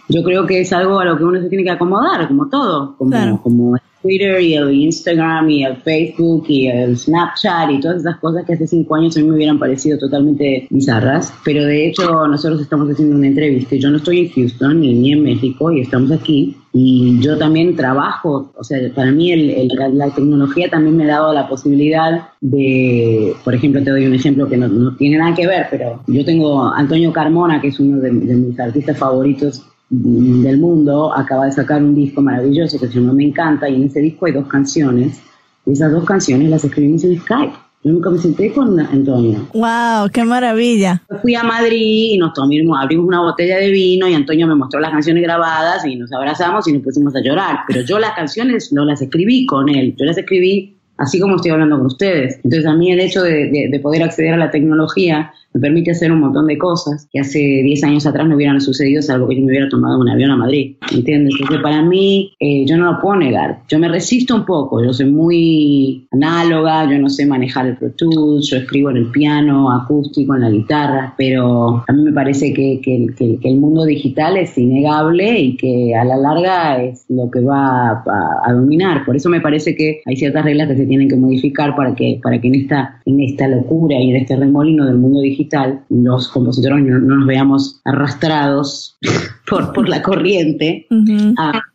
yo 0.08 0.22
creo 0.22 0.46
que 0.46 0.60
es 0.60 0.72
algo 0.72 0.98
a 1.00 1.04
lo 1.04 1.16
que 1.18 1.24
uno 1.24 1.40
se 1.40 1.48
tiene 1.48 1.64
que 1.64 1.70
acomodar, 1.70 2.26
como 2.28 2.48
todo, 2.48 2.94
como, 2.96 3.10
Claro. 3.10 3.40
como 3.42 3.76
el 3.76 3.82
Twitter 4.00 4.40
y 4.40 4.54
el 4.54 4.72
Instagram 4.72 5.50
y 5.50 5.64
el 5.64 5.76
Facebook 5.78 6.44
y 6.48 6.68
el 6.68 6.96
Snapchat 6.96 7.70
y 7.72 7.80
todas 7.80 7.98
esas 8.00 8.16
cosas 8.18 8.44
que 8.46 8.52
hace 8.54 8.66
cinco 8.66 8.94
años 8.94 9.16
a 9.16 9.20
mí 9.20 9.26
me 9.28 9.34
hubieran 9.34 9.58
parecido 9.58 9.98
totalmente 9.98 10.66
bizarras, 10.70 11.34
pero 11.44 11.64
de 11.64 11.88
hecho 11.88 12.26
nosotros 12.28 12.60
estamos 12.60 12.88
haciendo 12.90 13.16
una 13.16 13.26
entrevista 13.26 13.74
y 13.74 13.80
yo 13.80 13.90
no 13.90 13.96
estoy 13.96 14.20
en 14.20 14.28
Houston 14.30 14.80
ni, 14.80 14.94
ni 14.94 15.12
en 15.12 15.24
México 15.24 15.72
y 15.72 15.80
estamos 15.80 16.10
aquí. 16.12 16.56
Y 16.72 17.18
yo 17.20 17.36
también 17.38 17.74
trabajo, 17.74 18.52
o 18.56 18.62
sea, 18.62 18.78
para 18.94 19.10
mí 19.10 19.32
el- 19.32 19.50
el- 19.50 19.68
la, 19.68 19.88
la 19.88 20.10
tecnología 20.14 20.68
también 20.70 20.96
me 20.96 21.04
ha 21.04 21.14
dado 21.16 21.32
la 21.34 21.48
posibilidad 21.48 22.28
de, 22.40 23.34
por 23.42 23.54
ejemplo, 23.54 23.82
te 23.82 23.90
doy 23.90 24.06
un 24.06 24.14
ejemplo 24.14 24.48
que 24.48 24.56
no, 24.56 24.68
no 24.68 24.94
tiene 24.96 25.18
nada 25.18 25.34
que 25.34 25.46
ver, 25.46 25.66
pero 25.70 26.00
yo 26.06 26.24
tengo 26.24 26.62
a 26.64 26.78
Antonio 26.78 27.12
Carmona, 27.12 27.60
que 27.60 27.68
es 27.68 27.80
uno 27.80 27.98
de, 27.98 28.10
de 28.12 28.34
mis 28.36 28.60
artistas 28.60 28.96
favoritos 28.96 29.64
del 29.90 30.58
mundo, 30.58 31.12
acaba 31.16 31.46
de 31.46 31.52
sacar 31.52 31.82
un 31.82 31.94
disco 31.94 32.20
maravilloso 32.20 32.78
que 32.78 32.88
se 32.88 32.94
llama 33.00 33.12
Me 33.14 33.24
Encanta 33.24 33.68
y 33.68 33.76
en 33.76 33.84
ese 33.84 34.00
disco 34.00 34.26
hay 34.26 34.32
dos 34.32 34.46
canciones 34.46 35.20
y 35.66 35.72
esas 35.72 35.92
dos 35.92 36.04
canciones 36.04 36.50
las 36.50 36.64
escribimos 36.64 37.04
en 37.04 37.18
Skype. 37.20 37.52
Yo 37.84 37.92
nunca 37.92 38.10
me 38.10 38.18
senté 38.18 38.52
con 38.52 38.78
Antonio. 38.80 39.46
Wow, 39.54 40.10
qué 40.12 40.24
maravilla. 40.24 41.00
Fui 41.22 41.34
a 41.36 41.44
Madrid 41.44 42.14
y 42.14 42.18
nos 42.18 42.32
tomamos, 42.32 42.76
abrimos 42.78 43.06
una 43.06 43.20
botella 43.22 43.56
de 43.58 43.70
vino 43.70 44.08
y 44.08 44.14
Antonio 44.14 44.46
me 44.48 44.56
mostró 44.56 44.80
las 44.80 44.90
canciones 44.90 45.22
grabadas 45.22 45.86
y 45.86 45.94
nos 45.96 46.12
abrazamos 46.12 46.66
y 46.66 46.72
nos 46.72 46.82
pusimos 46.82 47.14
a 47.14 47.20
llorar. 47.22 47.60
Pero 47.68 47.82
yo 47.82 47.98
las 48.00 48.12
canciones 48.12 48.72
no 48.72 48.84
las 48.84 49.00
escribí 49.00 49.46
con 49.46 49.68
él, 49.68 49.94
yo 49.96 50.04
las 50.06 50.18
escribí 50.18 50.74
así 50.96 51.20
como 51.20 51.36
estoy 51.36 51.52
hablando 51.52 51.76
con 51.78 51.86
ustedes. 51.86 52.40
Entonces 52.42 52.66
a 52.66 52.74
mí 52.74 52.90
el 52.90 52.98
hecho 52.98 53.22
de, 53.22 53.48
de- 53.50 53.68
de 53.70 53.80
poder 53.80 54.02
acceder 54.02 54.34
a 54.34 54.38
la 54.38 54.50
tecnología 54.50 55.32
me 55.58 55.62
permite 55.62 55.90
hacer 55.90 56.12
un 56.12 56.20
montón 56.20 56.46
de 56.46 56.56
cosas 56.58 57.08
que 57.12 57.20
hace 57.20 57.38
10 57.38 57.82
años 57.84 58.06
atrás 58.06 58.26
no 58.28 58.36
hubieran 58.36 58.60
sucedido 58.60 59.02
salvo 59.02 59.28
que 59.28 59.34
yo 59.36 59.40
me 59.42 59.48
hubiera 59.48 59.68
tomado 59.68 59.98
un 60.00 60.08
avión 60.08 60.30
a 60.30 60.36
Madrid. 60.36 60.76
¿Entiendes? 60.94 61.34
Entonces 61.40 61.62
para 61.62 61.82
mí 61.82 62.32
eh, 62.40 62.64
yo 62.66 62.76
no 62.76 62.92
lo 62.92 63.00
puedo 63.00 63.16
negar. 63.16 63.60
Yo 63.68 63.78
me 63.78 63.88
resisto 63.88 64.34
un 64.34 64.44
poco, 64.44 64.82
yo 64.84 64.92
soy 64.92 65.10
muy 65.10 66.06
análoga, 66.12 66.90
yo 66.90 66.98
no 66.98 67.08
sé 67.08 67.26
manejar 67.26 67.66
el 67.66 67.76
Pro 67.76 67.90
Tools, 67.96 68.48
yo 68.50 68.56
escribo 68.58 68.90
en 68.90 68.96
el 68.98 69.10
piano, 69.10 69.70
acústico, 69.72 70.34
en 70.34 70.40
la 70.42 70.50
guitarra, 70.50 71.14
pero 71.16 71.84
a 71.86 71.92
mí 71.92 72.02
me 72.02 72.12
parece 72.12 72.52
que, 72.52 72.80
que- 72.82 73.06
que- 73.16 73.38
que 73.40 73.48
el 73.48 73.56
mundo 73.58 73.84
digital 73.84 74.36
es 74.36 74.56
innegable 74.58 75.38
y 75.40 75.56
que 75.56 75.94
a 75.94 76.04
la 76.04 76.16
larga 76.16 76.82
es 76.82 77.04
lo 77.08 77.30
que 77.30 77.40
va 77.40 77.90
a, 77.90 78.02
a 78.46 78.52
dominar. 78.52 79.04
Por 79.04 79.16
eso 79.16 79.28
me 79.28 79.40
parece 79.40 79.74
que 79.76 80.00
hay 80.06 80.16
ciertas 80.16 80.44
reglas 80.44 80.68
que 80.68 80.76
se 80.76 80.86
tienen 80.86 81.08
que 81.08 81.16
modificar 81.16 81.74
para 81.76 81.94
que, 81.94 82.20
para 82.22 82.40
que 82.40 82.48
en, 82.48 82.54
esta, 82.54 83.00
en 83.04 83.20
esta 83.20 83.48
locura 83.48 83.96
y 84.00 84.10
en 84.10 84.16
este 84.16 84.36
remolino 84.36 84.86
del 84.86 84.98
mundo 84.98 85.20
digital 85.20 85.47
los 85.88 86.28
compositores 86.28 86.84
no, 86.84 86.98
no 86.98 87.16
nos 87.16 87.26
veamos 87.26 87.80
arrastrados 87.84 88.96
por, 89.48 89.72
por 89.72 89.88
la 89.88 90.02
corriente 90.02 90.86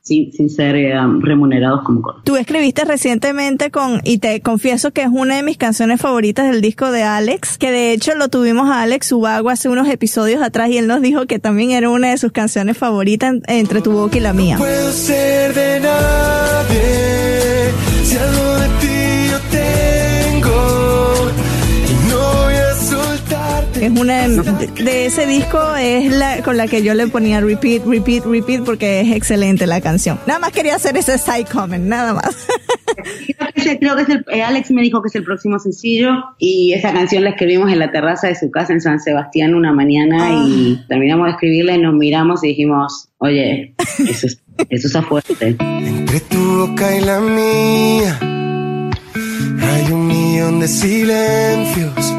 sin, 0.02 0.32
sin 0.34 0.50
ser 0.50 0.76
eh, 0.76 0.94
remunerados 1.22 1.82
como 1.84 2.02
con. 2.02 2.24
Tú 2.24 2.36
escribiste 2.36 2.84
recientemente 2.86 3.72
con, 3.72 4.02
y 4.04 4.18
te 4.20 4.42
confieso 4.42 4.92
que 4.92 5.02
es 5.04 5.10
una 5.12 5.36
de 5.38 5.44
mis 5.44 5.58
canciones 5.58 6.02
favoritas 6.02 6.50
del 6.52 6.62
disco 6.62 6.92
de 6.92 7.04
Alex, 7.04 7.58
que 7.58 7.72
de 7.72 7.94
hecho 7.94 8.16
lo 8.16 8.28
tuvimos 8.30 8.70
a 8.70 8.82
Alex 8.82 9.12
Ubago 9.12 9.50
hace 9.50 9.70
unos 9.70 9.88
episodios 9.88 10.42
atrás 10.42 10.70
y 10.70 10.78
él 10.78 10.88
nos 10.88 11.02
dijo 11.02 11.26
que 11.26 11.40
también 11.40 11.72
era 11.72 11.90
una 11.90 12.10
de 12.12 12.18
sus 12.18 12.32
canciones 12.32 12.78
favoritas 12.78 13.34
en- 13.48 13.64
entre 13.64 13.82
tu 13.82 13.92
boca 13.94 14.18
y 14.18 14.20
la 14.20 14.34
mía. 14.34 14.58
puedo 14.58 14.92
ser 14.92 15.54
de 15.54 15.80
nadie 15.80 17.13
una 24.02 24.28
de, 24.28 24.68
de 24.84 25.06
ese 25.06 25.26
disco 25.28 25.60
es 25.76 26.12
la 26.12 26.42
con 26.44 26.58
la 26.58 26.68
que 26.68 26.82
yo 26.84 26.94
le 26.94 27.08
ponía 27.08 27.40
repeat, 27.42 27.86
repeat, 27.86 28.26
repeat 28.26 28.64
porque 28.64 29.02
es 29.02 29.12
excelente 29.16 29.68
la 29.68 29.82
canción. 29.82 30.20
Nada 30.28 30.40
más 30.40 30.52
quería 30.52 30.76
hacer 30.76 30.96
ese 30.98 31.18
side 31.18 31.46
comment, 31.52 31.86
nada 31.86 32.14
más. 32.14 32.36
Creo 32.96 33.50
que, 33.54 33.62
es- 33.72 33.78
creo 33.80 33.96
que 33.96 34.02
es 34.04 34.10
el, 34.10 34.26
eh, 34.32 34.44
Alex 34.44 34.72
me 34.72 34.82
dijo 34.82 35.02
que 35.02 35.08
es 35.10 35.16
el 35.16 35.24
próximo 35.24 35.60
sencillo 35.60 36.12
y 36.38 36.74
esa 36.74 36.94
canción 36.94 37.24
la 37.24 37.32
escribimos 37.32 37.72
en 37.72 37.80
la 37.80 37.92
terraza 37.92 38.28
de 38.28 38.36
su 38.36 38.50
casa 38.52 38.74
en 38.74 38.82
San 38.82 39.00
Sebastián 39.00 39.54
una 39.56 39.74
mañana 39.74 40.30
y 40.48 40.80
terminamos 40.88 41.26
de 41.28 41.32
escribirla 41.34 41.74
y 41.76 41.80
nos 41.80 41.94
miramos 41.94 42.44
y 42.44 42.48
dijimos, 42.50 43.10
oye, 43.18 43.74
eso, 44.08 44.28
es- 44.28 44.40
eso 44.70 44.88
está 44.88 45.02
fuerte. 45.02 45.56
Entre 45.60 46.20
tu 46.22 46.38
boca 46.68 46.96
y 46.96 47.02
la 47.02 47.20
mía 47.20 48.20
hay 49.62 49.92
un 49.92 50.08
millón 50.08 50.60
de 50.60 50.68
silencios. 50.68 52.14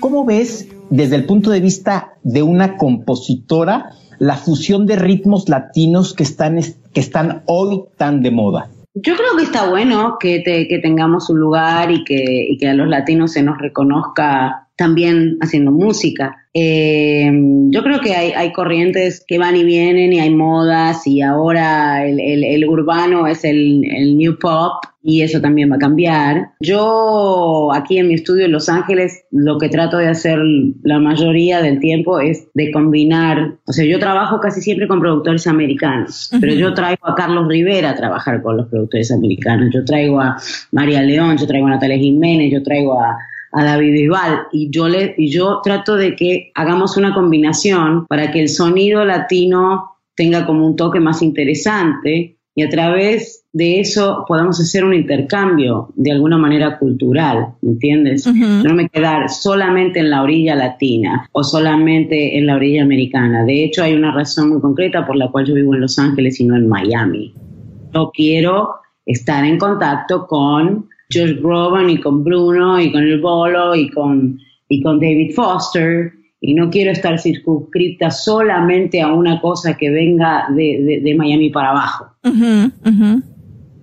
¿Cómo 0.00 0.24
ves 0.24 0.66
desde 0.92 1.16
el 1.16 1.24
punto 1.24 1.50
de 1.50 1.60
vista 1.60 2.12
de 2.22 2.42
una 2.42 2.76
compositora 2.76 3.90
la 4.18 4.36
fusión 4.36 4.86
de 4.86 4.96
ritmos 4.96 5.48
latinos 5.48 6.12
que 6.14 6.22
están, 6.22 6.58
es- 6.58 6.78
que 6.92 7.00
están 7.00 7.42
hoy 7.46 7.82
tan 7.96 8.22
de 8.22 8.30
moda? 8.30 8.68
Yo 8.94 9.14
creo 9.16 9.36
que 9.38 9.44
está 9.44 9.70
bueno 9.70 10.16
que, 10.20 10.40
te- 10.40 10.68
que 10.68 10.78
tengamos 10.78 11.30
un 11.30 11.40
lugar 11.40 11.90
y 11.90 12.04
que 12.04 12.68
a 12.68 12.74
los 12.74 12.88
latinos 12.88 13.32
se 13.32 13.42
nos 13.42 13.56
reconozca 13.58 14.68
también 14.82 15.36
haciendo 15.40 15.70
música. 15.70 16.36
Eh, 16.54 17.30
yo 17.70 17.82
creo 17.82 18.00
que 18.00 18.14
hay, 18.14 18.32
hay 18.32 18.52
corrientes 18.52 19.24
que 19.26 19.38
van 19.38 19.56
y 19.56 19.62
vienen 19.64 20.12
y 20.12 20.18
hay 20.20 20.30
modas 20.34 21.06
y 21.06 21.22
ahora 21.22 22.04
el, 22.06 22.18
el- 22.20 22.44
el 22.44 22.64
urbano 22.68 23.26
es 23.28 23.44
el, 23.44 23.84
el 23.90 24.16
new 24.18 24.36
pop 24.38 24.84
y 25.04 25.22
eso 25.22 25.40
también 25.40 25.70
va 25.70 25.76
a 25.76 25.78
cambiar. 25.78 26.48
Yo 26.60 27.70
aquí 27.72 27.98
en 27.98 28.08
mi 28.08 28.14
estudio 28.14 28.44
en 28.46 28.52
Los 28.52 28.68
Ángeles 28.68 29.24
lo 29.30 29.58
que 29.58 29.68
trato 29.68 29.96
de 29.98 30.08
hacer 30.08 30.38
la 30.82 30.98
mayoría 30.98 31.62
del 31.62 31.78
tiempo 31.80 32.20
es 32.20 32.48
de 32.54 32.70
combinar, 32.72 33.54
o 33.66 33.72
sea, 33.72 33.84
yo 33.84 33.98
trabajo 33.98 34.38
casi 34.40 34.60
siempre 34.60 34.86
con 34.88 35.00
productores 35.00 35.46
americanos, 35.46 36.28
pero 36.40 36.52
Ujú. 36.52 36.60
yo 36.60 36.74
traigo 36.74 37.06
a 37.08 37.14
Carlos 37.14 37.46
Rivera 37.48 37.90
a 37.90 37.94
trabajar 37.96 38.42
con 38.42 38.56
los 38.56 38.68
productores 38.68 39.10
americanos, 39.12 39.70
yo 39.72 39.84
traigo 39.84 40.20
a 40.20 40.36
María 40.72 41.02
León, 41.02 41.36
yo 41.38 41.46
traigo 41.46 41.66
a 41.68 41.70
Natalia 41.70 41.98
Jiménez, 41.98 42.52
yo 42.52 42.62
traigo 42.62 43.00
a, 43.00 43.16
a 43.52 43.64
David 43.64 43.92
Bisbal 43.92 44.46
y 44.52 44.70
yo 44.70 44.88
le 44.88 45.14
y 45.18 45.30
yo 45.30 45.60
trato 45.62 45.96
de 45.96 46.16
que 46.16 46.50
hagamos 46.54 46.96
una 46.96 47.14
combinación 47.14 48.06
para 48.06 48.30
que 48.30 48.40
el 48.40 48.48
sonido 48.48 49.04
latino 49.04 49.92
tenga 50.14 50.46
como 50.46 50.66
un 50.66 50.76
toque 50.76 51.00
más 51.00 51.22
interesante 51.22 52.36
y 52.54 52.62
a 52.62 52.68
través 52.68 53.44
de 53.52 53.80
eso 53.80 54.24
podamos 54.26 54.60
hacer 54.60 54.84
un 54.84 54.94
intercambio 54.94 55.88
de 55.94 56.12
alguna 56.12 56.36
manera 56.36 56.78
cultural, 56.78 57.54
¿me 57.62 57.72
entiendes? 57.72 58.26
No 58.26 58.74
me 58.74 58.88
quedar 58.88 59.30
solamente 59.30 60.00
en 60.00 60.10
la 60.10 60.22
orilla 60.22 60.54
latina 60.54 61.28
o 61.32 61.42
solamente 61.42 62.36
en 62.36 62.46
la 62.46 62.56
orilla 62.56 62.82
americana. 62.82 63.44
De 63.44 63.64
hecho, 63.64 63.82
hay 63.82 63.94
una 63.94 64.12
razón 64.12 64.50
muy 64.50 64.60
concreta 64.60 65.06
por 65.06 65.16
la 65.16 65.30
cual 65.30 65.46
yo 65.46 65.54
vivo 65.54 65.74
en 65.74 65.80
Los 65.80 65.98
Ángeles 65.98 66.40
y 66.40 66.46
no 66.46 66.56
en 66.56 66.68
Miami. 66.68 67.34
Yo 67.94 68.10
quiero 68.12 68.74
estar 69.04 69.44
en 69.44 69.58
contacto 69.58 70.26
con 70.26 70.88
Josh 71.12 71.38
Groban 71.40 71.90
y 71.90 71.98
con 72.00 72.24
Bruno 72.24 72.80
y 72.80 72.90
con 72.92 73.02
el 73.02 73.20
Bolo 73.20 73.74
y 73.74 73.88
con, 73.90 74.38
y 74.68 74.82
con 74.82 74.98
David 75.00 75.32
Foster 75.34 76.12
y 76.40 76.54
no 76.54 76.70
quiero 76.70 76.90
estar 76.90 77.18
circunscrita 77.20 78.10
solamente 78.10 79.00
a 79.00 79.12
una 79.12 79.40
cosa 79.40 79.76
que 79.76 79.90
venga 79.90 80.46
de, 80.50 80.82
de- 80.82 81.00
de 81.02 81.14
Miami 81.14 81.50
para 81.50 81.70
abajo. 81.70 82.06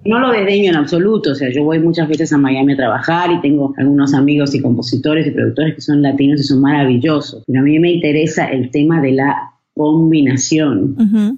No 0.06 0.20
lo 0.20 0.32
desdeño 0.32 0.70
en 0.72 0.76
absoluto, 0.78 1.32
o 1.32 1.36
sea, 1.36 1.50
yo 1.54 1.64
voy 1.64 1.80
muchas 1.80 2.08
veces 2.08 2.32
a 2.34 2.38
Miami 2.38 2.74
a 2.74 2.78
trabajar 2.78 3.32
y 3.32 3.42
tengo 3.42 3.74
algunos 3.78 4.14
amigos 4.14 4.56
y 4.56 4.62
compositores 4.62 5.28
y 5.28 5.32
productores 5.32 5.76
que 5.76 5.82
son 5.82 6.02
latinos 6.02 6.40
y 6.40 6.44
son 6.44 6.62
maravillosos, 6.62 7.44
pero 7.46 7.60
a 7.60 7.64
mí 7.64 7.78
me 7.80 7.92
interesa 7.92 8.48
el 8.48 8.72
tema 8.72 9.02
de 9.02 9.12
la 9.12 9.52
combinación 9.74 10.96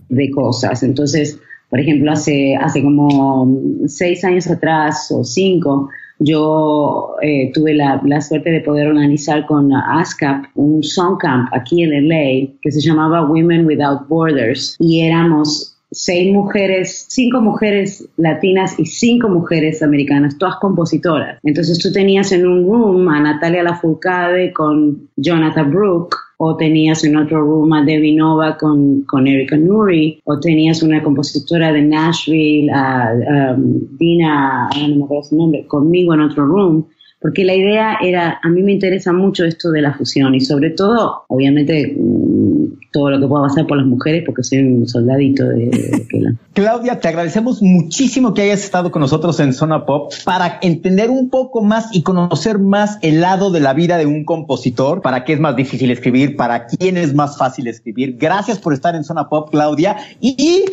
de 0.09 0.29
cosas. 0.31 0.83
Entonces, 0.83 1.39
por 1.71 1.79
ejemplo, 1.79 2.11
hace, 2.11 2.53
hace 2.55 2.83
como 2.83 3.57
seis 3.87 4.25
años 4.25 4.45
atrás 4.47 5.09
o 5.09 5.23
cinco, 5.23 5.89
yo 6.19 7.15
eh, 7.21 7.49
tuve 7.53 7.73
la, 7.73 8.01
la 8.05 8.19
suerte 8.19 8.51
de 8.51 8.59
poder 8.59 8.89
organizar 8.89 9.45
con 9.45 9.73
ASCAP 9.73 10.47
un 10.55 10.83
song 10.83 11.17
camp 11.17 11.49
aquí 11.53 11.81
en 11.81 12.09
LA 12.09 12.53
que 12.61 12.71
se 12.71 12.81
llamaba 12.81 13.25
Women 13.25 13.65
Without 13.65 14.07
Borders 14.09 14.75
y 14.79 14.99
éramos 14.99 15.71
seis 15.91 16.33
mujeres, 16.33 17.05
cinco 17.09 17.41
mujeres 17.41 18.07
latinas 18.17 18.79
y 18.79 18.85
cinco 18.85 19.29
mujeres 19.29 19.81
americanas, 19.81 20.37
todas 20.37 20.55
compositoras. 20.55 21.39
Entonces 21.43 21.79
tú 21.79 21.91
tenías 21.91 22.31
en 22.33 22.47
un 22.47 22.65
room 22.65 23.07
a 23.09 23.19
Natalia 23.19 23.63
Lafourcade 23.63 24.53
con 24.53 25.09
Jonathan 25.17 25.71
Brooke, 25.71 26.17
o 26.43 26.55
tenías 26.57 27.03
en 27.03 27.15
otro 27.17 27.39
room 27.41 27.71
a 27.73 27.83
Debbie 27.83 28.15
Nova 28.15 28.57
con, 28.57 29.03
con 29.03 29.27
Erika 29.27 29.55
Nuri, 29.55 30.19
o 30.25 30.39
tenías 30.39 30.81
una 30.81 31.03
compositora 31.03 31.71
de 31.71 31.83
Nashville, 31.83 32.71
a, 32.73 33.53
um, 33.53 33.79
Dina, 33.99 34.67
no 34.75 34.95
me 34.95 35.03
acuerdo 35.03 35.23
su 35.29 35.37
nombre, 35.37 35.67
conmigo 35.67 36.15
en 36.15 36.21
otro 36.21 36.47
room. 36.47 36.87
Porque 37.21 37.45
la 37.45 37.53
idea 37.53 37.97
era, 38.01 38.39
a 38.41 38.49
mí 38.49 38.63
me 38.63 38.71
interesa 38.71 39.13
mucho 39.13 39.45
esto 39.45 39.69
de 39.69 39.81
la 39.81 39.93
fusión 39.93 40.33
y 40.33 40.41
sobre 40.41 40.71
todo, 40.71 41.23
obviamente, 41.27 41.95
mm, 41.95 42.89
todo 42.91 43.11
lo 43.11 43.19
que 43.19 43.27
pueda 43.27 43.43
pasar 43.47 43.67
por 43.67 43.77
las 43.77 43.85
mujeres, 43.85 44.23
porque 44.25 44.43
soy 44.43 44.57
un 44.59 44.87
soldadito 44.87 45.45
de, 45.45 45.67
de 45.67 46.07
Kela. 46.09 46.33
Claudia, 46.53 46.99
te 46.99 47.07
agradecemos 47.07 47.61
muchísimo 47.61 48.33
que 48.33 48.41
hayas 48.41 48.63
estado 48.63 48.91
con 48.91 49.01
nosotros 49.01 49.39
en 49.39 49.53
Zona 49.53 49.85
Pop 49.85 50.11
para 50.25 50.57
entender 50.63 51.11
un 51.11 51.29
poco 51.29 51.61
más 51.61 51.95
y 51.95 52.01
conocer 52.01 52.57
más 52.57 52.97
el 53.03 53.21
lado 53.21 53.51
de 53.51 53.59
la 53.59 53.73
vida 53.73 53.97
de 53.97 54.07
un 54.07 54.25
compositor, 54.25 55.01
para 55.01 55.23
qué 55.23 55.33
es 55.33 55.39
más 55.39 55.55
difícil 55.55 55.91
escribir, 55.91 56.35
para 56.35 56.65
quién 56.65 56.97
es 56.97 57.13
más 57.13 57.37
fácil 57.37 57.67
escribir. 57.67 58.17
Gracias 58.17 58.57
por 58.57 58.73
estar 58.73 58.95
en 58.95 59.03
Zona 59.03 59.29
Pop, 59.29 59.51
Claudia. 59.51 59.95
Y 60.19 60.65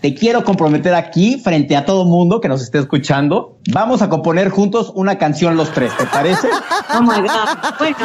te 0.00 0.14
quiero 0.14 0.44
comprometer 0.44 0.94
aquí, 0.94 1.40
frente 1.42 1.76
a 1.76 1.84
todo 1.84 2.04
mundo 2.04 2.40
que 2.40 2.48
nos 2.48 2.62
esté 2.62 2.78
escuchando, 2.78 3.58
vamos 3.72 4.02
a 4.02 4.08
componer 4.08 4.50
juntos 4.50 4.92
una 4.94 5.16
canción 5.18 5.56
los 5.56 5.70
tres, 5.72 5.96
¿te 5.96 6.06
parece? 6.06 6.48
Oh 6.96 7.00
my 7.00 7.20
God. 7.22 7.74
Bueno, 7.78 7.96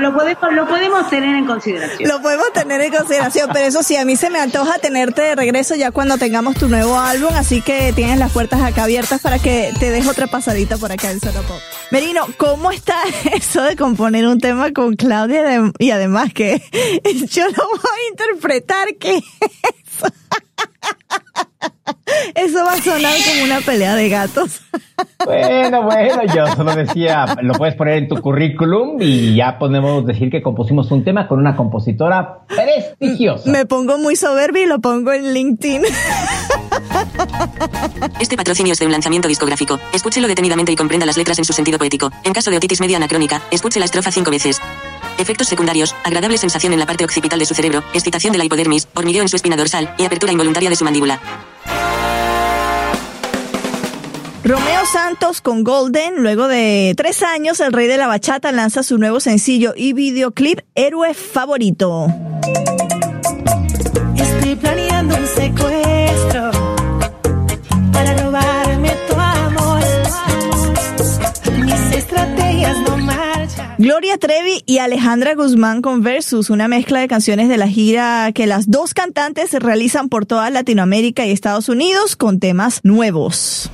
lo 0.00 0.12
podemos, 0.14 0.52
lo 0.52 0.66
podemos 0.68 1.08
tener 1.08 1.34
en 1.36 1.46
consideración. 1.46 2.08
Lo 2.10 2.20
podemos 2.20 2.52
tener 2.52 2.80
en 2.82 2.92
consideración, 2.92 3.48
pero 3.54 3.64
eso 3.66 3.82
sí, 3.82 3.96
a 3.96 4.04
mí 4.04 4.16
se 4.16 4.28
me 4.28 4.38
antoja 4.38 4.78
tenerte 4.78 5.22
de 5.22 5.34
regreso 5.34 5.74
ya 5.76 5.92
cuando 5.92 6.18
tengamos 6.18 6.56
tu 6.56 6.68
nuevo 6.68 6.98
álbum, 6.98 7.30
así 7.34 7.62
que 7.62 7.92
tienes 7.94 8.18
las 8.18 8.32
puertas 8.32 8.60
acá 8.60 8.84
abiertas 8.84 9.22
para 9.22 9.38
que 9.38 9.72
te 9.78 9.90
des 9.90 10.06
otra 10.06 10.26
pasadita 10.26 10.76
por 10.76 10.92
acá 10.92 11.10
en 11.10 11.20
Zona 11.20 11.40
Pop. 11.42 11.56
Merino, 11.90 12.26
¿cómo 12.36 12.70
está 12.70 12.96
eso 13.32 13.62
de 13.62 13.76
componer 13.76 14.26
un 14.26 14.40
tema 14.40 14.72
con 14.72 14.94
Claudia 14.96 15.42
de- 15.42 15.72
y 15.78 15.90
además 15.92 16.34
que 16.34 16.60
yo 17.30 17.44
lo 17.46 17.68
voy 17.68 17.80
a 17.80 18.10
interpretar 18.10 18.88
que 18.98 19.22
eso 22.34 22.64
va 22.64 22.72
a 22.72 22.82
sonar 22.82 23.14
como 23.28 23.44
una 23.44 23.60
pelea 23.60 23.94
de 23.94 24.08
gatos? 24.08 24.60
Bueno, 25.24 25.82
bueno, 25.82 26.22
yo 26.34 26.46
solo 26.54 26.74
decía, 26.74 27.26
lo 27.42 27.54
puedes 27.54 27.74
poner 27.74 27.98
en 27.98 28.08
tu 28.08 28.20
currículum 28.20 28.98
y 29.00 29.34
ya 29.34 29.58
podemos 29.58 30.06
decir 30.06 30.30
que 30.30 30.42
compusimos 30.42 30.90
un 30.90 31.04
tema 31.04 31.26
con 31.26 31.38
una 31.38 31.56
compositora 31.56 32.40
prestigiosa. 32.46 33.50
Me 33.50 33.66
pongo 33.66 33.98
muy 33.98 34.16
soberbia 34.16 34.62
y 34.62 34.66
lo 34.66 34.80
pongo 34.80 35.12
en 35.12 35.34
LinkedIn. 35.34 35.82
Este 38.20 38.36
patrocinio 38.36 38.72
es 38.72 38.78
de 38.78 38.86
un 38.86 38.92
lanzamiento 38.92 39.28
discográfico. 39.28 39.78
Escúchelo 39.92 40.28
detenidamente 40.28 40.72
y 40.72 40.76
comprenda 40.76 41.06
las 41.06 41.16
letras 41.16 41.38
en 41.38 41.44
su 41.44 41.52
sentido 41.52 41.78
poético. 41.78 42.10
En 42.24 42.32
caso 42.32 42.50
de 42.50 42.56
otitis 42.56 42.80
media 42.80 42.96
anacrónica, 42.96 43.42
escuche 43.50 43.78
la 43.78 43.86
estrofa 43.86 44.10
cinco 44.10 44.30
veces. 44.30 44.60
Efectos 45.18 45.48
secundarios, 45.48 45.94
agradable 46.04 46.38
sensación 46.38 46.72
en 46.72 46.78
la 46.78 46.86
parte 46.86 47.04
occipital 47.04 47.38
de 47.38 47.46
su 47.46 47.54
cerebro, 47.54 47.82
excitación 47.94 48.32
de 48.32 48.38
la 48.38 48.44
hipodermis, 48.44 48.88
hormigueo 48.94 49.22
en 49.22 49.28
su 49.28 49.36
espina 49.36 49.56
dorsal. 49.56 49.94
Y 49.98 50.04
apertura 50.04 50.32
involuntaria 50.32 50.70
de 50.70 50.76
su 50.76 50.84
mandíbula. 50.84 51.20
Romeo 54.44 54.86
Santos 54.86 55.40
con 55.40 55.64
Golden, 55.64 56.22
luego 56.22 56.46
de 56.46 56.94
tres 56.96 57.24
años, 57.24 57.58
el 57.58 57.72
rey 57.72 57.88
de 57.88 57.96
la 57.96 58.06
bachata 58.06 58.52
lanza 58.52 58.84
su 58.84 58.96
nuevo 58.96 59.18
sencillo 59.18 59.74
y 59.76 59.92
videoclip 59.92 60.60
Héroe 60.76 61.14
Favorito. 61.14 62.06
Estoy 64.16 64.54
planeando 64.54 65.16
un 65.16 65.26
secuestro 65.26 65.85
Gloria 73.78 74.16
Trevi 74.18 74.62
y 74.66 74.78
Alejandra 74.78 75.34
Guzmán 75.34 75.82
con 75.82 76.02
Versus, 76.02 76.50
una 76.50 76.66
mezcla 76.66 77.00
de 77.00 77.08
canciones 77.08 77.48
de 77.48 77.58
la 77.58 77.68
gira 77.68 78.30
que 78.32 78.46
las 78.46 78.70
dos 78.70 78.94
cantantes 78.94 79.52
realizan 79.52 80.08
por 80.08 80.24
toda 80.26 80.48
Latinoamérica 80.50 81.26
y 81.26 81.30
Estados 81.30 81.68
Unidos 81.68 82.16
con 82.16 82.40
temas 82.40 82.80
nuevos. 82.84 83.70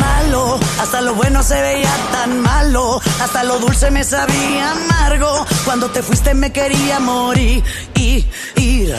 Malo, 0.00 0.58
hasta 0.80 1.02
lo 1.02 1.14
bueno 1.14 1.42
se 1.42 1.60
veía 1.60 1.94
tan 2.10 2.40
malo, 2.40 3.00
hasta 3.20 3.44
lo 3.44 3.58
dulce 3.58 3.90
me 3.90 4.02
sabía 4.02 4.72
amargo. 4.72 5.46
Cuando 5.64 5.90
te 5.90 6.02
fuiste 6.02 6.34
me 6.34 6.52
quería 6.52 6.98
morir 6.98 7.62
y 7.94 8.24
ir. 8.56 8.94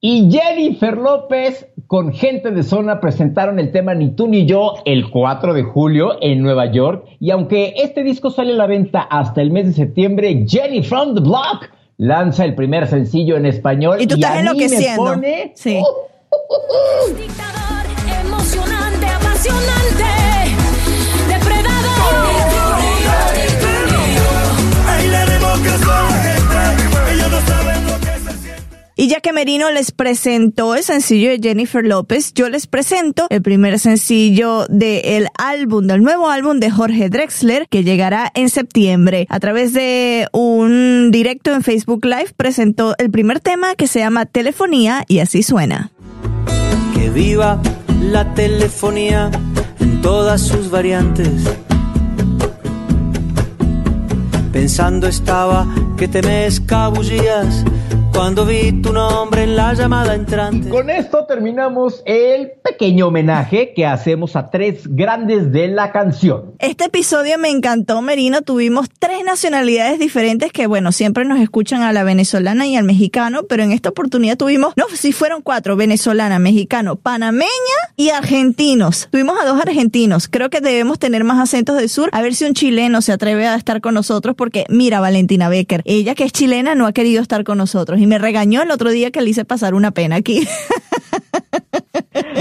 Y 0.00 0.30
Jennifer 0.30 0.96
López 0.96 1.66
con 1.88 2.12
gente 2.12 2.50
de 2.50 2.62
zona 2.62 3.00
presentaron 3.00 3.58
el 3.58 3.72
tema 3.72 3.94
Ni 3.94 4.10
tú 4.10 4.28
ni 4.28 4.44
yo 4.46 4.74
el 4.84 5.10
4 5.10 5.54
de 5.54 5.62
julio 5.62 6.18
en 6.20 6.42
Nueva 6.42 6.70
York. 6.70 7.04
Y 7.18 7.30
aunque 7.30 7.72
este 7.78 8.04
disco 8.04 8.30
sale 8.30 8.52
a 8.52 8.56
la 8.56 8.66
venta 8.66 9.00
hasta 9.00 9.40
el 9.40 9.50
mes 9.50 9.66
de 9.66 9.72
septiembre, 9.72 10.44
Jenny 10.46 10.82
from 10.82 11.14
the 11.14 11.20
Block 11.22 11.70
lanza 11.96 12.44
el 12.44 12.54
primer 12.54 12.86
sencillo 12.86 13.36
en 13.38 13.46
español. 13.46 14.00
Y 14.02 14.06
tú 14.06 14.14
estás 14.16 14.30
a 14.32 14.34
mí 14.34 14.42
me 14.42 14.50
enloqueciendo. 14.50 15.02
pone- 15.04 15.52
Sí. 15.56 15.82
Emocionante, 18.20 19.06
apasionante. 19.06 20.27
Y 29.00 29.06
ya 29.06 29.20
que 29.20 29.32
Merino 29.32 29.70
les 29.70 29.92
presentó 29.92 30.74
el 30.74 30.82
sencillo 30.82 31.30
de 31.30 31.38
Jennifer 31.40 31.86
López, 31.86 32.34
yo 32.34 32.48
les 32.48 32.66
presento 32.66 33.28
el 33.30 33.42
primer 33.42 33.78
sencillo 33.78 34.66
del 34.68 35.28
álbum, 35.38 35.86
del 35.86 36.02
nuevo 36.02 36.28
álbum 36.28 36.58
de 36.58 36.68
Jorge 36.68 37.08
Drexler, 37.08 37.68
que 37.68 37.84
llegará 37.84 38.28
en 38.34 38.48
septiembre. 38.48 39.28
A 39.30 39.38
través 39.38 39.72
de 39.72 40.26
un 40.32 41.12
directo 41.12 41.54
en 41.54 41.62
Facebook 41.62 42.04
Live 42.04 42.34
presentó 42.36 42.96
el 42.98 43.08
primer 43.12 43.38
tema 43.38 43.76
que 43.76 43.86
se 43.86 44.00
llama 44.00 44.26
Telefonía 44.26 45.04
y 45.06 45.20
así 45.20 45.44
suena. 45.44 45.92
Que 46.92 47.08
viva 47.08 47.62
la 48.02 48.34
telefonía 48.34 49.30
en 49.78 50.02
todas 50.02 50.42
sus 50.42 50.72
variantes. 50.72 51.44
Pensando 54.52 55.06
estaba 55.06 55.72
que 55.96 56.08
te 56.08 56.20
me 56.20 56.46
escabullías 56.46 57.64
cuando 58.18 58.44
vi 58.44 58.72
tu 58.72 58.92
nombre 58.92 59.44
en 59.44 59.54
la 59.54 59.74
llamada 59.74 60.12
entrante. 60.12 60.70
Con 60.70 60.90
esto 60.90 61.24
terminamos 61.26 62.02
el 62.04 62.50
pequeño 62.64 63.06
homenaje 63.06 63.72
que 63.76 63.86
hacemos 63.86 64.34
a 64.34 64.50
tres 64.50 64.88
grandes 64.88 65.52
de 65.52 65.68
la 65.68 65.92
canción. 65.92 66.54
Este 66.58 66.86
episodio 66.86 67.38
me 67.38 67.48
encantó, 67.48 68.02
Merino. 68.02 68.42
Tuvimos 68.42 68.88
tres 68.98 69.22
nacionalidades 69.24 70.00
diferentes 70.00 70.50
que, 70.50 70.66
bueno, 70.66 70.90
siempre 70.90 71.24
nos 71.24 71.38
escuchan 71.38 71.82
a 71.82 71.92
la 71.92 72.02
venezolana 72.02 72.66
y 72.66 72.74
al 72.74 72.82
mexicano, 72.82 73.44
pero 73.44 73.62
en 73.62 73.70
esta 73.70 73.90
oportunidad 73.90 74.36
tuvimos, 74.36 74.74
no, 74.76 74.86
si 74.92 75.12
fueron 75.12 75.40
cuatro, 75.40 75.76
venezolana, 75.76 76.40
mexicano, 76.40 76.96
panameña 76.96 77.46
y 77.94 78.08
argentinos. 78.08 79.06
Tuvimos 79.12 79.40
a 79.40 79.46
dos 79.46 79.60
argentinos. 79.60 80.26
Creo 80.26 80.50
que 80.50 80.60
debemos 80.60 80.98
tener 80.98 81.22
más 81.22 81.38
acentos 81.38 81.76
del 81.76 81.88
sur. 81.88 82.10
A 82.10 82.20
ver 82.20 82.34
si 82.34 82.46
un 82.46 82.54
chileno 82.54 83.00
se 83.00 83.12
atreve 83.12 83.46
a 83.46 83.54
estar 83.54 83.80
con 83.80 83.94
nosotros, 83.94 84.34
porque 84.34 84.64
mira, 84.68 84.98
Valentina 84.98 85.48
Becker, 85.48 85.82
ella 85.84 86.16
que 86.16 86.24
es 86.24 86.32
chilena 86.32 86.74
no 86.74 86.84
ha 86.84 86.92
querido 86.92 87.22
estar 87.22 87.44
con 87.44 87.58
nosotros 87.58 88.00
y 88.00 88.07
me 88.08 88.18
regañó 88.18 88.62
el 88.62 88.70
otro 88.70 88.90
día 88.90 89.10
que 89.10 89.20
le 89.20 89.30
hice 89.30 89.44
pasar 89.44 89.74
una 89.74 89.92
pena 89.92 90.16
aquí. 90.16 90.48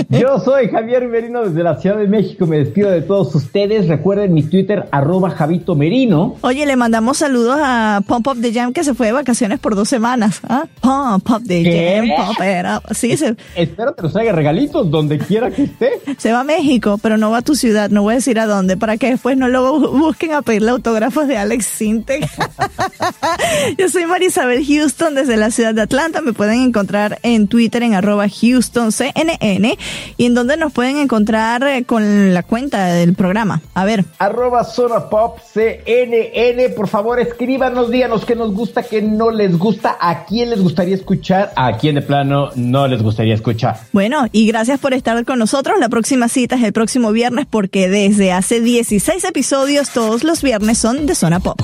Yo 0.09 0.39
soy 0.39 0.67
Javier 0.69 1.07
Merino 1.07 1.43
desde 1.43 1.63
la 1.63 1.79
Ciudad 1.79 1.97
de 1.97 2.07
México. 2.07 2.45
Me 2.47 2.57
despido 2.57 2.89
de 2.89 3.01
todos 3.01 3.33
ustedes. 3.35 3.87
Recuerden 3.87 4.33
mi 4.33 4.43
Twitter, 4.43 4.87
arroba 4.91 5.29
Javito 5.31 5.75
Merino. 5.75 6.35
Oye, 6.41 6.65
le 6.65 6.75
mandamos 6.75 7.17
saludos 7.17 7.57
a 7.61 8.01
Pump 8.07 8.27
Up 8.27 8.41
the 8.41 8.53
Jam 8.53 8.73
que 8.73 8.83
se 8.83 8.93
fue 8.93 9.07
de 9.07 9.13
vacaciones 9.13 9.59
por 9.59 9.75
dos 9.75 9.89
semanas. 9.89 10.41
¿ah? 10.47 10.65
Pump 10.81 11.29
Up 11.29 11.43
the 11.47 11.63
¿Qué? 11.63 12.03
Jam, 12.15 12.25
pump 12.27 12.39
it 12.39 12.65
up. 12.65 12.95
Sí, 12.95 13.17
se, 13.17 13.35
Espero 13.55 13.95
que 13.95 14.01
nos 14.03 14.13
traiga 14.13 14.31
regalitos 14.33 14.89
donde 14.89 15.17
quiera 15.19 15.51
que 15.51 15.63
esté. 15.63 15.91
se 16.17 16.31
va 16.31 16.41
a 16.41 16.43
México, 16.43 16.99
pero 17.01 17.17
no 17.17 17.31
va 17.31 17.39
a 17.39 17.41
tu 17.41 17.55
ciudad. 17.55 17.89
No 17.89 18.03
voy 18.03 18.13
a 18.13 18.15
decir 18.17 18.39
a 18.39 18.45
dónde, 18.45 18.77
para 18.77 18.97
que 18.97 19.09
después 19.09 19.37
no 19.37 19.47
lo 19.47 19.73
bu- 19.79 19.97
busquen 19.99 20.33
a 20.33 20.41
pedirle 20.41 20.71
autógrafos 20.71 21.27
de 21.27 21.37
Alex 21.37 21.65
Sintek. 21.65 22.27
Yo 23.77 23.89
soy 23.89 24.05
Marisabel 24.05 24.65
Houston 24.65 25.15
desde 25.15 25.37
la 25.37 25.51
ciudad 25.51 25.73
de 25.73 25.81
Atlanta. 25.81 26.21
Me 26.21 26.33
pueden 26.33 26.61
encontrar 26.61 27.19
en 27.23 27.47
Twitter 27.47 27.83
en 27.83 27.93
arroba 27.93 28.25
HoustonCNN 28.25 29.77
y 30.17 30.25
en 30.25 30.33
donde 30.33 30.57
nos 30.57 30.73
pueden 30.73 30.97
encontrar 30.97 31.63
eh, 31.67 31.83
con 31.85 32.33
la 32.33 32.43
cuenta 32.43 32.87
del 32.87 33.13
programa. 33.13 33.61
A 33.73 33.85
ver. 33.85 34.05
Arroba 34.19 34.63
Zona 34.63 35.09
Pop 35.09 35.39
CNN. 35.53 36.69
Por 36.69 36.87
favor, 36.87 37.19
escríbanos, 37.19 37.91
díganos 37.91 38.25
qué 38.25 38.35
nos 38.35 38.53
gusta, 38.53 38.83
qué 38.83 39.01
no 39.01 39.31
les 39.31 39.57
gusta, 39.57 39.97
a 39.99 40.25
quién 40.25 40.49
les 40.49 40.61
gustaría 40.61 40.95
escuchar, 40.95 41.51
a 41.55 41.77
quién 41.77 41.95
de 41.95 42.01
plano 42.01 42.49
no 42.55 42.87
les 42.87 43.01
gustaría 43.01 43.33
escuchar. 43.33 43.77
Bueno, 43.93 44.27
y 44.31 44.47
gracias 44.47 44.79
por 44.79 44.93
estar 44.93 45.23
con 45.25 45.39
nosotros. 45.39 45.77
La 45.79 45.89
próxima 45.89 46.27
cita 46.27 46.55
es 46.55 46.63
el 46.63 46.73
próximo 46.73 47.11
viernes 47.11 47.45
porque 47.49 47.89
desde 47.89 48.31
hace 48.31 48.61
16 48.61 49.23
episodios 49.23 49.89
todos 49.89 50.23
los 50.23 50.41
viernes 50.41 50.77
son 50.77 51.05
de 51.05 51.15
Zona 51.15 51.39
Pop. 51.39 51.61